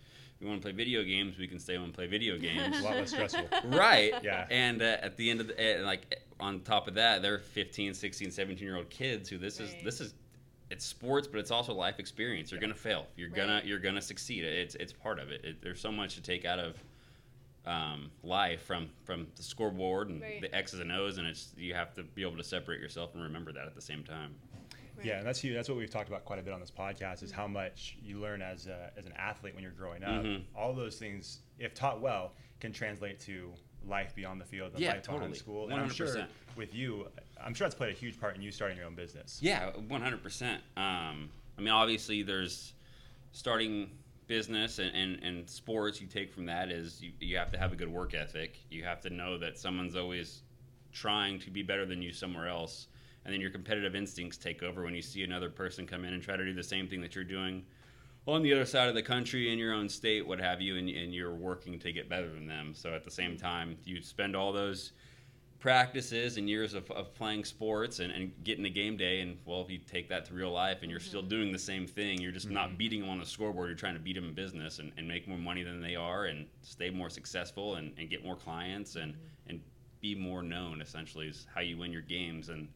we 0.42 0.48
want 0.48 0.62
to 0.62 0.66
play 0.66 0.72
video 0.72 1.04
games. 1.04 1.38
We 1.38 1.48
can 1.48 1.60
stay 1.60 1.76
home 1.76 1.86
and 1.86 1.94
play 1.94 2.08
video 2.08 2.38
games. 2.48 2.80
a 2.80 2.82
lot 2.84 2.96
less 2.96 3.12
stressful. 3.12 3.46
right 3.66 4.14
Yeah. 4.24 4.48
and 4.50 4.82
uh, 4.82 4.98
at 5.02 5.16
the 5.18 5.30
end 5.30 5.42
of 5.42 5.48
the 5.48 5.82
uh, 5.82 5.86
like 5.86 6.22
on 6.40 6.62
top 6.62 6.88
of 6.88 6.96
that 6.96 7.22
they're 7.22 7.38
15 7.40 7.94
16 7.94 8.32
17 8.32 8.66
year 8.66 8.76
old 8.78 8.90
kids 8.90 9.30
who 9.30 9.38
this 9.38 9.60
is 9.60 9.76
this 9.84 10.02
is 10.02 10.16
it's 10.72 10.84
sports 10.86 11.28
but 11.28 11.40
it's 11.40 11.52
also 11.52 11.72
life 11.74 12.00
experience 12.00 12.52
you're 12.52 12.60
gonna 12.60 12.74
fail 12.74 13.06
you're 13.16 13.30
gonna 13.30 13.62
you're 13.64 13.78
gonna 13.78 14.02
succeed 14.02 14.44
it's 14.44 14.74
it's 14.76 14.92
part 14.94 15.20
of 15.20 15.30
it. 15.30 15.44
it 15.46 15.62
there's 15.62 15.80
so 15.80 15.92
much 15.92 16.16
to 16.16 16.22
take 16.22 16.44
out 16.46 16.58
of 16.60 16.76
um, 17.68 18.10
life 18.24 18.64
from 18.64 18.90
from 19.04 19.28
the 19.36 19.44
scoreboard 19.44 20.10
and 20.10 20.20
Right. 20.22 20.42
the 20.42 20.54
x's 20.56 20.80
and 20.80 20.92
o's 20.92 21.20
and 21.20 21.28
it's 21.28 21.54
you 21.56 21.76
have 21.76 21.94
to 21.94 22.02
be 22.04 22.24
able 22.24 22.38
to 22.38 22.44
separate 22.44 22.80
yourself 22.80 23.14
and 23.14 23.22
remember 23.22 23.52
that 23.52 23.68
at 23.68 23.76
the 23.76 23.82
same 23.82 24.04
time 24.04 24.34
Right. 25.02 25.08
Yeah, 25.08 25.18
and 25.20 25.28
that's 25.28 25.40
huge. 25.40 25.56
That's 25.56 25.70
what 25.70 25.78
we've 25.78 25.90
talked 25.90 26.08
about 26.10 26.26
quite 26.26 26.40
a 26.40 26.42
bit 26.44 26.54
on 26.54 26.60
this 26.60 26.72
podcast 26.72 27.24
is 27.24 27.32
how 27.32 27.48
much 27.48 27.98
you 28.04 28.20
learn 28.20 28.42
as 28.42 28.68
a, 28.68 28.92
as 28.98 29.06
an 29.06 29.14
athlete 29.18 29.54
when 29.54 29.64
you're 29.64 29.72
growing 29.74 30.04
up. 30.04 30.24
Mhm. 30.24 30.44
All 30.56 30.74
those 30.74 30.98
things, 30.98 31.40
if 31.60 31.74
taught 31.74 32.02
well, 32.02 32.34
can 32.60 32.72
translate 32.72 33.20
to 33.22 33.52
life 33.88 34.14
beyond 34.16 34.40
the 34.40 34.46
field, 34.46 34.72
and 34.74 34.80
Yeah, 34.80 34.94
life 34.94 35.04
behind 35.04 35.22
totally. 35.22 35.38
school. 35.40 35.70
And 35.70 35.82
I'm 35.82 35.90
sure 35.90 36.28
with 36.56 36.76
you, 36.76 37.08
I'm 37.44 37.54
sure 37.54 37.66
that's 37.66 37.76
played 37.76 37.92
a 37.92 37.98
huge 37.98 38.20
part 38.20 38.36
in 38.36 38.42
you 38.42 38.52
starting 38.52 38.78
your 38.78 38.86
own 38.86 38.96
business. 38.96 39.40
Yeah, 39.42 39.72
one 39.88 40.02
hundred 40.02 40.22
percent. 40.22 40.62
Um, 40.78 41.30
I 41.58 41.62
mean, 41.62 41.70
obviously, 41.70 42.22
there's 42.22 42.74
starting 43.32 43.90
business 44.28 44.80
and, 44.80 44.96
and, 44.96 45.24
and 45.24 45.50
sports. 45.50 46.00
You 46.00 46.08
take 46.08 46.32
from 46.32 46.46
that 46.46 46.70
is 46.70 47.02
you, 47.02 47.12
you 47.20 47.38
have 47.38 47.52
to 47.52 47.58
have 47.58 47.74
a 47.74 47.76
good 47.76 47.90
work 47.90 48.14
ethic. 48.14 48.60
You 48.70 48.84
have 48.84 49.02
to 49.02 49.10
know 49.10 49.38
that 49.40 49.58
someone's 49.58 49.96
always 49.96 50.44
trying 50.94 51.40
to 51.40 51.50
be 51.50 51.64
better 51.64 51.86
than 51.86 52.02
you 52.02 52.14
somewhere 52.14 52.48
else, 52.48 52.88
and 53.26 53.34
then 53.34 53.42
your 53.42 53.52
competitive 53.52 53.96
instincts 53.96 54.38
take 54.38 54.64
over 54.64 54.84
when 54.84 54.96
you 54.96 55.02
see 55.02 55.24
another 55.24 55.50
person 55.50 55.86
come 55.86 56.06
in 56.06 56.14
and 56.14 56.24
try 56.24 56.36
to 56.36 56.46
do 56.46 56.54
the 56.54 56.64
same 56.64 56.88
thing 56.88 57.02
that 57.02 57.16
you're 57.16 57.24
doing 57.24 57.64
on 58.28 58.44
the 58.44 58.54
other 58.54 58.66
side 58.66 58.88
of 58.88 58.96
the 58.96 59.02
country 59.02 59.52
in 59.52 59.58
your 59.58 59.74
own 59.74 59.90
state, 59.90 60.26
what 60.26 60.40
have 60.40 60.62
you, 60.62 60.78
and, 60.78 60.88
and 60.90 61.14
you're 61.14 61.34
working 61.34 61.80
to 61.80 61.92
get 61.92 62.08
better 62.08 62.30
than 62.30 62.46
them. 62.46 62.74
So 62.76 62.94
at 62.94 63.04
the 63.04 63.10
same 63.10 63.36
time, 63.36 63.78
you 63.84 64.02
spend 64.02 64.36
all 64.36 64.52
those 64.52 64.92
practices 65.58 66.38
and 66.38 66.50
years 66.50 66.76
of, 66.76 66.90
of 66.92 67.14
playing 67.16 67.44
sports 67.44 68.00
and, 68.00 68.12
and 68.12 68.32
getting 68.44 68.64
to 68.64 68.70
game 68.70 68.98
day 68.98 69.22
and 69.22 69.38
well 69.46 69.62
if 69.62 69.70
you 69.70 69.78
take 69.78 70.10
that 70.10 70.26
to 70.26 70.34
real 70.34 70.52
life 70.52 70.80
and 70.82 70.90
you're 70.90 71.00
still 71.00 71.20
mm-hmm. 71.22 71.30
doing 71.30 71.52
the 71.52 71.60
same 71.60 71.86
thing 71.86 72.20
you're 72.20 72.32
just 72.32 72.50
not 72.50 72.70
mm-hmm. 72.70 72.78
beating 72.78 73.02
them 73.02 73.12
on 73.12 73.20
the 73.20 73.26
scoreboard 73.26 73.70
you're 73.70 73.78
trying 73.78 73.94
to 73.94 74.00
beat 74.00 74.16
them 74.16 74.26
in 74.26 74.34
business 74.34 74.80
and, 74.80 74.92
and 74.98 75.08
make 75.08 75.28
more 75.28 75.38
money 75.38 75.62
than 75.62 75.80
they 75.80 75.96
are 75.96 76.26
and 76.26 76.48
stay 76.64 76.90
more 76.90 77.12
successful 77.12 77.76
and, 77.76 77.94
and 78.00 78.10
get 78.10 78.26
more 78.26 78.36
clients 78.36 78.96
and 78.96 79.14
mm-hmm. 79.14 79.50
and 79.50 79.62
be 80.02 80.16
more 80.16 80.42
known 80.42 80.82
essentially 80.82 81.28
is 81.28 81.48
how 81.54 81.62
you 81.62 81.78
win 81.78 81.92
your 81.94 82.02
games. 82.02 82.50
And 82.50 82.68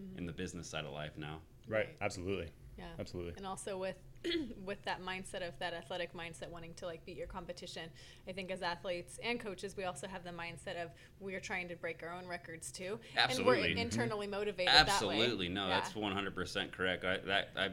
Mm-hmm. 0.00 0.18
in 0.18 0.26
the 0.26 0.32
business 0.32 0.68
side 0.68 0.84
of 0.84 0.92
life 0.92 1.12
now 1.16 1.40
Right. 1.68 1.78
Right. 1.78 1.88
Absolutely. 2.00 2.48
Yeah. 2.78 2.84
Absolutely. 2.98 3.34
And 3.36 3.46
also 3.46 3.78
with 3.78 3.96
with 4.66 4.82
that 4.84 5.00
mindset 5.02 5.46
of 5.46 5.58
that 5.60 5.72
athletic 5.72 6.12
mindset 6.14 6.50
wanting 6.50 6.74
to 6.74 6.86
like 6.86 7.04
beat 7.06 7.16
your 7.16 7.26
competition. 7.26 7.88
I 8.28 8.32
think 8.32 8.50
as 8.50 8.60
athletes 8.60 9.18
and 9.22 9.38
coaches 9.38 9.76
we 9.76 9.84
also 9.84 10.06
have 10.08 10.24
the 10.24 10.30
mindset 10.30 10.82
of 10.82 10.90
we're 11.20 11.40
trying 11.40 11.68
to 11.68 11.76
break 11.76 12.02
our 12.02 12.12
own 12.12 12.26
records 12.26 12.72
too. 12.72 12.98
Absolutely. 13.16 13.52
And 13.54 13.62
we're 13.62 13.68
mm-hmm. 13.70 13.78
internally 13.78 14.26
motivated 14.26 14.74
Absolutely, 14.74 15.28
that 15.28 15.38
way. 15.38 15.48
no, 15.48 15.68
Yeah. 15.68 15.80
that's 15.80 15.94
one 15.94 16.12
hundred 16.12 16.34
percent 16.34 16.72
correct. 16.72 17.04
I 17.04 17.18
that 17.18 17.50
I 17.56 17.68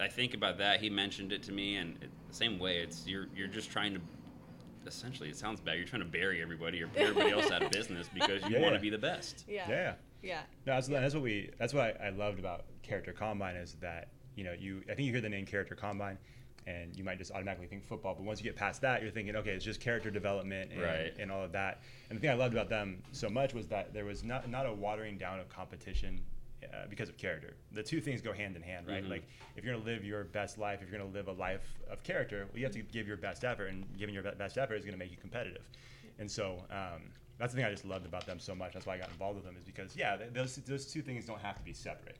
I 0.00 0.08
think 0.08 0.34
about 0.34 0.58
that. 0.58 0.80
He 0.80 0.88
mentioned 0.90 1.32
it 1.32 1.42
to 1.44 1.52
me, 1.52 1.76
and 1.76 1.96
it, 2.02 2.10
the 2.28 2.34
same 2.34 2.58
way, 2.58 2.78
it's 2.78 3.06
you're 3.06 3.26
you're 3.34 3.48
just 3.48 3.70
trying 3.70 3.94
to. 3.94 4.00
Essentially, 4.86 5.28
it 5.28 5.36
sounds 5.36 5.60
bad. 5.60 5.76
You're 5.76 5.86
trying 5.86 6.02
to 6.02 6.08
bury 6.08 6.40
everybody 6.40 6.82
or 6.82 6.88
put 6.88 7.02
everybody 7.02 7.30
else 7.30 7.50
out 7.50 7.62
of 7.62 7.70
business 7.80 8.08
because 8.12 8.42
you 8.48 8.56
Yeah, 8.56 8.62
want 8.62 8.74
to 8.74 8.80
be 8.80 8.88
the 8.90 8.98
best. 8.98 9.44
Yeah. 9.46 9.68
Yeah. 9.68 9.92
Yeah. 10.22 10.40
No, 10.66 10.74
that's, 10.74 10.88
that's 10.88 11.14
what 11.14 11.22
we. 11.22 11.50
That's 11.58 11.72
what 11.74 12.00
I, 12.00 12.06
I 12.06 12.10
loved 12.10 12.38
about 12.38 12.64
Character 12.82 13.12
Combine 13.12 13.56
is 13.56 13.74
that 13.80 14.08
you 14.36 14.44
know 14.44 14.52
you. 14.52 14.82
I 14.90 14.94
think 14.94 15.06
you 15.06 15.12
hear 15.12 15.20
the 15.20 15.28
name 15.28 15.46
Character 15.46 15.74
Combine, 15.74 16.18
and 16.66 16.94
you 16.96 17.04
might 17.04 17.18
just 17.18 17.32
automatically 17.32 17.66
think 17.66 17.84
football. 17.84 18.14
But 18.14 18.24
once 18.24 18.38
you 18.40 18.44
get 18.44 18.56
past 18.56 18.80
that, 18.82 19.02
you're 19.02 19.10
thinking, 19.10 19.36
okay, 19.36 19.50
it's 19.52 19.64
just 19.64 19.80
character 19.80 20.10
development 20.10 20.72
and, 20.72 20.82
Right. 20.82 21.14
and 21.18 21.30
all 21.32 21.42
of 21.44 21.52
that. 21.52 21.82
And 22.10 22.18
the 22.18 22.20
thing 22.20 22.30
I 22.30 22.34
loved 22.34 22.54
about 22.54 22.68
them 22.68 23.02
so 23.12 23.28
much 23.30 23.54
was 23.54 23.66
that 23.68 23.92
there 23.94 24.04
was 24.04 24.22
not 24.22 24.48
not 24.50 24.66
a 24.66 24.72
watering 24.72 25.18
down 25.18 25.40
of 25.40 25.48
competition. 25.48 26.20
Uh, 26.62 26.86
because 26.90 27.08
of 27.08 27.16
character, 27.16 27.54
the 27.72 27.82
two 27.82 28.02
things 28.02 28.20
go 28.20 28.34
hand 28.34 28.54
in 28.54 28.60
hand, 28.60 28.86
right? 28.86 29.02
Mhm. 29.02 29.08
Like 29.08 29.24
if 29.56 29.64
you're 29.64 29.72
gonna 29.72 29.84
live 29.86 30.04
your 30.04 30.24
best 30.24 30.58
life, 30.58 30.82
if 30.82 30.90
you're 30.90 30.98
gonna 31.00 31.10
live 31.10 31.26
a 31.28 31.32
life 31.32 31.66
of 31.90 32.02
character, 32.02 32.46
well, 32.50 32.58
you 32.58 32.64
have 32.64 32.74
to 32.74 32.82
give 32.82 33.08
your 33.08 33.16
best 33.16 33.44
effort, 33.44 33.68
and 33.68 33.86
giving 33.96 34.14
your 34.14 34.22
be- 34.22 34.30
best 34.36 34.58
effort 34.58 34.74
is 34.74 34.84
gonna 34.84 34.98
make 34.98 35.10
you 35.10 35.16
competitive. 35.16 35.62
And 36.18 36.30
so 36.30 36.62
um, 36.70 37.00
that's 37.40 37.52
the 37.52 37.56
thing 37.56 37.66
I 37.66 37.70
just 37.70 37.84
loved 37.84 38.06
about 38.06 38.26
them 38.26 38.38
so 38.38 38.54
much. 38.54 38.74
That's 38.74 38.86
why 38.86 38.94
I 38.94 38.98
got 38.98 39.08
involved 39.10 39.36
with 39.36 39.44
them 39.44 39.56
is 39.56 39.64
because 39.64 39.96
yeah, 39.96 40.16
th- 40.16 40.32
those 40.32 40.54
those 40.56 40.86
two 40.86 41.02
things 41.02 41.26
don't 41.26 41.40
have 41.40 41.56
to 41.56 41.62
be 41.64 41.72
separate. 41.72 42.18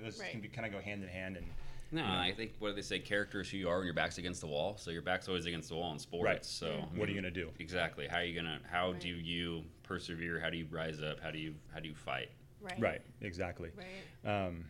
Those 0.00 0.18
Right. 0.18 0.30
can 0.32 0.40
be 0.40 0.48
kind 0.48 0.66
of 0.66 0.72
go 0.72 0.80
hand 0.80 1.02
in 1.02 1.08
hand. 1.08 1.36
And 1.36 1.46
No, 1.92 2.02
you 2.02 2.08
know, 2.08 2.18
I 2.18 2.32
think 2.34 2.52
what 2.58 2.70
do 2.70 2.74
they 2.74 2.82
say? 2.82 2.98
Character 2.98 3.40
is 3.42 3.50
who 3.50 3.58
you 3.58 3.68
are 3.68 3.76
when 3.78 3.84
your 3.86 3.94
back's 3.94 4.18
against 4.18 4.40
the 4.40 4.46
wall. 4.46 4.76
So 4.78 4.90
your 4.90 5.02
back's 5.02 5.28
always 5.28 5.46
against 5.46 5.68
the 5.68 5.76
wall 5.76 5.92
in 5.92 5.98
sports. 5.98 6.24
Right. 6.24 6.44
So 6.44 6.68
I 6.92 6.98
what 6.98 7.08
are 7.08 7.12
you 7.12 7.18
gonna 7.20 7.30
do? 7.30 7.50
Exactly. 7.60 8.06
How 8.08 8.16
are 8.18 8.24
you 8.24 8.34
gonna? 8.34 8.60
How 8.70 8.92
Right. 8.92 9.00
do 9.00 9.08
you 9.10 9.64
persevere? 9.84 10.40
How 10.40 10.50
do 10.50 10.56
you 10.56 10.66
rise 10.70 11.00
up? 11.02 11.20
How 11.20 11.30
do 11.30 11.38
you 11.38 11.54
how 11.72 11.80
do 11.80 11.88
you 11.88 11.94
fight? 11.94 12.30
Right. 12.60 12.80
Right. 12.80 13.02
Exactly. 13.20 13.70
Right. 13.76 14.46
Um, 14.46 14.64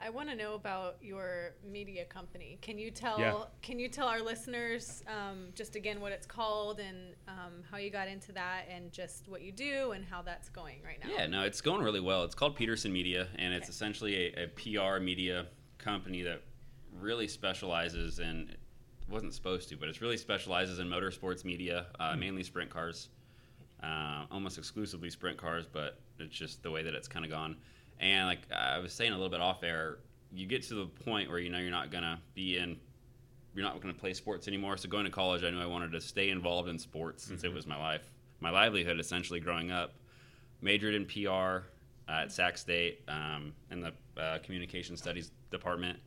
I 0.00 0.10
want 0.10 0.28
to 0.28 0.34
know 0.36 0.54
about 0.54 0.96
your 1.00 1.54
media 1.64 2.04
company. 2.04 2.58
Can 2.60 2.78
you 2.78 2.90
tell 2.90 3.18
Yeah. 3.18 3.44
Can 3.62 3.78
you 3.78 3.88
tell 3.88 4.06
our 4.08 4.20
listeners 4.20 5.02
um, 5.06 5.48
just 5.54 5.76
again 5.76 6.00
what 6.00 6.12
it's 6.12 6.26
called 6.26 6.80
and 6.80 7.14
um, 7.28 7.62
how 7.70 7.78
you 7.78 7.90
got 7.90 8.08
into 8.08 8.32
that 8.32 8.64
and 8.68 8.92
just 8.92 9.28
what 9.28 9.40
you 9.42 9.52
do 9.52 9.92
and 9.92 10.04
how 10.04 10.20
that's 10.22 10.48
going 10.48 10.82
right 10.84 10.98
now? 11.02 11.08
Yeah, 11.10 11.26
no, 11.26 11.42
it's 11.42 11.60
going 11.60 11.82
really 11.82 12.00
well. 12.00 12.24
It's 12.24 12.34
called 12.34 12.56
Peterson 12.56 12.92
Media, 12.92 13.28
and 13.36 13.54
it's 13.54 13.64
Okay. 13.64 13.70
essentially 13.70 14.34
a, 14.36 14.44
a 14.44 14.48
PR 14.48 15.00
media 15.00 15.46
company 15.78 16.22
that 16.22 16.42
really 17.00 17.28
specializes 17.28 18.18
in. 18.18 18.54
Wasn't 19.06 19.34
supposed 19.34 19.68
to, 19.68 19.76
but 19.76 19.90
it's 19.90 20.00
really 20.00 20.16
specializes 20.16 20.78
in 20.78 20.88
motorsports 20.88 21.44
media, 21.44 21.86
uh, 22.00 22.16
mainly 22.16 22.42
sprint 22.42 22.70
cars, 22.70 23.10
uh, 23.82 24.24
almost 24.30 24.56
exclusively 24.56 25.10
sprint 25.10 25.36
cars. 25.36 25.66
But 25.70 26.00
it's 26.18 26.34
just 26.34 26.62
the 26.62 26.70
way 26.70 26.82
that 26.82 26.94
it's 26.94 27.06
kind 27.06 27.22
of 27.24 27.30
gone. 27.30 27.56
And 28.00 28.26
like 28.26 28.40
I 28.52 28.78
was 28.78 28.92
saying 28.92 29.12
a 29.12 29.16
little 29.16 29.30
bit 29.30 29.40
off 29.40 29.62
air, 29.62 29.98
you 30.32 30.46
get 30.46 30.62
to 30.64 30.74
the 30.74 30.86
point 30.86 31.30
where 31.30 31.38
you 31.38 31.50
know 31.50 31.58
you're 31.58 31.70
not 31.70 31.90
gonna 31.90 32.20
be 32.34 32.58
in 32.58 32.76
you're 33.54 33.64
not 33.64 33.80
going 33.80 33.94
to 33.94 33.98
play 33.98 34.12
sports 34.12 34.48
anymore. 34.48 34.76
So 34.76 34.88
going 34.88 35.04
to 35.04 35.10
college, 35.10 35.44
I 35.44 35.50
knew 35.50 35.60
I 35.60 35.66
wanted 35.66 35.92
to 35.92 36.00
stay 36.00 36.30
involved 36.30 36.68
in 36.68 36.78
sports 36.78 37.24
since 37.24 37.44
it 37.44 37.52
was 37.52 37.66
my 37.66 37.76
life, 37.76 38.10
my 38.40 38.50
livelihood 38.50 38.98
essentially 38.98 39.40
growing 39.40 39.70
up. 39.70 39.94
Majored 40.60 40.94
in 40.94 41.04
PR 41.04 41.66
at 42.08 42.32
Sac 42.32 42.58
State 42.58 43.02
um, 43.06 43.52
in 43.70 43.80
the 43.80 43.92
uh, 44.20 44.38
communication 44.38 44.96
studies 44.96 45.30
department, 45.50 45.98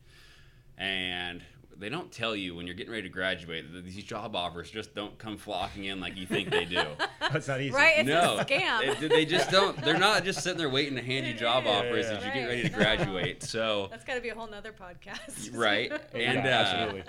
and 0.78 1.44
they 1.80 1.90
don't 1.90 2.12
tell 2.12 2.36
you 2.36 2.56
when 2.56 2.66
you're 2.66 2.76
getting 2.76 2.92
ready 2.92 3.04
to 3.04 3.10
graduate 3.10 3.72
that 3.74 3.86
these 3.86 4.04
job 4.04 4.36
offers 4.36 4.70
just 4.72 4.96
don't 4.96 5.18
come 5.18 5.38
flocking 5.38 5.86
in 5.86 6.00
like 6.00 6.18
you 6.18 6.26
think 6.26 6.50
they 6.50 6.66
do. 6.66 6.82
that's 7.32 7.48
not 7.48 7.62
easy. 7.62 7.72
Right. 7.74 8.00
It's 8.00 8.08
no, 8.08 8.38
a 8.40 8.46
scam. 8.46 9.02
It- 9.04 9.10
they 9.10 9.26
just 9.26 9.52
don't. 9.52 9.78
They're 9.84 9.98
not 9.98 10.24
just 10.24 10.42
sitting 10.44 10.58
there 10.58 10.70
waiting 10.70 10.96
to 10.96 11.04
hand 11.04 11.28
you 11.28 11.34
job 11.34 11.66
Yeah, 11.66 11.72
offers 11.72 12.06
yeah, 12.08 12.12
as 12.18 12.24
you 12.24 12.30
yeah. 12.30 12.34
get 12.34 12.46
ready 12.48 12.64
to 12.64 12.70
graduate. 12.70 13.44
So 13.44 13.88
that's 13.92 14.04
got 14.04 14.16
to 14.16 14.22
be 14.22 14.30
a 14.30 14.36
whole 14.36 14.48
nother 14.50 14.74
podcast. 14.74 15.54
right, 15.58 15.92
Oh, 15.92 15.98
and 16.18 16.44
yeah, 16.46 16.60
uh, 16.60 16.64
absolutely. 16.64 17.04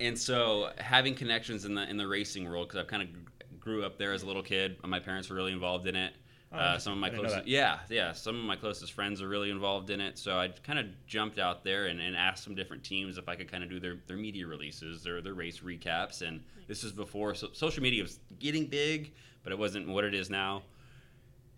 and 0.00 0.18
so 0.18 0.70
having 0.78 1.14
connections 1.14 1.64
in 1.64 1.74
the 1.74 1.88
in 1.88 1.96
the 1.96 2.06
racing 2.06 2.48
world 2.48 2.68
because 2.68 2.80
I've 2.80 2.86
kind 2.88 3.02
of 3.02 3.08
grew 3.60 3.84
up 3.84 3.98
there 3.98 4.12
as 4.12 4.22
a 4.22 4.26
little 4.26 4.42
kid. 4.42 4.76
My 4.84 5.00
parents 5.00 5.28
were 5.28 5.36
really 5.36 5.52
involved 5.52 5.86
in 5.86 5.96
it. 5.96 6.12
Oh, 6.50 6.56
uh, 6.56 6.78
some 6.78 6.94
of 6.94 6.98
my 6.98 7.08
I 7.08 7.10
didn't 7.10 7.22
know 7.24 7.28
closest, 7.28 7.48
yeah, 7.48 7.78
yeah, 7.90 8.12
some 8.12 8.38
of 8.38 8.44
my 8.44 8.56
closest 8.56 8.92
friends 8.94 9.20
are 9.20 9.28
really 9.28 9.50
involved 9.50 9.90
in 9.90 10.00
it. 10.00 10.18
So 10.18 10.38
I 10.38 10.48
kind 10.48 10.78
of 10.78 10.86
jumped 11.06 11.38
out 11.38 11.62
there 11.62 11.86
and, 11.86 12.00
and 12.00 12.16
asked 12.16 12.42
some 12.42 12.54
different 12.54 12.82
teams 12.82 13.18
if 13.18 13.28
I 13.28 13.34
could 13.34 13.50
kind 13.50 13.62
of 13.62 13.68
do 13.68 13.78
their, 13.78 13.98
their 14.06 14.16
media 14.16 14.46
releases, 14.46 15.02
their 15.02 15.20
their 15.20 15.34
race 15.34 15.60
recaps. 15.60 16.22
And 16.22 16.42
this 16.66 16.82
was 16.82 16.92
before 16.92 17.34
so, 17.34 17.48
social 17.52 17.82
media 17.82 18.02
was 18.02 18.18
getting 18.38 18.66
big, 18.66 19.12
but 19.42 19.52
it 19.52 19.58
wasn't 19.58 19.88
what 19.88 20.04
it 20.04 20.14
is 20.14 20.30
now. 20.30 20.62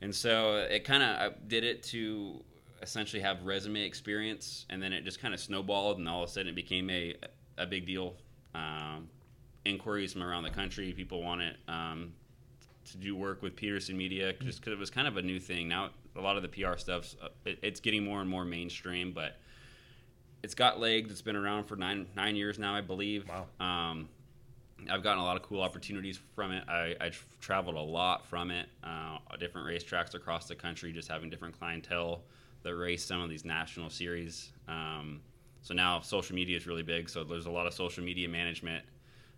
And 0.00 0.12
so 0.14 0.57
it 0.57 0.85
kind 0.85 1.03
of 1.03 1.46
did 1.46 1.62
it 1.62 1.83
to 1.85 2.42
essentially 2.83 3.22
have 3.22 3.42
resume 3.44 3.83
experience, 3.83 4.66
and 4.70 4.83
then 4.83 4.92
it 4.92 5.05
just 5.05 5.20
kind 5.20 5.35
of 5.35 5.40
snowballed, 5.40 5.98
and 5.98 6.09
all 6.09 6.24
of 6.24 6.31
a 6.31 6.33
sudden 6.33 6.48
it 6.48 6.55
became 6.57 6.90
a 6.90 7.14
a 7.59 7.66
big 7.66 7.87
deal. 7.87 8.16
Um, 8.55 9.09
inquiries 9.64 10.14
from 10.14 10.22
around 10.22 10.42
the 10.42 10.50
country, 10.50 10.92
people 10.92 11.22
wanted 11.22 11.57
um, 11.68 12.12
to 12.92 12.98
do 12.98 13.16
work 13.16 13.42
with 13.42 13.57
Peterson 13.57 13.96
Media 13.96 14.33
just 14.33 14.61
because 14.61 14.72
it 14.72 14.79
was 14.79 14.90
kind 14.90 15.09
of 15.09 15.16
a 15.16 15.22
new 15.22 15.40
thing. 15.40 15.68
Now 15.68 15.90
a 16.16 16.20
lot 16.20 16.37
of 16.37 16.42
the 16.42 16.48
PR 16.48 16.76
stuff's 16.76 17.16
uh, 17.22 17.29
it, 17.44 17.59
it's 17.62 17.81
getting 17.81 18.05
more 18.05 18.20
and 18.20 18.29
more 18.29 18.44
mainstream, 18.44 19.12
but 19.12 19.37
it's 20.42 20.55
got 20.55 20.81
legs. 20.81 21.11
It's 21.11 21.22
been 21.22 21.37
around 21.37 21.64
for 21.64 21.76
nine 21.76 22.07
nine 22.16 22.37
years 22.37 22.59
now, 22.59 22.74
I 22.74 22.81
believe. 22.81 23.29
Wow. 23.29 23.46
Um, 23.64 24.09
I've 24.90 25.03
gotten 25.03 25.20
a 25.20 25.24
lot 25.24 25.37
of 25.37 25.42
cool 25.42 25.61
opportunities 25.61 26.18
from 26.35 26.53
it. 26.53 26.64
I, 26.68 26.96
I 27.00 27.11
traveled 27.40 27.76
a 27.76 27.81
lot 27.81 28.24
from 28.26 28.50
it, 28.50 28.66
uh, 28.83 29.18
different 29.38 29.66
racetracks 29.66 30.14
across 30.14 30.48
the 30.48 30.55
country, 30.55 30.92
just 30.92 31.09
having 31.09 31.29
different 31.29 31.59
clientele 31.59 32.22
that 32.62 32.74
race 32.74 33.05
some 33.05 33.20
of 33.20 33.29
these 33.29 33.44
national 33.44 33.90
series. 33.90 34.53
Um, 34.68 35.20
so 35.62 35.74
now 35.74 36.00
social 36.00 36.35
media 36.35 36.57
is 36.57 36.66
really 36.66 36.83
big. 36.83 37.09
So 37.09 37.24
there's 37.24 37.46
a 37.46 37.50
lot 37.50 37.66
of 37.66 37.74
social 37.74 38.05
media 38.05 38.29
management 38.29 38.85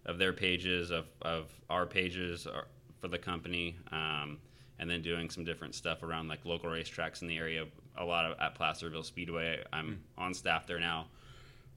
of 0.07 0.19
their 0.19 0.33
pages, 0.33 0.91
of, 0.91 1.07
of 1.23 1.53
our 1.71 1.87
pages 1.87 2.47
for 3.03 3.09
the 3.09 3.19
company. 3.19 3.77
Um, 3.91 4.39
and 4.79 4.89
then 4.91 5.03
doing 5.03 5.29
some 5.31 5.45
different 5.45 5.75
stuff 5.77 6.03
around 6.03 6.27
like 6.29 6.45
local 6.45 6.69
racetracks 6.71 7.23
in 7.23 7.29
the 7.29 7.37
area. 7.37 7.67
A 7.99 8.05
lot 8.05 8.25
of 8.25 8.37
at 8.41 8.55
Placerville 8.57 9.03
Speedway. 9.05 9.63
I'm 9.73 10.03
on 10.19 10.35
staff 10.35 10.67
there 10.67 10.81
now, 10.81 11.07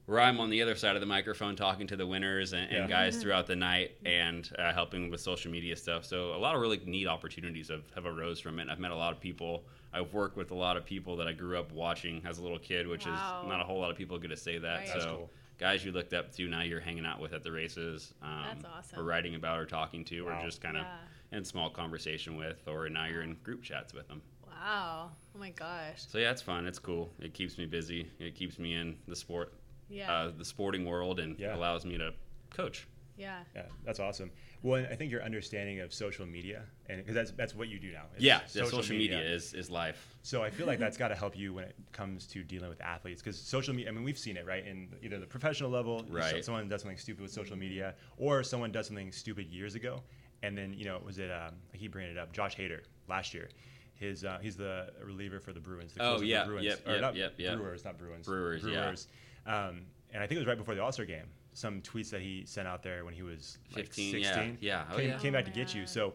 where 0.06 0.18
I'm 0.18 0.40
on 0.40 0.50
the 0.50 0.60
other 0.62 0.74
side 0.74 0.96
of 0.96 1.00
the 1.00 1.06
microphone 1.06 1.54
talking 1.54 1.86
to 1.88 1.96
the 1.96 2.06
winners 2.06 2.52
and, 2.52 2.64
and 2.70 2.88
Yeah. 2.88 2.96
guys 2.96 3.18
throughout 3.18 3.46
the 3.46 3.54
night 3.54 3.92
and 4.04 4.50
uh, 4.58 4.72
helping 4.72 5.08
with 5.10 5.20
social 5.20 5.52
media 5.52 5.76
stuff. 5.76 6.04
So 6.04 6.34
a 6.34 6.38
lot 6.38 6.54
of 6.56 6.60
really 6.60 6.80
neat 6.84 7.06
opportunities 7.06 7.68
have, 7.68 7.84
have 7.94 8.06
arose 8.06 8.40
from 8.40 8.58
it. 8.58 8.68
I've 8.68 8.80
met 8.80 8.90
a 8.90 8.96
lot 8.96 9.12
of 9.12 9.20
people. 9.20 9.62
I've 9.92 10.12
worked 10.12 10.36
with 10.36 10.50
a 10.50 10.54
lot 10.56 10.76
of 10.76 10.84
people 10.84 11.16
that 11.18 11.28
I 11.28 11.32
grew 11.32 11.58
up 11.58 11.70
watching 11.72 12.22
as 12.26 12.38
a 12.38 12.42
little 12.42 12.58
kid, 12.58 12.88
which 12.88 13.06
Wow. 13.06 13.42
is 13.44 13.48
not 13.48 13.60
a 13.60 13.64
whole 13.64 13.78
lot 13.78 13.90
of 13.92 13.96
people 13.96 14.18
get 14.18 14.28
to 14.28 14.36
say 14.36 14.58
that. 14.58 14.78
Right. 14.78 14.88
So 15.00 15.16
cool. 15.16 15.30
guys 15.58 15.84
you 15.84 15.92
looked 15.92 16.12
up 16.14 16.32
to 16.36 16.48
now 16.48 16.62
you're 16.62 16.80
hanging 16.80 17.06
out 17.06 17.20
with 17.20 17.32
at 17.34 17.44
the 17.44 17.52
races. 17.52 18.14
Um, 18.20 18.46
That's 18.48 18.64
awesome. 18.64 18.98
Or 18.98 19.04
writing 19.04 19.36
about 19.36 19.60
or 19.60 19.66
talking 19.66 20.04
to 20.06 20.22
Wow. 20.24 20.40
or 20.40 20.44
just 20.44 20.60
kind 20.60 20.76
of 20.76 20.82
Yeah. 20.82 20.96
In 21.32 21.44
small 21.44 21.70
conversation 21.70 22.36
with 22.36 22.66
or 22.66 22.88
now 22.88 23.06
you're 23.06 23.22
in 23.22 23.34
group 23.42 23.62
chats 23.62 23.92
with 23.92 24.08
them. 24.08 24.22
Wow. 24.46 25.10
Oh 25.34 25.38
my 25.38 25.50
gosh. 25.50 26.04
So 26.08 26.18
yeah, 26.18 26.30
it's 26.30 26.42
fun. 26.42 26.66
It's 26.66 26.78
cool. 26.78 27.12
It 27.20 27.34
keeps 27.34 27.58
me 27.58 27.66
busy. 27.66 28.08
It 28.18 28.34
keeps 28.34 28.58
me 28.58 28.74
in 28.74 28.96
the 29.06 29.16
sport, 29.16 29.52
Yeah. 29.88 30.10
uh, 30.12 30.32
the 30.36 30.44
sporting 30.44 30.84
world, 30.84 31.20
and 31.20 31.38
Yeah. 31.38 31.54
allows 31.56 31.84
me 31.84 31.98
to 31.98 32.14
coach. 32.50 32.86
yeah. 33.18 33.44
Yeah, 33.54 33.62
that's 33.84 33.98
awesome. 33.98 34.30
Well, 34.62 34.84
I 34.90 34.94
think 34.94 35.10
your 35.10 35.22
understanding 35.22 35.80
of 35.80 35.92
social 35.94 36.26
media, 36.26 36.64
and 36.86 36.98
because 36.98 37.14
that's 37.14 37.30
that's 37.32 37.54
what 37.54 37.68
you 37.68 37.78
do 37.78 37.90
now. 37.92 38.04
Yeah, 38.18 38.44
social, 38.46 38.82
social 38.82 38.96
media. 38.96 39.20
is 39.20 39.54
is 39.54 39.70
life. 39.70 40.16
So 40.22 40.42
I 40.42 40.50
feel 40.50 40.66
like 40.66 40.78
that's 40.78 40.96
got 41.04 41.08
to 41.08 41.14
help 41.14 41.34
you 41.36 41.54
when 41.54 41.64
it 41.64 41.76
comes 41.92 42.26
to 42.28 42.42
dealing 42.44 42.68
with 42.68 42.80
athletes 42.82 43.22
because 43.22 43.38
social 43.40 43.72
media. 43.74 43.90
I 43.90 43.94
mean, 43.94 44.04
we've 44.04 44.18
seen 44.18 44.36
it 44.36 44.44
right 44.46 44.66
in 44.66 44.88
either 45.02 45.18
the 45.18 45.26
professional 45.26 45.70
level, 45.70 46.04
Right. 46.10 46.44
someone 46.44 46.68
does 46.68 46.82
something 46.82 46.98
stupid 46.98 47.22
with 47.22 47.30
social 47.32 47.56
media, 47.56 47.94
or 48.18 48.42
someone 48.42 48.70
does 48.72 48.86
something 48.86 49.12
stupid 49.12 49.46
years 49.50 49.74
ago, 49.76 50.02
and 50.46 50.56
then 50.56 50.72
you 50.74 50.84
know, 50.84 51.00
was 51.04 51.18
it? 51.18 51.30
Um, 51.30 51.54
I 51.72 51.76
keep 51.76 51.92
bringing 51.92 52.12
it 52.12 52.18
up. 52.18 52.32
Josh 52.32 52.56
Hader 52.56 52.80
last 53.08 53.34
year. 53.34 53.48
His 53.94 54.24
uh, 54.24 54.38
he's 54.42 54.56
the 54.56 54.90
reliever 55.02 55.40
for 55.40 55.52
the 55.52 55.60
Bruins. 55.60 55.92
The 55.94 56.02
Oh, 56.02 56.04
closer 56.10 56.18
for 56.20 56.24
yeah, 56.26 56.42
the 56.44 56.48
Bruins. 56.50 56.64
yep, 56.66 56.80
yep, 56.86 57.00
not 57.00 57.16
yep, 57.16 57.34
yep. 57.38 57.56
Brewers, 57.56 57.84
not 57.84 57.98
Bruins. 57.98 58.26
Brewers, 58.26 58.62
yeah. 58.64 58.82
Brewers. 58.82 59.08
Um, 59.46 59.82
and 60.12 60.22
I 60.22 60.26
think 60.26 60.36
it 60.36 60.40
was 60.40 60.46
right 60.46 60.58
before 60.58 60.74
the 60.74 60.82
All 60.82 60.92
Star 60.92 61.06
game. 61.06 61.24
Some 61.54 61.80
tweets 61.80 62.10
that 62.10 62.20
he 62.20 62.44
sent 62.44 62.68
out 62.68 62.82
there 62.82 63.04
when 63.06 63.14
he 63.14 63.22
was 63.22 63.56
like 63.74 63.86
15, 63.86 64.22
16 64.22 64.58
yeah, 64.60 64.84
oh, 64.92 64.96
came, 64.98 65.08
yeah. 65.08 65.18
came 65.18 65.32
back 65.32 65.46
to 65.46 65.50
Oh, 65.50 65.54
get 65.54 65.74
you. 65.74 65.86
So 65.86 66.12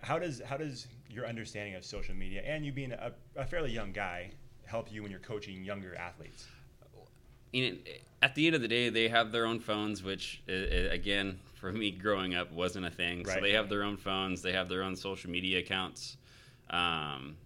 how 0.00 0.18
does 0.20 0.40
how 0.44 0.56
does 0.56 0.86
your 1.10 1.26
understanding 1.26 1.74
of 1.74 1.84
social 1.84 2.14
media 2.14 2.42
and 2.46 2.64
you 2.64 2.70
being 2.72 2.92
a, 2.92 3.12
a 3.34 3.44
fairly 3.44 3.72
young 3.72 3.90
guy 3.92 4.30
help 4.64 4.92
you 4.92 5.02
when 5.02 5.10
you're 5.10 5.18
coaching 5.20 5.64
younger 5.64 5.96
athletes? 5.96 6.46
you 7.52 7.70
know, 7.72 7.76
at 8.22 8.36
the 8.36 8.46
end 8.46 8.54
of 8.54 8.62
the 8.62 8.68
day, 8.68 8.88
they 8.90 9.08
have 9.08 9.32
their 9.32 9.44
own 9.44 9.58
phones, 9.58 10.04
which 10.04 10.40
i- 10.48 10.52
i- 10.52 10.54
again, 10.94 11.40
for 11.60 11.70
me 11.72 11.90
growing 11.90 12.34
up, 12.34 12.50
wasn't 12.52 12.86
a 12.86 12.90
thing. 12.90 13.24
So 13.26 13.38
they 13.40 13.52
have 13.52 13.68
their 13.68 13.84
own 13.84 13.98
phones, 13.98 14.40
they 14.40 14.52
have 14.52 14.68
their 14.68 14.82
own 14.82 14.96
social 14.96 15.30
media 15.30 15.58
accounts. 15.58 16.16
Um, 16.70 17.36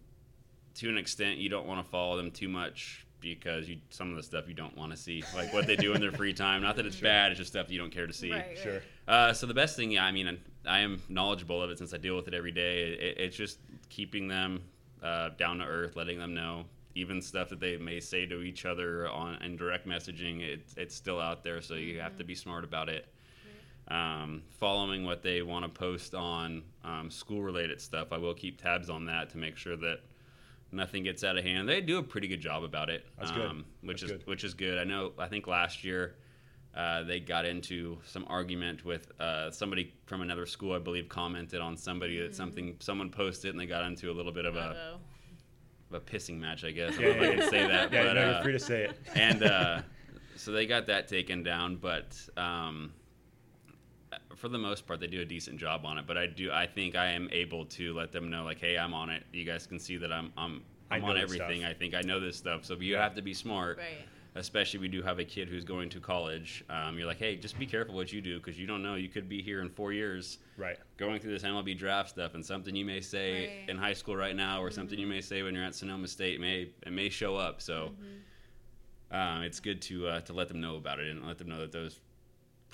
to 0.76 0.88
an 0.88 0.96
extent, 0.96 1.38
you 1.38 1.48
don't 1.48 1.66
want 1.66 1.84
to 1.84 1.90
follow 1.90 2.16
them 2.16 2.30
too 2.30 2.48
much 2.48 3.06
because 3.20 3.68
you 3.68 3.78
some 3.88 4.10
of 4.10 4.16
the 4.16 4.22
stuff 4.22 4.46
you 4.46 4.54
don't 4.54 4.76
want 4.76 4.92
to 4.92 4.96
see, 4.96 5.24
like 5.34 5.52
what 5.52 5.66
they 5.66 5.76
do 5.76 5.94
in 5.94 6.00
their 6.00 6.12
free 6.12 6.32
time. 6.46 6.62
Not 6.62 6.76
that 6.76 6.86
it's 6.86 7.00
bad; 7.00 7.32
it's 7.32 7.38
just 7.38 7.50
stuff 7.50 7.70
you 7.70 7.78
don't 7.78 7.90
care 7.90 8.06
to 8.06 8.12
see. 8.12 8.30
Right. 8.30 8.56
Sure. 8.56 8.82
Uh, 9.08 9.32
so 9.32 9.46
the 9.46 9.54
best 9.54 9.76
thing, 9.76 9.90
yeah, 9.90 10.04
I 10.04 10.12
mean, 10.12 10.38
I 10.66 10.80
am 10.80 11.02
knowledgeable 11.08 11.60
of 11.60 11.70
it 11.70 11.78
since 11.78 11.92
I 11.92 11.96
deal 11.96 12.14
with 12.16 12.28
it 12.28 12.34
every 12.34 12.52
day. 12.52 12.92
It, 12.92 13.18
it's 13.18 13.36
just 13.36 13.58
keeping 13.88 14.28
them 14.28 14.62
uh, 15.02 15.30
down 15.36 15.58
to 15.58 15.64
earth, 15.64 15.96
letting 15.96 16.18
them 16.18 16.34
know 16.34 16.64
even 16.94 17.20
stuff 17.20 17.48
that 17.48 17.58
they 17.58 17.76
may 17.76 17.98
say 17.98 18.24
to 18.24 18.42
each 18.42 18.64
other 18.64 19.08
on 19.08 19.42
in 19.42 19.56
direct 19.56 19.88
messaging. 19.88 20.40
It, 20.40 20.60
it's 20.76 20.94
still 20.94 21.20
out 21.20 21.42
there, 21.42 21.60
so 21.60 21.74
you 21.74 21.98
have 22.00 22.16
to 22.18 22.24
be 22.24 22.34
smart 22.34 22.62
about 22.62 22.88
it. 22.88 23.06
Um, 23.88 24.42
following 24.58 25.04
what 25.04 25.22
they 25.22 25.42
want 25.42 25.64
to 25.64 25.68
post 25.68 26.14
on 26.14 26.62
um, 26.84 27.10
school-related 27.10 27.80
stuff, 27.80 28.08
I 28.12 28.18
will 28.18 28.32
keep 28.34 28.60
tabs 28.60 28.88
on 28.88 29.04
that 29.06 29.28
to 29.30 29.38
make 29.38 29.56
sure 29.58 29.76
that 29.76 29.98
nothing 30.72 31.02
gets 31.04 31.22
out 31.22 31.36
of 31.36 31.44
hand. 31.44 31.68
They 31.68 31.80
do 31.82 31.98
a 31.98 32.02
pretty 32.02 32.26
good 32.26 32.40
job 32.40 32.64
about 32.64 32.88
it, 32.88 33.04
That's 33.18 33.30
good. 33.30 33.46
um, 33.46 33.64
which 33.82 34.00
That's 34.00 34.12
is 34.12 34.18
good. 34.18 34.26
which 34.26 34.44
is 34.44 34.54
good. 34.54 34.78
I 34.78 34.84
know. 34.84 35.12
I 35.18 35.28
think 35.28 35.46
last 35.46 35.84
year 35.84 36.14
uh, 36.74 37.02
they 37.04 37.20
got 37.20 37.44
into 37.44 37.98
some 38.06 38.24
argument 38.28 38.84
with 38.86 39.12
uh, 39.20 39.50
somebody 39.50 39.92
from 40.06 40.22
another 40.22 40.46
school. 40.46 40.72
I 40.74 40.78
believe 40.78 41.08
commented 41.10 41.60
on 41.60 41.76
somebody 41.76 42.18
that 42.20 42.34
something 42.34 42.76
someone 42.80 43.10
posted, 43.10 43.50
and 43.50 43.60
they 43.60 43.66
got 43.66 43.84
into 43.84 44.10
a 44.10 44.14
little 44.14 44.32
bit 44.32 44.46
of 44.46 44.56
a, 44.56 44.60
Uh-oh. 44.60 45.94
of 45.94 46.02
a 46.02 46.04
pissing 46.04 46.38
match. 46.40 46.64
I 46.64 46.70
guess 46.70 46.98
I 46.98 47.02
don't 47.02 47.16
know 47.18 47.22
if 47.24 47.32
I 47.32 47.36
can 47.42 47.50
say 47.50 47.66
that, 47.68 47.92
Yeah, 47.92 48.04
but 48.04 48.12
no, 48.14 48.22
uh, 48.22 48.32
you're 48.32 48.42
free 48.42 48.52
to 48.52 48.58
say 48.58 48.84
it. 48.84 48.98
and 49.14 49.42
uh, 49.42 49.82
so 50.36 50.52
they 50.52 50.64
got 50.66 50.86
that 50.86 51.06
taken 51.06 51.42
down. 51.42 51.76
But 51.76 52.18
um, 52.38 52.92
for 54.36 54.48
the 54.48 54.58
most 54.58 54.86
part, 54.86 55.00
they 55.00 55.06
do 55.06 55.20
a 55.20 55.24
decent 55.24 55.58
job 55.58 55.84
on 55.84 55.98
it. 55.98 56.06
But 56.06 56.16
I 56.18 56.26
do, 56.26 56.50
I 56.52 56.66
think 56.66 56.94
I 56.96 57.06
am 57.12 57.28
able 57.32 57.64
to 57.66 57.92
let 57.94 58.12
them 58.12 58.30
know, 58.30 58.44
like, 58.44 58.60
hey, 58.60 58.76
I'm 58.78 58.94
on 58.94 59.10
it. 59.10 59.24
You 59.32 59.44
guys 59.44 59.66
can 59.66 59.78
see 59.78 59.96
that 59.98 60.12
I'm, 60.12 60.32
I'm, 60.36 60.62
I 60.90 60.96
I'm 60.96 61.02
know 61.02 61.08
on 61.08 61.18
everything. 61.18 61.60
stuff. 61.60 61.70
I 61.70 61.74
think 61.74 61.94
I 61.94 62.00
know 62.02 62.20
this 62.20 62.36
stuff. 62.36 62.64
So 62.64 62.74
you 62.74 62.96
have 62.96 63.14
to 63.14 63.22
be 63.22 63.34
smart. 63.34 63.78
Right. 63.78 64.06
Especially, 64.36 64.80
we 64.80 64.88
do 64.88 65.00
have 65.00 65.20
a 65.20 65.24
kid 65.24 65.48
who's 65.48 65.64
going 65.64 65.88
to 65.90 66.00
college. 66.00 66.64
Um, 66.68 66.98
you're 66.98 67.06
like, 67.06 67.18
hey, 67.18 67.36
just 67.36 67.56
be 67.56 67.66
careful 67.66 67.94
what 67.94 68.12
you 68.12 68.20
do 68.20 68.38
because 68.38 68.58
you 68.58 68.66
don't 68.66 68.82
know. 68.82 68.96
You 68.96 69.08
could 69.08 69.28
be 69.28 69.40
here 69.40 69.60
in 69.62 69.68
four 69.70 69.92
years 69.92 70.38
Right. 70.56 70.76
going 70.96 71.20
through 71.20 71.32
this 71.34 71.44
MLB 71.44 71.78
draft 71.78 72.08
stuff, 72.10 72.34
and 72.34 72.44
something 72.44 72.74
you 72.74 72.84
may 72.84 73.00
say 73.00 73.42
Right. 73.42 73.50
in 73.68 73.76
high 73.78 73.92
school 73.92 74.16
right 74.16 74.34
now, 74.34 74.60
or 74.60 74.72
something 74.72 74.98
you 74.98 75.06
may 75.06 75.20
say 75.20 75.44
when 75.44 75.54
you're 75.54 75.62
at 75.62 75.76
Sonoma 75.76 76.08
State 76.08 76.40
may 76.40 76.70
it 76.84 76.92
may 76.92 77.08
show 77.10 77.36
up. 77.36 77.62
So 77.62 77.92
um, 79.10 79.42
it's 79.42 79.60
good 79.60 79.80
to 79.82 80.08
uh, 80.08 80.20
to 80.22 80.32
let 80.32 80.48
them 80.48 80.60
know 80.60 80.76
about 80.76 80.98
it 80.98 81.08
and 81.10 81.24
let 81.26 81.38
them 81.38 81.48
know 81.48 81.60
that 81.60 81.70
those 81.72 82.00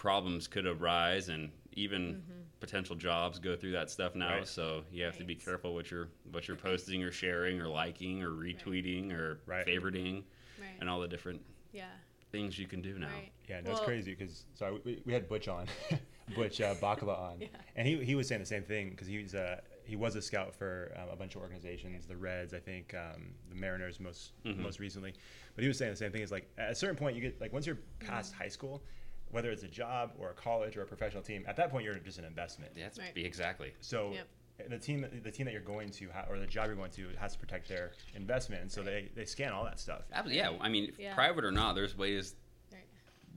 problems 0.05 0.49
could 0.49 0.67
arise, 0.67 1.29
and 1.29 1.51
even 1.75 2.23
potential 2.59 2.97
jobs 2.97 3.39
go 3.39 3.55
through 3.55 3.73
that 3.73 3.91
stuff 3.91 4.15
now. 4.15 4.37
Right. 4.39 4.49
So 4.49 4.83
you 4.91 5.05
have 5.05 5.19
to 5.19 5.25
be 5.25 5.35
careful 5.35 5.75
what 5.75 5.91
you're 5.91 6.09
what 6.33 6.49
you're 6.49 6.57
posting 6.57 7.03
or 7.05 7.13
sharing 7.13 7.61
or 7.61 7.69
liking 7.69 8.23
or 8.23 8.31
retweeting 8.31 9.13
or 9.13 9.41
Right. 9.45 9.67
favoriting, 9.67 10.23
Right. 10.59 10.71
and 10.81 10.89
all 10.89 11.01
the 11.01 11.07
different 11.09 11.43
yeah. 11.73 11.85
things 12.33 12.59
you 12.59 12.67
can 12.67 12.81
do 12.81 12.99
now. 12.99 13.09
Right. 13.09 13.31
Yeah, 13.47 13.61
that's 13.61 13.79
Well, 13.81 13.89
crazy 13.89 14.15
because 14.15 14.47
sorry, 14.55 14.81
we, 14.85 15.03
we 15.05 15.13
had 15.13 15.29
Butch 15.29 15.49
on, 15.49 15.67
Butch 16.35 16.63
uh, 16.63 16.75
Bakala 16.77 17.19
on, 17.19 17.41
Yeah. 17.43 17.49
and 17.77 17.87
he, 17.87 18.03
he 18.03 18.15
was 18.15 18.27
saying 18.27 18.41
the 18.41 18.47
same 18.47 18.63
thing 18.63 18.89
because 18.91 19.07
he 19.07 19.23
was 19.23 19.35
uh, 19.35 19.61
he 19.85 19.97
was 19.97 20.17
a 20.17 20.23
scout 20.23 20.55
for 20.55 20.93
um, 20.97 21.11
a 21.13 21.17
bunch 21.17 21.35
of 21.35 21.43
organizations, 21.43 22.07
the 22.07 22.17
Reds, 22.17 22.55
I 22.55 22.59
think, 22.61 22.95
um, 22.95 23.35
the 23.51 23.55
Mariners 23.55 24.01
most 24.01 24.33
Mhm. 24.47 24.57
most 24.63 24.79
recently, 24.81 25.13
but 25.55 25.61
he 25.63 25.69
was 25.69 25.77
saying 25.77 25.91
the 25.93 25.97
same 26.05 26.11
thing. 26.11 26.23
Is 26.23 26.31
like 26.33 26.49
at 26.57 26.71
a 26.71 26.75
certain 26.75 26.97
point 26.97 27.17
you 27.17 27.21
get 27.23 27.39
like 27.39 27.53
once 27.53 27.67
you're 27.67 27.79
past 27.99 28.33
high 28.33 28.49
school, 28.49 28.83
whether 29.31 29.51
it's 29.51 29.63
a 29.63 29.69
job 29.69 30.13
or 30.19 30.31
a 30.31 30.35
college 30.35 30.77
or 30.77 30.83
a 30.83 30.87
professional 30.87 31.23
team, 31.23 31.45
at 31.47 31.57
that 31.57 31.71
point 31.71 31.85
you're 31.85 31.95
just 31.97 32.19
an 32.19 32.25
investment. 32.25 32.73
Yeah, 32.77 32.85
that's 32.85 32.99
Right. 32.99 33.13
So 33.15 33.21
exactly. 33.21 33.73
Yep. 33.93 34.69
the 34.69 34.79
team 34.79 35.07
the 35.23 35.31
team 35.31 35.47
that 35.47 35.53
you're 35.53 35.63
going 35.63 35.91
to 35.91 36.09
ha- 36.11 36.27
or 36.29 36.39
the 36.39 36.47
job 36.47 36.67
you're 36.67 36.77
going 36.77 36.91
to 36.93 37.09
has 37.19 37.33
to 37.33 37.39
protect 37.39 37.69
their 37.69 37.93
investment, 38.15 38.63
and 38.63 38.71
so 38.71 38.83
they, 38.83 39.09
they 39.15 39.25
scan 39.25 39.53
all 39.53 39.65
that 39.65 39.79
stuff. 39.81 40.03
Absolutely, 40.13 40.39
yeah. 40.39 40.53
I 40.61 40.69
mean, 40.69 40.93
Yeah. 40.99 41.15
private 41.15 41.45
or 41.45 41.53
not, 41.53 41.75
there's 41.75 41.97
ways 41.97 42.35
Right. 42.73 42.85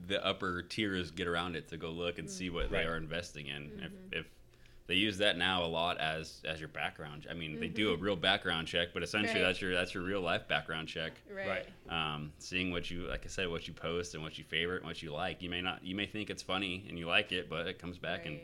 the 0.06 0.24
upper 0.24 0.62
tiers 0.62 1.10
get 1.10 1.26
around 1.26 1.56
it 1.56 1.68
to 1.68 1.76
go 1.76 1.90
look 1.90 2.18
and 2.18 2.28
see 2.28 2.50
what 2.50 2.64
Right. 2.64 2.82
they 2.82 2.84
are 2.84 2.96
investing 2.96 3.46
in. 3.46 3.62
Mm-hmm. 3.70 3.84
If, 3.84 3.92
if 4.12 4.26
they 4.86 4.94
use 4.94 5.18
that 5.18 5.38
now 5.38 5.64
a 5.64 5.66
lot 5.66 5.98
as 5.98 6.42
as 6.44 6.60
your 6.60 6.68
background, 6.68 7.26
I 7.30 7.34
mean, 7.34 7.58
they 7.58 7.68
do 7.68 7.92
a 7.92 7.96
real 7.96 8.16
background 8.16 8.66
check, 8.68 8.88
but 8.92 9.02
essentially 9.02 9.40
Mm-hmm. 9.40 9.42
Right. 9.44 9.48
that's 9.48 9.60
your 9.62 9.74
that's 9.74 9.94
your 9.94 10.02
real 10.02 10.20
life 10.20 10.46
background 10.48 10.88
check. 10.88 11.12
Right. 11.34 11.66
Um, 11.88 12.32
seeing 12.38 12.70
what 12.70 12.90
you 12.90 13.06
like 13.08 13.24
I 13.24 13.28
said, 13.28 13.48
what 13.48 13.66
you 13.68 13.74
post 13.74 14.14
and 14.14 14.22
what 14.22 14.36
you 14.38 14.44
favorite 14.44 14.78
and 14.78 14.86
what 14.86 15.02
you 15.02 15.12
like. 15.12 15.40
You 15.42 15.50
may 15.50 15.60
not 15.62 15.84
you 15.84 15.94
may 15.94 16.06
think 16.06 16.30
it's 16.30 16.42
funny 16.42 16.84
and 16.88 16.98
you 16.98 17.06
like 17.06 17.32
it, 17.32 17.48
but 17.48 17.66
it 17.66 17.78
comes 17.78 17.98
back 17.98 18.26
and 18.26 18.40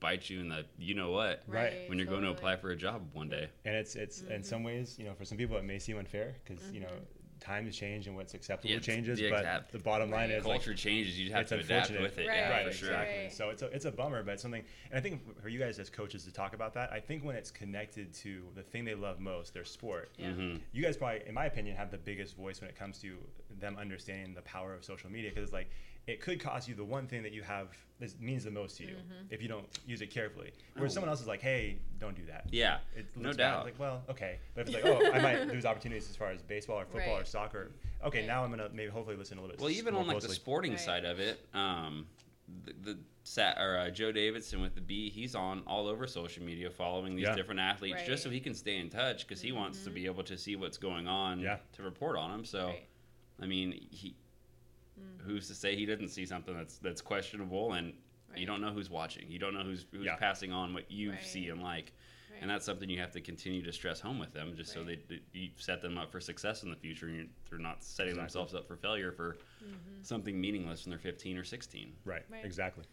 bites 0.00 0.28
you 0.30 0.40
in 0.40 0.48
the 0.48 0.64
you 0.78 0.94
know 0.94 1.10
what 1.12 1.42
Right. 1.46 1.74
when 1.86 1.96
you're 1.98 2.08
going 2.08 2.22
to 2.22 2.30
apply 2.30 2.56
for 2.56 2.70
a 2.70 2.76
job 2.76 3.02
one 3.12 3.28
day. 3.28 3.48
And 3.64 3.76
it's 3.76 3.94
it's 3.94 4.22
in 4.22 4.42
some 4.42 4.64
ways, 4.64 4.96
you 4.98 5.04
know, 5.04 5.14
for 5.14 5.24
some 5.24 5.38
people 5.38 5.56
it 5.58 5.64
may 5.64 5.78
seem 5.78 5.98
unfair 5.98 6.36
because 6.44 6.72
you 6.72 6.80
know 6.80 6.88
times 7.42 7.76
change 7.76 8.06
and 8.06 8.14
what's 8.16 8.34
acceptable 8.34 8.72
Yeah, 8.72 8.78
changes. 8.80 9.18
the 9.18 9.28
but 9.30 9.40
exact- 9.40 9.72
the 9.72 9.78
bottom 9.80 10.10
line 10.10 10.30
Right. 10.30 10.38
is 10.38 10.44
like, 10.44 10.62
Culture 10.62 10.74
changes, 10.74 11.18
you 11.18 11.30
have 11.32 11.42
it's 11.42 11.48
to 11.50 11.56
adapt 11.56 11.90
unfortunate. 11.90 12.02
with 12.02 12.18
it. 12.18 12.28
Right, 12.28 12.36
yeah, 12.36 12.50
right, 12.50 12.66
for 12.66 12.72
sure. 12.72 12.88
exactly. 12.90 13.22
Right. 13.24 13.32
So 13.32 13.50
it's 13.50 13.62
a, 13.62 13.66
it's 13.66 13.84
a 13.84 13.90
bummer, 13.90 14.22
but 14.22 14.34
it's 14.34 14.42
something. 14.42 14.62
And 14.90 14.98
I 14.98 15.02
think 15.02 15.40
for 15.42 15.48
you 15.48 15.58
guys 15.58 15.78
as 15.78 15.90
coaches 15.90 16.24
to 16.24 16.32
talk 16.32 16.54
about 16.54 16.72
that, 16.74 16.92
I 16.92 17.00
think 17.00 17.24
when 17.24 17.34
it's 17.36 17.50
connected 17.50 18.14
to 18.14 18.42
the 18.54 18.62
thing 18.62 18.84
they 18.84 18.94
love 18.94 19.18
most, 19.20 19.52
their 19.54 19.64
sport. 19.64 20.10
Yeah. 20.16 20.28
Mhm. 20.28 20.60
You 20.72 20.82
guys 20.82 20.96
probably, 20.96 21.22
in 21.26 21.34
my 21.34 21.46
opinion, 21.46 21.76
have 21.76 21.90
the 21.90 21.98
biggest 21.98 22.36
voice 22.36 22.60
when 22.60 22.70
it 22.70 22.76
comes 22.76 22.98
to 23.00 23.18
them 23.58 23.76
understanding 23.76 24.34
the 24.34 24.42
power 24.42 24.72
of 24.74 24.84
social 24.84 25.10
media 25.10 25.30
because 25.30 25.44
it's 25.44 25.52
like 25.52 25.68
it 26.06 26.20
could 26.20 26.40
cost 26.40 26.68
you 26.68 26.74
the 26.74 26.84
one 26.84 27.06
thing 27.06 27.22
that 27.22 27.32
you 27.32 27.42
have 27.42 27.68
that 28.00 28.20
means 28.20 28.42
the 28.44 28.50
most 28.50 28.76
to 28.78 28.82
you 28.84 28.90
Mm-hmm. 28.94 29.26
if 29.30 29.40
you 29.40 29.46
don't 29.48 29.66
use 29.86 30.02
it 30.02 30.08
carefully. 30.10 30.50
Whereas 30.74 30.92
Oh. 30.92 30.94
someone 30.94 31.08
else 31.10 31.20
is 31.20 31.28
like, 31.28 31.40
hey, 31.40 31.78
don't 32.00 32.16
do 32.16 32.24
that. 32.26 32.46
Yeah, 32.50 32.78
It 32.96 33.06
no 33.16 33.24
looks 33.28 33.36
bad. 33.36 33.50
doubt. 33.52 33.64
Like, 33.64 33.78
well, 33.78 34.02
okay, 34.10 34.38
but 34.54 34.62
if 34.68 34.74
it's 34.74 34.84
like, 34.84 34.84
oh, 35.02 35.12
I 35.12 35.20
might 35.20 35.46
lose 35.46 35.64
opportunities 35.64 36.10
as 36.10 36.16
far 36.16 36.30
as 36.30 36.42
baseball 36.42 36.80
or 36.80 36.84
football 36.86 37.18
or 37.18 37.24
soccer. 37.24 37.70
Okay, 38.04 38.18
Right. 38.20 38.26
now 38.26 38.42
I'm 38.42 38.50
gonna 38.50 38.68
maybe 38.72 38.90
hopefully 38.90 39.16
listen 39.16 39.38
a 39.38 39.40
little 39.40 39.54
bit. 39.56 39.62
Well, 39.62 39.70
even 39.70 39.94
more 39.94 40.02
on 40.02 40.08
like 40.08 40.20
the 40.20 40.28
sporting 40.34 40.72
Right. 40.72 40.80
side 40.80 41.04
of 41.04 41.20
it, 41.20 41.46
um, 41.54 42.06
the, 42.64 42.72
the 42.94 42.98
Sat, 43.24 43.56
or 43.58 43.78
uh, 43.78 43.88
Joe 43.90 44.10
Davidson 44.10 44.60
with 44.60 44.74
the 44.74 44.80
B, 44.80 45.08
he's 45.08 45.36
on 45.36 45.62
all 45.68 45.86
over 45.86 46.08
social 46.08 46.42
media 46.42 46.68
following 46.68 47.14
these 47.14 47.26
Yeah. 47.26 47.36
different 47.36 47.60
athletes 47.60 48.02
just 48.04 48.24
so 48.24 48.30
he 48.30 48.40
can 48.40 48.52
stay 48.52 48.78
in 48.78 48.90
touch 48.90 49.28
because 49.28 49.40
he 49.40 49.52
wants 49.52 49.84
to 49.84 49.90
be 49.90 50.06
able 50.06 50.24
to 50.24 50.36
see 50.36 50.56
what's 50.56 50.76
going 50.76 51.06
on 51.06 51.38
Yeah. 51.38 51.58
to 51.74 51.82
report 51.84 52.16
on 52.18 52.32
them. 52.32 52.44
So, 52.44 52.66
Right. 52.66 52.88
I 53.40 53.46
mean, 53.46 53.86
he 53.92 54.16
who's 55.18 55.48
to 55.48 55.54
say 55.54 55.76
he 55.76 55.86
doesn't 55.86 56.08
see 56.08 56.26
something 56.26 56.54
that's 56.54 56.78
that's 56.78 57.00
questionable 57.00 57.72
and 57.74 57.92
you 58.36 58.46
don't 58.46 58.60
know 58.60 58.72
who's 58.72 58.88
watching. 58.90 59.30
You 59.30 59.38
don't 59.38 59.54
know 59.54 59.62
who's 59.62 59.86
who's 59.92 60.06
Yeah. 60.06 60.16
passing 60.16 60.52
on 60.52 60.72
what 60.74 60.90
you 60.90 61.10
Right. 61.10 61.22
see 61.24 61.48
and 61.48 61.62
like. 61.62 61.92
and 62.40 62.50
that's 62.50 62.64
something 62.64 62.88
you 62.90 62.98
have 62.98 63.12
to 63.12 63.20
continue 63.20 63.62
to 63.62 63.72
stress 63.72 64.00
home 64.00 64.18
with 64.18 64.32
them, 64.32 64.56
just 64.56 64.72
so 64.72 64.82
Right. 64.82 64.98
they 65.08 65.20
you 65.32 65.50
set 65.58 65.80
them 65.82 65.96
up 65.98 66.10
for 66.10 66.18
success 66.18 66.62
in 66.64 66.70
the 66.70 66.76
future, 66.76 67.06
and 67.06 67.16
you're, 67.16 67.26
they're 67.50 67.58
not 67.58 67.84
setting 67.84 68.12
Exactly. 68.12 68.22
themselves 68.22 68.54
up 68.54 68.66
for 68.66 68.76
failure 68.76 69.12
for 69.12 69.36
Mm-hmm. 69.62 70.02
something 70.02 70.40
meaningless 70.40 70.84
when 70.84 70.90
they're 70.90 70.98
15 70.98 71.36
or 71.38 71.44
16. 71.44 71.92
Right. 72.04 72.24
Right. 72.28 72.44
Exactly. 72.44 72.84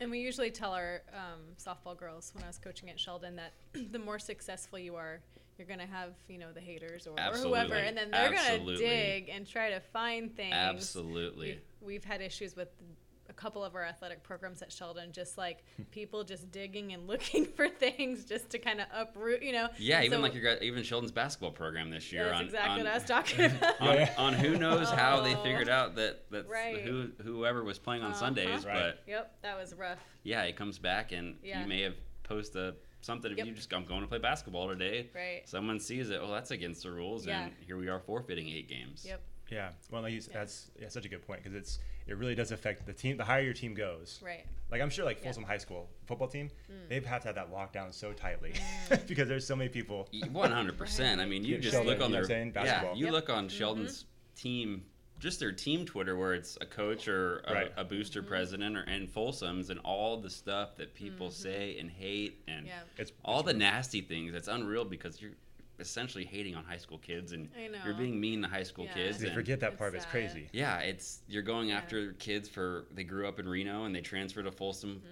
And 0.00 0.10
we 0.10 0.20
usually 0.20 0.50
tell 0.50 0.72
our 0.72 1.02
um, 1.12 1.40
softball 1.58 1.96
girls 1.98 2.32
when 2.34 2.44
I 2.44 2.46
was 2.46 2.56
coaching 2.58 2.88
at 2.88 2.98
Sheldon 2.98 3.36
that 3.36 3.52
the 3.92 3.98
more 3.98 4.18
successful 4.18 4.78
you 4.78 4.94
are, 4.96 5.20
you're 5.58 5.66
gonna 5.68 5.86
have 5.86 6.10
you 6.28 6.38
know 6.38 6.52
the 6.52 6.60
haters 6.60 7.06
or, 7.06 7.12
or 7.12 7.36
whoever, 7.36 7.74
and 7.74 7.96
then 7.96 8.10
they're 8.10 8.34
Absolutely. 8.34 8.74
gonna 8.74 8.86
dig 8.86 9.28
and 9.30 9.46
try 9.46 9.70
to 9.70 9.80
find 9.80 10.34
things. 10.36 10.54
Absolutely. 10.54 11.46
We've, 11.48 11.60
we've 11.80 12.04
had 12.04 12.20
issues 12.20 12.56
with 12.56 12.68
a 13.30 13.32
couple 13.32 13.64
of 13.64 13.74
our 13.74 13.82
athletic 13.82 14.22
programs 14.22 14.60
at 14.60 14.70
Sheldon, 14.70 15.10
just 15.10 15.38
like 15.38 15.64
people 15.90 16.24
just 16.24 16.50
digging 16.52 16.92
and 16.92 17.06
looking 17.06 17.44
for 17.56 17.68
things 17.70 18.24
just 18.26 18.50
to 18.50 18.58
kind 18.58 18.80
of 18.82 18.86
uproot, 18.92 19.42
you 19.42 19.50
know. 19.52 19.68
Yeah, 19.78 19.96
And 19.96 20.04
even 20.06 20.18
so- 20.18 20.22
like 20.22 20.34
your 20.34 20.56
even 20.58 20.82
Sheldon's 20.82 21.10
basketball 21.12 21.50
program 21.52 21.88
this 21.90 22.12
year. 22.12 22.24
That's 22.26 22.38
on, 22.40 22.44
exactly 22.44 22.80
on, 22.80 22.84
what 22.84 22.86
I 22.88 22.94
was 22.94 23.04
talking 23.04 23.44
about. 23.46 23.80
on, 23.80 23.94
Yeah. 23.94 24.14
on 24.18 24.32
who 24.34 24.58
knows 24.58 24.90
how 24.90 25.22
they 25.22 25.34
Oh. 25.34 25.42
figured 25.42 25.70
out 25.70 25.94
that 25.96 26.30
that 26.32 26.46
Right. 26.48 26.82
who 26.82 27.08
whoever 27.22 27.64
was 27.64 27.78
playing 27.78 28.02
on 28.02 28.10
Uh-huh. 28.10 28.20
Sundays, 28.20 28.66
Right. 28.66 28.74
but 28.74 29.02
Yep, 29.06 29.36
that 29.42 29.58
was 29.58 29.74
rough. 29.74 29.98
yeah, 30.22 30.42
it 30.42 30.56
comes 30.56 30.78
back 30.78 31.12
and 31.12 31.36
Yeah. 31.42 31.62
you 31.62 31.66
may 31.66 31.80
have 31.80 31.94
posted 32.24 32.60
a, 32.62 32.74
something 33.04 33.30
if 33.30 33.38
Yep. 33.38 33.46
you 33.46 33.52
just 33.52 33.72
I'm 33.72 33.84
going 33.84 34.00
to 34.00 34.06
play 34.06 34.18
basketball 34.18 34.68
today. 34.68 35.10
Right. 35.14 35.42
Someone 35.46 35.78
sees 35.78 36.10
it, 36.10 36.20
well, 36.20 36.32
that's 36.32 36.50
against 36.50 36.82
the 36.82 36.90
rules, 36.90 37.26
Yeah. 37.26 37.44
and 37.44 37.52
here 37.66 37.76
we 37.76 37.88
are 37.88 38.00
forfeiting 38.00 38.48
eight 38.48 38.68
games. 38.68 39.04
Yep. 39.06 39.20
Yeah. 39.50 39.70
Well, 39.90 40.02
like 40.02 40.12
you, 40.14 40.20
Yeah. 40.20 40.38
that's 40.38 40.70
yeah, 40.80 40.88
such 40.88 41.04
a 41.04 41.08
good 41.08 41.26
point 41.26 41.42
because 41.42 41.54
it's 41.56 41.78
it 42.06 42.16
really 42.18 42.34
does 42.34 42.50
affect 42.50 42.84
the 42.86 42.92
team. 42.92 43.16
The 43.16 43.24
higher 43.24 43.42
your 43.42 43.52
team 43.54 43.72
goes, 43.74 44.20
Right. 44.22 44.44
like 44.70 44.80
I'm 44.80 44.90
sure 44.90 45.04
like 45.04 45.18
Yeah. 45.18 45.24
Folsom 45.24 45.44
High 45.44 45.58
School 45.58 45.88
football 46.06 46.28
team, 46.28 46.50
Mm. 46.70 46.88
they 46.88 46.94
have 47.00 47.20
to 47.22 47.28
have 47.28 47.34
that 47.36 47.50
lockdown 47.52 47.92
so 47.92 48.12
tightly 48.12 48.54
because 49.06 49.28
there's 49.28 49.46
so 49.46 49.54
many 49.56 49.68
people. 49.68 50.08
One 50.32 50.50
hundred 50.50 50.78
percent. 50.78 51.20
I 51.20 51.26
mean, 51.26 51.44
you 51.44 51.56
Yeah, 51.56 51.60
just 51.60 51.74
Sheldon, 51.74 51.90
look 51.92 52.00
on 52.02 52.10
you 52.10 52.16
know 52.20 52.26
their 52.26 52.46
what 52.46 52.56
I'm 52.58 52.66
yeah. 52.66 52.94
You 52.94 53.04
Yep. 53.06 53.12
look 53.12 53.30
on 53.30 53.48
Sheldon's 53.50 54.06
team, 54.34 54.84
just 55.18 55.40
their 55.40 55.52
team 55.52 55.86
Twitter, 55.86 56.16
where 56.16 56.34
it's 56.34 56.58
a 56.60 56.66
coach 56.66 57.08
or 57.08 57.38
a, 57.46 57.52
Right. 57.54 57.72
a 57.76 57.84
booster 57.84 58.20
Mm-hmm. 58.20 58.28
president 58.28 58.76
or 58.76 58.82
and 58.82 59.08
Folsom's, 59.10 59.70
and 59.70 59.80
all 59.80 60.16
the 60.18 60.30
stuff 60.30 60.76
that 60.76 60.94
people 60.94 61.30
say 61.30 61.78
and 61.78 61.90
hate, 61.90 62.42
and 62.48 62.66
Yeah. 62.66 62.80
It's 62.98 63.12
all 63.24 63.40
it's 63.40 63.46
the 63.52 63.54
nasty 63.54 64.00
things. 64.00 64.34
It's 64.34 64.48
unreal 64.48 64.84
because 64.84 65.20
you're 65.22 65.32
essentially 65.80 66.24
hating 66.24 66.54
on 66.54 66.64
high 66.64 66.76
school 66.76 66.98
kids, 66.98 67.32
and 67.32 67.48
you're 67.84 67.94
being 67.94 68.20
mean 68.20 68.42
to 68.42 68.48
high 68.48 68.62
school 68.62 68.84
Yeah. 68.84 68.94
kids. 68.94 69.18
They 69.18 69.26
and- 69.26 69.34
forget 69.34 69.60
that 69.60 69.72
It's 69.72 69.78
part. 69.78 69.94
It's 69.94 70.04
crazy. 70.06 70.48
yeah, 70.52 70.78
it's 70.80 71.22
you're 71.26 71.42
going 71.42 71.70
Yeah. 71.70 71.78
after 71.78 72.12
kids 72.14 72.48
for 72.48 72.86
they 72.92 73.02
grew 73.04 73.26
up 73.26 73.40
in 73.40 73.48
Reno 73.48 73.84
and 73.84 73.94
they 73.94 74.00
transferred 74.00 74.44
to 74.44 74.52
Folsom 74.52 75.02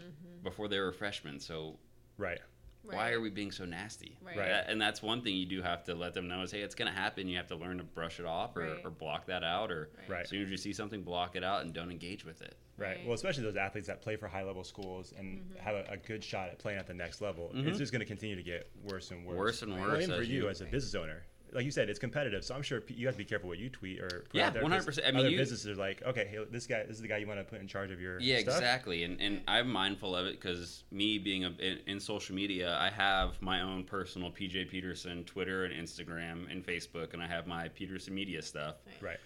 before 0.43 0.69
they 0.69 0.79
were 0.79 0.93
freshmen. 0.93 1.41
So 1.41 1.79
Right. 2.19 2.41
Why 2.85 3.13
are 3.13 3.21
we 3.21 3.31
being 3.31 3.51
so 3.53 3.65
nasty? 3.65 4.19
Right. 4.25 4.37
Right. 4.37 4.65
And 4.67 4.81
that's 4.81 5.03
one 5.03 5.23
thing 5.23 5.35
you 5.37 5.47
do 5.47 5.63
have 5.63 5.85
to 5.85 5.95
let 5.95 6.15
them 6.15 6.29
know 6.29 6.43
is, 6.43 6.51
hey, 6.53 6.61
it's 6.63 6.75
going 6.75 6.93
to 6.93 6.97
happen. 6.99 7.29
You 7.29 7.37
have 7.37 7.47
to 7.49 7.57
learn 7.57 7.79
to 7.79 7.85
brush 7.85 8.19
it 8.21 8.27
off 8.27 8.57
or, 8.57 8.61
Right. 8.63 8.81
or 8.85 8.91
block 8.91 9.27
that 9.27 9.45
out. 9.45 9.71
Or 9.71 9.91
Right. 10.09 10.23
as 10.23 10.29
soon 10.29 10.43
as 10.43 10.51
you 10.51 10.57
see 10.57 10.73
something, 10.73 11.03
block 11.03 11.37
it 11.37 11.45
out 11.45 11.63
and 11.63 11.73
don't 11.73 11.91
engage 11.91 12.25
with 12.25 12.43
it. 12.43 12.57
Right. 12.77 12.97
Right. 12.97 13.05
Well, 13.05 13.15
especially 13.15 13.45
those 13.45 13.57
athletes 13.57 13.87
that 13.87 14.01
play 14.03 14.17
for 14.17 14.27
high 14.29 14.43
level 14.43 14.65
schools 14.65 15.13
and 15.17 15.39
Mm-hmm. 15.39 15.59
have 15.61 15.75
a, 15.77 15.93
a 15.93 15.97
good 15.97 16.25
shot 16.25 16.49
at 16.49 16.59
playing 16.59 16.79
at 16.79 16.87
the 16.87 16.95
next 16.95 17.21
level. 17.21 17.53
Mhm. 17.55 17.67
It's 17.69 17.79
just 17.79 17.93
going 17.93 18.01
to 18.01 18.07
continue 18.07 18.35
to 18.37 18.43
get 18.43 18.69
worse 18.83 19.11
and 19.11 19.25
worse. 19.25 19.39
Worse 19.39 19.63
and 19.63 19.73
worse. 19.73 19.81
Well, 19.93 20.01
even 20.03 20.17
for 20.17 20.23
you 20.23 20.43
you- 20.43 20.49
as 20.49 20.61
a 20.61 20.65
business 20.65 20.95
owner, 20.95 21.23
like 21.53 21.65
you 21.65 21.71
said, 21.71 21.89
it's 21.91 21.99
competitive. 21.99 22.45
So 22.45 22.55
I'm 22.55 22.63
sure 22.63 22.83
you 22.89 23.07
have 23.07 23.15
to 23.15 23.19
be 23.19 23.25
careful 23.25 23.49
what 23.49 23.59
you 23.59 23.69
tweet 23.69 24.01
or 24.01 24.09
put 24.09 24.27
Yeah, 24.33 24.47
out 24.47 24.53
there, 24.55 24.63
'cause 24.63 24.71
100%. 24.71 25.05
I 25.07 25.11
mean, 25.11 25.21
other 25.21 25.29
you- 25.31 25.37
businesses 25.37 25.67
are 25.69 25.81
like, 25.81 26.03
okay, 26.03 26.27
hey, 26.27 26.39
this 26.51 26.67
guy, 26.67 26.83
this 26.85 26.97
is 26.97 27.03
the 27.03 27.09
guy 27.09 27.19
you 27.19 27.27
want 27.27 27.41
to 27.41 27.45
put 27.45 27.61
in 27.61 27.69
charge 27.69 27.91
of 27.91 28.01
your 28.01 28.19
Yeah, 28.21 28.39
stuff. 28.41 28.55
exactly. 28.57 29.05
And 29.05 29.21
and 29.21 29.43
I'm 29.47 29.71
mindful 29.71 30.17
of 30.17 30.27
it 30.27 30.41
because 30.41 30.85
me 30.91 31.19
being 31.19 31.45
a, 31.45 31.51
in, 31.59 31.79
in 31.87 32.01
social 32.01 32.35
media, 32.35 32.77
I 32.79 32.91
have 32.91 33.41
my 33.43 33.61
own 33.63 33.85
personal 33.85 34.31
PJ 34.31 34.65
Petersen 34.71 35.25
Twitter 35.25 35.65
and 35.65 35.75
Instagram 35.75 36.51
and 36.51 36.65
Facebook, 36.67 37.13
and 37.13 37.23
I 37.23 37.27
have 37.27 37.47
my 37.47 37.69
Petersen 37.69 38.15
Media 38.15 38.41
stuff. 38.43 38.77
Right. 39.01 39.19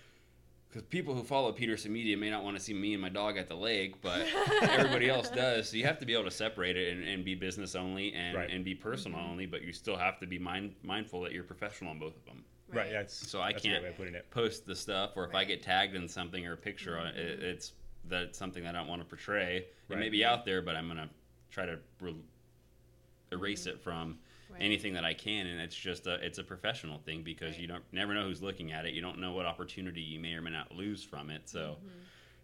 Because 0.69 0.83
people 0.83 1.15
who 1.15 1.23
follow 1.23 1.53
Petersen 1.53 1.93
Media 1.93 2.17
may 2.17 2.29
not 2.29 2.45
want 2.45 2.57
to 2.57 2.63
see 2.63 2.75
me 2.75 2.93
and 2.93 3.01
my 3.01 3.09
dog 3.09 3.37
at 3.39 3.49
the 3.49 3.55
lake, 3.55 4.03
but 4.03 4.27
everybody 4.63 5.09
else 5.09 5.31
does. 5.35 5.71
So 5.71 5.77
you 5.77 5.85
have 5.85 5.99
to 6.01 6.07
be 6.07 6.13
able 6.13 6.25
to 6.25 6.31
separate 6.31 6.77
it 6.77 6.93
and, 6.93 7.07
and 7.07 7.25
be 7.25 7.35
business 7.35 7.75
only 7.75 8.13
and, 8.13 8.37
Right. 8.37 8.51
and 8.51 8.65
be 8.65 8.75
personal 8.75 9.19
mm-hmm. 9.21 9.31
only, 9.31 9.47
but 9.47 9.63
you 9.63 9.73
still 9.73 9.97
have 9.97 10.19
to 10.21 10.27
be 10.27 10.39
mind, 10.39 10.75
mindful 10.83 11.23
that 11.23 11.33
you're 11.33 11.45
professional 11.45 11.91
on 11.91 11.99
both 11.99 12.17
of 12.17 12.25
them. 12.27 12.45
Right. 12.69 12.79
Right. 12.79 12.93
Yeah. 12.93 13.01
It's, 13.01 13.15
So 13.15 13.41
I 13.41 13.53
that's 13.53 13.63
can't 13.65 13.83
way 13.83 13.91
of 13.91 13.97
putting 13.97 14.15
it. 14.15 14.29
post 14.31 14.67
the 14.67 14.75
stuff, 14.77 15.13
or 15.17 15.25
if 15.25 15.35
I 15.35 15.45
get 15.45 15.63
tagged 15.63 15.95
in 15.95 16.09
something 16.09 16.45
or 16.47 16.55
a 16.55 16.57
picture 16.57 16.99
on 16.99 17.07
it, 17.07 17.17
it, 17.17 17.43
it's 17.43 17.73
that's 18.09 18.39
something 18.39 18.63
that 18.65 18.75
I 18.75 18.79
don't 18.79 18.89
want 18.89 19.03
to 19.03 19.07
portray. 19.09 19.67
It 19.89 19.97
may 19.97 20.03
Right. 20.03 20.11
be 20.13 20.25
out 20.25 20.45
there, 20.45 20.63
but 20.63 20.77
I'm 20.77 20.89
gonna 20.89 21.09
try 21.51 21.65
to 21.67 21.79
re- 22.01 22.15
erase 23.33 23.63
mm-hmm. 23.63 23.71
it 23.71 23.81
from 23.81 24.19
Right. 24.51 24.63
anything 24.63 24.95
that 24.95 25.05
I 25.05 25.13
can, 25.15 25.47
and 25.47 25.61
it's 25.61 25.75
just 25.77 26.07
a 26.07 26.15
it's 26.25 26.39
a 26.39 26.45
professional 26.45 26.99
thing 26.99 27.23
because 27.23 27.53
Right. 27.53 27.61
you 27.61 27.67
don't 27.67 27.85
never 27.93 28.15
know 28.15 28.23
who's 28.25 28.43
looking 28.43 28.73
at 28.73 28.87
it. 28.87 28.95
You 28.95 29.01
don't 29.03 29.19
know 29.19 29.33
what 29.33 29.45
opportunity 29.47 30.01
you 30.01 30.21
may 30.21 30.35
or 30.35 30.43
may 30.43 30.51
not 30.51 30.73
lose 30.73 31.03
from 31.03 31.31
it. 31.31 31.49
So. 31.49 31.77
Mm-hmm. 31.79 31.89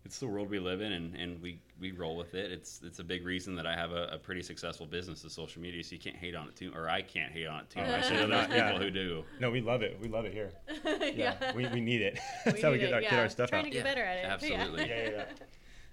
It's 0.04 0.18
the 0.18 0.26
world 0.26 0.50
we 0.50 0.58
live 0.58 0.80
in, 0.80 0.90
and, 0.94 1.14
and 1.14 1.40
we, 1.40 1.60
we 1.80 1.92
roll 1.92 2.16
with 2.16 2.34
it. 2.34 2.50
It's 2.50 2.80
it's 2.82 2.98
a 2.98 3.04
big 3.04 3.24
reason 3.24 3.54
that 3.54 3.68
I 3.68 3.76
have 3.76 3.92
a, 3.92 4.08
a 4.10 4.18
pretty 4.18 4.42
successful 4.42 4.84
business 4.84 5.22
of 5.22 5.30
social 5.30 5.62
media. 5.62 5.84
So 5.84 5.92
you 5.94 6.00
can't 6.00 6.16
hate 6.16 6.34
on 6.34 6.48
it 6.48 6.56
too, 6.56 6.72
or 6.74 6.88
I 6.88 7.02
can't 7.02 7.30
hate 7.32 7.46
on 7.46 7.60
it 7.60 7.70
too 7.70 7.78
Oh, 7.78 7.82
much. 7.86 7.92
absolutely 8.06 8.26
There's 8.34 8.48
not, 8.48 8.56
yeah. 8.56 8.72
people 8.72 8.82
who 8.84 8.90
do. 8.90 9.24
No, 9.38 9.52
we 9.52 9.60
love 9.60 9.82
it. 9.82 9.96
We 10.02 10.08
love 10.08 10.24
it 10.24 10.32
here. 10.32 10.50
yeah. 10.84 11.34
Yeah. 11.40 11.54
we, 11.54 11.68
we 11.68 11.80
need 11.80 12.02
it. 12.02 12.18
That's 12.44 12.60
how 12.60 12.72
we 12.72 12.78
get 12.78 12.88
it, 12.88 12.94
our, 12.94 13.00
get 13.02 13.12
our 13.12 13.28
stuff 13.28 13.50
Trying 13.50 13.60
out. 13.60 13.64
to 13.66 13.70
get 13.70 13.76
Yeah, 13.76 13.82
better 13.84 14.02
at 14.02 14.16
it. 14.16 14.24
absolutely. 14.24 14.88
yeah, 14.88 15.08
yeah, 15.08 15.24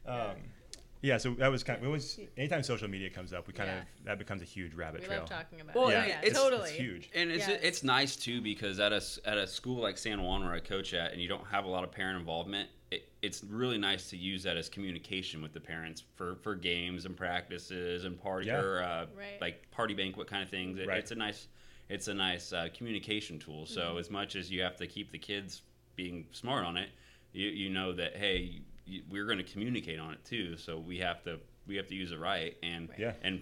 yeah. 0.08 0.12
Um, 0.12 0.36
yeah, 1.02 1.18
so 1.18 1.34
that 1.36 1.50
was 1.50 1.64
kind 1.64 1.80
of, 1.80 1.86
it 1.86 1.90
was, 1.90 2.20
anytime 2.38 2.62
social 2.64 2.88
media 2.88 3.10
comes 3.10 3.32
up, 3.34 3.48
we 3.48 3.54
kind 3.54 3.70
Yeah. 3.70 3.80
of, 3.80 3.86
that 4.06 4.20
becomes 4.20 4.42
a 4.42 4.46
huge 4.46 4.74
rabbit 4.74 5.02
We 5.02 5.08
trail. 5.08 5.20
love 5.22 5.30
talking 5.30 5.62
about 5.62 5.76
Well, 5.76 5.90
it. 5.90 5.94
yeah, 5.94 6.06
yeah, 6.08 6.20
it's- 6.22 6.34
totally. 6.34 6.70
It's 6.70 6.78
huge. 6.80 7.10
And 7.16 7.32
it's 7.32 7.48
Yes. 7.48 7.60
it's 7.64 7.84
nice 7.84 8.16
too 8.16 8.42
because 8.42 8.80
at 8.80 8.92
a 8.92 8.98
s- 8.98 9.20
at 9.26 9.38
a 9.38 9.48
school 9.48 9.82
like 9.82 9.98
San 9.98 10.22
Juan 10.22 10.44
where 10.44 10.54
I 10.54 10.60
coach 10.60 10.94
at, 10.94 11.12
and 11.14 11.22
you 11.22 11.28
don't 11.30 11.46
have 11.48 11.66
a 11.66 11.70
lot 11.70 11.84
of 11.84 11.92
parent 11.92 12.20
involvement, 12.20 12.70
it, 12.92 13.08
it's 13.22 13.44
really 13.44 13.78
nice 13.78 14.10
to 14.10 14.18
use 14.18 14.44
that 14.44 14.58
as 14.58 14.68
communication 14.68 15.42
with 15.42 15.54
the 15.54 15.60
parents 15.62 16.04
for, 16.16 16.36
for 16.38 16.56
games 16.56 17.06
and 17.06 17.16
practices 17.16 18.04
and 18.04 18.20
party 18.20 18.48
Yeah. 18.48 18.60
or 18.62 18.82
uh, 18.84 19.06
Right. 19.16 19.40
like 19.40 19.70
party 19.72 19.94
banquet 19.94 20.28
kind 20.28 20.44
of 20.44 20.50
things. 20.50 20.80
It, 20.80 20.88
Right. 20.88 20.98
It's 20.98 21.12
a 21.12 21.16
nice 21.16 21.48
it's 21.88 22.08
a 22.08 22.14
nice 22.14 22.54
uh, 22.54 22.68
communication 22.74 23.40
tool. 23.40 23.66
So 23.66 23.82
Mm-hmm. 23.82 23.98
as 24.00 24.10
much 24.12 24.36
as 24.36 24.52
you 24.52 24.62
have 24.62 24.76
to 24.78 24.86
keep 24.86 25.12
the 25.12 25.18
kids 25.18 25.62
being 25.96 26.28
smart 26.32 26.66
on 26.66 26.78
it, 26.78 26.90
you 27.32 27.48
you 27.50 27.70
know 27.70 27.94
that 27.94 28.16
hey 28.18 28.38
you, 28.38 28.62
we're 29.10 29.26
going 29.26 29.38
to 29.38 29.44
communicate 29.44 30.00
on 30.00 30.14
it 30.14 30.24
too. 30.26 30.58
So 30.58 30.78
we 30.78 30.98
have 31.00 31.24
to 31.24 31.40
we 31.68 31.76
have 31.76 31.88
to 31.88 31.96
use 31.96 32.12
it 32.12 32.20
right 32.20 32.56
and 32.64 32.90
Yeah. 32.98 33.14
and 33.22 33.42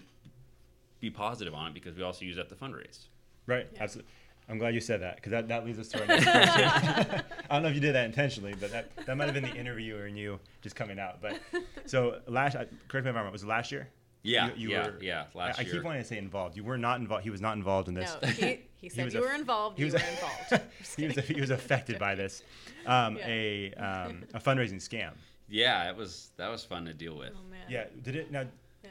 be 0.99 1.09
positive 1.09 1.53
on 1.53 1.67
it 1.71 1.73
because 1.73 1.95
we 1.95 2.03
also 2.03 2.25
use 2.25 2.35
that 2.37 2.49
to 2.49 2.55
fundraise. 2.55 3.05
Right. 3.45 3.67
Yeah. 3.73 3.83
Absolutely. 3.83 4.11
I'm 4.49 4.57
glad 4.57 4.73
you 4.73 4.79
said 4.79 5.01
that 5.01 5.17
because 5.17 5.31
that, 5.31 5.49
that 5.49 5.65
leads 5.65 5.77
us 5.77 5.89
to 5.89 5.99
our 5.99 6.05
next 6.07 6.23
question. 6.23 7.21
I 7.49 7.53
don't 7.55 7.63
know 7.63 7.69
if 7.69 7.75
you 7.75 7.81
did 7.81 7.95
that 7.95 8.05
intentionally, 8.05 8.55
but 8.59 8.71
that, 8.71 8.89
that 9.05 9.17
might 9.17 9.25
have 9.25 9.33
been 9.33 9.43
the 9.43 9.53
interviewer 9.55 10.05
and 10.05 10.17
you 10.17 10.39
just 10.61 10.75
coming 10.75 10.97
out. 10.99 11.21
But 11.21 11.39
so 11.85 12.19
last, 12.27 12.55
I- 12.55 12.65
correct 12.87 13.03
me 13.05 13.09
if 13.11 13.15
I'm 13.17 13.23
wrong, 13.23 13.31
was 13.33 13.43
it 13.43 13.47
last 13.47 13.71
year? 13.73 13.89
Yeah, 14.23 14.47
You- 14.47 14.53
you 14.55 14.69
yeah, 14.71 14.85
were- 14.87 14.97
yeah. 15.01 15.23
Last 15.33 15.59
I, 15.59 15.63
I 15.63 15.65
keep 15.65 15.83
wanting 15.83 16.01
to 16.01 16.07
say 16.07 16.17
involved. 16.17 16.55
You 16.55 16.63
were 16.63 16.77
not 16.77 16.99
involved. 17.01 17.23
He 17.25 17.29
was 17.29 17.41
not 17.41 17.57
involved 17.57 17.89
in 17.89 17.93
this. 17.93 18.15
No, 18.21 18.27
he, 18.29 18.59
he 18.81 18.87
said 18.89 19.03
was 19.05 19.13
you 19.13 19.19
a- 19.23 19.27
were 19.27 19.33
involved. 19.35 19.77
he 19.77 19.85
You 19.85 19.91
was 19.91 20.01
were 20.01 20.09
involved. 20.09 20.63
He 20.97 21.05
was 21.07 21.15
kidding. 21.15 21.35
he 21.35 21.41
was 21.41 21.49
affected 21.49 21.99
by 21.99 22.15
this, 22.15 22.41
um, 22.85 23.17
Yeah. 23.17 23.27
a 23.27 23.73
um, 23.73 24.23
a 24.33 24.39
fundraising 24.39 24.77
scam. 24.81 25.11
Yeah, 25.49 25.89
it 25.89 25.95
was 25.95 26.31
that 26.37 26.49
was 26.49 26.63
fun 26.63 26.85
to 26.85 26.93
deal 26.93 27.17
with. 27.17 27.33
Oh 27.35 27.49
man. 27.49 27.59
Yeah. 27.69 27.85
Did 28.03 28.15
it 28.15 28.31
now? 28.31 28.45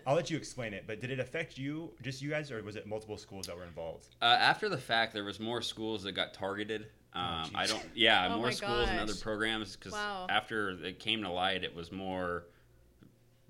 I'll 0.07 0.15
let 0.15 0.31
you 0.31 0.37
explain 0.37 0.73
it. 0.75 0.85
But 0.87 1.01
did 1.01 1.11
it 1.11 1.19
affect 1.19 1.57
you, 1.59 1.91
just 2.03 2.21
you 2.23 2.31
guys, 2.31 2.51
or 2.53 2.63
was 2.63 2.77
it 2.77 2.87
multiple 2.87 3.17
schools 3.17 3.47
that 3.47 3.57
were 3.57 3.65
involved? 3.65 4.07
Uh, 4.21 4.27
after 4.27 4.69
the 4.69 4.77
fact, 4.79 5.13
there 5.15 5.25
was 5.25 5.41
more 5.41 5.63
schools 5.63 6.03
that 6.05 6.13
got 6.13 6.33
targeted. 6.35 6.87
Um, 7.13 7.51
I 7.55 7.67
don't. 7.67 7.83
Yeah, 7.95 8.27
Oh 8.31 8.37
more 8.37 8.47
my 8.47 8.53
schools 8.53 8.89
and 8.91 9.01
other 9.01 9.15
programs 9.15 9.75
because 9.75 9.93
Wow. 9.93 10.27
after 10.29 10.71
it 10.85 10.99
came 10.99 11.23
to 11.23 11.31
light, 11.31 11.65
it 11.65 11.75
was 11.75 11.91
more. 11.91 12.45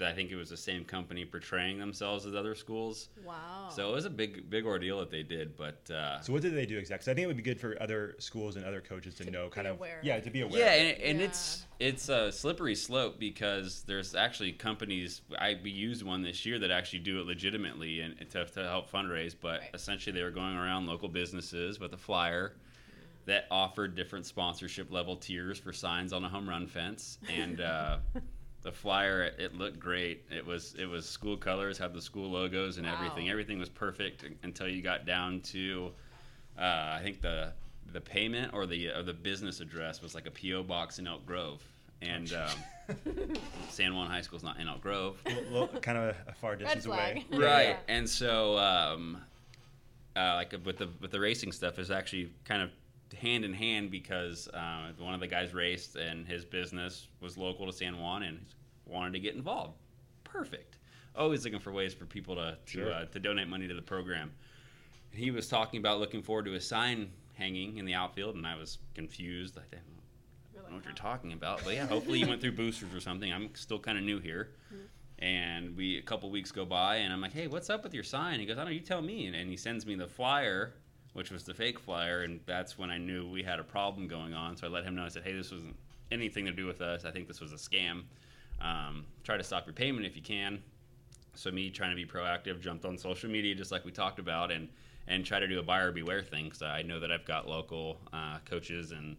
I 0.00 0.12
think 0.12 0.30
it 0.30 0.36
was 0.36 0.50
the 0.50 0.56
same 0.56 0.84
company 0.84 1.24
portraying 1.24 1.78
themselves 1.78 2.26
as 2.26 2.34
other 2.34 2.54
schools. 2.54 3.08
Wow. 3.24 3.68
So 3.68 3.88
it 3.90 3.94
was 3.94 4.04
a 4.04 4.10
big, 4.10 4.48
big 4.48 4.64
ordeal 4.66 4.98
that 5.00 5.10
they 5.10 5.22
did. 5.22 5.56
But 5.56 5.90
uh, 5.90 6.20
So 6.20 6.32
what 6.32 6.42
did 6.42 6.54
they 6.54 6.66
do 6.66 6.78
exactly? 6.78 7.10
I 7.10 7.14
think 7.14 7.24
it 7.24 7.28
would 7.28 7.36
be 7.36 7.42
good 7.42 7.58
for 7.60 7.80
other 7.82 8.14
schools 8.18 8.56
and 8.56 8.64
other 8.64 8.80
coaches 8.80 9.14
to, 9.16 9.24
To 9.24 9.30
know, 9.30 9.46
be 9.46 9.50
kind 9.52 9.66
of, 9.66 9.80
yeah, 10.02 10.20
to 10.20 10.30
be 10.30 10.42
aware. 10.42 10.60
Yeah, 10.60 10.72
and, 10.72 11.00
and 11.02 11.20
it's 11.20 11.64
it's 11.80 12.08
a 12.08 12.30
slippery 12.30 12.74
slope 12.74 13.18
because 13.18 13.82
there's 13.82 14.14
actually 14.14 14.52
companies. 14.52 15.22
I 15.38 15.58
we 15.62 15.70
used 15.70 16.02
one 16.04 16.22
this 16.22 16.46
year 16.46 16.58
that 16.58 16.70
actually 16.70 17.00
do 17.00 17.20
it 17.20 17.26
legitimately 17.26 18.00
and 18.00 18.14
to, 18.30 18.44
to 18.44 18.62
help 18.64 18.90
fundraise. 18.90 19.34
But 19.40 19.60
Right. 19.60 19.70
essentially, 19.74 20.14
they 20.16 20.22
were 20.22 20.30
going 20.30 20.56
around 20.56 20.86
local 20.86 21.08
businesses 21.08 21.80
with 21.80 21.92
a 21.92 21.98
flyer 21.98 22.54
that 23.24 23.46
offered 23.50 23.96
different 23.96 24.24
sponsorship 24.24 24.92
level 24.92 25.16
tiers 25.16 25.58
for 25.58 25.72
signs 25.72 26.12
on 26.12 26.22
a 26.24 26.28
home 26.28 26.48
run 26.48 26.66
fence, 26.68 27.18
and 27.28 27.60
uh, 27.60 27.98
the 28.66 28.72
flyer 28.72 29.22
it, 29.22 29.36
it 29.38 29.54
looked 29.54 29.78
great. 29.78 30.24
It 30.28 30.44
was 30.44 30.74
it 30.76 30.86
was 30.86 31.08
school 31.08 31.36
colors, 31.36 31.78
had 31.78 31.94
the 31.94 32.02
school 32.02 32.28
logos 32.28 32.78
and 32.78 32.86
everything. 32.86 33.26
Wow. 33.26 33.30
Everything 33.30 33.60
was 33.60 33.68
perfect 33.68 34.24
until 34.42 34.66
you 34.68 34.82
got 34.82 35.06
down 35.06 35.40
to 35.52 35.92
uh, 36.58 36.96
I 36.98 37.00
think 37.02 37.22
the 37.22 37.52
the 37.92 38.00
payment 38.00 38.52
or 38.52 38.66
the 38.66 38.88
or 38.90 39.04
the 39.04 39.12
business 39.14 39.60
address 39.60 40.02
was 40.02 40.16
like 40.16 40.26
a 40.26 40.32
PO 40.32 40.64
box 40.64 40.98
in 40.98 41.06
Elk 41.06 41.24
Grove, 41.24 41.62
and 42.02 42.32
um, 42.32 42.96
San 43.68 43.94
Juan 43.94 44.10
High 44.10 44.20
school 44.22 44.36
is 44.38 44.42
not 44.42 44.58
in 44.58 44.68
Elk 44.68 44.80
Grove, 44.80 45.22
Well, 45.52 45.68
kind 45.80 45.96
of 45.98 46.04
a, 46.04 46.16
a 46.30 46.32
far 46.34 46.56
distance 46.56 46.86
away. 46.86 47.24
right? 47.30 47.68
Yeah. 47.68 47.76
And 47.86 48.08
so 48.10 48.58
um, 48.58 49.18
uh, 50.16 50.34
like 50.34 50.52
with 50.64 50.78
the 50.78 50.88
with 51.00 51.12
the 51.12 51.20
racing 51.20 51.52
stuff 51.52 51.78
is 51.78 51.92
actually 51.92 52.30
kind 52.44 52.62
of 52.62 52.70
hand 53.20 53.44
in 53.44 53.52
hand 53.52 53.90
because 53.90 54.48
uh, 54.48 54.90
one 54.98 55.14
of 55.14 55.20
the 55.20 55.26
guys 55.26 55.54
raced 55.54 55.96
and 55.96 56.26
his 56.26 56.44
business 56.44 57.08
was 57.20 57.36
local 57.38 57.66
to 57.66 57.72
San 57.72 57.98
Juan 57.98 58.22
and 58.24 58.44
wanted 58.86 59.12
to 59.12 59.18
get 59.20 59.34
involved. 59.34 59.74
Perfect. 60.24 60.78
Always 61.14 61.44
looking 61.44 61.60
for 61.60 61.72
ways 61.72 61.94
for 61.94 62.04
people 62.04 62.34
to 62.34 62.58
to, 62.66 62.70
Sure. 62.70 62.92
uh, 62.92 63.04
to 63.06 63.18
donate 63.18 63.48
money 63.48 63.66
to 63.68 63.74
the 63.74 63.82
program. 63.82 64.30
And 65.12 65.20
he 65.20 65.30
was 65.30 65.48
talking 65.48 65.78
about 65.80 65.98
looking 66.00 66.22
forward 66.22 66.44
to 66.46 66.54
a 66.54 66.60
sign 66.60 67.10
hanging 67.34 67.78
in 67.78 67.84
the 67.84 67.94
outfield, 67.94 68.34
and 68.36 68.46
I 68.46 68.56
was 68.56 68.78
confused. 68.94 69.56
I 69.58 69.62
didn't 69.70 69.84
I 70.56 70.60
don't 70.60 70.70
know 70.70 70.76
what 70.76 70.84
you're 70.84 70.94
talking 70.94 71.32
about, 71.32 71.62
but 71.64 71.74
yeah, 71.74 71.86
hopefully 71.86 72.18
you 72.18 72.26
went 72.26 72.40
through 72.40 72.52
boosters 72.52 72.92
or 72.94 73.00
something. 73.00 73.32
I'm 73.32 73.54
still 73.54 73.78
kind 73.78 73.96
of 73.96 74.04
new 74.04 74.18
here, 74.18 74.50
and 75.20 75.76
we 75.76 75.98
a 75.98 76.02
couple 76.02 76.30
weeks 76.30 76.50
go 76.50 76.64
by, 76.64 76.96
and 76.96 77.12
I'm 77.12 77.20
like, 77.20 77.32
"Hey, 77.32 77.46
what's 77.46 77.70
up 77.70 77.82
with 77.84 77.94
your 77.94 78.02
sign?" 78.04 78.40
He 78.40 78.46
goes, 78.46 78.56
"I 78.56 78.60
don't 78.60 78.66
know. 78.66 78.72
You 78.72 78.80
tell 78.80 79.00
me." 79.02 79.26
And, 79.26 79.36
and 79.36 79.48
he 79.48 79.56
sends 79.56 79.86
me 79.86 79.94
the 79.94 80.08
flyer, 80.08 80.74
which 81.16 81.30
was 81.30 81.44
the 81.44 81.54
fake 81.54 81.78
flyer, 81.80 82.24
and 82.24 82.40
that's 82.44 82.76
when 82.76 82.90
I 82.90 82.98
knew 82.98 83.26
we 83.26 83.42
had 83.42 83.58
a 83.58 83.64
problem 83.64 84.06
going 84.06 84.34
on. 84.34 84.54
So 84.54 84.66
I 84.66 84.70
let 84.70 84.84
him 84.84 84.94
know. 84.94 85.04
I 85.04 85.08
said, 85.08 85.24
"Hey, 85.24 85.32
this 85.32 85.50
wasn't 85.50 85.74
anything 86.12 86.44
to 86.44 86.52
do 86.52 86.66
with 86.66 86.82
us. 86.82 87.06
I 87.06 87.10
think 87.10 87.26
this 87.26 87.40
was 87.40 87.52
a 87.52 87.56
scam. 87.56 88.02
Um, 88.60 89.06
try 89.24 89.38
to 89.38 89.42
stop 89.42 89.66
your 89.66 89.72
payment 89.72 90.04
if 90.04 90.14
you 90.14 90.20
can." 90.20 90.62
So 91.34 91.50
me 91.50 91.70
trying 91.70 91.90
to 91.90 91.96
be 91.96 92.04
proactive, 92.04 92.60
jumped 92.60 92.84
on 92.84 92.98
social 92.98 93.30
media 93.30 93.54
just 93.54 93.72
like 93.72 93.84
we 93.86 93.92
talked 93.92 94.18
about, 94.18 94.52
and 94.52 94.68
and 95.08 95.24
try 95.24 95.40
to 95.40 95.48
do 95.48 95.58
a 95.58 95.62
buyer 95.62 95.90
beware 95.90 96.22
thing 96.22 96.44
because 96.44 96.60
I 96.60 96.82
know 96.82 97.00
that 97.00 97.10
I've 97.10 97.24
got 97.24 97.48
local 97.48 97.98
uh, 98.12 98.38
coaches 98.44 98.92
and 98.92 99.16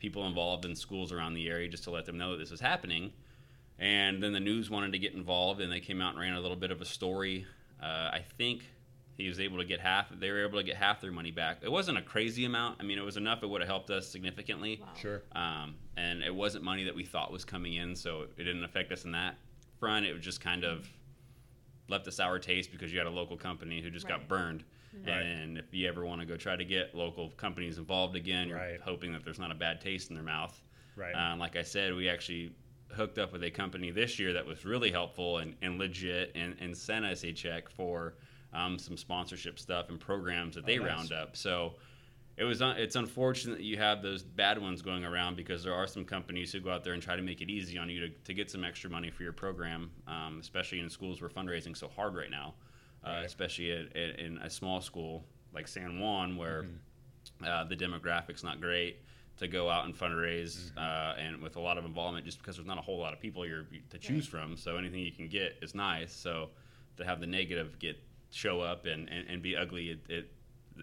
people 0.00 0.26
involved 0.26 0.64
in 0.64 0.74
schools 0.74 1.12
around 1.12 1.34
the 1.34 1.48
area 1.48 1.68
just 1.68 1.84
to 1.84 1.90
let 1.90 2.06
them 2.06 2.18
know 2.18 2.32
that 2.32 2.38
this 2.38 2.50
was 2.50 2.60
happening. 2.60 3.12
And 3.78 4.20
then 4.20 4.32
the 4.32 4.40
news 4.40 4.68
wanted 4.68 4.92
to 4.92 4.98
get 4.98 5.14
involved, 5.14 5.60
and 5.60 5.70
they 5.70 5.80
came 5.80 6.00
out 6.00 6.12
and 6.12 6.20
ran 6.20 6.32
a 6.32 6.40
little 6.40 6.56
bit 6.56 6.70
of 6.70 6.80
a 6.80 6.84
story. 6.84 7.46
Uh, 7.80 8.10
I 8.12 8.24
think 8.36 8.64
he 9.16 9.28
was 9.28 9.40
able 9.40 9.58
to 9.58 9.64
get 9.64 9.80
half. 9.80 10.08
They 10.10 10.30
were 10.30 10.44
able 10.44 10.58
to 10.58 10.64
get 10.64 10.76
half 10.76 11.00
their 11.00 11.10
money 11.12 11.30
back. 11.30 11.58
It 11.62 11.70
wasn't 11.72 11.96
a 11.98 12.02
crazy 12.02 12.44
amount. 12.44 12.76
I 12.80 12.84
mean, 12.84 12.98
it 12.98 13.04
was 13.04 13.16
enough. 13.16 13.42
It 13.42 13.46
would 13.48 13.60
have 13.62 13.68
helped 13.68 13.90
us 13.90 14.06
significantly. 14.06 14.78
Wow. 14.82 14.88
Sure. 15.00 15.22
Um, 15.32 15.74
and 15.96 16.22
it 16.22 16.34
wasn't 16.34 16.64
money 16.64 16.84
that 16.84 16.94
we 16.94 17.04
thought 17.04 17.32
was 17.32 17.44
coming 17.44 17.74
in, 17.74 17.96
so 17.96 18.22
it 18.36 18.44
didn't 18.44 18.64
affect 18.64 18.92
us 18.92 19.04
in 19.04 19.12
that 19.12 19.36
front. 19.80 20.04
It 20.06 20.12
was 20.12 20.22
just 20.22 20.40
kind 20.40 20.64
of 20.64 20.86
left 21.88 22.06
a 22.06 22.12
sour 22.12 22.38
taste 22.38 22.70
because 22.72 22.92
you 22.92 22.98
had 22.98 23.06
a 23.06 23.10
local 23.10 23.36
company 23.36 23.80
who 23.80 23.90
just 23.90 24.06
got 24.08 24.18
Right. 24.20 24.28
burned. 24.28 24.64
Right. 25.06 25.22
And 25.22 25.56
if 25.58 25.72
you 25.72 25.88
ever 25.88 26.04
want 26.04 26.20
to 26.20 26.26
go 26.26 26.36
try 26.36 26.56
to 26.56 26.64
get 26.64 26.94
local 26.94 27.30
companies 27.30 27.78
involved 27.78 28.16
again, 28.16 28.48
you're 28.48 28.58
Right. 28.58 28.80
hoping 28.80 29.12
that 29.12 29.24
there's 29.24 29.38
not 29.38 29.50
a 29.50 29.54
bad 29.54 29.80
taste 29.80 30.08
in 30.10 30.14
their 30.16 30.24
mouth. 30.24 30.60
Right. 30.96 31.12
Um, 31.14 31.38
like 31.38 31.54
I 31.56 31.62
said, 31.62 31.94
we 31.94 32.08
actually 32.08 32.52
hooked 32.90 33.18
up 33.18 33.32
with 33.32 33.44
a 33.44 33.50
company 33.50 33.90
this 33.90 34.18
year 34.18 34.32
that 34.32 34.44
was 34.46 34.64
really 34.64 34.90
helpful 34.90 35.38
and, 35.38 35.54
and 35.62 35.78
legit 35.78 36.32
and, 36.34 36.56
and 36.60 36.76
sent 36.76 37.04
us 37.04 37.24
a 37.24 37.32
check 37.32 37.68
for 37.68 38.14
um, 38.52 38.78
some 38.78 38.96
sponsorship 38.96 39.58
stuff 39.58 39.88
and 39.88 39.98
programs 40.00 40.54
that 40.54 40.66
they 40.66 40.78
Oh, 40.78 40.82
nice. 40.82 40.88
round 40.96 41.12
up. 41.12 41.36
So 41.36 41.74
it 42.36 42.44
was 42.44 42.60
un- 42.62 42.76
it's 42.76 42.96
unfortunate 42.96 43.56
that 43.58 43.64
you 43.64 43.76
have 43.78 44.02
those 44.02 44.22
bad 44.22 44.60
ones 44.60 44.82
going 44.82 45.04
around 45.04 45.36
because 45.36 45.62
there 45.64 45.74
are 45.74 45.86
some 45.86 46.04
companies 46.04 46.52
who 46.52 46.60
go 46.60 46.70
out 46.70 46.84
there 46.84 46.92
and 46.92 47.02
try 47.02 47.16
to 47.16 47.22
make 47.22 47.40
it 47.40 47.50
easy 47.50 47.78
on 47.78 47.88
you 47.88 48.00
to, 48.00 48.08
to 48.24 48.34
get 48.34 48.50
some 48.50 48.64
extra 48.64 48.90
money 48.90 49.10
for 49.10 49.22
your 49.22 49.32
program, 49.32 49.90
um, 50.06 50.38
especially 50.40 50.80
in 50.80 50.88
schools 50.90 51.20
where 51.20 51.30
fundraising 51.30 51.76
so 51.76 51.88
hard 51.88 52.14
right 52.14 52.30
now, 52.30 52.54
uh, 53.04 53.10
Right. 53.10 53.24
especially 53.24 53.72
at, 53.72 53.96
at, 53.96 54.20
in 54.20 54.38
a 54.38 54.50
small 54.50 54.80
school 54.80 55.24
like 55.54 55.66
San 55.68 56.00
Juan 56.00 56.36
where 56.36 56.64
Mm-hmm. 56.64 57.44
uh, 57.44 57.64
the 57.64 57.76
demographics 57.76 58.44
not 58.44 58.60
great 58.60 58.98
to 59.38 59.48
go 59.48 59.68
out 59.68 59.84
and 59.86 59.94
fundraise 59.98 60.70
Mm-hmm. 60.72 60.78
uh, 60.78 61.22
and 61.22 61.42
with 61.42 61.56
a 61.56 61.60
lot 61.60 61.76
of 61.78 61.84
involvement 61.84 62.24
just 62.24 62.38
because 62.38 62.56
there's 62.56 62.68
not 62.68 62.78
a 62.78 62.82
whole 62.82 62.98
lot 62.98 63.12
of 63.12 63.20
people 63.20 63.42
here 63.42 63.66
to 63.90 63.98
choose 63.98 64.26
from 64.26 64.56
so 64.56 64.76
anything 64.76 65.00
you 65.00 65.12
can 65.12 65.26
get 65.28 65.56
is 65.62 65.74
nice 65.74 66.12
so 66.14 66.50
to 66.96 67.04
have 67.04 67.20
the 67.20 67.26
negative 67.26 67.78
get 67.78 67.98
show 68.30 68.60
up 68.60 68.86
and, 68.86 69.08
and, 69.08 69.28
and 69.28 69.42
be 69.42 69.56
ugly 69.56 69.90
it, 69.90 70.00
it 70.08 70.30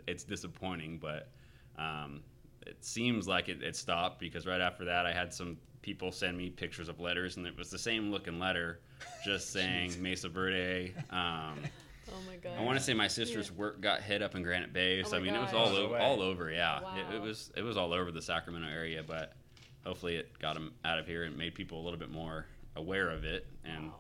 it's 0.07 0.23
disappointing 0.23 0.97
but 0.97 1.29
um, 1.77 2.21
it 2.65 2.83
seems 2.83 3.27
like 3.27 3.49
it, 3.49 3.61
it 3.61 3.75
stopped 3.75 4.19
because 4.19 4.45
right 4.47 4.61
after 4.61 4.85
that 4.85 5.05
I 5.05 5.13
had 5.13 5.33
some 5.33 5.57
people 5.81 6.11
send 6.11 6.37
me 6.37 6.49
pictures 6.49 6.87
of 6.89 6.99
letters 6.99 7.37
and 7.37 7.45
it 7.45 7.57
was 7.57 7.69
the 7.69 7.77
same 7.77 8.09
looking 8.11 8.39
letter 8.39 8.79
just 9.25 9.51
saying 9.53 10.01
Mesa 10.01 10.29
Verde 10.29 10.93
um, 11.09 11.59
Oh 12.11 12.15
my 12.27 12.35
god. 12.35 12.59
I 12.59 12.61
want 12.63 12.77
to 12.77 12.83
say 12.83 12.93
my 12.93 13.07
sister's 13.07 13.49
work 13.51 13.79
got 13.81 14.01
hit 14.01 14.21
up 14.21 14.35
in 14.35 14.43
Granite 14.43 14.73
Bay, 14.73 15.01
Oh 15.03 15.09
so 15.09 15.15
I 15.15 15.19
my 15.19 15.25
mean 15.25 15.35
it 15.35 15.41
was 15.41 15.53
all 15.53 15.69
over, 15.69 15.97
all 15.97 16.21
over. 16.21 16.51
Yeah, 16.51 16.79
it, 16.97 17.15
it 17.15 17.21
was 17.21 17.49
it 17.55 17.61
was 17.61 17.77
all 17.77 17.93
over 17.93 18.11
the 18.11 18.21
Sacramento 18.21 18.67
area, 18.67 19.01
but 19.07 19.33
hopefully 19.85 20.17
it 20.17 20.37
got 20.37 20.53
them 20.55 20.73
out 20.83 20.99
of 20.99 21.07
here 21.07 21.23
and 21.23 21.37
made 21.37 21.55
people 21.55 21.79
a 21.81 21.83
little 21.83 21.97
bit 21.97 22.11
more 22.11 22.45
aware 22.75 23.09
of 23.09 23.23
it 23.23 23.47
and 23.63 23.85
Wow. 23.87 23.95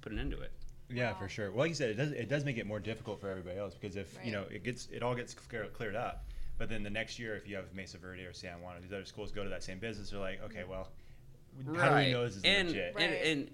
put 0.00 0.12
an 0.12 0.18
end 0.18 0.30
to 0.30 0.40
it. 0.40 0.50
Yeah, 0.92 1.14
for 1.14 1.28
sure. 1.28 1.50
Well, 1.50 1.60
like 1.60 1.70
you 1.70 1.74
said, 1.74 1.90
it 1.90 1.94
does 1.96 2.12
it 2.12 2.28
does 2.28 2.44
make 2.44 2.58
it 2.58 2.66
more 2.66 2.80
difficult 2.80 3.20
for 3.20 3.28
everybody 3.28 3.58
else 3.58 3.74
because 3.74 3.96
if 3.96 4.18
you 4.24 4.32
know 4.32 4.44
it 4.50 4.62
gets 4.64 4.88
it 4.92 5.02
all 5.02 5.14
gets 5.14 5.34
clear, 5.34 5.66
cleared 5.66 5.96
up, 5.96 6.24
but 6.58 6.68
then 6.68 6.82
the 6.82 6.90
next 6.90 7.18
year 7.18 7.34
if 7.36 7.48
you 7.48 7.56
have 7.56 7.72
Mesa 7.74 7.98
Verde 7.98 8.24
or 8.24 8.32
San 8.32 8.60
Juan, 8.60 8.76
or 8.76 8.80
these 8.80 8.92
other 8.92 9.04
schools 9.04 9.32
go 9.32 9.42
to 9.42 9.50
that 9.50 9.62
same 9.62 9.78
business, 9.78 10.10
they're 10.10 10.20
like, 10.20 10.42
okay, 10.44 10.64
well, 10.68 10.88
how 11.76 11.90
do 11.90 11.96
we 11.96 12.12
know 12.12 12.24
this 12.24 12.36
is 12.36 12.44
and, 12.44 12.68
legit? 12.68 12.94
And, 12.98 13.14
and 13.14 13.50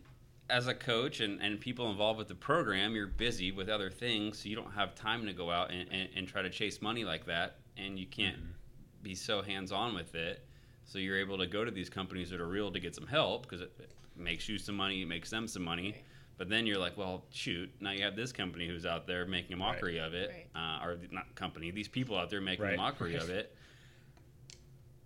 as 0.50 0.66
a 0.66 0.74
coach 0.74 1.20
and, 1.20 1.40
and 1.42 1.60
people 1.60 1.90
involved 1.90 2.18
with 2.18 2.28
the 2.28 2.34
program, 2.34 2.94
you're 2.94 3.06
busy 3.06 3.52
with 3.52 3.68
other 3.68 3.90
things, 3.90 4.38
so 4.38 4.48
you 4.48 4.56
don't 4.56 4.72
have 4.72 4.94
time 4.94 5.26
to 5.26 5.32
go 5.32 5.50
out 5.50 5.70
and, 5.70 5.88
and, 5.92 6.08
and 6.16 6.28
try 6.28 6.42
to 6.42 6.50
chase 6.50 6.80
money 6.80 7.04
like 7.04 7.26
that, 7.26 7.56
and 7.76 7.98
you 7.98 8.06
can't 8.06 8.36
Mm-hmm. 8.36 9.02
be 9.02 9.14
so 9.14 9.42
hands 9.42 9.72
on 9.72 9.94
with 9.94 10.14
it. 10.14 10.44
So 10.84 10.98
you're 10.98 11.18
able 11.18 11.36
to 11.38 11.46
go 11.46 11.64
to 11.64 11.70
these 11.70 11.90
companies 11.90 12.30
that 12.30 12.40
are 12.40 12.48
real 12.48 12.72
to 12.72 12.80
get 12.80 12.94
some 12.94 13.06
help 13.06 13.42
because 13.42 13.60
it, 13.60 13.72
it 13.78 13.90
makes 14.16 14.48
you 14.48 14.58
some 14.58 14.74
money, 14.76 15.02
it 15.02 15.06
makes 15.08 15.28
them 15.30 15.46
some 15.46 15.62
money. 15.62 15.96
Right. 16.38 16.46
But 16.46 16.48
then 16.48 16.66
you're 16.66 16.78
like, 16.78 16.96
well, 16.96 17.24
shoot, 17.30 17.70
now 17.80 17.90
you 17.90 18.02
have 18.04 18.16
this 18.16 18.32
company 18.32 18.66
who's 18.68 18.86
out 18.86 19.06
there 19.06 19.26
making 19.26 19.54
a 19.54 19.56
mockery 19.56 19.98
of 19.98 20.14
it, 20.14 20.30
uh, 20.54 20.80
or 20.84 20.96
not 21.10 21.34
company, 21.34 21.70
these 21.70 21.88
people 21.88 22.16
out 22.16 22.30
there 22.30 22.40
making 22.40 22.66
a 22.66 22.76
mockery 22.76 23.16
of 23.16 23.28
it. 23.40 23.54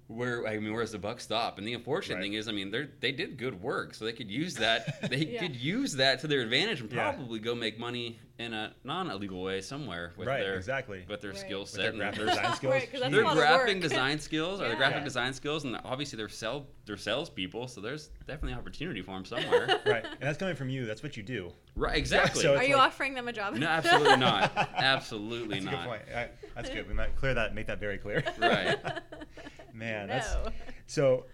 Where 0.08 0.46
I 0.46 0.58
mean, 0.58 0.74
where's 0.74 0.92
the 0.92 0.98
buck 0.98 1.20
stop? 1.20 1.56
And 1.56 1.66
the 1.66 1.72
unfortunate 1.72 2.16
Right. 2.16 2.22
thing 2.22 2.32
is, 2.34 2.46
I 2.48 2.52
mean, 2.52 2.70
they 2.70 2.86
they 3.00 3.12
did 3.12 3.38
good 3.38 3.62
work, 3.62 3.94
so 3.94 4.04
they 4.04 4.12
could 4.12 4.30
use 4.30 4.54
that. 4.56 5.00
They 5.10 5.24
Yeah. 5.24 5.40
could 5.40 5.56
use 5.56 5.94
that 5.94 6.20
to 6.20 6.26
their 6.26 6.40
advantage 6.42 6.80
and 6.80 6.92
Yeah. 6.92 7.10
probably 7.12 7.38
go 7.38 7.54
make 7.54 7.78
money 7.78 8.18
in 8.42 8.52
a 8.52 8.74
non-illegal 8.84 9.42
way 9.42 9.60
somewhere 9.60 10.12
with 10.16 10.28
right, 10.28 10.40
their 10.40 10.54
exactly. 10.56 11.04
with 11.08 11.20
their 11.20 11.30
Right. 11.30 11.40
skill 11.40 11.60
With 11.60 11.68
set. 11.70 11.78
their 11.80 11.88
and 11.90 11.98
graphic 11.98 12.18
their- 12.26 12.28
design 12.34 12.54
skills. 12.56 12.72
Right, 12.74 12.90
'cause 12.92 13.00
that's 13.00 13.12
a 13.12 13.16
their 13.16 13.34
graphic 13.34 13.80
design 13.80 14.18
skills 14.18 14.60
or 14.60 14.64
the 14.64 14.70
Yeah. 14.70 14.76
graphic 14.76 14.98
Yeah. 14.98 15.04
design 15.04 15.32
skills, 15.34 15.64
and 15.64 15.76
obviously 15.84 16.16
they're 16.16 16.28
sell 16.28 16.66
they're 16.84 16.96
salespeople, 16.96 17.68
so 17.68 17.80
there's 17.80 18.08
definitely 18.26 18.54
opportunity 18.54 19.02
for 19.02 19.12
them 19.14 19.24
somewhere. 19.24 19.66
right, 19.86 20.04
and 20.04 20.20
that's 20.20 20.36
coming 20.38 20.56
from 20.56 20.68
you. 20.68 20.84
That's 20.84 21.02
what 21.02 21.16
you 21.16 21.22
do. 21.22 21.52
right, 21.76 21.96
exactly. 21.96 22.42
so 22.42 22.56
Are 22.56 22.64
you 22.64 22.76
like- 22.76 22.88
offering 22.88 23.14
them 23.14 23.28
a 23.28 23.32
job? 23.32 23.54
no, 23.54 23.66
absolutely 23.66 24.16
not. 24.16 24.52
Absolutely 24.76 25.60
That's 25.60 25.66
a 25.66 25.70
not. 25.70 25.82
good 25.84 25.88
point. 25.88 26.02
I, 26.16 26.28
that's 26.54 26.68
good. 26.70 26.88
We 26.88 26.94
might 26.94 27.14
clear 27.16 27.34
that, 27.34 27.54
make 27.54 27.66
that 27.68 27.78
very 27.80 27.98
clear. 27.98 28.22
Right. 28.38 28.78
Man, 29.72 30.08
no. 30.08 30.14
that's 30.14 30.36
so. 30.86 31.24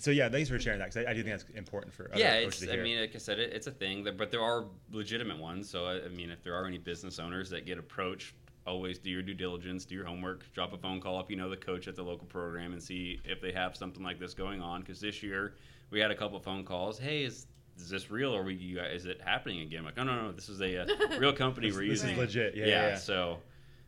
So 0.00 0.10
yeah, 0.10 0.30
thanks 0.30 0.48
for 0.48 0.58
sharing 0.58 0.78
that 0.78 0.92
because 0.92 1.06
I, 1.06 1.10
I 1.10 1.14
do 1.14 1.22
think 1.22 1.38
that's 1.38 1.50
important 1.56 1.92
for 1.92 2.10
other 2.10 2.18
yeah, 2.18 2.40
coaches 2.40 2.62
it's. 2.62 2.72
to 2.72 2.80
I 2.80 2.82
mean, 2.82 3.00
like 3.00 3.14
I 3.14 3.18
said, 3.18 3.38
it, 3.38 3.52
it's 3.52 3.66
a 3.66 3.70
thing, 3.70 4.02
that, 4.04 4.16
but 4.16 4.30
there 4.30 4.40
are 4.40 4.64
legitimate 4.90 5.38
ones. 5.38 5.68
So 5.68 5.84
I, 5.84 6.04
I 6.04 6.08
mean, 6.08 6.30
if 6.30 6.42
there 6.42 6.54
are 6.54 6.64
any 6.66 6.78
business 6.78 7.18
owners 7.18 7.50
that 7.50 7.66
get 7.66 7.78
approached, 7.78 8.34
always 8.66 8.98
do 8.98 9.10
your 9.10 9.20
due 9.20 9.34
diligence, 9.34 9.84
do 9.84 9.94
your 9.94 10.06
homework, 10.06 10.50
drop 10.54 10.72
a 10.72 10.78
phone 10.78 11.00
call 11.02 11.20
if 11.20 11.28
you 11.28 11.36
know 11.36 11.50
the 11.50 11.56
coach 11.56 11.86
at 11.86 11.96
the 11.96 12.02
local 12.02 12.26
program, 12.26 12.72
and 12.72 12.82
see 12.82 13.20
if 13.26 13.42
they 13.42 13.52
have 13.52 13.76
something 13.76 14.02
like 14.02 14.18
this 14.18 14.32
going 14.32 14.62
on. 14.62 14.80
Because 14.80 15.00
this 15.00 15.22
year 15.22 15.54
we 15.90 16.00
had 16.00 16.10
a 16.10 16.16
couple 16.16 16.40
phone 16.40 16.64
calls. 16.64 16.98
Hey, 16.98 17.24
is 17.24 17.46
is 17.78 17.90
this 17.90 18.10
real 18.10 18.34
or 18.34 18.42
we, 18.42 18.54
you, 18.54 18.80
is 18.80 19.04
it 19.04 19.20
happening 19.22 19.60
again? 19.60 19.80
I'm 19.80 19.84
like, 19.84 19.98
oh 19.98 20.04
no, 20.04 20.22
no, 20.22 20.32
this 20.32 20.48
is 20.48 20.62
a, 20.62 20.82
uh 20.82 20.86
real 21.18 21.34
company 21.34 21.68
This- 21.68 21.76
we're 21.76 21.88
this 21.88 21.98
is 21.98 22.04
using. 22.04 22.18
legit. 22.18 22.56
Yeah, 22.56 22.66
yeah, 22.66 22.88
yeah. 22.88 22.96
So 22.96 23.38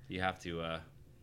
you 0.09 0.21
have 0.21 0.39
to 0.41 0.61
uh, 0.61 0.81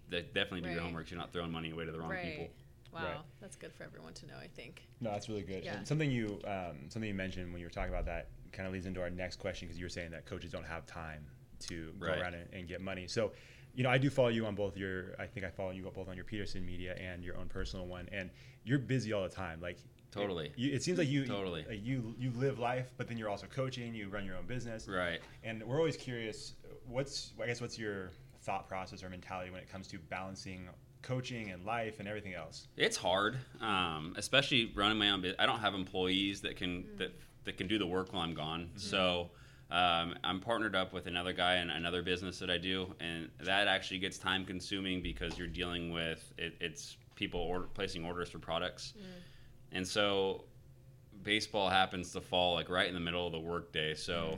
definitely 0.09 0.61
do 0.61 0.69
your 0.71 0.81
homework. 0.81 1.07
So 1.07 1.11
you're 1.11 1.19
not 1.19 1.31
throwing 1.31 1.51
money 1.51 1.69
away 1.71 1.85
to 1.85 1.91
the 1.91 1.99
wrong 1.99 2.09
right. 2.09 2.23
people. 2.23 2.47
Wow, 2.93 3.03
Right. 3.03 3.15
that's 3.41 3.55
good 3.55 3.71
for 3.73 3.83
everyone 3.83 4.13
to 4.13 4.25
know. 4.27 4.35
I 4.41 4.47
think. 4.47 4.81
No, 5.01 5.11
that's 5.11 5.29
really 5.29 5.43
good. 5.43 5.63
Yeah. 5.63 5.77
And 5.77 5.87
something 5.87 6.09
you 6.09 6.39
um, 6.45 6.89
something 6.89 7.07
you 7.07 7.13
mentioned 7.13 7.51
when 7.51 7.59
you 7.59 7.65
were 7.65 7.71
talking 7.71 7.89
about 7.93 8.05
that 8.05 8.29
kind 8.51 8.65
of 8.67 8.73
leads 8.73 8.85
into 8.87 9.01
our 9.01 9.09
next 9.09 9.37
question 9.37 9.67
because 9.67 9.77
you 9.79 9.85
were 9.85 9.89
saying 9.89 10.11
that 10.11 10.25
coaches 10.25 10.51
don't 10.51 10.65
have 10.65 10.85
time 10.85 11.25
to 11.67 11.93
Right. 11.99 12.15
go 12.15 12.21
around 12.21 12.33
and, 12.35 12.47
and 12.53 12.67
get 12.67 12.81
money. 12.81 13.05
So, 13.07 13.31
you 13.75 13.83
know, 13.83 13.89
I 13.89 13.97
do 13.97 14.09
follow 14.09 14.29
you 14.29 14.45
on 14.45 14.55
both 14.55 14.75
your. 14.77 15.15
I 15.19 15.25
think 15.27 15.45
I 15.45 15.49
follow 15.49 15.71
you 15.71 15.83
both 15.93 16.07
on 16.09 16.15
your 16.15 16.25
Petersen 16.25 16.65
media 16.65 16.95
and 16.95 17.23
your 17.23 17.37
own 17.37 17.47
personal 17.47 17.85
one, 17.85 18.09
and 18.11 18.29
you're 18.63 18.79
busy 18.79 19.13
all 19.13 19.23
the 19.23 19.29
time. 19.29 19.61
Like 19.61 19.77
Totally. 20.11 20.47
It, 20.47 20.53
you, 20.57 20.73
it 20.73 20.81
seems 20.81 20.97
like 20.97 21.07
you 21.07 21.25
Totally. 21.27 21.65
like 21.69 21.85
you 21.85 22.15
you 22.17 22.31
live 22.31 22.57
life, 22.57 22.91
but 22.97 23.07
then 23.07 23.17
you're 23.19 23.29
also 23.29 23.45
coaching. 23.45 23.93
You 23.93 24.09
run 24.09 24.25
your 24.25 24.35
own 24.37 24.47
business. 24.47 24.87
Right. 24.87 25.19
And 25.43 25.63
we're 25.63 25.77
always 25.77 25.95
curious. 25.97 26.53
What's 26.87 27.33
I 27.41 27.45
guess 27.45 27.61
what's 27.61 27.77
your 27.77 28.09
thought 28.41 28.67
process 28.67 29.03
or 29.03 29.09
mentality 29.09 29.51
when 29.51 29.61
it 29.61 29.69
comes 29.69 29.87
to 29.89 29.99
balancing 29.99 30.67
coaching 31.01 31.51
and 31.51 31.65
life 31.65 31.99
and 31.99 32.07
everything 32.07 32.33
else? 32.33 32.67
It's 32.77 32.97
hard, 32.97 33.37
um, 33.61 34.13
especially 34.17 34.71
running 34.75 34.97
my 34.97 35.09
own 35.11 35.21
business. 35.21 35.37
I 35.39 35.45
don't 35.45 35.59
have 35.59 35.73
employees 35.73 36.41
that 36.41 36.55
can 36.55 36.85
that 36.97 37.11
that 37.45 37.57
can 37.57 37.67
do 37.67 37.77
the 37.77 37.87
work 37.87 38.13
while 38.13 38.21
I'm 38.23 38.33
gone. 38.33 38.69
So 38.75 39.29
um, 39.71 40.15
I'm 40.23 40.39
partnered 40.39 40.75
up 40.75 40.93
with 40.93 41.07
another 41.07 41.33
guy 41.33 41.57
in 41.57 41.69
another 41.69 42.01
business 42.01 42.39
that 42.39 42.49
I 42.49 42.57
do, 42.57 42.93
and 42.99 43.29
that 43.41 43.67
actually 43.67 43.99
gets 43.99 44.17
time 44.17 44.45
consuming 44.45 45.01
because 45.01 45.37
you're 45.37 45.47
dealing 45.47 45.91
with 45.91 46.33
it, 46.37 46.55
it's 46.59 46.97
people 47.15 47.39
order, 47.39 47.67
placing 47.73 48.05
orders 48.05 48.29
for 48.29 48.39
products, 48.39 48.93
and 49.71 49.87
so 49.87 50.43
baseball 51.23 51.69
happens 51.69 52.11
to 52.13 52.21
fall 52.21 52.55
like 52.55 52.69
right 52.69 52.87
in 52.87 52.93
the 52.93 52.99
middle 52.99 53.25
of 53.25 53.31
the 53.31 53.39
workday. 53.39 53.93
So 53.93 54.37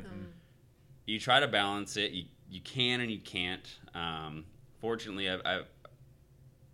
you 1.06 1.20
try 1.20 1.40
to 1.40 1.48
balance 1.48 1.98
it. 1.98 2.12
You 2.12 2.26
you 2.50 2.62
can 2.62 3.00
and 3.00 3.10
you 3.10 3.20
can't. 3.20 3.66
Um, 3.96 4.44
fortunately, 4.82 5.30
I've, 5.30 5.42
I've 5.46 5.66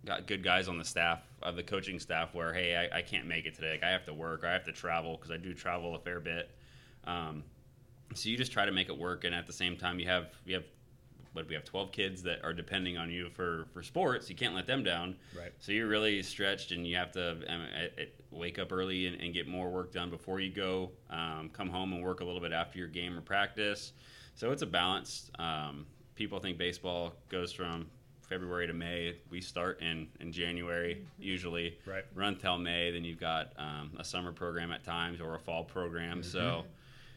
got 0.04 0.26
good 0.26 0.42
guys 0.42 0.68
on 0.68 0.78
the 0.78 0.84
staff 0.84 1.22
of 1.42 1.56
the 1.56 1.62
coaching 1.62 1.98
staff 1.98 2.34
where 2.34 2.52
hey, 2.52 2.88
I, 2.92 2.98
I 2.98 3.02
can't 3.02 3.26
make 3.26 3.46
it 3.46 3.54
today. 3.54 3.72
Like, 3.72 3.84
I 3.84 3.90
have 3.90 4.04
to 4.06 4.14
work. 4.14 4.44
Or 4.44 4.48
I 4.48 4.52
have 4.52 4.64
to 4.64 4.72
travel 4.72 5.16
because 5.16 5.30
I 5.30 5.36
do 5.36 5.54
travel 5.54 5.94
a 5.94 5.98
fair 5.98 6.20
bit. 6.20 6.50
Um, 7.04 7.44
so 8.14 8.28
you 8.28 8.36
just 8.36 8.52
try 8.52 8.64
to 8.64 8.72
make 8.72 8.88
it 8.88 8.96
work, 8.96 9.24
and 9.24 9.34
at 9.34 9.46
the 9.46 9.52
same 9.52 9.76
time, 9.76 9.98
you 9.98 10.06
have 10.06 10.28
you 10.44 10.54
have 10.54 10.64
what 11.34 11.46
we 11.46 11.54
have 11.54 11.64
12 11.64 11.92
kids 11.92 12.22
that 12.22 12.42
are 12.42 12.54
depending 12.54 12.96
on 12.96 13.10
you 13.10 13.28
for 13.30 13.66
for 13.72 13.82
sports. 13.82 14.30
You 14.30 14.36
can't 14.36 14.54
let 14.54 14.66
them 14.66 14.82
down. 14.82 15.16
Right. 15.36 15.52
So 15.58 15.72
you're 15.72 15.88
really 15.88 16.22
stretched, 16.22 16.72
and 16.72 16.86
you 16.86 16.96
have 16.96 17.12
to 17.12 17.38
um, 17.48 17.66
wake 18.30 18.58
up 18.58 18.72
early 18.72 19.06
and, 19.06 19.20
and, 19.20 19.34
get 19.34 19.46
more 19.46 19.70
work 19.70 19.92
done 19.92 20.10
before 20.10 20.40
you 20.40 20.50
go. 20.50 20.90
Um, 21.10 21.50
come 21.52 21.68
home 21.68 21.92
and 21.92 22.02
work 22.02 22.20
a 22.20 22.24
little 22.24 22.40
bit 22.40 22.52
after 22.52 22.78
your 22.78 22.88
game 22.88 23.16
or 23.16 23.20
practice. 23.20 23.92
So 24.34 24.52
it's 24.52 24.62
a 24.62 24.66
balance. 24.66 25.30
Um, 25.38 25.86
people 26.14 26.38
think 26.40 26.58
baseball 26.58 27.14
goes 27.28 27.52
from 27.52 27.86
February 28.28 28.66
to 28.66 28.72
May. 28.72 29.16
We 29.30 29.40
start 29.40 29.80
in, 29.80 30.08
in 30.20 30.32
January 30.32 31.04
usually. 31.18 31.78
Right. 31.86 32.04
Run 32.14 32.36
till 32.36 32.58
May. 32.58 32.90
Then 32.90 33.04
you've 33.04 33.20
got 33.20 33.52
um, 33.56 33.90
a 33.98 34.04
summer 34.04 34.32
program 34.32 34.70
at 34.70 34.84
times 34.84 35.20
or 35.20 35.34
a 35.34 35.38
fall 35.38 35.64
program. 35.64 36.20
Mm-hmm. 36.20 36.30
So 36.30 36.64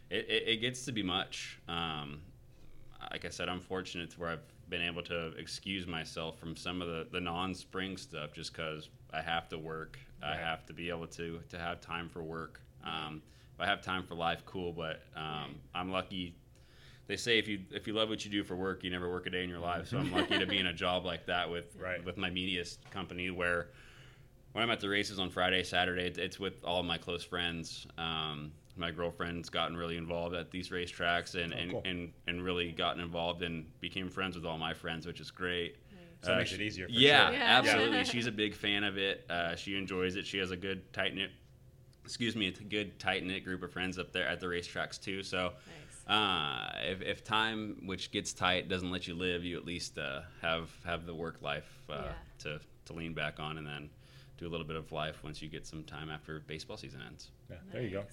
it, 0.09 0.25
it, 0.29 0.43
it, 0.47 0.57
gets 0.57 0.85
to 0.85 0.91
be 0.91 1.03
much. 1.03 1.59
Um, 1.67 2.21
like 3.11 3.25
I 3.25 3.29
said, 3.29 3.49
I'm 3.49 3.59
fortunate 3.59 4.11
to 4.11 4.19
where 4.19 4.29
I've 4.29 4.69
been 4.69 4.81
able 4.81 5.03
to 5.03 5.33
excuse 5.37 5.85
myself 5.85 6.39
from 6.39 6.55
some 6.55 6.81
of 6.81 6.87
the, 6.87 7.07
the 7.11 7.19
non-spring 7.19 7.97
stuff 7.97 8.31
just 8.33 8.53
because 8.53 8.89
I 9.13 9.21
have 9.21 9.49
to 9.49 9.57
work. 9.57 9.99
Right. 10.21 10.33
I 10.33 10.35
have 10.37 10.65
to 10.67 10.73
be 10.73 10.89
able 10.89 11.07
to 11.07 11.39
to 11.49 11.57
have 11.57 11.81
time 11.81 12.07
for 12.09 12.23
work. 12.23 12.61
Um, 12.85 13.21
if 13.53 13.59
I 13.59 13.65
have 13.65 13.81
time 13.81 14.03
for 14.03 14.15
life, 14.15 14.43
cool. 14.45 14.71
But 14.71 15.03
um, 15.15 15.55
I'm 15.75 15.91
lucky. 15.91 16.35
They 17.11 17.17
say 17.17 17.37
if 17.37 17.45
you 17.45 17.59
if 17.71 17.87
you 17.87 17.93
love 17.93 18.07
what 18.07 18.23
you 18.23 18.31
do 18.31 18.41
for 18.41 18.55
work, 18.55 18.85
you 18.85 18.89
never 18.89 19.11
work 19.11 19.27
a 19.27 19.29
day 19.29 19.43
in 19.43 19.49
your 19.49 19.59
life. 19.59 19.89
So 19.89 19.97
I'm 19.97 20.09
lucky 20.13 20.39
to 20.39 20.45
be 20.45 20.59
in 20.59 20.67
a 20.67 20.73
job 20.73 21.03
like 21.03 21.25
that 21.25 21.51
with 21.51 21.75
right. 21.77 22.01
with 22.05 22.15
my 22.15 22.29
media 22.29 22.63
company 22.89 23.29
where 23.29 23.67
when 24.53 24.63
I'm 24.63 24.71
at 24.71 24.79
the 24.79 24.87
races 24.87 25.19
on 25.19 25.29
Friday, 25.29 25.61
Saturday, 25.63 26.03
it's 26.17 26.39
with 26.39 26.63
all 26.63 26.79
of 26.79 26.85
my 26.85 26.97
close 26.97 27.21
friends. 27.21 27.85
Um, 27.97 28.53
my 28.77 28.91
girlfriend's 28.91 29.49
gotten 29.49 29.75
really 29.75 29.97
involved 29.97 30.33
at 30.35 30.51
these 30.51 30.69
racetracks 30.69 31.35
and, 31.35 31.53
Oh, 31.53 31.57
and, 31.57 31.71
cool. 31.71 31.81
and, 31.83 32.13
and 32.27 32.41
really 32.45 32.71
gotten 32.71 33.01
involved 33.01 33.41
and 33.43 33.65
became 33.81 34.09
friends 34.09 34.37
with 34.37 34.45
all 34.45 34.57
my 34.57 34.73
friends, 34.73 35.05
which 35.05 35.19
is 35.19 35.31
great. 35.31 35.75
So 36.21 36.27
that 36.29 36.35
Uh, 36.35 36.37
makes 36.37 36.53
it 36.53 36.61
easier 36.61 36.85
for 36.87 36.93
yeah, 36.93 37.25
sure. 37.27 37.33
Yeah. 37.35 37.43
absolutely. 37.59 38.03
She's 38.05 38.27
a 38.27 38.31
big 38.31 38.55
fan 38.55 38.85
of 38.85 38.97
it. 38.97 39.25
Uh, 39.29 39.57
she 39.57 39.75
enjoys 39.75 40.15
it. 40.15 40.25
She 40.25 40.37
has 40.37 40.51
a 40.51 40.57
good 40.57 40.93
tight 40.93 41.13
knit, 41.13 41.31
excuse 42.05 42.37
me, 42.37 42.47
a 42.47 42.51
good 42.51 42.97
tight 42.99 43.25
knit 43.25 43.43
group 43.43 43.63
of 43.63 43.71
friends 43.73 43.99
up 43.99 44.13
there 44.13 44.25
at 44.27 44.39
the 44.39 44.45
racetracks 44.47 44.97
too. 45.01 45.23
So, 45.23 45.51
Nice. 45.67 45.90
Uh, 46.07 46.69
if, 46.83 47.01
if 47.01 47.23
time, 47.23 47.81
which 47.85 48.11
gets 48.11 48.33
tight, 48.33 48.67
doesn't 48.69 48.91
let 48.91 49.07
you 49.07 49.13
live, 49.15 49.43
you 49.43 49.57
at 49.57 49.65
least 49.65 49.97
uh, 49.97 50.21
have 50.41 50.69
have 50.85 51.05
the 51.05 51.13
work 51.15 51.41
life 51.41 51.69
uh, 51.89 51.93
Yeah. 52.05 52.11
to 52.39 52.59
to 52.85 52.93
lean 52.93 53.13
back 53.13 53.39
on, 53.39 53.57
and 53.57 53.65
then 53.67 53.89
do 54.37 54.47
a 54.47 54.49
little 54.49 54.65
bit 54.65 54.75
of 54.75 54.91
life 54.91 55.23
once 55.23 55.41
you 55.41 55.47
get 55.49 55.65
some 55.67 55.83
time 55.83 56.09
after 56.09 56.39
baseball 56.47 56.77
season 56.77 57.01
ends. 57.07 57.29
Yeah, 57.49 57.57
there 57.71 57.81
you 57.83 57.91
go. 57.91 58.03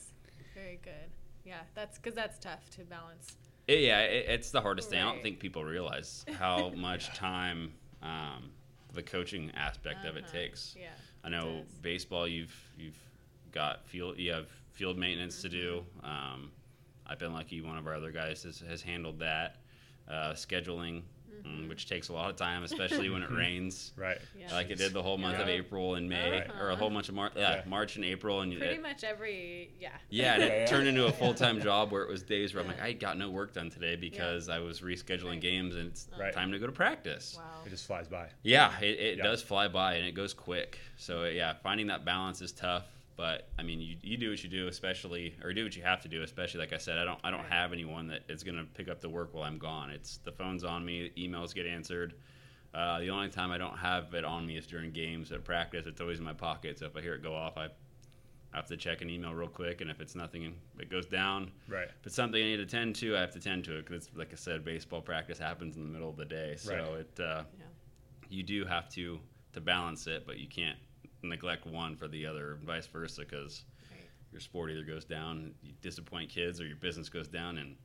Very 0.54 0.78
good. 0.82 1.10
Yeah, 1.44 1.60
that's 1.74 1.96
because 1.98 2.14
that's 2.14 2.38
tough 2.38 2.68
to 2.76 2.84
balance. 2.84 3.36
It- 3.66 3.80
yeah, 3.80 4.00
it, 4.00 4.26
it's 4.28 4.50
the 4.50 4.60
hardest 4.60 4.90
thing. 4.90 5.00
I 5.00 5.04
don't 5.10 5.22
think 5.22 5.38
people 5.40 5.64
realize 5.64 6.24
how 6.38 6.70
much 6.70 7.08
time 7.14 7.72
um, 8.02 8.50
the 8.92 9.02
coaching 9.02 9.50
aspect 9.54 10.04
of 10.04 10.16
it 10.16 10.24
Uh-huh. 10.24 10.32
takes. 10.32 10.74
Yeah. 10.78 10.88
I 11.24 11.28
know 11.30 11.62
baseball. 11.82 12.28
You've 12.28 12.54
you've 12.78 12.96
got 13.52 13.86
field. 13.86 14.18
You 14.18 14.32
have 14.32 14.48
field 14.72 14.98
maintenance 14.98 15.40
to 15.42 15.48
do. 15.48 15.84
Um, 16.04 16.50
I've 17.08 17.18
been 17.18 17.32
lucky. 17.32 17.60
One 17.60 17.78
of 17.78 17.86
our 17.86 17.94
other 17.94 18.10
guys 18.12 18.42
has, 18.44 18.60
has 18.68 18.82
handled 18.82 19.18
that. 19.20 19.56
Uh, 20.08 20.32
scheduling, 20.32 21.02
Mm-hmm. 21.46 21.66
mm, 21.66 21.68
which 21.68 21.88
takes 21.88 22.08
a 22.08 22.12
lot 22.12 22.30
of 22.30 22.34
time, 22.36 22.64
especially 22.64 23.10
when 23.10 23.22
it 23.22 23.30
rains. 23.44 23.92
Right. 23.96 24.18
Yeah. 24.36 24.52
Like 24.52 24.70
it 24.70 24.78
did 24.78 24.92
the 24.92 25.02
whole 25.02 25.18
month 25.18 25.38
of 25.38 25.46
April 25.48 25.94
and 25.94 26.08
May, 26.08 26.30
Right. 26.40 26.50
or 26.60 26.70
a 26.70 26.76
whole 26.76 26.90
bunch 26.90 27.08
of 27.10 27.14
March. 27.14 27.34
Yeah, 27.36 27.56
Yeah. 27.56 27.62
March 27.66 27.94
and 27.94 28.04
April, 28.04 28.40
and 28.40 28.56
Pretty 28.58 28.74
it, 28.74 28.82
much 28.82 29.04
every 29.04 29.70
yeah. 29.78 29.90
yeah, 30.10 30.34
and 30.34 30.42
it 30.42 30.46
Yeah, 30.48 30.58
yeah. 30.60 30.66
turned 30.66 30.88
into 30.88 31.06
a 31.06 31.12
full 31.20 31.34
time 31.34 31.60
job 31.60 31.92
where 31.92 32.02
it 32.02 32.08
was 32.08 32.24
days 32.24 32.54
where 32.54 32.62
I'm 32.64 32.68
like, 32.68 32.80
I 32.80 32.92
got 32.92 33.18
no 33.18 33.30
work 33.30 33.52
done 33.54 33.70
today 33.70 33.94
because 33.94 34.48
I 34.48 34.58
was 34.58 34.80
rescheduling 34.80 35.26
Right. 35.32 35.40
games 35.40 35.76
and 35.76 35.86
it's 35.88 36.08
Right. 36.18 36.32
time 36.32 36.50
to 36.50 36.58
go 36.58 36.66
to 36.66 36.72
practice. 36.72 37.34
Wow. 37.38 37.44
It 37.66 37.68
just 37.70 37.86
flies 37.86 38.08
by. 38.08 38.26
Yeah, 38.42 38.76
it, 38.80 38.98
it 38.98 39.18
Yeah. 39.18 39.24
does 39.24 39.40
fly 39.40 39.68
by 39.68 39.94
and 39.94 40.06
it 40.08 40.12
goes 40.16 40.34
quick. 40.34 40.80
So 40.96 41.24
yeah, 41.26 41.52
finding 41.62 41.86
that 41.86 42.04
balance 42.04 42.40
is 42.42 42.50
tough. 42.50 42.86
But 43.18 43.48
I 43.58 43.64
mean, 43.64 43.80
you, 43.80 43.96
you 44.00 44.16
do 44.16 44.30
what 44.30 44.44
you 44.44 44.48
do, 44.48 44.68
especially, 44.68 45.34
or 45.42 45.52
do 45.52 45.64
what 45.64 45.74
you 45.74 45.82
have 45.82 46.00
to 46.02 46.08
do, 46.08 46.22
especially. 46.22 46.60
Like 46.60 46.72
I 46.72 46.78
said, 46.78 46.98
I 46.98 47.04
don't 47.04 47.18
I 47.24 47.32
don't 47.32 47.44
have 47.46 47.72
anyone 47.72 48.06
that 48.06 48.22
is 48.28 48.44
going 48.44 48.56
to 48.56 48.62
pick 48.64 48.88
up 48.88 49.00
the 49.00 49.08
work 49.08 49.34
while 49.34 49.42
I'm 49.42 49.58
gone. 49.58 49.90
It's 49.90 50.18
the 50.18 50.30
phone's 50.30 50.62
on 50.62 50.84
me, 50.84 51.10
emails 51.18 51.52
get 51.52 51.66
answered. 51.66 52.14
Uh, 52.72 53.00
the 53.00 53.10
only 53.10 53.28
time 53.28 53.50
I 53.50 53.58
don't 53.58 53.76
have 53.76 54.14
it 54.14 54.24
on 54.24 54.46
me 54.46 54.56
is 54.56 54.68
during 54.68 54.92
games 54.92 55.32
at 55.32 55.42
practice. 55.42 55.86
It's 55.86 56.00
always 56.00 56.20
in 56.20 56.24
my 56.24 56.32
pocket. 56.32 56.78
So 56.78 56.86
if 56.86 56.96
I 56.96 57.00
hear 57.00 57.14
it 57.14 57.22
go 57.24 57.34
off, 57.34 57.58
I 57.58 57.68
have 58.54 58.66
to 58.66 58.76
check 58.76 59.02
an 59.02 59.10
email 59.10 59.34
real 59.34 59.48
quick. 59.48 59.80
And 59.80 59.90
if 59.90 60.00
it's 60.00 60.14
nothing, 60.14 60.54
it 60.78 60.88
goes 60.88 61.06
down. 61.06 61.50
Right. 61.66 61.88
If 61.88 62.06
it's 62.06 62.14
something 62.14 62.40
I 62.40 62.46
need 62.46 62.58
to 62.58 62.66
tend 62.66 62.94
to, 62.96 63.16
I 63.16 63.20
have 63.20 63.32
to 63.32 63.40
tend 63.40 63.64
to 63.64 63.78
it 63.78 63.86
because, 63.86 64.08
like 64.14 64.32
I 64.32 64.36
said, 64.36 64.64
baseball 64.64 65.00
practice 65.00 65.38
happens 65.38 65.76
in 65.76 65.82
the 65.82 65.88
middle 65.88 66.08
of 66.10 66.16
the 66.16 66.24
day. 66.24 66.54
So 66.56 66.72
Right. 66.72 67.00
it 67.00 67.20
uh, 67.20 67.42
Yeah. 67.58 67.64
you 68.28 68.44
do 68.44 68.64
have 68.64 68.88
to 68.90 69.18
to 69.54 69.60
balance 69.60 70.06
it, 70.06 70.24
but 70.24 70.38
you 70.38 70.46
can't 70.46 70.78
neglect 71.22 71.66
one 71.66 71.96
for 71.96 72.08
the 72.08 72.26
other, 72.26 72.52
and 72.54 72.62
vice 72.64 72.86
versa, 72.86 73.22
because 73.22 73.64
Right. 73.90 74.00
your 74.32 74.40
sport 74.40 74.70
either 74.70 74.84
goes 74.84 75.04
down, 75.04 75.54
you 75.62 75.72
disappoint 75.82 76.30
kids, 76.30 76.60
or 76.60 76.66
your 76.66 76.76
business 76.76 77.08
goes 77.08 77.28
down, 77.28 77.58
and 77.58 77.76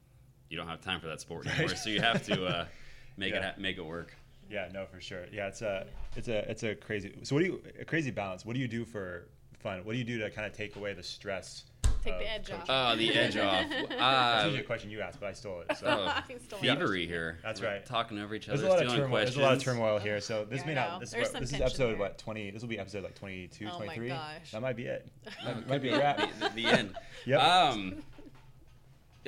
you 0.49 0.57
don't 0.57 0.67
have 0.67 0.81
time 0.81 0.99
for 0.99 1.07
that 1.07 1.21
sport 1.21 1.45
Right. 1.45 1.57
anymore. 1.59 1.75
so 1.75 1.89
you 1.89 2.01
have 2.01 2.23
to 2.27 2.45
uh, 2.45 2.65
make 3.17 3.31
Yeah. 3.33 3.39
it 3.39 3.43
ha- 3.43 3.53
make 3.61 3.77
it 3.77 3.85
work. 3.85 4.15
Yeah, 4.49 4.69
no, 4.73 4.85
for 4.85 4.99
sure. 4.99 5.25
Yeah, 5.31 5.47
it's 5.47 5.61
a 5.61 5.87
it's 6.15 6.27
a 6.27 6.49
it's 6.49 6.63
a 6.63 6.75
crazy. 6.75 7.15
So 7.23 7.35
what 7.35 7.39
do 7.39 7.45
you 7.45 7.63
a 7.79 7.85
crazy 7.85 8.11
balance? 8.11 8.45
What 8.45 8.53
do 8.53 8.59
you 8.59 8.67
do 8.67 8.85
for 8.85 9.27
fun? 9.59 9.83
What 9.85 9.93
do 9.93 9.97
you 9.97 10.03
do 10.03 10.19
to 10.19 10.29
kind 10.29 10.45
of 10.45 10.53
take 10.55 10.75
away 10.75 10.93
the 10.93 11.01
stress? 11.03 11.63
Take 12.03 12.19
the 12.19 12.31
edge 12.31 12.49
coaching? 12.49 12.61
off. 12.69 12.93
Oh, 12.93 12.95
the 12.97 13.13
edge 13.13 13.37
off. 13.37 13.65
That's 13.69 13.91
Uh, 14.01 14.41
usually 14.45 14.61
a 14.63 14.65
question 14.65 14.89
you 14.91 15.01
asked, 15.01 15.19
but 15.19 15.29
I 15.29 15.33
stole 15.33 15.61
it. 15.67 15.77
So. 15.77 15.87
oh, 15.87 16.07
I 16.07 16.23
stole 16.27 16.59
it. 16.59 16.61
thievery 16.61 17.07
here. 17.07 17.37
That's 17.43 17.61
We're 17.61 17.67
right. 17.67 17.85
Talking 17.85 18.19
over 18.19 18.35
each 18.35 18.49
other, 18.49 18.57
There's 18.57 18.67
a 18.67 18.71
lot 18.71 18.83
of 18.83 18.89
stealing 18.89 18.97
turmoil. 19.05 19.09
questions. 19.11 19.35
There's 19.35 19.45
a 19.45 19.47
lot 19.49 19.57
of 19.57 19.63
turmoil 19.63 19.99
here. 19.99 20.19
So 20.21 20.45
this 20.45 20.61
Yeah, 20.61 20.65
may 20.67 20.73
not. 20.75 20.93
know. 20.93 20.99
This, 20.99 21.13
is 21.13 21.31
what, 21.31 21.39
this 21.41 21.53
is 21.53 21.61
episode 21.61 21.87
here. 21.89 21.97
what 21.97 22.17
20. 22.17 22.51
This 22.51 22.61
will 22.61 22.69
be 22.69 22.79
episode 22.79 23.03
like 23.03 23.15
22, 23.15 23.65
Oh 23.71 23.79
my 23.79 23.85
23. 23.85 24.07
gosh. 24.09 24.51
That 24.51 24.61
might 24.61 24.75
be 24.75 24.83
it. 24.85 25.07
Might, 25.45 25.67
might 25.69 25.81
be 25.81 25.89
a 25.89 25.97
wrap. 25.97 26.17
the, 26.39 26.49
the 26.49 26.65
end. 26.67 26.95
Yep. 27.25 27.41
Um, 27.41 28.03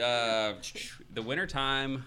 uh, 0.02 0.54
the 1.14 1.22
winter 1.22 1.48
time, 1.48 2.06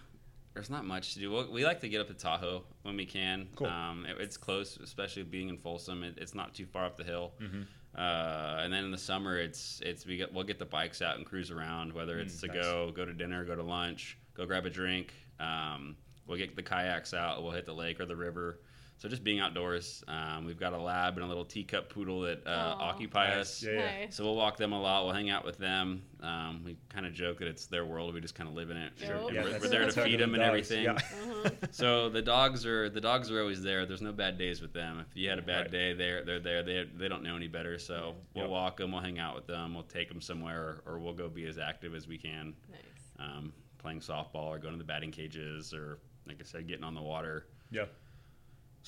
there's 0.55 0.71
not 0.71 0.85
much 0.85 1.15
to 1.15 1.21
do. 1.21 1.31
We- 1.33 1.45
We 1.61 1.65
like 1.65 1.81
to 1.81 1.89
get 1.89 2.01
up 2.01 2.09
to 2.09 2.15
Tahoe 2.15 2.65
when 2.83 2.97
we 2.97 3.07
can. 3.07 3.49
Cool. 3.57 3.69
Um, 3.69 4.05
it- 4.07 4.21
it's 4.21 4.37
close, 4.37 4.77
especially 4.77 5.23
being 5.23 5.49
in 5.49 5.57
Folsom. 5.57 6.03
It, 6.05 6.19
it's 6.19 6.35
not 6.35 6.55
too 6.55 6.67
far 6.67 6.85
up 6.85 6.97
the 6.97 7.05
hill. 7.05 7.33
Mm-hmm. 7.41 7.63
Uh, 7.99 8.61
and 8.63 8.73
then 8.73 8.85
in 8.85 8.91
the 8.93 8.99
summer, 8.99 9.39
it's 9.39 9.83
it's 9.85 10.07
we 10.07 10.17
get 10.17 10.33
we'll 10.33 10.45
get 10.45 10.59
the 10.61 10.65
bikes 10.65 11.03
out 11.03 11.17
and 11.17 11.27
cruise 11.27 11.51
around. 11.51 11.93
Whether 11.93 12.21
it's 12.21 12.37
Mm, 12.37 12.41
to 12.43 12.47
nice. 12.47 12.57
go 12.57 12.93
go 12.95 13.05
to 13.05 13.13
dinner, 13.13 13.45
go 13.45 13.57
to 13.57 13.63
lunch, 13.63 14.17
go 14.35 14.47
grab 14.47 14.67
a 14.67 14.71
drink. 14.71 15.13
Um, 15.41 15.97
we'll 16.27 16.39
get 16.39 16.55
the 16.55 16.63
kayaks 16.63 17.13
out. 17.13 17.43
We'll 17.43 17.53
hit 17.53 17.67
the 17.67 17.75
lake 17.75 17.99
or 18.01 18.07
the 18.07 18.15
river. 18.17 18.61
So 19.01 19.09
just 19.09 19.23
being 19.23 19.39
outdoors. 19.39 20.03
Um, 20.09 20.45
we've 20.45 20.59
got 20.59 20.73
a 20.73 20.77
lab 20.77 21.15
and 21.15 21.25
a 21.25 21.27
little 21.29 21.45
teacup 21.45 21.89
poodle 21.89 22.23
that 22.23 22.45
uh, 22.45 22.75
occupy 22.81 23.29
Nice. 23.29 23.37
us. 23.39 23.63
Yeah, 23.63 23.71
yeah. 23.73 24.01
Nice. 24.01 24.17
So 24.17 24.25
we'll 24.25 24.35
walk 24.35 24.57
them 24.57 24.73
a 24.73 24.81
lot. 24.81 25.05
We'll 25.05 25.15
hang 25.15 25.31
out 25.31 25.45
with 25.45 25.57
them. 25.57 26.03
Um, 26.21 26.63
we 26.65 26.77
kind 26.89 27.07
of 27.07 27.13
joke 27.15 27.39
that 27.39 27.47
it's 27.47 27.67
their 27.67 27.85
world. 27.85 28.13
We 28.13 28.21
just 28.21 28.35
kind 28.35 28.49
of 28.49 28.57
live 28.57 28.71
in 28.71 28.77
it. 28.77 28.93
Sure. 28.97 29.33
Yeah, 29.33 29.45
we're, 29.45 29.53
we're 29.61 29.69
there 29.69 29.79
to 29.81 29.85
that's 29.85 29.95
how 29.95 30.03
it 30.03 30.07
feed 30.07 30.19
them 30.19 30.33
with 30.33 30.41
and 30.41 30.49
everything. 30.49 30.83
Yeah. 30.83 30.93
Uh-huh. 30.95 31.51
So 31.71 32.09
the 32.09 32.21
dogs 32.23 32.67
are 32.67 32.91
the 32.91 33.01
dogs 33.01 33.31
are 33.31 33.41
always 33.41 33.63
there. 33.63 33.87
There's 33.87 34.03
no 34.03 34.11
bad 34.13 34.37
days 34.37 34.61
with 34.61 34.73
them. 34.73 34.99
If 35.09 35.17
you 35.17 35.29
had 35.29 35.39
a 35.39 35.43
bad 35.43 35.61
Right. 35.67 35.71
day, 35.71 35.93
they're 35.93 36.25
they're 36.25 36.41
there. 36.41 36.65
They 36.65 36.85
they 36.97 37.07
don't 37.09 37.23
know 37.23 37.37
any 37.37 37.47
better. 37.47 37.79
So 37.79 38.17
we'll 38.35 38.45
Yep. 38.47 38.51
walk 38.51 38.77
them. 38.79 38.91
We'll 38.91 39.01
hang 39.01 39.21
out 39.21 39.37
with 39.37 39.47
them. 39.47 39.75
We'll 39.75 39.85
take 39.85 40.09
them 40.09 40.21
somewhere, 40.21 40.61
or, 40.85 40.95
or 40.95 40.99
we'll 40.99 41.13
go 41.15 41.29
be 41.29 41.47
as 41.47 41.57
active 41.59 41.95
as 41.95 42.09
we 42.09 42.19
can, 42.19 42.53
Nice. 42.69 42.81
um, 43.21 43.53
playing 43.79 44.01
softball 44.01 44.47
or 44.49 44.59
going 44.59 44.75
to 44.75 44.79
the 44.79 44.83
batting 44.85 45.13
cages, 45.13 45.73
or 45.73 46.01
like 46.27 46.39
I 46.41 46.45
said, 46.45 46.67
getting 46.67 46.83
on 46.85 46.95
the 46.97 47.03
water 47.03 47.47
Yeah. 47.71 47.85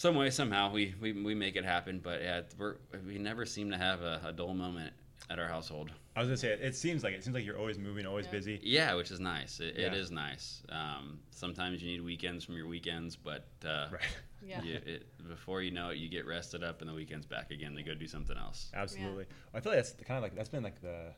Some 0.01 0.14
way 0.14 0.30
somehow 0.30 0.72
we, 0.72 0.94
we, 0.98 1.12
we 1.12 1.34
make 1.34 1.57
it 1.57 1.64
happen 1.64 2.01
but 2.03 2.22
yeah 2.22 2.40
we're, 2.59 2.76
we 3.07 3.18
never 3.18 3.44
seem 3.44 3.70
to 3.70 3.76
have 3.76 4.01
a, 4.01 4.18
a 4.24 4.32
dull 4.32 4.55
moment 4.55 4.92
at 5.28 5.38
our 5.38 5.46
household 5.46 5.90
I 6.16 6.20
was 6.20 6.28
gonna 6.28 6.36
say 6.38 6.48
it, 6.53 6.61
it 6.62 6.74
seems 6.74 7.05
like 7.05 7.12
it 7.12 7.22
seems 7.22 7.34
like 7.34 7.44
you're 7.44 7.59
always 7.59 7.78
moving, 7.78 8.07
always 8.07 8.24
Yeah. 8.26 8.30
busy. 8.32 8.61
yeah 8.62 8.94
which 8.94 9.11
is 9.11 9.20
nice 9.20 9.61
it, 9.61 9.76
it 9.76 9.92
Yeah. 9.92 9.98
is 9.98 10.11
nice 10.11 10.62
um, 10.70 11.18
sometimes 11.30 11.82
you 11.82 11.90
need 11.92 12.03
weekends 12.03 12.44
from 12.46 12.57
your 12.57 12.66
weekends 12.66 13.14
but 13.14 13.46
uh, 13.64 13.88
Right. 13.92 14.01
Yeah. 14.42 14.62
you, 14.62 14.74
it, 14.86 15.28
before 15.28 15.61
you 15.61 15.70
know 15.70 15.90
it 15.90 15.98
you 15.98 16.09
get 16.09 16.24
rested 16.26 16.64
up 16.64 16.80
and 16.80 16.88
the 16.88 16.94
weekend's 16.94 17.26
back 17.26 17.51
again 17.51 17.74
to 17.74 17.82
go 17.82 17.92
do 17.94 18.07
something 18.07 18.38
else 18.38 18.70
Absolutely. 18.72 19.26
I 19.53 19.61
feel 19.61 19.72
like 19.72 19.82
that's 19.82 19.92
kind 20.09 20.16
of 20.16 20.22
like 20.22 20.34
that's 20.34 20.48
been 20.48 20.62
like 20.62 20.80
the 20.80 21.12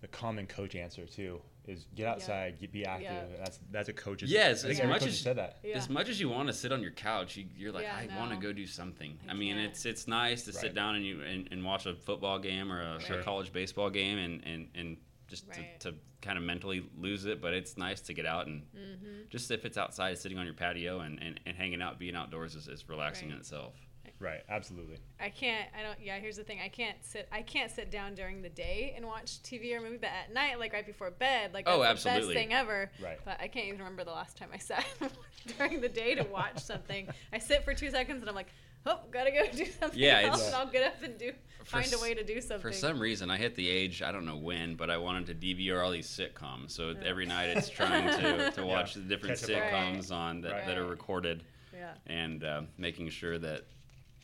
the 0.00 0.08
common 0.08 0.46
coach 0.46 0.74
answer 0.76 1.04
too 1.06 1.40
is 1.66 1.86
get 1.94 2.06
outside, 2.06 2.58
get, 2.58 2.72
be 2.72 2.84
active. 2.86 3.10
Yeah. 3.12 3.36
That's 3.38 3.58
that's 3.70 3.88
a 3.88 3.92
coach's. 3.92 4.30
Yes, 4.30 4.64
I 4.64 4.68
as 4.70 4.82
much 4.84 5.04
as- 5.06 5.20
said 5.20 5.36
that. 5.36 5.58
Yeah. 5.62 5.76
As 5.76 5.90
much 5.90 6.08
as 6.08 6.18
you 6.20 6.28
want 6.28 6.48
to 6.48 6.54
sit 6.54 6.72
on 6.72 6.80
your 6.82 6.92
couch, 6.92 7.36
you, 7.36 7.44
you're 7.56 7.72
like, 7.72 7.84
Yeah, 7.84 7.96
I 7.96 8.06
no. 8.06 8.16
want 8.18 8.30
to 8.30 8.36
go 8.38 8.52
do 8.52 8.66
something. 8.66 9.18
I, 9.28 9.32
I 9.32 9.34
mean, 9.34 9.56
can't. 9.56 9.70
it's 9.70 9.84
it's 9.84 10.08
nice 10.08 10.44
to 10.44 10.52
sit 10.52 10.74
down 10.74 10.94
and 10.94 11.04
you 11.04 11.20
and, 11.22 11.48
and 11.50 11.64
watch 11.64 11.84
a 11.86 11.94
football 11.94 12.38
game 12.38 12.72
or 12.72 12.80
a, 12.96 13.00
Sure. 13.00 13.20
a 13.20 13.22
college 13.22 13.52
baseball 13.52 13.90
game 13.90 14.18
and, 14.18 14.42
and, 14.46 14.68
and 14.74 14.96
just 15.26 15.46
Right. 15.48 15.78
to, 15.80 15.90
to 15.90 15.96
kind 16.22 16.38
of 16.38 16.44
mentally 16.44 16.88
lose 16.96 17.26
it. 17.26 17.42
But 17.42 17.52
it's 17.52 17.76
nice 17.76 18.00
to 18.02 18.14
get 18.14 18.24
out 18.24 18.46
and 18.46 18.62
Mm-hmm. 18.74 19.06
just 19.28 19.50
if 19.50 19.64
it's 19.66 19.76
outside, 19.76 20.16
sitting 20.16 20.38
on 20.38 20.46
your 20.46 20.54
patio 20.54 21.00
and, 21.00 21.20
and, 21.22 21.38
and 21.44 21.54
hanging 21.56 21.82
out, 21.82 21.98
being 21.98 22.14
outdoors 22.16 22.54
is, 22.54 22.66
is 22.68 22.88
relaxing 22.88 23.30
in 23.30 23.36
itself. 23.36 23.74
Right. 24.20 24.40
Absolutely. 24.48 24.98
I 25.20 25.28
can't. 25.28 25.68
I 25.78 25.82
don't. 25.82 25.98
Yeah. 26.02 26.18
Here's 26.18 26.36
the 26.36 26.42
thing. 26.44 26.58
I 26.64 26.68
can't 26.68 26.96
sit. 27.04 27.28
I 27.30 27.42
can't 27.42 27.70
sit 27.70 27.90
down 27.90 28.14
during 28.14 28.42
the 28.42 28.48
day 28.48 28.92
and 28.96 29.06
watch 29.06 29.42
TV 29.42 29.72
or 29.76 29.80
movie, 29.80 29.98
but 29.98 30.10
at 30.10 30.34
night, 30.34 30.58
like 30.58 30.72
right 30.72 30.86
before 30.86 31.10
bed, 31.10 31.52
like 31.54 31.66
that's 31.66 31.76
Oh, 31.76 31.80
the 31.82 31.88
absolutely. 31.88 32.34
best 32.34 32.44
thing 32.46 32.52
ever. 32.52 32.90
Right. 33.02 33.18
But 33.24 33.38
I 33.40 33.46
can't 33.48 33.66
even 33.66 33.78
remember 33.78 34.04
the 34.04 34.10
last 34.10 34.36
time 34.36 34.48
I 34.52 34.58
sat 34.58 34.84
during 35.58 35.80
the 35.80 35.88
day 35.88 36.14
to 36.16 36.24
watch 36.24 36.58
something. 36.60 37.08
I 37.32 37.38
sit 37.38 37.64
for 37.64 37.74
two 37.74 37.90
seconds 37.90 38.20
and 38.20 38.28
I'm 38.28 38.34
like, 38.34 38.48
oh, 38.86 39.00
gotta 39.12 39.30
go 39.30 39.46
do 39.56 39.66
something 39.66 39.98
Yeah, 39.98 40.20
else. 40.22 40.46
and 40.46 40.54
I'll 40.56 40.66
get 40.66 40.84
up 40.84 41.02
and 41.02 41.16
do 41.16 41.32
For 41.60 41.64
find 41.66 41.92
a 41.92 41.98
way 41.98 42.14
to 42.14 42.24
do 42.24 42.40
something. 42.40 42.60
For 42.60 42.72
some 42.72 42.98
reason, 42.98 43.30
I 43.30 43.36
hit 43.36 43.54
the 43.54 43.68
age 43.68 44.02
I 44.02 44.10
don't 44.10 44.26
know 44.26 44.36
when, 44.36 44.74
but 44.74 44.90
I 44.90 44.96
wanted 44.96 45.26
to 45.26 45.34
DVR 45.34 45.84
all 45.84 45.90
these 45.92 46.08
sitcoms. 46.08 46.72
So 46.72 46.94
every 47.04 47.26
night 47.26 47.50
it's 47.56 47.68
trying 47.80 48.06
to, 48.20 48.50
to 48.50 48.64
watch 48.66 48.94
the 48.94 49.00
different 49.00 49.38
Catch 49.38 49.50
up 49.50 49.72
on- 49.72 49.94
sitcoms 49.96 50.12
on 50.12 50.40
that, 50.40 50.52
Right. 50.52 50.66
that 50.66 50.76
are 50.76 50.86
recorded 50.86 51.44
yeah. 51.72 51.92
and 52.06 52.42
uh, 52.42 52.62
making 52.78 53.10
sure 53.10 53.38
that 53.38 53.64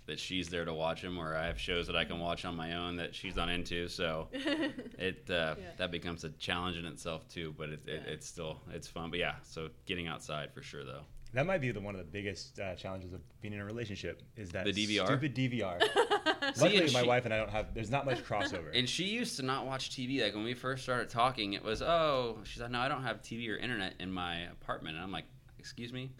that 0.06 0.18
she's 0.18 0.48
there 0.48 0.64
to 0.64 0.74
watch 0.74 1.00
them, 1.02 1.18
or 1.18 1.34
I 1.34 1.46
have 1.46 1.58
shows 1.58 1.86
that 1.86 1.96
I 1.96 2.04
can 2.04 2.18
watch 2.20 2.44
on 2.44 2.54
my 2.56 2.74
own 2.74 2.96
that 2.96 3.14
she's 3.14 3.34
not 3.36 3.48
into. 3.48 3.88
So 3.88 4.28
it 4.32 5.24
uh, 5.30 5.54
Yeah. 5.58 5.64
that 5.78 5.90
becomes 5.90 6.24
a 6.24 6.30
challenge 6.30 6.76
in 6.76 6.84
itself 6.84 7.28
too. 7.28 7.54
But 7.56 7.70
it, 7.70 7.80
it, 7.86 8.02
Yeah. 8.06 8.12
it's 8.12 8.26
still 8.26 8.60
it's 8.72 8.88
fun. 8.88 9.10
But 9.10 9.18
yeah, 9.20 9.36
so 9.42 9.68
getting 9.86 10.06
outside 10.06 10.52
for 10.52 10.62
sure 10.62 10.84
though. 10.84 11.02
That 11.32 11.46
might 11.46 11.60
be 11.60 11.72
the 11.72 11.80
one 11.80 11.96
of 11.96 11.98
the 11.98 12.04
biggest 12.04 12.60
uh, 12.60 12.76
challenges 12.76 13.12
of 13.12 13.20
being 13.40 13.54
in 13.54 13.60
a 13.60 13.64
relationship 13.64 14.22
is 14.36 14.50
that 14.50 14.66
The 14.66 14.72
DVR? 14.72 15.04
stupid 15.06 15.34
DVR. 15.34 15.80
See, 16.54 16.62
Luckily, 16.62 16.84
and 16.84 16.92
my 16.92 17.02
wife 17.02 17.24
and 17.24 17.34
I 17.34 17.38
don't 17.38 17.50
have. 17.50 17.74
There's 17.74 17.90
not 17.90 18.04
much 18.06 18.22
crossover. 18.24 18.70
And 18.72 18.88
she 18.88 19.04
used 19.06 19.36
to 19.38 19.42
not 19.42 19.66
watch 19.66 19.90
TV. 19.90 20.22
Like 20.22 20.34
when 20.36 20.44
we 20.44 20.54
first 20.54 20.84
started 20.84 21.08
talking, 21.08 21.54
it 21.54 21.64
was, 21.64 21.82
oh, 21.82 22.38
she's 22.44 22.62
like, 22.62 22.70
no, 22.70 22.78
I 22.78 22.86
don't 22.86 23.02
have 23.02 23.20
TV 23.22 23.48
or 23.50 23.56
internet 23.56 23.94
in 23.98 24.12
my 24.12 24.42
apartment. 24.42 24.94
And 24.94 25.02
I'm 25.04 25.10
like, 25.10 25.24
excuse 25.58 25.92
me? 25.92 26.12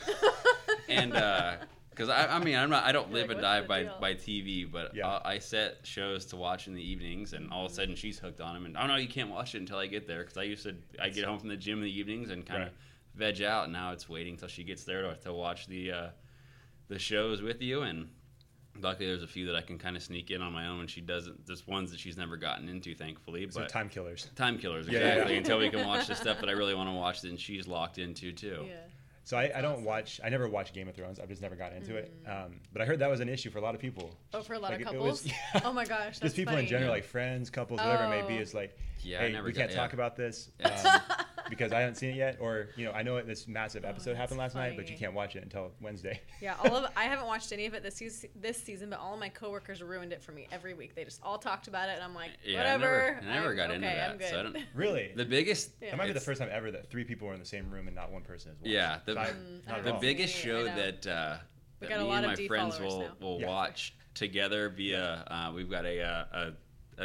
and 0.89 1.15
because 1.95 2.09
I, 2.09 2.27
I 2.27 2.39
mean, 2.39 2.57
I'm 2.57 2.71
not, 2.71 2.85
I 2.85 2.93
don't 2.93 3.09
You're 3.11 3.19
live 3.21 3.29
like, 3.29 3.37
and 3.37 3.43
die 3.43 3.61
by, 3.63 3.83
deal?" 3.85 3.97
by 4.01 4.15
TV, 4.15 4.71
but 4.71 4.95
Yeah. 4.95 5.09
I, 5.25 5.35
I 5.35 5.39
set 5.39 5.79
shows 5.85 6.25
to 6.27 6.37
watch 6.37 6.67
in 6.67 6.75
the 6.75 6.83
evenings, 6.83 7.33
and 7.33 7.51
all 7.53 7.65
of 7.67 7.73
a 7.73 7.75
sudden 7.75 7.95
she's 7.95 8.19
hooked 8.19 8.41
on 8.41 8.55
them. 8.55 8.67
And 8.67 8.77
oh 8.77 8.87
no, 8.87 8.97
you 8.97 9.09
can't 9.09 9.31
watch 9.31 9.55
it 9.55 9.59
until 9.59 9.79
I 9.79 9.87
get 9.87 10.07
there 10.07 10.23
because 10.23 10.37
I 10.37 10.43
used 10.43 10.65
to, 10.65 10.75
I 11.01 11.09
get 11.09 11.25
home 11.25 11.39
from 11.39 11.49
the 11.49 11.57
gym 11.57 11.79
in 11.79 11.85
the 11.85 11.99
evenings 11.99 12.31
and 12.31 12.45
kind 12.45 12.63
of 12.65 12.69
Right. 12.69 13.35
veg 13.35 13.43
out. 13.43 13.65
And 13.65 13.73
now 13.73 13.93
it's 13.93 14.09
waiting 14.09 14.33
until 14.35 14.49
she 14.49 14.65
gets 14.65 14.85
there 14.85 15.03
to, 15.03 15.15
to 15.23 15.33
watch 15.33 15.67
the 15.67 15.93
uh, 15.93 16.07
the 16.89 16.99
shows 16.99 17.43
with 17.43 17.63
you 17.63 17.83
and. 17.83 18.09
Luckily, 18.83 19.07
there's 19.07 19.23
a 19.23 19.29
few 19.29 19.47
that 19.47 19.55
I 19.55 19.61
can 19.61 19.79
kind 19.79 19.95
of 19.97 20.03
sneak 20.03 20.33
in 20.33 20.43
on 20.43 20.53
my 20.53 20.67
own, 20.67 20.81
and 20.81 20.91
she 20.91 21.01
doesn't. 21.01 21.47
There's 21.47 21.65
ones 21.65 21.93
that 21.93 22.01
she's 22.01 22.17
never 22.17 22.37
gotten 22.37 22.69
into, 22.69 22.93
thankfully. 22.93 23.47
so 23.49 23.61
But 23.61 23.69
time 23.69 23.89
killers. 23.89 24.29
time 24.35 24.59
killers, 24.59 24.89
Yeah, 24.89 24.99
exactly. 24.99 25.33
yeah. 25.35 25.39
Until 25.39 25.59
we 25.61 25.71
can 25.71 25.87
watch 25.87 26.09
the 26.09 26.17
stuff 26.17 26.41
that 26.41 26.49
I 26.49 26.53
really 26.55 26.75
want 26.75 26.89
to 26.89 26.93
watch, 26.93 27.23
then 27.23 27.37
she's 27.37 27.69
locked 27.69 27.99
into 27.99 28.33
too. 28.33 28.65
Yeah. 28.67 28.75
So 29.27 29.37
I, 29.39 29.51
I 29.57 29.61
don't 29.63 29.83
watch. 29.85 30.21
I 30.23 30.29
never 30.29 30.49
watched 30.49 30.75
Game 30.75 30.87
of 30.87 30.95
Thrones. 30.95 31.19
I've 31.19 31.29
just 31.31 31.41
never 31.41 31.57
got 31.57 31.73
into 31.73 31.97
it. 31.97 32.13
Um, 32.27 32.61
but 32.73 32.83
I 32.83 32.85
heard 32.85 32.99
that 32.99 33.09
was 33.11 33.21
an 33.21 33.29
issue 33.29 33.51
for 33.51 33.59
a 33.59 33.63
lot 33.63 33.75
of 33.75 33.81
people. 33.81 34.15
Oh, 34.35 34.43
for 34.43 34.53
a 34.55 34.59
lot 34.59 34.73
Like, 34.73 34.83
of 34.87 34.95
it 34.95 35.01
was- 35.01 35.23
couples. 35.23 35.27
yeah. 35.55 35.61
Oh 35.65 35.73
my 35.73 35.85
gosh. 35.85 35.99
That's 36.07 36.21
Just 36.21 36.37
people 36.37 36.53
funny. 36.53 36.65
in 36.65 36.69
general, 36.71 36.91
like 36.91 37.05
friends, 37.05 37.49
couples, 37.51 37.81
whatever 37.81 38.05
it 38.05 38.11
may 38.23 38.29
be. 38.29 38.37
Oh. 38.39 38.43
It's 38.43 38.53
like, 38.55 38.77
Yeah, 39.03 39.21
hey, 39.21 39.33
never 39.33 39.47
we 39.47 39.53
got- 39.53 39.61
can't 39.61 39.73
talk 39.73 39.93
about 39.95 40.17
this 40.17 40.51
Yes. 40.61 40.85
um, 40.87 41.01
because 41.51 41.73
I 41.73 41.81
haven't 41.81 41.97
seen 41.97 42.11
it 42.11 42.17
yet, 42.17 42.39
or 42.41 42.69
you 42.77 42.85
know, 42.85 42.93
I 42.93 43.03
know 43.03 43.21
this 43.23 43.47
massive 43.49 43.85
episode 43.85 44.11
that's 44.11 44.19
happened 44.19 44.39
last 44.39 44.55
night, 44.55 44.75
but 44.77 44.89
you 44.91 44.97
can't 44.97 45.13
watch 45.15 45.37
it 45.37 45.43
until 45.43 45.73
Wednesday. 45.81 46.21
Yeah, 46.41 46.55
all 46.65 46.77
of 46.77 46.91
I 46.97 47.05
haven't 47.05 47.27
watched 47.27 47.53
any 47.53 47.67
of 47.67 47.75
it 47.75 47.83
this 47.83 47.97
season, 47.97 48.31
this 48.37 48.63
season, 48.63 48.91
but 48.91 48.99
all 49.01 49.15
of 49.15 49.21
my 49.21 49.29
coworkers 49.29 49.83
ruined 49.83 50.13
it 50.13 50.23
for 50.23 50.33
me 50.33 50.47
every 50.53 50.75
week. 50.75 50.95
They 50.95 51.05
just 51.05 51.21
all 51.23 51.39
talked 51.39 51.69
about 51.69 51.89
it, 51.89 51.93
and 51.97 52.03
I'm 52.03 52.15
like, 52.15 52.31
Yeah, 52.45 52.59
whatever. 52.59 53.19
I 53.23 53.25
never 53.25 53.49
I'm- 53.49 53.57
got 53.57 53.71
into 53.71 53.87
that, 53.87 54.11
I'm 54.11 54.17
good. 54.19 54.29
so 54.31 54.41
I 54.41 54.43
don't- 54.43 54.57
Really? 54.75 55.13
The 55.15 55.25
biggest, 55.25 55.71
Yeah. 55.81 55.91
That 55.91 55.97
might 55.99 56.07
be 56.07 56.13
the 56.13 56.21
first 56.21 56.41
time 56.41 56.49
ever 56.53 56.71
that 56.71 56.91
three 56.91 57.05
people 57.05 57.29
were 57.29 57.35
in 57.35 57.41
the 57.41 57.47
same 57.47 57.71
room 57.71 57.87
and 57.87 57.95
not 57.97 58.11
one 58.11 58.23
person 58.23 58.53
is. 58.63 58.71
Yeah, 58.71 58.99
the- 59.05 59.15
so 59.15 59.21
I- 59.21 59.27
Mm, 59.27 59.67
not 59.69 59.79
at 59.81 59.87
I 59.87 59.93
the 59.93 59.99
biggest 59.99 60.35
show 60.35 60.65
that 60.65 61.07
uh, 61.07 61.37
that 61.81 61.89
got 61.89 62.01
a 62.01 62.03
me 62.05 62.09
lot 62.09 62.25
and 62.25 62.39
my 62.39 62.47
friends 62.47 62.79
will 62.81 63.01
now. 63.01 63.13
will 63.21 63.41
Yeah. 63.41 63.49
watch 63.49 63.95
together 64.15 64.69
via. 64.71 65.25
Uh, 65.27 65.53
we've 65.55 65.71
got 65.71 65.85
a, 65.85 66.01
uh, 66.01 66.25
a 66.33 66.53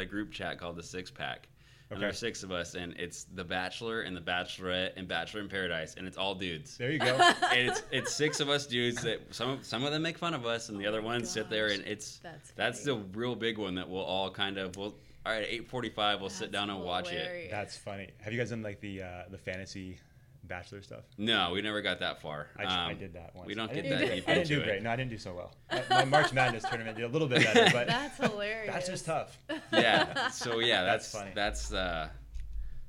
a 0.00 0.04
group 0.04 0.30
chat 0.30 0.56
called 0.58 0.76
the 0.76 0.82
Six 0.84 1.10
Pack. 1.10 1.48
And 1.90 1.96
Okay. 1.98 2.06
there's 2.06 2.18
six 2.20 2.44
of 2.44 2.52
us, 2.52 2.76
and 2.76 2.94
it's 2.98 3.24
The 3.34 3.42
Bachelor 3.42 4.02
and 4.02 4.16
The 4.16 4.20
Bachelorette 4.20 4.92
and 4.96 5.08
Bachelor 5.08 5.40
in 5.40 5.48
Paradise, 5.48 5.96
and 5.98 6.06
it's 6.06 6.16
all 6.16 6.36
dudes. 6.36 6.76
There 6.78 6.92
you 6.92 7.00
go. 7.00 7.16
and 7.52 7.68
it's 7.68 7.82
it's 7.90 8.14
six 8.14 8.38
of 8.38 8.48
us 8.48 8.66
dudes 8.66 9.02
that 9.02 9.34
some 9.34 9.58
some 9.62 9.84
of 9.84 9.90
them 9.90 10.02
make 10.02 10.16
fun 10.16 10.32
of 10.32 10.46
us, 10.46 10.68
and 10.68 10.78
the 10.80 10.86
other 10.86 11.02
ones 11.02 11.28
sit 11.28 11.50
there, 11.50 11.66
and 11.68 11.84
it's 11.84 12.18
That's 12.18 12.50
that's 12.52 12.84
the 12.84 12.94
real 13.14 13.34
big 13.34 13.58
one 13.58 13.74
that 13.74 13.88
we'll 13.88 14.04
all 14.04 14.30
kind 14.30 14.56
of 14.56 14.76
we'll. 14.76 14.94
All 15.26 15.32
right, 15.32 15.44
eight 15.46 15.68
forty-five, 15.68 16.20
we'll 16.20 16.30
sit 16.30 16.50
down 16.50 16.70
and 16.70 16.80
watch 16.80 17.12
it. 17.12 17.50
That's 17.50 17.76
funny. 17.76 18.08
Have 18.22 18.32
you 18.32 18.38
guys 18.38 18.50
done 18.50 18.62
like 18.62 18.80
the 18.80 19.02
uh, 19.02 19.22
the 19.30 19.36
fantasy 19.36 19.98
bachelor 20.44 20.82
stuff? 20.82 21.04
No, 21.18 21.50
we 21.52 21.62
never 21.62 21.80
got 21.82 22.00
that 22.00 22.20
far. 22.20 22.48
I, 22.56 22.62
tr- 22.64 22.68
I 22.70 22.92
Um, 22.92 22.98
did 22.98 23.12
that 23.14 23.34
once. 23.34 23.46
We 23.46 23.54
don't 23.54 23.72
get 23.72 23.88
that 23.88 23.98
do- 24.00 24.14
deep 24.14 24.24
I 24.28 24.34
didn't 24.34 24.48
do 24.48 24.54
into 24.54 24.66
great. 24.66 24.76
it. 24.78 24.82
No, 24.82 24.90
I 24.90 24.96
didn't 24.96 25.10
do 25.10 25.18
so 25.18 25.34
well. 25.34 25.54
My, 25.70 25.82
my 25.90 26.04
March 26.04 26.32
Madness 26.32 26.64
tournament 26.64 26.96
did 26.96 27.04
a 27.04 27.08
little 27.08 27.28
bit 27.28 27.42
better, 27.44 27.68
but 27.72 27.86
That's 27.86 28.16
hilarious. 28.30 28.72
that's 28.72 28.88
just 28.88 29.04
tough. 29.06 29.38
yeah. 29.72 30.28
So 30.30 30.58
yeah, 30.60 30.82
That's 30.84 31.10
that's 31.12 31.18
funny. 31.22 31.30
that's 31.34 31.72
uh, 31.72 32.08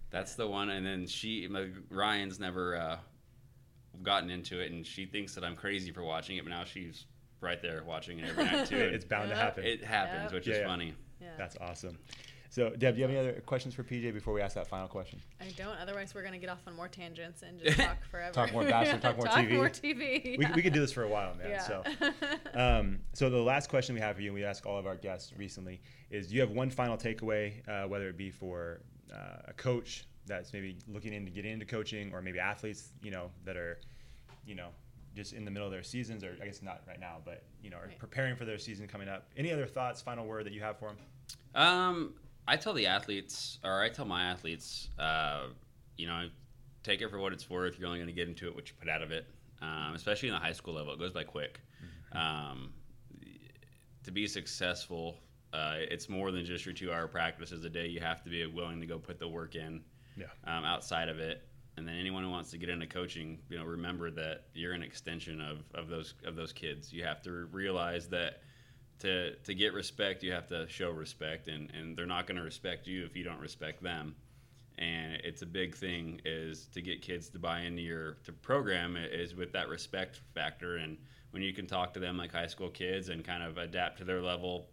that's 0.09 0.35
the 0.35 0.47
one. 0.47 0.69
And 0.69 0.85
then 0.85 1.07
she, 1.07 1.47
Ryan's 1.89 2.39
never 2.39 2.75
uh, 2.77 2.97
gotten 4.03 4.29
into 4.29 4.59
it, 4.59 4.71
and 4.71 4.85
she 4.85 5.05
thinks 5.05 5.35
that 5.35 5.43
I'm 5.43 5.55
crazy 5.55 5.91
for 5.91 6.03
watching 6.03 6.37
it, 6.37 6.43
but 6.43 6.49
now 6.49 6.63
she's 6.63 7.05
right 7.39 7.61
there 7.61 7.83
watching 7.83 8.19
it 8.19 8.29
every 8.29 8.43
night 8.45 8.67
too. 8.67 8.75
it's 8.77 9.05
bound 9.05 9.29
to 9.29 9.35
happen. 9.35 9.63
it 9.63 9.83
happens, 9.83 10.23
Yep. 10.25 10.33
which 10.33 10.47
Yeah, 10.47 10.53
is 10.55 10.59
yeah. 10.61 10.67
funny. 10.67 10.93
Yeah. 11.21 11.27
That's 11.37 11.55
awesome. 11.61 11.97
So, 12.51 12.69
Deb, 12.71 12.95
do 12.95 12.99
you 13.01 13.07
have 13.07 13.09
any 13.15 13.17
other 13.17 13.39
questions 13.45 13.73
for 13.73 13.81
PJ 13.81 14.13
before 14.13 14.33
we 14.33 14.41
ask 14.41 14.55
that 14.55 14.67
final 14.67 14.89
question? 14.89 15.21
I 15.39 15.45
don't. 15.55 15.77
Otherwise, 15.81 16.13
we're 16.13 16.21
gonna 16.21 16.37
get 16.37 16.49
off 16.49 16.59
on 16.67 16.75
more 16.75 16.89
tangents 16.89 17.43
and 17.43 17.57
just 17.63 17.77
talk 17.79 18.03
forever. 18.11 18.33
Talk 18.33 18.51
more 18.51 18.65
Bachelor, 18.65 18.99
talk 18.99 19.15
more 19.15 19.25
talk 19.27 19.37
TV. 19.37 19.55
more 19.55 19.69
TV. 19.69 20.37
We, 20.37 20.45
we 20.53 20.61
could 20.61 20.73
do 20.73 20.81
this 20.81 20.91
for 20.91 21.03
a 21.03 21.07
while, 21.07 21.33
man. 21.35 21.49
Yeah. 21.49 21.61
So, 21.61 21.83
um, 22.53 22.99
so 23.13 23.29
the 23.29 23.37
last 23.41 23.69
question 23.69 23.95
we 23.95 24.01
have 24.01 24.17
for 24.17 24.21
you, 24.21 24.27
and 24.31 24.35
we 24.35 24.43
ask 24.43 24.65
all 24.65 24.77
of 24.77 24.85
our 24.85 24.97
guests 24.97 25.31
recently, 25.37 25.79
is: 26.09 26.27
Do 26.27 26.35
you 26.35 26.41
have 26.41 26.51
one 26.51 26.69
final 26.69 26.97
takeaway, 26.97 27.65
uh, 27.69 27.87
whether 27.87 28.09
it 28.09 28.17
be 28.17 28.29
for 28.31 28.81
uh, 29.13 29.43
a 29.47 29.53
coach 29.53 30.03
that's 30.25 30.51
maybe 30.51 30.77
looking 30.89 31.13
into 31.13 31.31
getting 31.31 31.53
into 31.53 31.65
coaching, 31.65 32.11
or 32.13 32.21
maybe 32.21 32.39
athletes, 32.39 32.89
you 33.01 33.11
know, 33.11 33.31
that 33.45 33.55
are, 33.55 33.79
you 34.45 34.55
know, 34.55 34.71
just 35.15 35.31
in 35.31 35.45
the 35.45 35.51
middle 35.51 35.67
of 35.67 35.71
their 35.71 35.83
seasons, 35.83 36.21
or 36.21 36.35
I 36.41 36.47
guess 36.47 36.61
not 36.61 36.81
right 36.85 36.99
now, 36.99 37.19
but 37.23 37.43
you 37.63 37.69
know, 37.69 37.77
are 37.77 37.87
Right. 37.87 37.97
preparing 37.97 38.35
for 38.35 38.43
their 38.43 38.57
season 38.57 38.89
coming 38.89 39.07
up. 39.07 39.29
Any 39.37 39.53
other 39.53 39.67
thoughts, 39.67 40.01
final 40.01 40.25
word 40.25 40.45
that 40.47 40.51
you 40.51 40.59
have 40.59 40.77
for 40.77 40.89
them? 40.89 40.97
Um, 41.55 42.13
I 42.51 42.57
tell 42.57 42.73
the 42.73 42.85
athletes, 42.87 43.59
or 43.63 43.81
I 43.81 43.87
tell 43.87 44.03
my 44.03 44.23
athletes, 44.25 44.89
uh, 44.99 45.43
you 45.95 46.05
know, 46.05 46.27
take 46.83 47.01
it 47.01 47.09
for 47.09 47.17
what 47.17 47.31
it's 47.31 47.49
worth. 47.49 47.79
You're 47.79 47.87
only 47.87 47.99
going 47.99 48.09
to 48.09 48.13
get 48.13 48.27
into 48.27 48.45
it 48.47 48.53
what 48.53 48.67
you 48.67 48.73
put 48.77 48.89
out 48.89 49.01
of 49.01 49.11
it, 49.11 49.25
um, 49.61 49.93
especially 49.95 50.27
in 50.27 50.33
the 50.35 50.39
high 50.41 50.51
school 50.51 50.73
level. 50.73 50.91
It 50.93 50.99
goes 50.99 51.13
by 51.13 51.23
quick. 51.23 51.61
Um, 52.11 52.73
to 54.03 54.11
be 54.11 54.27
successful, 54.27 55.17
uh, 55.53 55.75
it's 55.77 56.09
more 56.09 56.31
than 56.31 56.43
just 56.43 56.65
your 56.65 56.73
two-hour 56.73 57.07
practices 57.07 57.63
a 57.63 57.69
day. 57.69 57.87
You 57.87 58.01
have 58.01 58.21
to 58.23 58.29
be 58.29 58.45
willing 58.47 58.81
to 58.81 58.85
go 58.85 58.97
put 58.99 59.17
the 59.17 59.29
work 59.29 59.55
in 59.55 59.81
Yeah. 60.17 60.25
um, 60.43 60.65
outside 60.65 61.07
of 61.07 61.19
it. 61.19 61.47
And 61.77 61.87
then 61.87 61.95
anyone 61.95 62.21
who 62.21 62.29
wants 62.29 62.51
to 62.51 62.57
get 62.57 62.67
into 62.67 62.85
coaching, 62.85 63.39
you 63.49 63.57
know, 63.57 63.63
remember 63.63 64.11
that 64.11 64.47
you're 64.53 64.73
an 64.73 64.83
extension 64.83 65.39
of, 65.39 65.59
of 65.73 65.87
those 65.87 66.15
of 66.25 66.35
those 66.35 66.51
kids. 66.51 66.91
You 66.91 67.05
have 67.05 67.21
to 67.21 67.31
realize 67.53 68.09
that 68.09 68.41
to 69.01 69.35
to 69.35 69.53
get 69.53 69.73
respect, 69.73 70.23
you 70.23 70.31
have 70.31 70.47
to 70.47 70.67
show 70.67 70.91
respect, 70.91 71.47
and, 71.47 71.71
and 71.71 71.97
they're 71.97 72.05
not 72.05 72.27
going 72.27 72.37
to 72.37 72.43
respect 72.43 72.87
you 72.87 73.05
if 73.05 73.15
you 73.15 73.23
don't 73.23 73.39
respect 73.39 73.83
them. 73.83 74.15
And 74.77 75.15
it's 75.23 75.41
a 75.41 75.45
big 75.45 75.75
thing 75.75 76.21
is 76.25 76.67
to 76.73 76.81
get 76.81 77.01
kids 77.01 77.29
to 77.29 77.39
buy 77.39 77.61
into 77.61 77.81
your 77.81 78.13
to 78.25 78.31
program 78.31 78.95
is 78.97 79.35
with 79.35 79.51
that 79.53 79.69
respect 79.69 80.21
factor. 80.33 80.77
And 80.77 80.97
when 81.31 81.43
you 81.43 81.53
can 81.53 81.67
talk 81.67 81.93
to 81.93 81.99
them 81.99 82.17
like 82.17 82.31
high 82.31 82.47
school 82.47 82.69
kids 82.69 83.09
and 83.09 83.23
kind 83.23 83.43
of 83.43 83.57
adapt 83.57 83.99
to 83.99 84.03
their 84.05 84.21
level 84.21 84.69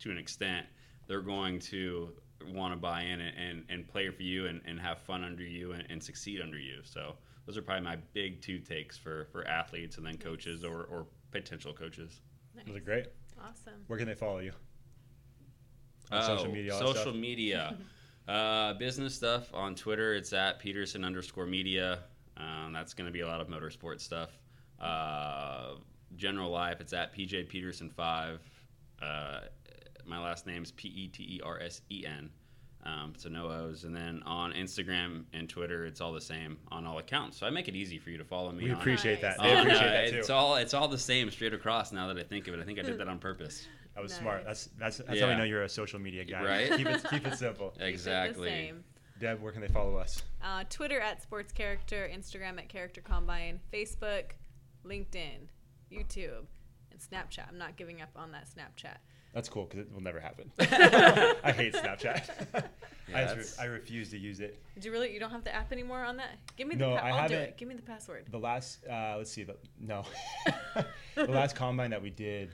to 0.00 0.10
an 0.10 0.18
extent, 0.18 0.66
they're 1.06 1.20
going 1.20 1.58
to 1.58 2.12
want 2.46 2.72
to 2.72 2.78
buy 2.78 3.02
in 3.02 3.20
and, 3.20 3.36
and, 3.36 3.64
and 3.68 3.88
play 3.88 4.08
for 4.10 4.22
you 4.22 4.46
and, 4.46 4.60
and 4.64 4.80
have 4.80 4.98
fun 5.00 5.22
under 5.22 5.44
you 5.44 5.72
and, 5.72 5.84
and 5.90 6.02
succeed 6.02 6.40
under 6.40 6.58
you. 6.58 6.80
So 6.84 7.14
those 7.46 7.56
are 7.56 7.62
probably 7.62 7.84
my 7.84 7.96
big 8.14 8.40
two 8.40 8.58
takes 8.58 8.96
for, 8.96 9.28
for 9.32 9.46
athletes 9.46 9.96
and 9.96 10.06
then 10.06 10.16
coaches 10.16 10.64
or, 10.64 10.84
or 10.84 11.06
potential 11.30 11.72
coaches. 11.72 12.20
Was 12.66 12.76
it 12.76 12.84
great? 12.84 13.06
Awesome. 13.42 13.84
Where 13.86 13.98
can 13.98 14.06
they 14.08 14.14
follow 14.14 14.38
you? 14.38 14.52
On 16.10 16.22
social 16.22 16.46
Oh, 16.46 16.52
media, 16.52 16.72
all 16.74 16.78
Social 16.80 16.94
stuff? 17.02 17.14
media. 17.14 17.76
uh, 18.28 18.74
business 18.74 19.14
stuff 19.14 19.52
on 19.54 19.74
Twitter. 19.74 20.14
It's 20.14 20.32
at 20.32 20.58
Petersen 20.58 21.04
underscore 21.04 21.46
media. 21.46 22.00
Um, 22.36 22.72
that's 22.72 22.94
going 22.94 23.06
to 23.06 23.12
be 23.12 23.20
a 23.20 23.26
lot 23.26 23.40
of 23.40 23.48
motorsport 23.48 24.00
stuff. 24.00 24.30
Uh, 24.80 25.74
general 26.16 26.50
life. 26.50 26.80
It's 26.80 26.92
at 26.92 27.14
PJ 27.14 27.48
Petersen 27.48 27.88
five. 27.90 28.40
Uh, 29.00 29.40
my 30.04 30.18
last 30.22 30.46
name 30.46 30.62
is 30.62 30.72
P 30.72 30.88
E 30.88 31.08
T 31.08 31.22
E 31.22 31.40
R 31.44 31.60
S 31.60 31.80
E 31.90 32.04
N. 32.06 32.30
Um, 32.84 33.12
so 33.16 33.28
no 33.28 33.48
O's. 33.48 33.84
And 33.84 33.94
then 33.94 34.22
on 34.26 34.52
Instagram 34.52 35.24
and 35.32 35.48
Twitter, 35.48 35.86
it's 35.86 36.00
all 36.00 36.12
the 36.12 36.20
same 36.20 36.58
on 36.72 36.84
all 36.84 36.98
accounts. 36.98 37.38
So 37.38 37.46
I 37.46 37.50
make 37.50 37.68
it 37.68 37.76
easy 37.76 37.98
for 37.98 38.10
you 38.10 38.18
to 38.18 38.24
follow 38.24 38.50
me. 38.50 38.64
We 38.64 38.70
on, 38.72 38.80
appreciate 38.80 39.22
Nice. 39.22 39.36
that. 39.36 39.42
They 39.42 39.54
on, 39.54 39.66
appreciate 39.66 39.88
uh, 39.88 39.92
that 39.92 40.10
too. 40.10 40.18
It's 40.18 40.30
all 40.30 40.56
it's 40.56 40.74
all 40.74 40.88
the 40.88 40.98
same 40.98 41.30
straight 41.30 41.54
across. 41.54 41.92
Now 41.92 42.08
that 42.08 42.18
I 42.18 42.24
think 42.24 42.48
of 42.48 42.54
it, 42.54 42.60
I 42.60 42.64
think 42.64 42.78
I 42.78 42.82
did 42.82 42.98
that 42.98 43.08
on 43.08 43.18
purpose. 43.18 43.66
That 43.94 44.02
was 44.02 44.12
smart. 44.12 44.44
Nice. 44.44 44.68
That's 44.78 44.96
that's 44.98 45.08
that's 45.08 45.20
how 45.20 45.28
we 45.28 45.36
know 45.36 45.44
you're 45.44 45.62
a 45.62 45.68
social 45.68 46.00
media 46.00 46.24
guy. 46.24 46.42
Right? 46.42 46.76
keep 46.76 46.88
it 46.88 47.04
keep 47.08 47.26
it 47.26 47.36
simple. 47.38 47.70
Keep 47.70 47.76
it 47.76 47.84
the 47.84 47.88
Exactly. 47.88 48.48
same. 48.48 48.84
Deb, 49.20 49.40
where 49.40 49.52
can 49.52 49.60
they 49.60 49.68
follow 49.68 49.96
us? 49.96 50.22
Uh, 50.42 50.64
Twitter 50.68 50.98
at 50.98 51.22
Sports 51.22 51.52
Character, 51.52 52.10
Instagram 52.12 52.58
at 52.58 52.68
Character 52.68 53.00
Combine, 53.00 53.60
Facebook, 53.72 54.32
LinkedIn, 54.84 55.46
YouTube, 55.92 56.46
and 56.90 56.98
Snapchat. 56.98 57.48
I'm 57.48 57.58
not 57.58 57.76
giving 57.76 58.02
up 58.02 58.08
on 58.16 58.32
that 58.32 58.48
Snapchat. 58.48 58.96
That's 59.32 59.48
cool 59.48 59.64
because 59.64 59.80
it 59.86 59.92
will 59.92 60.02
never 60.02 60.20
happen. 60.20 60.52
I 60.60 61.52
hate 61.52 61.74
Snapchat. 61.74 62.64
Yeah, 63.08 63.30
I, 63.30 63.34
re- 63.34 63.44
I 63.60 63.64
refuse 63.64 64.10
to 64.10 64.16
use 64.18 64.38
it. 64.40 64.62
Did 64.74 64.84
you 64.86 64.92
really? 64.92 65.12
You 65.12 65.18
don't 65.20 65.32
have 65.32 65.42
the 65.44 65.54
app 65.54 65.72
anymore 65.72 66.02
on 66.04 66.16
that? 66.18 66.38
Give 66.56 66.66
me 66.68 66.76
the. 66.76 66.86
No, 66.86 66.96
pa- 66.96 67.02
I 67.04 67.10
I'll 67.10 67.28
do 67.28 67.34
haven't- 67.34 67.48
it. 67.50 67.58
Give 67.58 67.68
me 67.68 67.74
the 67.74 67.82
password. 67.82 68.26
The 68.30 68.38
last, 68.38 68.78
uh, 68.88 69.16
let's 69.18 69.30
see, 69.30 69.42
the, 69.42 69.56
no, 69.78 70.04
the 71.16 71.26
last 71.26 71.54
combine 71.56 71.90
that 71.90 72.00
we 72.00 72.08
did 72.10 72.50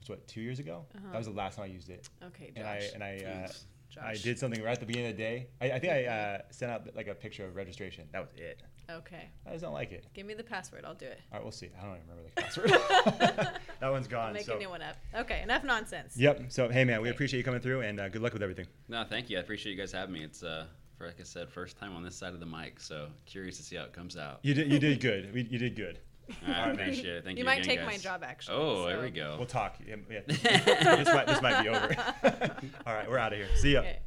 was 0.00 0.08
what 0.10 0.26
two 0.26 0.40
years 0.42 0.58
ago. 0.58 0.84
That 1.12 1.16
was 1.16 1.28
the 1.28 1.32
last 1.32 1.56
time 1.56 1.64
I 1.64 1.68
used 1.68 1.88
it, 1.88 2.08
Okay, 2.26 2.52
Josh. 2.54 2.90
and 2.94 3.02
I 3.02 3.12
and 3.16 3.24
I 3.24 3.26
uh, 3.44 3.48
Jeez. 3.48 4.02
I 4.02 4.14
did 4.16 4.38
something 4.38 4.60
right 4.62 4.72
at 4.72 4.80
the 4.80 4.86
beginning 4.86 5.12
of 5.12 5.16
the 5.16 5.22
day. 5.22 5.46
I, 5.60 5.70
I 5.70 5.78
think 5.78 5.92
I 5.92 6.04
uh, 6.06 6.38
sent 6.50 6.72
out 6.72 6.94
like 6.96 7.06
a 7.06 7.14
picture 7.14 7.46
of 7.46 7.54
registration. 7.56 8.06
That 8.12 8.20
was 8.20 8.32
it. 8.36 8.60
Okay, 8.88 9.28
I 9.46 9.50
just 9.50 9.62
don't 9.62 9.72
like 9.72 9.90
it. 9.92 10.04
give 10.14 10.26
me 10.26 10.34
the 10.34 10.44
password. 10.44 10.84
I'll 10.84 10.94
do 10.94 11.06
it. 11.06 11.20
All 11.32 11.38
right, 11.38 11.42
we'll 11.42 11.50
see. 11.52 11.70
I 11.78 11.84
don't 11.84 11.96
even 11.96 12.08
remember 12.08 12.30
the 12.34 12.42
password. 12.42 12.70
that 13.80 13.90
one's 13.90 14.06
I'll 14.06 14.10
gone. 14.12 14.32
make 14.32 14.44
so. 14.46 14.54
a 14.54 14.58
new 14.58 14.68
one 14.70 14.82
up. 14.82 14.96
Okay, 15.14 15.42
enough 15.42 15.64
nonsense. 15.64 16.16
Yep. 16.16 16.44
So 16.48 16.68
hey, 16.68 16.84
man, 16.84 17.00
we 17.02 17.08
appreciate 17.10 17.38
you 17.38 17.44
coming 17.44 17.60
through, 17.60 17.80
and 17.82 17.98
uh, 18.00 18.08
good 18.08 18.22
luck 18.22 18.32
with 18.32 18.42
everything. 18.42 18.66
No, 18.88 19.04
thank 19.08 19.28
you. 19.28 19.38
I 19.38 19.40
appreciate 19.40 19.72
you 19.72 19.78
guys 19.78 19.90
having 19.92 20.14
me. 20.14 20.22
It's 20.22 20.42
uh, 20.44 20.66
for 20.96 21.06
like 21.06 21.20
I 21.20 21.24
said, 21.24 21.48
first 21.50 21.78
time 21.78 21.94
on 21.96 22.02
this 22.04 22.14
side 22.14 22.32
of 22.32 22.40
the 22.40 22.46
mic, 22.46 22.78
so 22.80 23.08
curious 23.26 23.56
to 23.56 23.62
see 23.64 23.76
how 23.76 23.84
it 23.84 23.92
comes 23.92 24.16
out. 24.16 24.38
You 24.42 24.54
did. 24.54 24.70
You 24.70 24.78
did 24.78 25.00
good. 25.00 25.34
We, 25.34 25.42
you 25.42 25.58
did 25.58 25.74
good. 25.74 25.98
All 26.28 26.48
right, 26.48 26.58
I 26.58 26.66
man. 26.66 26.80
appreciate 26.80 27.06
it. 27.18 27.24
Thank 27.24 27.38
You 27.38 27.42
you. 27.42 27.46
might 27.46 27.64
again, 27.64 27.76
take 27.76 27.86
my 27.86 27.96
job, 27.98 28.24
actually, 28.24 28.56
Oh, 28.56 28.86
there 28.86 29.00
we 29.00 29.10
go. 29.10 29.36
We'll 29.38 29.46
talk. 29.46 29.76
Yeah, 29.86 29.94
yeah. 30.10 30.20
this 30.26 31.06
might 31.06 31.26
this 31.28 31.40
might 31.42 31.62
be 31.62 31.68
over. 31.68 31.96
All 32.84 32.94
right, 32.94 33.08
we're 33.08 33.18
out 33.18 33.32
of 33.32 33.38
here. 33.38 33.48
See 33.56 33.74
ya. 33.74 33.80
Okay. 33.80 33.98